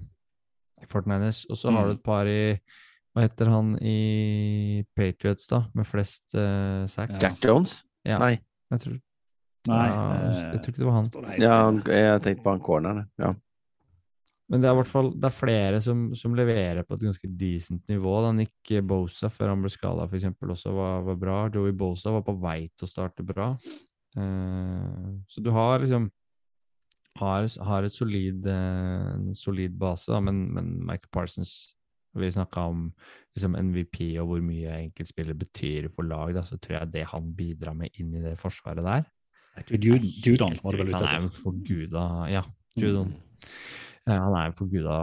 i 0.82 0.86
Fortniners. 0.90 1.44
Og 1.50 1.56
så 1.58 1.70
har 1.72 1.82
Mm. 1.86 1.88
du 1.88 1.94
et 1.98 2.02
par 2.04 2.26
i 2.26 2.60
Hva 3.16 3.22
heter 3.24 3.48
han 3.48 3.78
i 3.80 4.84
Patriots, 4.94 5.46
da, 5.48 5.62
med 5.74 5.86
flest 5.88 6.34
uh, 6.36 6.84
sacks? 6.86 7.14
Ja. 7.16 7.28
Jack 7.30 7.42
Jones? 7.42 7.78
Ja, 8.04 8.18
Nei. 8.18 8.40
jeg 8.70 8.80
tror, 8.82 8.98
Nei. 9.70 9.88
jeg 10.52 10.62
tror 10.62 10.72
ikke 10.72 10.82
det 10.82 10.88
var 10.88 10.96
han. 11.00 11.10
Ja, 11.42 11.56
jeg 11.90 12.22
tenkte 12.24 12.44
på 12.44 12.54
han 12.54 12.62
corneren. 12.64 13.04
Ja. 13.20 13.32
Men 14.46 14.62
det 14.62 14.68
er 14.68 14.76
i 14.76 14.78
hvert 14.78 14.90
fall 14.90 15.08
det 15.18 15.26
er 15.26 15.34
flere 15.34 15.78
som, 15.82 16.06
som 16.14 16.36
leverer 16.38 16.86
på 16.86 16.94
et 16.94 17.06
ganske 17.08 17.30
decent 17.38 17.88
nivå. 17.90 18.12
Da 18.22 18.30
Nick 18.34 18.74
Bosa, 18.86 19.30
før 19.32 19.52
han 19.52 19.64
ble 19.64 19.72
skada, 19.72 20.06
f.eks., 20.06 20.28
også 20.38 20.74
var, 20.76 21.02
var 21.08 21.18
bra. 21.18 21.38
Joey 21.54 21.74
Bosa 21.74 22.14
var 22.14 22.22
på 22.26 22.36
vei 22.42 22.60
til 22.68 22.86
å 22.86 22.92
starte 22.92 23.26
bra. 23.26 23.52
Uh, 24.16 25.18
så 25.28 25.42
du 25.44 25.50
har 25.52 25.82
liksom 25.82 26.06
har, 27.18 27.48
har 27.64 27.86
et 27.86 27.96
solid, 27.96 28.46
en 28.52 29.32
solid 29.34 29.74
base, 29.80 30.10
da, 30.12 30.20
men, 30.20 30.46
men 30.52 30.74
Michael 30.84 31.10
Parsons 31.12 31.72
Vi 32.16 32.28
snakka 32.32 32.62
om 32.70 32.86
liksom 33.36 33.56
MVP 33.56 33.98
og 34.20 34.30
hvor 34.30 34.44
mye 34.44 34.78
enkeltspiller 34.86 35.36
betyr 35.36 35.90
for 35.92 36.06
lag. 36.08 36.30
Da, 36.36 36.44
så 36.48 36.56
tror 36.56 36.78
jeg 36.78 36.92
det 36.94 37.02
han 37.10 37.34
bidrar 37.36 37.76
med 37.76 37.92
inn 38.00 38.14
i 38.16 38.22
det 38.24 38.38
forsvaret 38.40 38.86
der 38.86 39.04
Jeg 39.56 39.66
tror 39.68 39.86
Jud- 39.88 40.26
Judon 40.26 40.58
var 40.62 40.72
det 40.76 40.80
vel 40.82 40.90
ute 40.92 40.98
Han 41.00 41.06
er 41.08 41.24
etter. 41.26 41.40
forguda 41.42 42.02
Ja, 42.30 42.42
Judon. 42.76 43.14
Ja, 44.06 44.18
han 44.22 44.34
er 44.36 44.50
en 44.50 44.56
forguda 44.58 44.96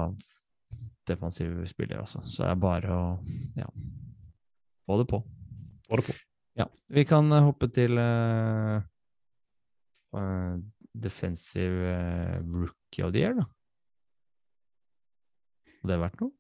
defensiv 1.10 1.66
spiller, 1.68 2.00
altså. 2.00 2.22
Så 2.24 2.44
det 2.44 2.52
er 2.52 2.60
bare 2.62 2.94
å 2.96 3.08
ja, 3.60 3.66
få 4.88 5.00
det 5.02 5.08
på. 5.10 5.20
Få 5.90 6.00
det 6.00 6.06
på. 6.08 6.16
Ja, 6.56 6.68
vi 6.88 7.04
kan 7.10 7.32
eh, 7.34 7.44
hoppe 7.44 7.68
til 7.74 7.98
uh, 7.98 8.78
eh, 10.16 10.54
defensive 10.94 11.90
eh, 11.90 12.38
rookie 12.46 13.04
of 13.04 13.12
the 13.12 13.20
year, 13.26 13.34
da. 13.42 13.48
Hadde 15.82 15.96
det 15.96 16.02
vært 16.06 16.22
noe? 16.22 16.32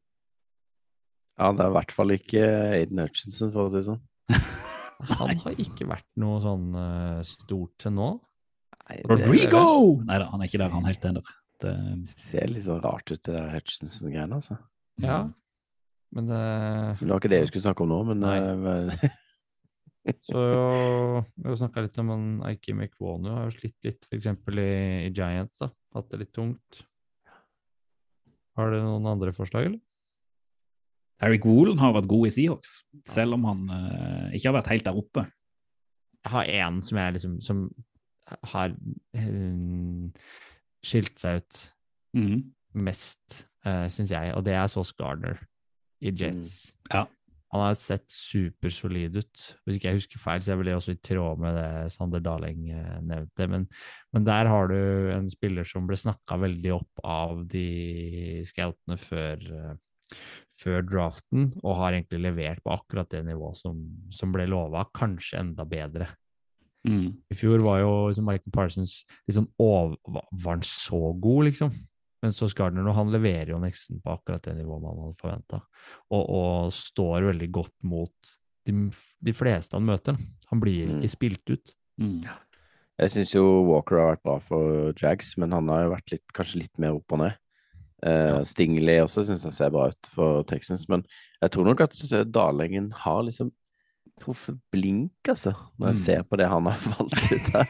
ja, 1.33 1.47
det 1.51 1.63
er 1.65 1.71
i 1.71 1.73
hvert 1.73 1.91
fall 1.91 2.13
ikke 2.13 2.41
Aiden 2.77 2.99
Hutchinson, 3.01 3.49
for 3.51 3.65
å 3.65 3.71
si 3.73 3.81
det 3.81 3.87
sånn. 3.89 4.03
Han 5.09 5.37
har 5.43 5.57
ikke 5.61 5.87
vært 5.89 6.07
noe 6.21 6.39
sånn 6.43 6.67
eh, 6.79 7.21
stort 7.27 7.73
til 7.83 7.95
nå. 7.95 8.09
Nei, 8.83 8.99
Rodrigo! 9.07 9.63
Nei 10.07 10.19
da, 10.19 10.27
han 10.31 10.43
er 10.43 10.49
ikke 10.49 10.61
der, 10.61 10.73
han 10.73 10.83
er 10.85 10.93
helt 10.93 11.07
enig. 11.09 11.23
Det, 11.63 11.73
Det 12.03 12.15
ser 12.19 12.51
litt 12.51 12.65
sånn 12.67 12.81
rart 12.83 13.11
ut, 13.11 13.21
det 13.23 13.33
der 13.35 13.51
Hutchinson-greiene, 13.55 14.39
altså. 14.41 14.57
Ja, 15.01 15.19
men 16.13 16.27
det 16.29 16.39
det 16.99 17.09
var 17.09 17.21
ikke 17.21 17.31
det 17.31 17.39
vi 17.41 17.49
skulle 17.49 17.63
snakke 17.65 17.85
om 17.85 17.89
nå, 17.89 17.99
men 18.11 18.19
Nei. 18.21 18.35
eh, 18.39 19.05
Så 20.27 20.41
vi 20.43 21.47
har 21.47 21.55
snakka 21.57 21.85
litt 21.85 21.97
om 22.03 22.09
han 22.11 22.25
Aiki 22.49 22.73
Mekwonu 22.75 23.31
har 23.31 23.45
jo 23.47 23.53
slitt 23.55 23.77
litt, 23.87 24.03
f.eks. 24.09 24.27
I, 24.51 24.67
i 25.07 25.13
Giants. 25.15 25.61
da, 25.63 25.69
Hatt 25.95 26.09
det 26.11 26.19
litt 26.25 26.33
tungt. 26.35 26.83
Har 28.59 28.69
du 28.69 28.81
noen 28.83 29.07
andre 29.09 29.31
forslag, 29.33 29.69
eller? 29.71 29.79
Eric 31.23 31.45
Woolen 31.47 31.79
har 31.79 31.93
vært 31.95 32.09
god 32.11 32.27
i 32.27 32.33
Seahawks, 32.35 32.73
selv 33.07 33.37
om 33.37 33.47
han 33.47 33.63
uh, 33.69 34.27
ikke 34.33 34.49
har 34.49 34.57
vært 34.57 34.71
helt 34.73 34.87
der 34.87 34.99
oppe. 34.99 35.25
Jeg 36.23 36.31
har 36.31 36.51
én 36.51 36.81
som 36.83 36.99
liksom 37.13 37.39
Som 37.43 37.65
har 38.53 38.71
eh, 39.19 40.05
skilt 40.83 41.19
seg 41.19 41.41
ut 41.41 41.57
mm. 42.15 42.37
mest, 42.79 43.43
uh, 43.67 43.85
syns 43.91 44.13
jeg, 44.15 44.31
og 44.33 44.45
det 44.47 44.55
er 44.55 44.71
Sauce 44.71 44.95
Gardner 44.97 45.41
i 46.01 46.13
Jets. 46.15 46.71
Ja. 46.91 47.03
Han 47.53 47.61
har 47.61 47.75
sett 47.77 48.07
supersolid 48.09 49.19
ut. 49.19 49.41
Hvis 49.61 49.77
ikke 49.77 49.91
jeg 49.91 49.99
husker 49.99 50.21
feil, 50.21 50.41
så 50.41 50.53
er 50.53 50.57
vel 50.57 50.71
det 50.71 50.77
også 50.79 50.95
i 50.95 51.01
tråd 51.05 51.41
med 51.43 51.53
det 51.59 51.91
Sander 51.93 52.23
Daling 52.25 52.63
eh, 52.73 52.95
nevnte. 53.05 53.47
Men, 53.51 53.67
men 54.15 54.25
der 54.25 54.49
har 54.49 54.71
du 54.71 55.11
en 55.13 55.29
spiller 55.29 55.67
som 55.69 55.85
ble 55.85 55.99
snakka 56.01 56.39
veldig 56.41 56.73
opp 56.73 57.03
av 57.05 57.43
de 57.51 58.41
scoutene 58.49 58.97
før, 58.97 59.45
eh, 59.59 60.17
før 60.59 60.83
draften, 60.85 61.51
og 61.63 61.77
har 61.79 61.95
egentlig 61.95 62.21
levert 62.23 62.61
på 62.63 62.73
akkurat 62.75 63.09
det 63.09 63.23
nivået 63.25 63.57
som, 63.57 63.79
som 64.13 64.33
ble 64.35 64.45
lova, 64.51 64.85
kanskje 64.95 65.39
enda 65.41 65.65
bedre. 65.65 66.09
Mm. 66.87 67.09
I 67.31 67.35
fjor 67.39 67.63
var 67.63 67.79
jo 67.79 67.91
liksom 68.09 68.25
Michael 68.27 68.53
Parsons 68.53 68.93
sånn 69.31 69.47
over, 69.63 69.95
var 70.05 70.57
han 70.57 70.65
så 70.67 71.13
god, 71.15 71.47
liksom? 71.49 71.73
Men 72.23 72.31
så 72.31 72.47
Gardner 72.55 72.87
han 72.95 73.11
leverer 73.11 73.51
jo 73.51 73.59
nesten 73.59 73.99
på 74.03 74.13
akkurat 74.13 74.43
det 74.45 74.53
nivået 74.55 74.83
man 74.83 74.99
hadde 75.01 75.19
forventa, 75.19 75.59
og, 76.11 76.23
og 76.23 76.73
står 76.75 77.29
veldig 77.33 77.49
godt 77.51 77.75
mot 77.83 78.33
de, 78.63 78.75
de 79.27 79.33
fleste 79.35 79.75
han 79.75 79.87
møter. 79.89 80.19
Han 80.51 80.61
blir 80.63 80.87
Mm. 80.87 80.99
ikke 81.01 81.11
spilt 81.11 81.49
ut. 81.51 81.73
Mm. 81.99 82.21
Jeg 83.01 83.11
syns 83.11 83.33
jo 83.35 83.43
Walker 83.67 83.97
har 83.99 84.11
vært 84.13 84.23
bra 84.23 84.37
for 84.39 84.93
Jags, 84.95 85.33
men 85.41 85.51
han 85.51 85.67
har 85.67 85.83
jo 85.83 85.93
vært 85.95 86.13
litt, 86.13 86.23
kanskje 86.35 86.61
litt 86.61 86.79
mer 86.79 86.95
opp 86.99 87.11
og 87.15 87.23
ned. 87.25 87.39
Eh, 88.03 88.41
Stingley 88.43 88.99
også 88.99 89.23
syns 89.25 89.43
jeg 89.47 89.53
ser 89.55 89.69
bra 89.71 89.87
ut 89.93 90.09
for 90.11 90.43
Texans, 90.49 90.87
men 90.91 91.05
jeg 91.41 91.51
tror 91.55 91.65
nok 91.69 91.81
at 91.85 91.95
Dalengen 92.33 92.91
har 93.03 93.21
liksom 93.23 93.51
truffet 94.21 94.57
blink, 94.71 95.11
altså, 95.27 95.53
når 95.79 95.87
jeg 95.93 95.95
Mm. 95.95 96.01
ser 96.03 96.23
på 96.23 96.37
det 96.37 96.47
han 96.51 96.65
har 96.65 96.79
valgt 96.97 97.31
ut 97.31 97.47
her. 97.55 97.69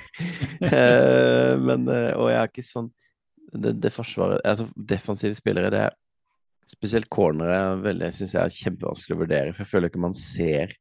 uh, 0.67 1.57
men, 1.67 1.87
eh, 1.87 2.13
og 2.17 2.29
jeg 2.31 2.39
er 2.41 2.47
ikke 2.51 2.65
sånn 2.65 2.89
Det, 3.53 3.75
det 3.79 3.91
forsvaret 3.93 4.41
Altså, 4.43 4.65
defensive 4.75 5.35
spillere, 5.37 5.69
det 5.69 5.79
er 5.85 5.93
Spesielt 6.73 7.07
cornere 7.11 7.53
er 7.85 7.99
jeg 8.01 8.13
synes 8.17 8.33
jeg 8.33 8.41
er 8.43 8.49
kjempevanskelig 8.57 9.15
å 9.15 9.19
vurdere, 9.19 9.53
for 9.53 9.63
jeg 9.63 9.69
føler 9.71 9.89
ikke 9.91 10.01
man 10.01 10.15
ser 10.17 10.73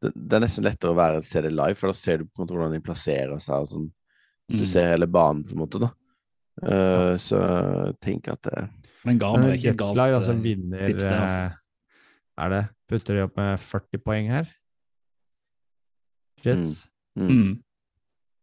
det, 0.00 0.12
det 0.14 0.32
er 0.38 0.40
nesten 0.44 0.64
lettere 0.64 0.92
å 0.94 0.96
være 0.96 1.22
se 1.26 1.40
det 1.42 1.50
live, 1.52 1.74
for 1.74 1.90
da 1.90 1.96
ser 1.98 2.18
du 2.18 2.24
på 2.24 2.38
en 2.38 2.44
måte 2.46 2.54
hvordan 2.54 2.72
de 2.76 2.80
plasserer 2.86 3.40
seg. 3.42 3.54
og 3.64 3.68
sånn. 3.68 3.88
Du 4.48 4.62
Mhm. 4.62 4.66
ser 4.70 4.86
hele 4.92 5.06
banen, 5.10 5.42
på 5.44 5.52
en 5.52 5.58
måte. 5.58 5.80
da. 5.82 5.90
Eh, 6.62 7.14
så 7.22 7.38
tenk 8.02 8.28
at 8.32 8.42
det 8.48 8.64
Men 9.06 9.18
Garner 9.20 9.52
er 9.52 9.58
ikke 9.58 9.70
et 9.76 9.78
galt 9.78 10.00
altså, 10.02 10.32
eh, 10.34 10.42
vinner 10.42 10.86
tips, 10.86 11.04
det, 11.04 11.12
altså. 11.12 11.42
eh, 11.44 12.44
Er 12.44 12.48
det? 12.54 12.62
Putter 12.88 13.14
de 13.18 13.22
opp 13.28 13.36
med 13.38 13.58
40 13.60 13.98
poeng 14.02 14.30
her? 14.32 14.48
Jets. 16.44 16.88
mm. 17.18 17.28
Mm. 17.28 17.54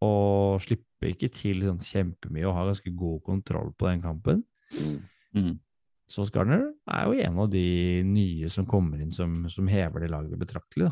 Og 0.05 0.61
slipper 0.63 1.11
ikke 1.13 1.29
til 1.33 1.63
sånn 1.63 1.79
kjempemye 1.83 2.45
og 2.49 2.55
har 2.57 2.67
ganske 2.69 2.91
god 2.97 3.21
kontroll 3.25 3.71
på 3.79 3.87
den 3.89 4.01
kampen. 4.03 4.43
Mm. 4.75 4.97
Mhm. 5.35 5.53
Sauce 6.07 6.29
Gardner 6.29 6.67
er 6.85 7.07
jo 7.07 7.15
en 7.25 7.39
av 7.41 7.47
de 7.49 8.03
nye 8.05 8.47
som 8.53 8.65
kommer 8.69 8.99
inn 9.01 9.09
som, 9.11 9.47
som 9.49 9.65
hever 9.67 10.03
det 10.03 10.11
laget 10.11 10.37
betraktelig. 10.37 10.91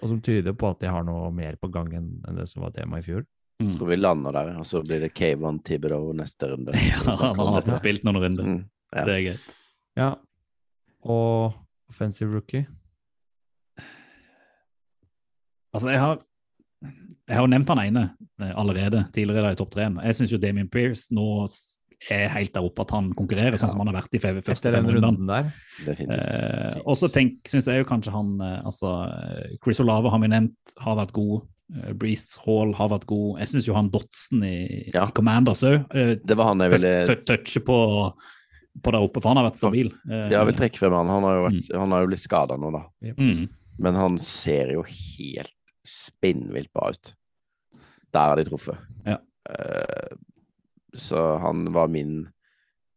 Og 0.00 0.08
som 0.08 0.20
tyder 0.24 0.54
på 0.56 0.70
at 0.70 0.80
de 0.80 0.88
har 0.88 1.04
noe 1.04 1.28
mer 1.36 1.58
på 1.60 1.68
gang 1.70 1.90
enn 1.98 2.08
det 2.38 2.46
som 2.48 2.62
var 2.64 2.72
tema 2.72 2.96
i 2.98 3.04
fjor. 3.04 3.26
Mhm. 3.62 3.76
Tror 3.78 3.88
vi 3.92 3.96
lander 4.00 4.32
der, 4.34 4.48
og 4.58 4.66
så 4.66 4.80
blir 4.82 5.00
det 5.04 5.12
Kayvon 5.14 5.60
Thibodeau 5.62 6.12
neste 6.18 6.48
runde. 6.50 6.72
Ja, 6.90 7.04
han 7.06 7.38
har 7.54 7.62
fått 7.62 7.78
spilt 7.78 8.02
noen 8.04 8.18
runder. 8.24 8.44
Mm. 8.48 8.62
Ja. 8.94 9.04
Det 9.06 9.14
er 9.14 9.22
greit. 9.28 9.54
Ja. 9.98 10.08
Og 11.04 11.54
offensive 11.92 12.32
rookie. 12.34 12.64
Altså, 15.74 15.90
jeg 15.90 16.00
har 16.02 16.20
jeg 17.24 17.38
har 17.38 17.46
jo 17.46 17.48
nevnt 17.54 17.70
han 17.72 17.80
ene 17.80 18.02
eh, 18.42 18.50
allerede 18.60 19.06
tidligere 19.14 19.54
i 19.54 19.56
topp 19.56 19.70
tre. 19.72 19.86
Jeg 20.04 20.16
syns 20.18 20.34
jo 20.34 20.38
Damien 20.42 20.68
Pearce 20.68 21.14
nå 21.16 21.24
er 22.12 22.26
helt 22.34 22.52
der 22.52 22.66
oppe 22.66 22.82
at 22.84 22.90
han 22.92 23.06
konkurrerer, 23.16 23.56
sånn 23.56 23.70
som 23.72 23.80
han 23.80 23.88
har 23.88 23.96
vært 24.02 24.12
i 24.12 24.20
fe- 24.20 24.34
første 24.44 24.68
Etter 24.68 24.74
fem 24.76 24.84
den 24.90 24.98
rundene. 24.98 25.08
runden 25.08 25.30
der. 25.30 25.48
Definitivt. 25.86 26.26
Eh, 26.28 26.82
og 26.84 26.98
så 27.00 27.08
syns 27.08 27.70
jeg 27.70 27.80
jo 27.80 27.86
kanskje 27.88 28.12
han 28.12 28.34
eh, 28.44 28.58
altså 28.68 28.90
eh, 29.08 29.54
Chris 29.64 29.80
Olave 29.80 30.12
har 30.12 30.20
vi 30.20 30.28
nevnt, 30.34 30.74
har 30.84 30.98
vært 31.00 31.14
god. 31.16 31.46
Eh, 31.72 31.92
Breeze 31.96 32.38
Hall 32.44 32.74
har 32.76 32.90
vært 32.92 33.06
god. 33.08 33.38
Jeg 33.40 33.48
syns 33.54 33.68
jo 33.70 33.76
han 33.76 33.90
Dotson 33.92 34.42
i, 34.44 34.90
Ja. 34.92 35.06
i 35.08 35.14
Commanders 35.16 35.62
òg 35.64 35.86
Det 36.20 36.36
var 36.36 36.52
han 36.52 36.60
jeg 36.60 36.74
ville 36.76 36.94
touche 37.24 37.62
på 37.64 37.78
på 38.82 38.90
der 38.90 39.04
oppe, 39.06 39.20
for 39.22 39.30
han 39.30 39.38
har 39.38 39.46
vært 39.46 39.60
stabil. 39.60 39.92
Eh, 40.10 40.30
Jeg 40.34 40.46
vil 40.48 40.56
trekke 40.58 40.80
frem 40.82 40.94
han. 40.98 41.06
Han 41.06 41.22
har 41.22 41.34
jo, 41.36 41.42
vært, 41.46 41.68
han 41.78 41.92
har 41.94 42.00
jo 42.02 42.08
blitt 42.10 42.24
skada 42.24 42.56
nå, 42.58 42.72
da. 42.74 42.80
mm. 43.14 43.44
Men 43.78 43.94
han 43.94 44.16
ser 44.18 44.72
jo 44.74 44.82
helt 44.82 45.54
spinnvilt 45.86 46.72
bra 46.74 46.88
ut. 46.90 47.12
Der 48.10 48.32
har 48.32 48.36
de 48.36 48.44
truffet. 48.48 48.78
Ja. 49.06 49.20
Uh, 49.46 50.16
så 50.98 51.38
han 51.38 51.68
var 51.74 51.86
min 51.86 52.26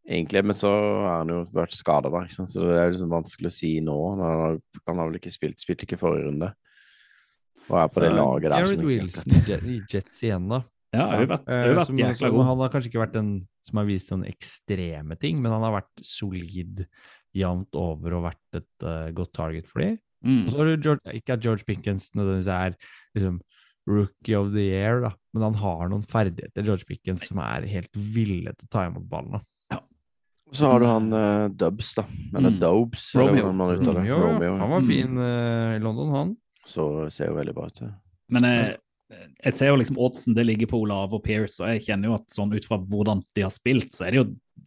egentlig, 0.08 0.42
men 0.50 0.56
så 0.58 0.70
har 1.06 1.18
han 1.20 1.28
jo 1.28 1.44
vært 1.54 1.74
skada, 1.78 2.10
da. 2.10 2.24
Så 2.26 2.46
det 2.66 2.74
er 2.78 2.90
liksom 2.90 3.10
vanskelig 3.14 3.50
å 3.50 3.56
si 3.60 3.72
nå. 3.84 3.96
Han 4.16 4.24
har, 4.24 4.58
han 4.88 4.98
har 4.98 5.10
vel 5.12 5.18
ikke 5.20 5.34
spilt, 5.34 5.60
spilt 5.62 5.86
ikke 5.86 5.98
forrige 6.00 6.26
runde. 6.26 6.50
Og 7.68 7.76
er 7.82 7.88
på 7.92 8.00
det 8.04 8.10
laget 8.16 8.50
der. 8.50 8.58
Jared 8.64 8.84
Wilson 8.84 9.32
i 9.68 9.80
Jets 9.92 10.22
igjen, 10.24 10.48
da. 10.48 10.62
Ja, 10.94 11.04
har 11.10 11.20
jo 11.20 11.26
vært, 11.28 11.44
har 11.48 11.66
jo 11.66 11.70
Eh, 11.72 11.76
vært 11.76 11.86
som, 11.90 11.96
jækla 12.00 12.16
som, 12.16 12.30
god. 12.32 12.44
han 12.48 12.58
har 12.64 12.68
kanskje 12.72 12.88
ikke 12.88 13.02
vært 13.02 13.12
den 13.18 13.30
som 13.68 13.76
har 13.82 13.84
vist 13.90 14.08
sånne 14.08 14.28
ekstreme 14.30 15.18
ting, 15.20 15.42
men 15.42 15.52
han 15.52 15.60
har 15.66 15.74
vært 15.82 16.00
solid 16.02 16.86
jevnt 17.36 17.76
over 17.76 18.14
og 18.16 18.22
vært 18.30 18.56
et 18.62 18.86
uh, 18.88 19.10
godt 19.12 19.32
target 19.36 19.66
for 19.68 19.84
dem. 19.84 19.98
Mm. 20.24 20.46
Og 20.46 20.50
så 20.50 20.58
har 20.58 20.64
du 20.72 20.76
George, 20.88 21.12
ikke 21.20 21.36
at 21.36 21.44
George 21.44 21.64
Pickens 21.68 22.08
nødvendigvis 22.16 22.48
er 22.50 22.74
liksom 23.14 23.36
rookie 23.88 24.34
of 24.36 24.48
the 24.52 24.64
year, 24.64 25.00
da, 25.04 25.12
men 25.34 25.42
han 25.50 25.54
har 25.60 25.88
noen 25.92 26.02
ferdigheter, 26.08 26.64
George 26.64 26.84
Pickens, 26.88 27.28
som 27.28 27.38
er 27.44 27.68
helt 27.68 27.92
ville 27.94 28.50
til 28.56 28.66
å 28.66 28.72
ta 28.72 28.86
imot 28.88 29.04
ballen. 29.08 29.36
da. 29.38 29.44
Så 30.56 30.64
har 30.72 30.80
du 30.80 30.86
han 30.88 31.12
uh, 31.12 31.48
Dubs, 31.52 31.92
da. 31.98 32.06
Eller 32.32 32.48
Mm. 32.54 32.60
Dobes, 32.60 33.10
Romeo. 33.14 33.50
eller. 33.52 33.82
Romeo, 33.84 34.04
ja. 34.08 34.16
Romeo. 34.16 34.56
han 34.56 34.70
var 34.70 34.80
Mm. 34.80 34.86
fin 34.88 35.18
uh, 35.20 35.76
i 35.76 35.78
London, 35.84 36.08
han. 36.14 36.36
Så 36.68 36.84
ser 37.14 37.30
jo 37.30 37.38
veldig 37.38 37.54
bra 37.56 37.66
ut. 37.70 37.80
Men 38.28 38.44
jeg, 38.44 38.76
jeg 39.40 39.54
ser 39.56 39.70
jo 39.70 39.78
liksom 39.80 39.96
oddsen 40.04 40.34
det 40.36 40.44
ligger 40.44 40.68
på 40.68 40.82
Olave 40.84 41.16
og 41.16 41.22
Pierce, 41.24 41.62
og 41.64 41.70
jeg 41.72 41.86
kjenner 41.86 42.10
jo 42.10 42.16
at 42.18 42.26
sånn 42.34 42.52
ut 42.52 42.66
fra 42.68 42.76
hvordan 42.82 43.22
de 43.34 43.44
har 43.46 43.54
spilt, 43.54 43.94
så 43.96 44.04
er 44.06 44.12
det 44.12 44.20
jo 44.20 44.26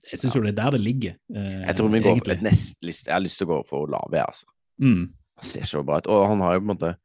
Jeg 0.10 0.18
syns 0.24 0.36
jo 0.36 0.42
det 0.42 0.54
er 0.56 0.58
der 0.64 0.72
det 0.78 0.82
ligger. 0.82 1.14
eh, 1.36 1.60
Jeg 1.68 1.76
tror 1.78 1.92
vi 1.94 2.00
går 2.02 2.16
egentlig. 2.16 2.38
for 2.40 2.44
nest 2.48 2.78
lyst, 2.88 3.06
Jeg 3.06 3.14
har 3.14 3.22
lyst 3.22 3.38
til 3.38 3.48
å 3.48 3.52
gå 3.52 3.60
for 3.70 3.86
Olave, 3.86 4.18
jeg, 4.18 4.26
altså. 4.26 4.46
Mm. 4.82 5.04
Han 5.38 5.46
ser 5.52 5.68
så 5.70 5.84
bra 5.86 6.00
ut. 6.02 6.08
Og 6.08 6.28
han 6.28 6.42
har 6.42 6.54
jo 6.56 6.60
på 6.60 6.64
en 6.70 6.74
måte 6.76 6.96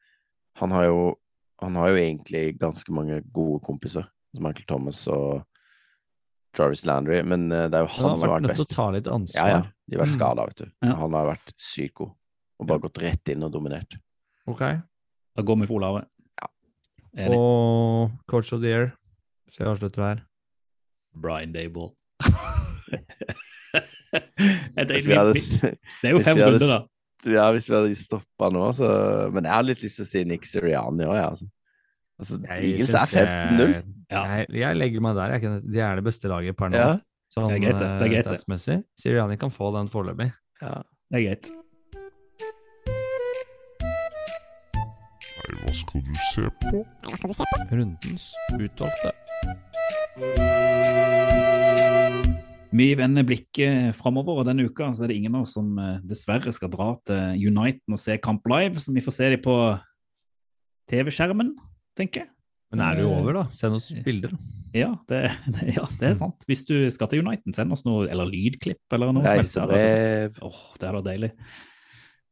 Han 0.56 0.70
har 0.72 0.84
jo, 0.88 1.00
han 1.60 1.74
har 1.76 1.88
jo 1.92 1.96
egentlig 2.00 2.58
ganske 2.58 2.92
mange 2.92 3.20
gode 3.32 3.60
kompiser. 3.64 4.06
som 4.34 4.42
Michael 4.44 4.64
Thomas 4.66 5.06
og 5.12 5.44
Jarvis 6.56 6.86
Landry, 6.88 7.20
men 7.22 7.50
eh, 7.52 7.66
det 7.68 7.76
er 7.76 7.84
jo 7.84 7.90
Han 7.98 8.00
han, 8.00 8.10
har 8.10 8.16
som 8.16 8.28
har 8.30 8.40
vært 8.40 8.48
vært 8.48 8.48
nødt 8.48 8.56
til 8.56 8.72
å 8.72 8.76
ta 8.76 8.90
litt 8.94 9.08
ansvar. 9.12 9.48
Ja, 9.50 9.56
ja. 9.58 9.62
De 9.86 9.96
har 9.98 10.06
vært 10.06 10.14
Mm. 10.14 10.18
skada, 10.18 10.46
vet 10.46 10.56
du. 10.56 10.70
Ja. 10.88 10.94
Han 11.02 11.12
har 11.12 11.26
vært 11.36 11.52
sykt 11.60 11.94
god. 12.00 12.12
Og 12.58 12.66
bare 12.66 12.80
gått 12.80 12.98
rett 13.02 13.28
inn 13.28 13.42
og 13.44 13.52
dominert. 13.52 13.98
Ok. 14.46 14.60
Da 15.36 15.42
går 15.42 15.60
vi 15.60 15.66
for 15.66 15.74
Olav. 15.80 15.98
Ja. 16.40 16.46
Enig. 17.24 17.36
Og 17.38 18.10
coach 18.30 18.52
of 18.52 18.60
the 18.62 18.68
year, 18.70 18.92
så 19.50 19.64
jeg 19.64 19.68
avslutter 19.74 20.02
her. 20.06 20.22
Brian 21.16 21.52
Dable. 21.52 21.90
Hadde, 24.76 24.94
det 24.96 26.08
er 26.08 26.12
jo 26.14 26.20
fem 26.24 26.38
runder, 26.38 26.70
da. 26.70 26.78
ja, 27.32 27.46
hvis 27.54 27.66
vi 27.68 27.74
hadde 27.74 27.96
stoppa 27.98 28.48
nå, 28.54 28.68
så 28.76 28.86
Men 29.34 29.44
jeg 29.48 29.52
har 29.52 29.64
litt 29.66 29.82
lyst 29.84 29.98
til 30.00 30.06
å 30.06 30.08
si 30.08 30.22
Nick 30.28 30.46
Sirianni 30.48 31.04
òg, 31.08 31.16
jeg, 31.18 31.26
altså. 31.32 31.48
altså 32.22 32.38
Eagles 32.56 32.94
er 32.94 33.10
15-0. 33.12 33.74
jeg- 33.74 33.84
Ja. 34.10 34.20
Jeg, 34.30 34.46
jeg 34.54 34.76
legger 34.78 35.00
meg 35.02 35.16
der. 35.18 35.32
Jeg, 35.34 35.40
kan- 35.42 35.62
de 35.72 35.80
er 35.82 35.96
det 35.98 36.04
beste 36.06 36.28
laget 36.30 36.56
per 36.56 36.68
nå. 36.70 36.76
Ja. 36.78 36.92
Sånn, 37.34 37.48
Det 37.50 37.56
er 37.56 37.62
greit, 37.64 37.78
det. 37.80 37.88
Det 37.98 38.06
er 38.06 38.12
greit, 38.14 38.26
eh, 38.26 38.32
statsmessig. 38.36 38.76
Siriani 39.02 39.36
kan 39.36 39.50
få 39.50 39.72
den 39.74 39.88
foreløpig. 39.90 40.32
ja. 40.62 40.82
Det 41.10 41.18
er 41.18 41.24
greit. 41.26 41.50
Skal 45.76 46.02
du 46.04 46.14
se 46.32 46.48
på? 46.62 46.82
Hva 47.06 47.18
skal 47.18 47.32
du 47.32 47.36
se 47.36 47.46
på? 47.52 47.62
Rundens 47.76 48.26
utvalgte. 48.56 49.12
Vi 52.76 52.86
vender 52.98 53.24
blikket 53.24 53.96
framover, 53.96 54.40
og 54.40 54.48
denne 54.48 54.66
uka 54.68 54.90
så 54.92 55.06
er 55.06 55.12
det 55.12 55.18
ingen 55.20 55.36
av 55.38 55.46
oss 55.46 55.54
som 55.56 55.76
eh, 55.80 56.00
dessverre 56.04 56.52
skal 56.52 56.72
dra 56.72 56.90
til 57.08 57.46
Uniten 57.48 57.96
og 57.96 58.00
se 58.00 58.18
kamp 58.22 58.46
live, 58.52 58.80
så 58.82 58.92
vi 58.92 59.04
får 59.04 59.16
se 59.16 59.30
dem 59.32 59.44
på 59.44 59.56
TV-skjermen, 60.90 61.54
tenker 61.98 62.24
jeg. 62.24 62.32
Men 62.74 62.82
er 62.82 62.98
det 62.98 63.06
jo 63.06 63.12
over, 63.14 63.38
da? 63.38 63.44
Send 63.54 63.78
oss 63.78 63.88
bilder. 64.04 64.34
da. 64.34 64.52
Ja 64.76 64.90
det, 65.08 65.20
ja, 65.76 65.86
det 66.00 66.10
er 66.10 66.16
sant. 66.18 66.42
Hvis 66.48 66.66
du 66.68 66.74
skal 66.92 67.08
til 67.08 67.22
Uniten, 67.24 67.54
send 67.56 67.72
oss 67.72 67.86
noe, 67.86 68.08
eller 68.10 68.28
lydklipp, 68.28 68.82
eller 68.92 69.14
noe. 69.14 69.24
som. 69.24 69.70
Reisebrev. 69.70 70.42
Åh, 70.44 70.60
det 70.76 70.88
hadde 70.88 70.98
vært 70.98 71.08
deilig. 71.12 71.32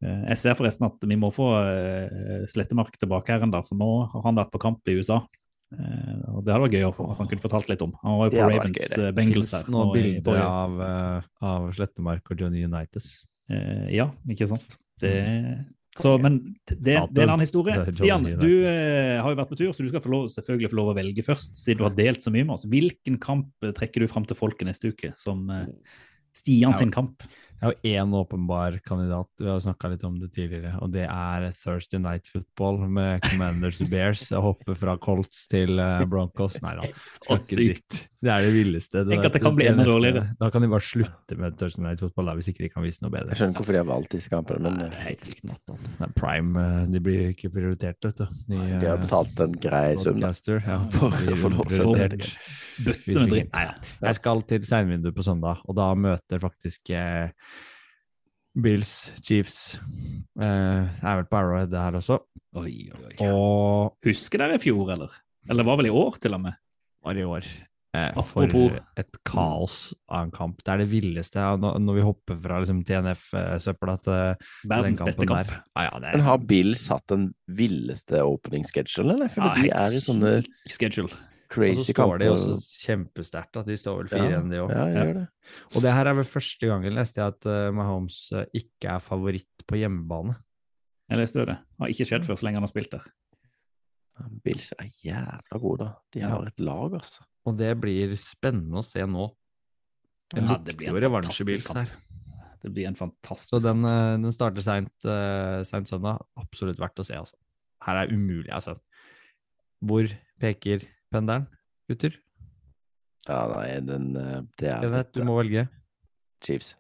Eh, 0.02 0.24
Jeg 0.32 0.38
ser 0.38 0.54
forresten 0.58 0.86
at 0.88 0.98
vi 1.06 1.16
må 1.16 1.30
få 1.34 1.48
eh, 1.60 2.44
Slettemark 2.50 2.96
tilbake 2.98 3.28
her 3.34 3.42
enda, 3.46 3.62
for 3.66 3.76
nå 3.78 3.90
har 4.12 4.22
han 4.26 4.36
vært 4.40 4.52
på 4.52 4.60
kamp 4.62 4.80
i 4.88 4.96
USA. 4.98 5.20
Eh, 5.74 6.16
Og 6.34 6.44
det 6.44 6.52
hadde 6.54 6.64
vært 6.66 6.76
gøy 6.78 6.88
å 6.88 6.94
få- 6.94 7.16
han 7.16 7.28
kunne 7.28 7.44
fortalt 7.44 7.68
litt 7.68 7.82
om. 7.82 7.94
Han 8.02 8.18
var 8.18 8.30
jo 8.30 8.36
på 8.38 8.48
Ravens 8.50 8.96
gøy, 8.96 9.12
Bengals 9.14 9.52
her. 9.52 9.70
noen 9.70 9.94
finnes 9.94 10.24
noen 10.24 10.24
bilder 10.24 10.42
av, 10.42 11.24
av 11.42 11.70
Slettemark 11.72 12.30
og 12.30 12.40
Johnny 12.40 12.64
Unitas. 12.64 13.24
Eh, 13.50 13.88
ja, 13.94 14.10
ikke 14.28 14.48
sant. 14.48 14.76
Det, 15.00 15.10
så, 15.96 16.18
men 16.20 16.56
det, 16.66 16.76
det 16.82 16.94
er 16.98 17.22
en 17.26 17.34
annen 17.36 17.40
historie. 17.46 17.74
Stian, 17.94 18.24
du 18.24 18.66
eh, 18.66 19.20
har 19.22 19.30
jo 19.30 19.36
vært 19.38 19.50
på 19.50 19.58
tur, 19.58 19.72
så 19.74 19.82
du 19.84 19.88
skal 19.90 20.00
få 20.02 20.10
lov, 20.10 20.24
selvfølgelig 20.32 20.70
få 20.70 20.78
lov 20.78 20.88
å 20.92 20.96
velge 20.96 21.22
først, 21.26 21.54
siden 21.58 21.78
du 21.78 21.84
har 21.84 21.94
delt 21.94 22.22
så 22.22 22.30
mye 22.34 22.44
med 22.46 22.54
oss. 22.56 22.64
Hvilken 22.66 23.18
kamp 23.22 23.50
trekker 23.62 24.02
du 24.02 24.08
fram 24.10 24.24
til 24.26 24.36
folket 24.38 24.66
neste 24.66 24.90
uke 24.90 25.12
som 25.18 25.48
eh, 25.50 25.66
Stian 26.34 26.74
sin 26.74 26.90
kamp? 26.90 27.22
Jeg 27.64 27.70
har 27.70 28.04
én 28.04 28.10
åpenbar 28.12 28.74
kandidat, 28.84 29.30
vi 29.40 29.48
har 29.48 29.60
snakka 29.64 29.88
litt 29.88 30.02
om 30.04 30.18
det 30.20 30.26
tidligere, 30.34 30.74
og 30.84 30.90
det 30.92 31.06
er 31.08 31.46
Thursday 31.62 31.96
Night 31.96 32.28
Football 32.28 32.82
med 32.92 33.24
Commanders 33.24 33.78
og 33.80 33.88
Bears. 33.88 34.26
Jeg 34.28 34.42
hopper 34.44 34.76
fra 34.76 34.98
Colts 35.00 35.46
til 35.48 35.80
eh, 35.80 36.02
Broncos. 36.04 36.58
Nei 36.60 36.74
da. 36.76 36.84
det. 36.84 38.02
Det 38.20 38.32
er 38.34 38.44
det 38.44 38.50
villeste. 38.52 39.06
Tenk 39.08 39.24
at 39.30 39.38
det 39.38 39.40
kan 39.46 39.56
bli 39.56 39.70
enda 39.70 39.84
dårligere. 39.88 40.26
Da 40.40 40.50
kan 40.52 40.60
de 40.64 40.68
bare 40.74 40.84
slutte 40.84 41.38
med 41.40 41.56
Thursday 41.56 41.86
Night 41.86 42.04
Football 42.04 42.28
da, 42.28 42.34
hvis 42.36 42.50
ikke 42.52 42.66
de 42.66 42.70
kan 42.74 42.84
vise 42.84 43.00
noe 43.00 43.14
bedre. 43.14 43.32
Jeg 43.32 43.40
skjønner 43.40 43.56
ikke 43.56 43.64
hvorfor 43.64 43.78
de 43.78 43.80
har 43.80 43.88
valgt 43.94 44.18
disse 44.18 44.34
kampene, 44.34 44.60
men 44.66 44.76
Nei, 44.76 44.84
eh, 44.84 44.92
det 44.92 45.00
er 45.00 45.08
helt 45.08 45.30
sykt. 45.30 45.48
Det 45.48 46.06
er 46.10 46.14
prime, 46.20 46.66
eh, 46.66 46.84
de 46.92 47.02
blir 47.08 47.32
ikke 47.32 47.52
prioritert, 47.56 48.10
vet 48.10 48.20
du. 48.20 48.26
De, 48.52 48.60
de 48.60 48.90
har 48.90 48.98
eh, 48.98 49.06
betalt 49.06 49.44
en 49.44 49.56
grei 49.64 49.86
sum. 50.04 50.20
da. 50.20 50.34
ja, 50.68 50.78
For 51.00 51.32
å 51.32 51.40
få 51.46 51.54
lov 51.56 51.72
til 51.72 51.88
å. 51.88 51.96
Bøtte 52.82 53.14
med 53.14 53.30
dritt. 53.30 53.52
Nei, 53.54 53.64
ja. 53.68 53.74
Jeg 54.08 54.18
skal 54.18 54.42
til 54.48 54.64
seinvinduet 54.66 55.14
på 55.14 55.24
søndag, 55.26 55.60
og 55.68 55.76
da 55.78 55.90
møter 55.98 56.42
faktisk 56.42 56.90
eh, 56.94 57.30
Bills, 58.54 59.12
Chiefs 59.24 59.80
eh, 60.38 60.86
er 60.86 61.18
vel 61.18 61.26
på 61.26 61.38
Arrowhead 61.40 61.72
det 61.72 61.80
her 61.82 61.98
også. 61.98 62.20
Oi, 62.54 62.90
oi, 62.94 63.04
oi. 63.10 63.14
Og 63.26 64.06
Husker 64.06 64.44
dere 64.44 64.60
i 64.60 64.62
fjor, 64.62 64.92
eller? 64.94 65.14
Eller 65.50 65.66
var 65.66 65.80
vel 65.80 65.90
i 65.90 65.94
år, 65.94 66.20
til 66.22 66.36
og 66.36 66.44
med? 66.46 66.60
var 67.04 67.18
i 67.18 67.24
år. 67.26 67.48
Eh, 67.94 68.16
for 68.26 68.78
et 68.98 69.18
kaos 69.26 69.76
av 70.10 70.24
en 70.24 70.32
kamp. 70.34 70.62
Det 70.64 70.72
er 70.72 70.80
det 70.82 70.88
villeste 70.90 71.38
ja, 71.38 71.52
når, 71.60 71.76
når 71.82 71.98
vi 71.98 72.06
hopper 72.08 72.38
fra 72.42 72.58
liksom, 72.62 72.80
TNF-søpla 72.88 73.94
til 74.02 74.16
den 74.16 74.72
Verdens 74.72 75.02
kampen 75.02 75.10
beste 75.12 75.28
kamp. 75.30 75.52
der. 75.52 75.60
Ja, 75.76 75.84
ja, 75.86 76.00
er... 76.00 76.16
Men 76.16 76.26
har 76.26 76.40
Bills 76.50 76.88
hatt 76.90 77.06
den 77.12 77.28
villeste 77.46 78.24
opening 78.26 78.66
schedule, 78.66 79.14
eller? 79.14 79.30
For 79.30 79.46
Ja, 79.46 79.54
de 79.62 79.70
er 79.78 79.94
i 79.94 80.02
sånne 80.02 80.34
syk 80.70 80.88
schedule. 81.48 81.70
og 81.78 81.84
så 81.84 81.92
står 81.92 82.18
de 82.22 82.28
også 82.30 82.54
kjempesterkt. 82.86 83.60
De 83.66 83.76
står 83.76 83.98
vel 84.02 84.08
fire 84.12 84.30
igjen, 84.30 84.50
de 84.50 84.62
òg. 84.62 84.72
Det. 84.72 85.26
Og 85.74 85.84
det 85.84 85.92
her 85.94 86.10
er 86.10 86.18
vel 86.18 86.24
første 86.28 86.70
gangen 86.70 86.96
leste 86.96 87.20
jeg 87.20 87.34
at 87.34 87.48
uh, 87.50 87.68
Mahomes 87.74 88.18
eh, 88.32 88.46
ikke 88.62 88.96
er 88.96 89.04
favoritt 89.04 89.66
på 89.68 89.78
hjemmebane. 89.80 90.36
Jeg 91.10 91.20
leste 91.20 91.42
jo 91.42 91.46
det. 91.50 91.58
Har 91.80 91.92
ikke 91.92 92.08
skjedd 92.08 92.26
før 92.26 92.40
så 92.40 92.46
lenge 92.48 92.60
han 92.60 92.66
har 92.66 92.72
spilt 92.72 92.94
der. 92.96 93.04
Bills 94.44 94.70
er 94.78 94.90
jævla 95.02 95.58
gode, 95.60 95.84
da. 95.84 95.92
De 96.14 96.20
Ja. 96.22 96.28
har 96.28 96.46
et 96.46 96.60
lag, 96.60 96.94
altså. 97.00 97.24
Og 97.44 97.56
det 97.58 97.72
blir 97.80 98.14
spennende 98.16 98.78
å 98.78 98.84
se 98.86 99.04
nå. 99.04 99.28
Det 100.32 100.42
Ja, 100.42 100.56
det 100.56 100.76
blir 100.78 101.04
en 101.04 101.12
fantastisk 101.20 101.74
her. 101.74 101.84
kamp. 101.86 102.00
Det 102.62 102.72
blir 102.72 102.86
en 102.88 102.94
fantastisk 102.96 103.50
Så 103.50 103.60
den, 103.60 103.84
eh, 103.84 104.16
den 104.16 104.32
starter 104.32 104.62
seint 104.62 105.04
uh, 105.04 105.60
søndag. 105.84 106.24
Absolutt 106.36 106.78
verdt 106.78 106.98
å 107.02 107.04
se, 107.04 107.14
altså. 107.14 107.36
Her 107.84 108.06
er 108.06 108.12
umulig, 108.12 108.48
altså. 108.50 108.78
Hvor 109.84 110.08
peker 110.40 110.80
pendelen, 111.14 111.46
gutter? 111.90 112.18
Ja, 113.28 113.38
nei, 113.54 113.68
den 113.86 114.10
eh, 114.20 114.40
Det 114.60 114.68
er 114.68 114.82
Kenneth, 114.84 115.14
du 115.14 115.24
må 115.24 115.38
velge. 115.38 115.68
Chiefs. 116.44 116.74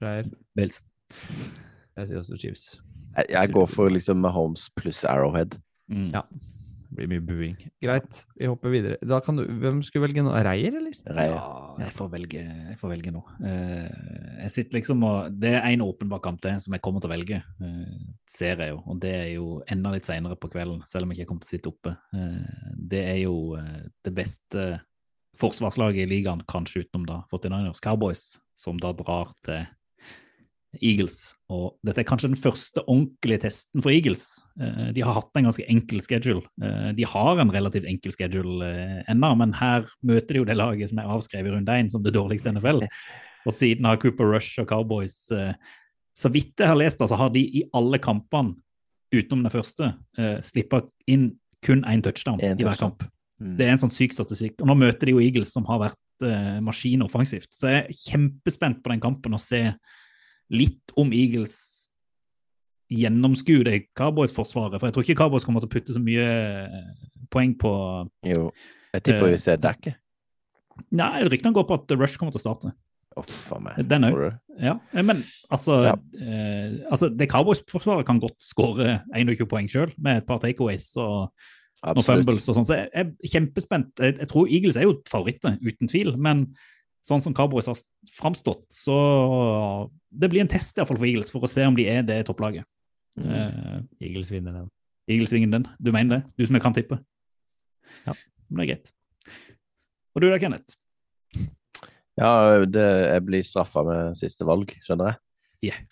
Freyr. 0.00 0.26
Bills. 0.58 0.80
Jeg 1.94 2.08
sier 2.08 2.18
også 2.18 2.38
Chiefs. 2.40 2.64
Jeg, 3.14 3.28
jeg 3.30 3.52
går 3.54 3.68
for 3.70 3.92
liksom 3.92 4.18
Mahomes 4.24 4.66
pluss 4.74 5.04
Arrowhead. 5.06 5.54
Mm. 5.92 6.10
Ja. 6.16 6.24
Blir 6.94 7.08
mye 7.10 7.22
buing. 7.24 7.56
Greit, 7.82 8.20
vi 8.38 8.46
hopper 8.46 8.70
videre. 8.70 8.98
Da 9.02 9.18
kan 9.24 9.38
du, 9.38 9.42
hvem 9.60 9.80
skulle 9.82 10.06
velge 10.06 10.22
nå? 10.22 10.30
Reier, 10.46 10.76
eller? 10.78 10.94
Reier. 11.16 11.34
Ja, 11.34 11.74
jeg 11.82 11.94
får 11.96 12.10
velge, 12.12 12.44
jeg 12.70 12.78
får 12.78 12.92
velge 12.92 13.12
nå. 13.14 13.22
Eh, 13.50 13.88
jeg 14.44 14.54
sitter 14.54 14.78
liksom 14.78 15.02
og 15.08 15.34
Det 15.42 15.56
er 15.58 15.66
en 15.72 15.84
åpenbar 15.86 16.22
kamp 16.22 16.42
til 16.44 16.60
som 16.62 16.76
jeg 16.76 16.84
kommer 16.84 17.02
til 17.02 17.10
å 17.10 17.14
velge, 17.14 17.42
eh, 17.42 18.00
ser 18.30 18.62
jeg 18.62 18.74
jo. 18.76 18.80
Og 18.86 19.00
det 19.02 19.14
er 19.18 19.30
jo 19.32 19.48
enda 19.74 19.94
litt 19.94 20.06
seinere 20.06 20.38
på 20.38 20.52
kvelden, 20.54 20.84
selv 20.90 21.06
om 21.06 21.12
jeg 21.12 21.22
ikke 21.22 21.32
kommer 21.32 21.46
til 21.46 21.50
å 21.50 21.54
sitte 21.56 21.72
oppe. 21.72 21.96
Eh, 22.14 22.74
det 22.94 23.04
er 23.10 23.20
jo 23.24 23.36
det 24.04 24.14
beste 24.14 24.68
forsvarslaget 25.40 26.04
i 26.04 26.10
ligaen, 26.10 26.44
kanskje 26.46 26.84
utenom 26.84 27.08
da 27.08 27.22
49ers 27.32 27.82
Cowboys, 27.82 28.38
som 28.54 28.78
da 28.78 28.92
drar 28.94 29.34
til 29.42 29.64
Eagles. 30.82 31.34
Og 31.52 31.74
dette 31.86 32.02
er 32.02 32.06
kanskje 32.08 32.30
den 32.30 32.38
første 32.38 32.82
ordentlige 32.84 33.42
testen 33.44 33.82
for 33.84 33.92
Eagles. 33.92 34.24
Eh, 34.60 34.90
de 34.96 35.04
har 35.04 35.16
hatt 35.18 35.38
en 35.38 35.48
ganske 35.48 35.66
enkel 35.70 36.02
schedule. 36.04 36.42
Eh, 36.62 36.90
de 36.96 37.06
har 37.08 37.40
en 37.40 37.52
relativt 37.54 37.88
enkel 37.90 38.14
schedule 38.14 38.66
eh, 38.66 38.98
ennå, 39.12 39.32
men 39.40 39.54
her 39.58 39.86
møter 40.06 40.36
de 40.36 40.42
jo 40.42 40.48
det 40.48 40.58
laget 40.58 40.90
som 40.90 41.00
er 41.02 41.12
avskrevet 41.14 41.50
i 41.50 41.54
runde 41.54 41.78
én 41.78 41.90
som 41.92 42.04
det 42.04 42.14
dårligste 42.16 42.52
NFL. 42.54 42.84
Og 43.44 43.54
siden 43.54 43.88
har 43.88 44.00
Cooper 44.00 44.30
Rush 44.32 44.60
og 44.62 44.70
Cowboys 44.70 45.26
Så 46.16 46.30
vidt 46.32 46.56
jeg 46.56 46.70
har 46.70 46.78
lest, 46.78 47.02
altså, 47.02 47.18
har 47.18 47.32
de 47.34 47.42
i 47.42 47.64
alle 47.74 47.98
kampene 47.98 48.54
utenom 49.12 49.42
den 49.44 49.52
første 49.52 49.90
slippa 50.46 50.80
inn 51.10 51.34
kun 51.64 51.82
én 51.84 52.02
touchdown 52.02 52.38
touchdown, 52.38 52.60
i 52.60 52.64
hver 52.64 52.78
kamp. 52.78 53.02
Mm. 53.42 53.56
Det 53.58 53.66
er 53.66 53.74
en 53.74 53.82
sånn 53.82 53.92
syk 53.92 54.14
statistikk. 54.14 54.56
Og 54.62 54.70
nå 54.70 54.76
møter 54.78 55.10
de 55.10 55.14
jo 55.16 55.20
Eagles, 55.20 55.52
som 55.52 55.66
har 55.68 55.82
vært 55.82 56.24
maskin 56.64 57.02
offensivt. 57.04 57.50
Så 57.52 57.68
jeg 57.68 57.82
er 57.82 57.98
kjempespent 57.98 58.80
på 58.84 58.94
den 58.94 59.02
kampen 59.02 59.34
og 59.34 59.42
se 59.42 59.66
litt 60.52 60.92
om 61.00 61.12
Eagles 61.16 61.88
gjennomskue 62.92 63.80
Cowboys-forsvaret. 63.96 64.78
For 64.78 64.88
jeg 64.88 64.96
tror 64.96 65.06
ikke 65.06 65.18
Cowboys 65.22 65.46
kommer 65.46 65.64
til 65.64 65.70
å 65.70 65.74
putte 65.74 65.96
så 65.96 66.02
mye 66.02 66.24
eh, 66.24 67.10
poeng 67.32 67.54
på 67.58 67.72
Jo. 68.28 68.48
Jeg 68.94 69.02
tipper 69.06 69.28
Eh, 69.28 69.34
vi 69.34 69.42
ser 69.42 69.56
dekket. 69.62 69.96
Nei, 70.94 71.22
ryktene 71.30 71.54
går 71.54 71.66
på 71.68 71.78
at 71.78 71.94
Rush 71.96 72.18
kommer 72.18 72.34
til 72.34 72.42
å 72.42 72.46
starte. 72.46 72.74
Meg. 73.62 73.76
Den 73.86 74.02
òg. 74.08 74.38
Ja, 74.58 74.80
eh, 74.92 75.02
men 75.06 75.20
altså, 75.54 75.76
Ja. 75.86 75.92
eh, 76.18 76.82
altså 76.90 77.08
Det 77.16 77.28
Cowboys-forsvaret 77.30 78.04
kan 78.06 78.18
godt 78.18 78.40
skåre 78.42 79.04
21 79.14 79.46
poeng 79.46 79.68
sjøl, 79.70 79.92
med 79.98 80.18
et 80.18 80.26
par 80.26 80.40
takeaways 80.42 80.96
og 80.96 81.30
noen 81.84 82.02
fumbles 82.02 82.48
og 82.48 82.56
sånn. 82.56 82.66
Så 82.66 82.74
jeg 82.74 82.90
er 82.92 83.12
kjempespent. 83.22 83.94
Jeg, 84.00 84.18
jeg 84.18 84.28
tror 84.28 84.48
Eagles 84.50 84.76
er 84.76 84.82
jo 84.88 84.96
favoritter, 85.06 85.58
uten 85.62 85.86
tvil. 85.86 86.16
Men 86.16 86.56
sånn 87.06 87.22
som 87.22 87.34
Cowboys 87.36 87.66
har 87.66 87.76
framstått, 88.16 88.64
så 88.72 89.90
Det 90.14 90.30
blir 90.30 90.44
en 90.44 90.50
test 90.50 90.76
i 90.76 90.80
hvert 90.80 90.90
fall 90.90 91.00
for 91.00 91.08
Eagles, 91.08 91.32
for 91.32 91.46
å 91.46 91.50
se 91.50 91.64
om 91.66 91.76
de 91.78 91.86
er 91.90 92.04
det 92.06 92.20
topplaget. 92.28 92.66
Mm. 93.18 93.30
Uh, 93.30 93.80
Eagles 94.02 94.30
vinner 94.30 94.54
den. 94.60 94.70
Eagles 95.10 95.34
vinner 95.34 95.58
den. 95.58 95.66
Du 95.82 95.90
mener 95.94 96.18
det? 96.18 96.22
Du 96.38 96.46
som 96.46 96.56
jeg 96.58 96.64
kan 96.64 96.76
tippe? 96.76 97.00
Ja. 98.06 98.14
Men 98.48 98.60
det 98.60 98.64
er 98.64 98.70
greit. 98.72 98.94
Og 100.14 100.22
du 100.22 100.28
da, 100.30 100.38
Kenneth? 100.38 100.78
Ja, 102.14 102.30
det, 102.70 102.84
jeg 102.84 103.26
blir 103.26 103.42
straffa 103.46 103.82
med 103.86 104.18
siste 104.18 104.46
valg, 104.46 104.70
skjønner 104.84 105.16
jeg. 105.64 105.82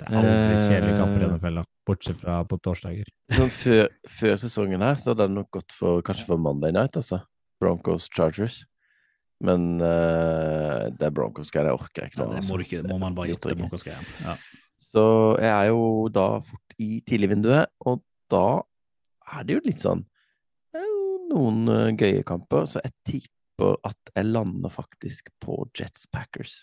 Det 0.00 0.06
er 0.08 0.16
aldri 0.16 0.62
kjedelige 0.64 0.98
kamper 0.98 1.20
i 1.20 1.26
Eh. 1.26 1.34
NFL, 1.36 1.58
bortsett 1.86 2.22
fra 2.22 2.38
på 2.48 2.58
torsdager. 2.64 3.10
Sånn 3.36 3.52
før, 3.52 3.88
før 4.08 4.36
sesongen 4.40 4.82
her, 4.82 4.96
så 4.96 5.12
hadde 5.12 5.28
det 5.28 5.36
nok 5.36 5.50
gått 5.58 5.74
for 5.76 6.00
kanskje 6.06 6.26
for 6.30 6.40
Monday 6.40 6.72
Night, 6.72 6.96
altså. 6.96 7.20
Broncos 7.60 8.08
Chargers. 8.08 8.62
Men 9.42 9.80
uh, 9.82 10.86
det 10.94 11.08
er 11.08 11.14
Broncos-greiene 11.14 11.72
jeg 11.72 11.80
orker 11.80 12.06
ikke 12.06 12.20
Ja, 12.20 12.26
det 12.28 12.28
må, 12.30 12.38
altså. 12.38 12.58
du 12.60 12.66
ikke, 12.66 12.82
må 12.86 12.98
man 13.02 13.16
bare 13.16 13.32
gjette 13.32 13.50
jeg 13.50 13.96
ja. 14.22 14.36
Så 14.92 15.04
jeg 15.40 15.50
er 15.50 15.70
jo 15.72 16.06
da 16.14 16.26
fort 16.44 16.76
i 16.78 17.00
tidligvinduet, 17.08 17.72
og 17.88 18.04
da 18.30 18.62
er 19.32 19.46
det 19.48 19.56
jo 19.56 19.62
litt 19.64 19.82
sånn 19.82 20.04
noen 21.32 21.68
eh, 21.70 21.92
gøye 21.98 22.24
kamper, 22.26 22.66
så 22.68 22.82
jeg 22.84 22.94
tipper 23.08 23.78
at 23.86 24.12
jeg 24.16 24.28
lander 24.28 24.72
faktisk 24.72 25.30
på 25.42 25.58
Jets 25.78 26.08
Packers. 26.12 26.62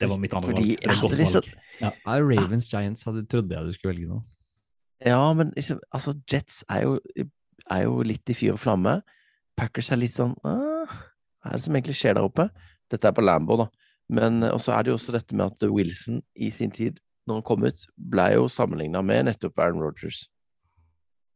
Det 0.00 0.08
var 0.08 0.20
mitt 0.20 0.34
andre 0.34 0.54
Fordi 0.54 0.76
valg. 0.76 0.80
Det 0.80 0.90
er 0.90 1.00
godt 1.02 1.18
liksom- 1.18 1.48
valg. 1.48 1.56
Ja, 1.80 1.90
Ravens 2.20 2.68
Giants 2.68 3.04
hadde 3.04 3.26
trodde 3.26 3.56
jeg 3.56 3.66
du 3.66 3.72
skulle 3.72 3.94
velge 3.94 4.08
nå. 4.08 4.22
Ja, 5.06 5.32
men 5.32 5.52
liksom, 5.56 5.80
altså, 5.92 6.14
Jets 6.30 6.64
er 6.68 6.82
jo, 6.82 7.00
er 7.70 7.82
jo 7.84 8.02
litt 8.02 8.28
i 8.28 8.34
fyr 8.34 8.52
og 8.52 8.60
flamme. 8.60 9.02
Packers 9.56 9.90
er 9.92 9.96
litt 9.96 10.16
sånn 10.16 10.34
ah, 10.44 10.88
Hva 11.40 11.52
er 11.52 11.58
det 11.58 11.64
som 11.64 11.76
egentlig 11.76 11.96
skjer 11.98 12.16
der 12.18 12.26
oppe? 12.26 12.48
Dette 12.90 13.08
er 13.08 13.16
på 13.16 13.24
Lambo, 13.24 13.56
da. 13.62 13.68
Men 14.10 14.42
eh, 14.46 14.56
så 14.60 14.74
er 14.76 14.84
det 14.84 14.92
jo 14.92 14.98
også 14.98 15.14
dette 15.16 15.36
med 15.36 15.54
at 15.54 15.68
Wilson 15.70 16.20
i 16.34 16.50
sin 16.54 16.72
tid, 16.74 17.00
når 17.28 17.40
han 17.40 17.46
kom 17.46 17.66
ut, 17.66 17.86
ble 18.12 18.26
jo 18.34 18.48
sammenligna 18.50 19.02
med 19.06 19.28
nettopp 19.28 19.60
Aaron 19.60 19.84
Rodgers. 19.84 20.24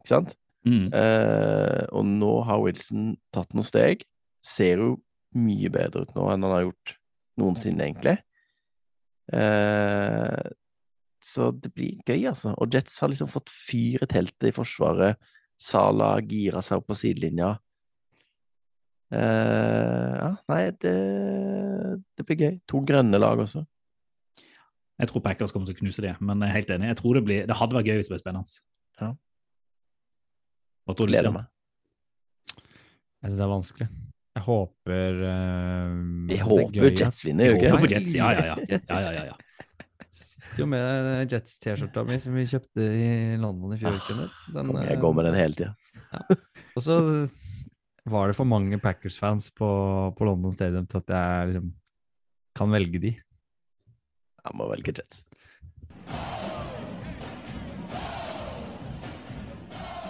Ikke 0.03 0.13
sant? 0.17 0.35
Mm. 0.65 0.89
Eh, 0.97 1.85
og 1.93 2.05
nå 2.09 2.35
har 2.49 2.63
Wilson 2.65 3.15
tatt 3.35 3.53
noen 3.55 3.69
steg. 3.69 4.05
Ser 4.45 4.83
jo 4.83 4.91
mye 5.35 5.71
bedre 5.73 6.05
ut 6.05 6.13
nå 6.17 6.29
enn 6.31 6.47
han 6.47 6.57
har 6.57 6.67
gjort 6.67 6.97
noensinne, 7.41 7.89
egentlig. 7.89 8.19
Eh, 9.33 10.51
så 11.25 11.49
det 11.57 11.73
blir 11.73 12.03
gøy, 12.05 12.27
altså. 12.31 12.53
Og 12.61 12.75
Jets 12.75 12.99
har 13.01 13.11
liksom 13.11 13.31
fått 13.33 13.53
fyr 13.53 14.05
i 14.05 14.11
teltet 14.11 14.51
i 14.51 14.55
forsvaret. 14.55 15.21
Sala 15.61 16.17
gira 16.29 16.61
seg 16.65 16.83
opp 16.83 16.91
på 16.91 16.99
sidelinja. 16.99 17.55
Eh, 19.15 20.13
ja, 20.19 20.31
nei, 20.51 20.63
det, 20.83 20.95
det 22.19 22.27
blir 22.27 22.41
gøy. 22.41 22.55
To 22.71 22.83
grønne 22.87 23.21
lag 23.21 23.43
også. 23.45 23.65
Jeg 25.01 25.11
tror 25.11 25.25
Packers 25.25 25.55
kommer 25.55 25.69
til 25.69 25.77
å 25.77 25.81
knuse 25.83 26.03
det, 26.05 26.15
men 26.23 26.43
jeg 26.43 26.51
er 26.51 26.59
helt 26.59 26.73
enig. 26.77 26.91
Jeg 26.93 27.01
tror 27.01 27.19
Det 27.19 27.25
blir, 27.27 27.47
det 27.51 27.59
hadde 27.59 27.77
vært 27.77 27.91
gøy 27.91 27.99
hvis 27.99 28.11
det 28.11 28.15
ble 28.15 28.23
spennende. 28.23 28.59
Ja. 29.03 29.11
Hva 30.85 30.97
tror 30.97 31.09
du? 31.09 31.15
Gleder 31.15 31.35
meg. 31.35 31.49
Jeg 32.55 33.31
syns 33.31 33.39
det 33.41 33.47
er 33.47 33.55
vanskelig. 33.55 33.89
Jeg 34.35 34.43
håper 34.45 35.21
uh, 35.23 35.91
Vi 36.29 36.37
håper 36.43 36.89
Jets 36.91 37.23
vinner, 37.23 37.53
gjør 37.53 37.61
vi 37.61 37.69
Håper? 37.71 37.93
Jets, 37.93 38.15
ja, 38.19 38.33
ja, 38.35 38.47
ja. 38.51 38.57
Ja, 38.91 38.99
ja, 38.99 39.13
ja, 39.15 39.27
ja. 39.31 39.37
Jo 40.59 40.67
med 40.71 41.33
Jets-T-skjorta 41.33 42.05
mi 42.07 42.19
som 42.23 42.35
vi 42.37 42.45
kjøpte 42.47 42.85
i 42.85 43.07
London 43.43 43.75
i 43.75 43.79
fjor. 43.81 43.97
Ah, 43.99 44.21
Den, 44.55 44.71
Jeg 44.85 44.93
eh, 44.93 45.01
går 45.03 45.17
med 45.19 45.27
den 45.27 45.39
hele 45.39 45.57
tida. 45.59 45.73
Og 46.75 46.85
så 46.85 46.99
var 48.15 48.31
det 48.31 48.37
for 48.39 48.49
mange 48.49 48.79
Packers-fans 48.83 49.51
på, 49.59 49.69
på 50.15 50.29
London 50.29 50.55
Stadium 50.55 50.87
til 50.91 51.03
at 51.03 51.15
jeg 51.17 51.53
liksom 51.53 51.71
kan 52.55 52.71
velge 52.71 53.01
de. 53.03 53.13
Jeg 54.45 54.59
må 54.59 54.69
velge 54.71 54.95
Jets. 54.95 55.25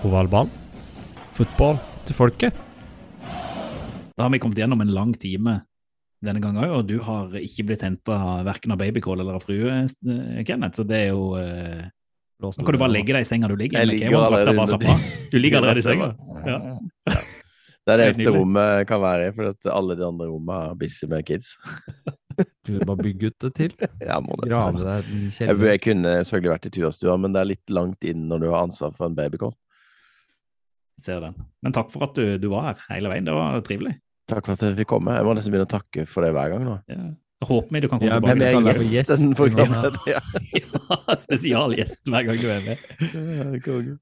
Ovalbanen. 0.04 0.52
Fotball 1.34 1.78
til 2.06 2.16
folket. 2.18 2.64
Da 4.14 4.26
har 4.26 4.30
vi 4.30 4.38
kommet 4.42 4.58
gjennom 4.60 4.82
en 4.84 4.92
lang 4.94 5.14
time 5.18 5.62
denne 6.24 6.40
gangen 6.40 6.62
òg, 6.64 6.72
og 6.78 6.86
du 6.88 6.98
har 7.04 7.32
ikke 7.40 7.66
blitt 7.68 7.82
henta 7.84 8.16
verken 8.46 8.72
av 8.72 8.80
babycall 8.80 9.20
eller 9.20 9.36
av 9.38 9.44
frue, 9.44 9.72
eh, 9.82 10.42
Kenneth. 10.46 10.78
Så 10.78 10.86
det 10.88 11.06
er 11.06 11.12
jo 11.12 11.34
eh, 11.40 11.84
Nå 12.42 12.50
kan 12.52 12.76
du 12.76 12.80
bare 12.80 12.92
legge 12.92 13.14
deg 13.14 13.24
i 13.24 13.28
senga 13.28 13.48
du 13.48 13.54
ligger 13.56 13.78
i. 13.78 13.84
Jeg 13.84 13.90
ligger 13.90 14.18
allerede 14.20 14.54
bare 14.58 14.72
slapp 14.72 15.30
Du 15.32 15.36
ligger 15.38 15.62
allerede 15.62 15.80
i 15.80 15.86
senga. 15.86 16.10
Ja. 16.44 16.58
Det 17.84 17.92
er 17.92 18.00
det 18.00 18.04
eneste 18.14 18.32
rommet 18.32 18.68
jeg 18.78 18.86
kan 18.88 19.00
være 19.02 19.24
i, 19.28 19.32
for 19.36 19.50
at 19.50 19.66
alle 19.68 19.94
de 19.98 20.04
andre 20.06 20.26
rommene 20.30 20.70
er 20.70 20.76
busy 20.80 21.04
med 21.10 21.26
kids. 21.28 21.50
Du 22.64 22.78
bare 22.80 22.96
bygge 22.96 23.28
ut 23.28 23.36
det 23.44 23.50
til? 23.58 23.74
Ja, 24.08 24.16
må 24.24 24.36
det 24.40 24.48
Grave 24.50 24.80
deg 24.80 25.10
en 25.10 25.26
Jeg, 25.26 25.32
kjeller. 25.36 25.66
jeg 25.68 25.82
kunne 25.84 26.14
selvfølgelig 26.24 26.52
vært 26.54 26.68
i 26.70 26.72
tuastua, 26.78 27.16
men 27.20 27.34
det 27.36 27.42
er 27.42 27.50
litt 27.52 27.74
langt 27.76 28.06
inn 28.08 28.24
når 28.30 28.40
du 28.40 28.48
har 28.54 28.64
ansvar 28.64 28.94
for 28.96 29.10
en 29.10 29.18
babycall. 29.18 29.52
Ser 31.04 31.20
den. 31.26 31.36
Men 31.62 31.74
takk 31.76 31.92
for 31.92 32.06
at 32.08 32.16
du, 32.16 32.24
du 32.40 32.48
var 32.54 32.70
her 32.70 32.80
hele 32.94 33.12
veien. 33.12 33.28
Det 33.28 33.36
var 33.36 33.60
trivelig. 33.66 33.96
Takk 34.32 34.46
for 34.46 34.56
at 34.56 34.64
jeg 34.64 34.78
fikk 34.80 34.88
komme. 34.94 35.18
Jeg 35.18 35.26
må 35.28 35.34
nesten 35.36 35.52
begynne 35.52 35.68
å 35.68 35.74
takke 35.74 36.06
for 36.08 36.24
det 36.24 36.32
hver 36.32 36.54
gang 36.54 36.64
nå. 36.64 36.78
Ja. 36.88 37.10
Håper 37.48 37.70
vi 37.76 37.80
du 37.84 37.88
kan 37.88 38.00
komme 38.00 38.10
Ja, 38.10 38.20
tilbake. 38.20 38.38
Jeg 38.40 38.54
er 38.54 38.78
gjest. 38.80 39.10
gjesten 39.10 39.34
for 39.36 39.48
Ja. 39.48 39.54
programmet. 39.54 39.98
Ja. 40.10 40.20
Ja, 41.04 41.14
spesialgjest 41.20 42.08
hver 42.10 42.26
gang 42.28 42.38
du 42.40 42.48
er 42.50 42.60
med. 42.64 42.78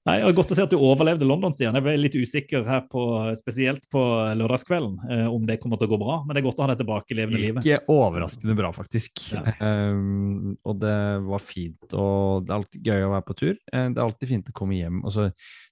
Nei, 0.06 0.16
og 0.26 0.34
Godt 0.38 0.52
å 0.54 0.56
se 0.56 0.62
at 0.64 0.70
du 0.72 0.78
overlevde 0.78 1.26
London, 1.28 1.52
Stian. 1.54 1.74
Jeg 1.78 1.84
ble 1.84 1.94
litt 2.00 2.16
usikker 2.18 2.64
her 2.66 2.82
på, 2.90 3.02
spesielt 3.38 3.84
på 3.92 4.02
lørdagskvelden, 4.38 4.96
eh, 5.10 5.26
om 5.30 5.44
det 5.46 5.58
kommer 5.62 5.78
til 5.78 5.88
å 5.88 5.92
gå 5.94 5.98
bra. 6.02 6.16
Men 6.26 6.34
det 6.34 6.42
er 6.42 6.48
godt 6.48 6.58
å 6.62 6.66
ha 6.66 6.74
deg 6.74 6.80
tilbake 6.84 7.12
i 7.14 7.18
levende 7.20 7.40
livet. 7.42 7.64
Ikke 7.64 7.84
overraskende 7.92 8.56
bra, 8.58 8.72
faktisk. 8.74 9.22
Ja. 9.32 9.42
Um, 9.60 10.56
og 10.64 10.80
det 10.82 10.96
var 11.28 11.38
fint. 11.44 11.92
Og 11.92 12.46
det 12.46 12.50
er 12.52 12.58
alltid 12.60 12.82
gøy 12.90 13.06
å 13.06 13.12
være 13.16 13.26
på 13.30 13.36
tur. 13.42 13.54
Eh, 13.72 13.88
Det 13.92 13.98
er 13.98 14.04
alltid 14.08 14.28
fint 14.28 14.48
å 14.50 14.56
komme 14.56 14.78
hjem. 14.80 15.02
Og 15.04 15.12
så 15.12 15.28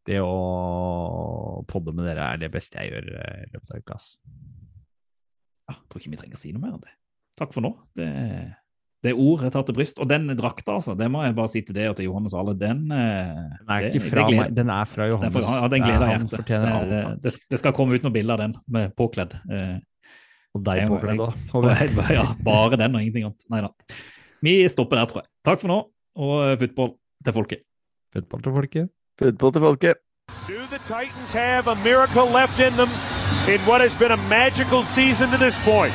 det 0.06 0.20
å 0.22 1.64
podde 1.68 1.92
med 1.94 2.06
dere 2.08 2.32
er 2.34 2.40
det 2.44 2.52
beste 2.52 2.78
jeg 2.80 2.92
gjør 2.92 3.10
eh, 3.20 3.44
i 3.46 3.50
løpet 3.54 3.74
av 3.74 3.82
uka. 3.84 3.94
ass. 3.98 4.16
Ja, 5.70 5.76
jeg 5.76 5.88
tror 5.90 6.00
ikke 6.02 6.10
vi 6.14 6.20
trenger 6.20 6.38
å 6.38 6.42
si 6.42 6.52
noe 6.52 6.62
mer 6.64 6.74
om 6.78 6.80
det. 6.82 6.94
Takk 7.40 7.54
for 7.56 7.64
nå. 7.64 7.70
Det, 7.96 8.06
det 9.02 9.12
er 9.14 9.20
ord 9.20 9.40
jeg 9.46 9.52
tar 9.54 9.62
til 9.64 9.76
bryst. 9.78 10.00
Og 10.02 10.08
den 10.10 10.26
drakta, 10.36 10.74
altså, 10.76 10.92
det 10.98 11.06
må 11.10 11.22
jeg 11.24 11.34
bare 11.38 11.48
si 11.48 11.62
til 11.64 11.74
deg 11.78 11.88
og 11.88 11.96
til 11.96 12.04
Johannes 12.10 12.34
alle, 12.36 12.52
den 12.60 12.82
eh, 12.92 13.30
Den 13.56 13.70
er 13.72 13.86
det- 13.86 13.94
ikke 13.94 14.10
fra 14.10 14.26
meg, 14.28 14.54
den 14.54 14.68
er 14.70 14.84
fra 14.90 15.06
Den, 15.06 15.12
Johannes. 15.14 15.34
får, 15.38 15.46
ja, 15.62 15.68
den 15.72 15.80
er- 15.82 15.86
gleder 15.86 16.06
jeg 16.10 16.20
hjertet. 16.20 16.50
eh, 16.50 17.04
han. 17.06 17.20
det, 17.24 17.32
det 17.50 17.58
skal 17.62 17.72
komme 17.72 17.94
ut 17.96 18.02
noen 18.04 18.12
bilder 18.12 18.34
av 18.36 18.38
den 18.44 18.54
med 18.68 18.92
påkledd. 18.96 19.34
Eh, 19.50 19.78
Og 20.54 20.64
deg 20.66 20.82
jeg- 20.82 20.88
påkledd 20.90 21.24
òg. 21.24 22.10
ja, 22.18 22.26
bare 22.44 22.76
den 22.76 22.94
og 22.94 23.00
ingenting 23.00 23.24
annet. 23.30 23.44
Nei 23.50 23.60
da. 23.62 23.68
Vi 24.42 24.68
stopper 24.68 24.96
der, 25.00 25.06
tror 25.06 25.22
jeg. 25.22 25.28
Takk 25.44 25.60
for 25.60 25.68
nå, 25.68 25.80
og 26.16 26.58
football 26.58 26.94
til 27.24 27.32
folket. 27.32 27.64
Football 28.12 28.42
til 28.42 28.52
folket. 28.52 28.88
Football 29.20 29.52
til 29.52 29.60
folket. 29.62 29.96
Do 30.48 30.60
the 30.70 30.78
Titans 30.84 31.32
have 31.32 31.66
a 31.68 31.74
miracle 31.84 32.26
left 32.26 32.58
in 32.60 32.74
them 32.76 32.88
in 33.48 33.60
what 33.66 33.80
has 33.80 33.94
been 33.96 34.10
a 34.12 34.16
magical 34.28 34.82
season 34.84 35.30
to 35.30 35.36
this 35.38 35.56
point? 35.64 35.94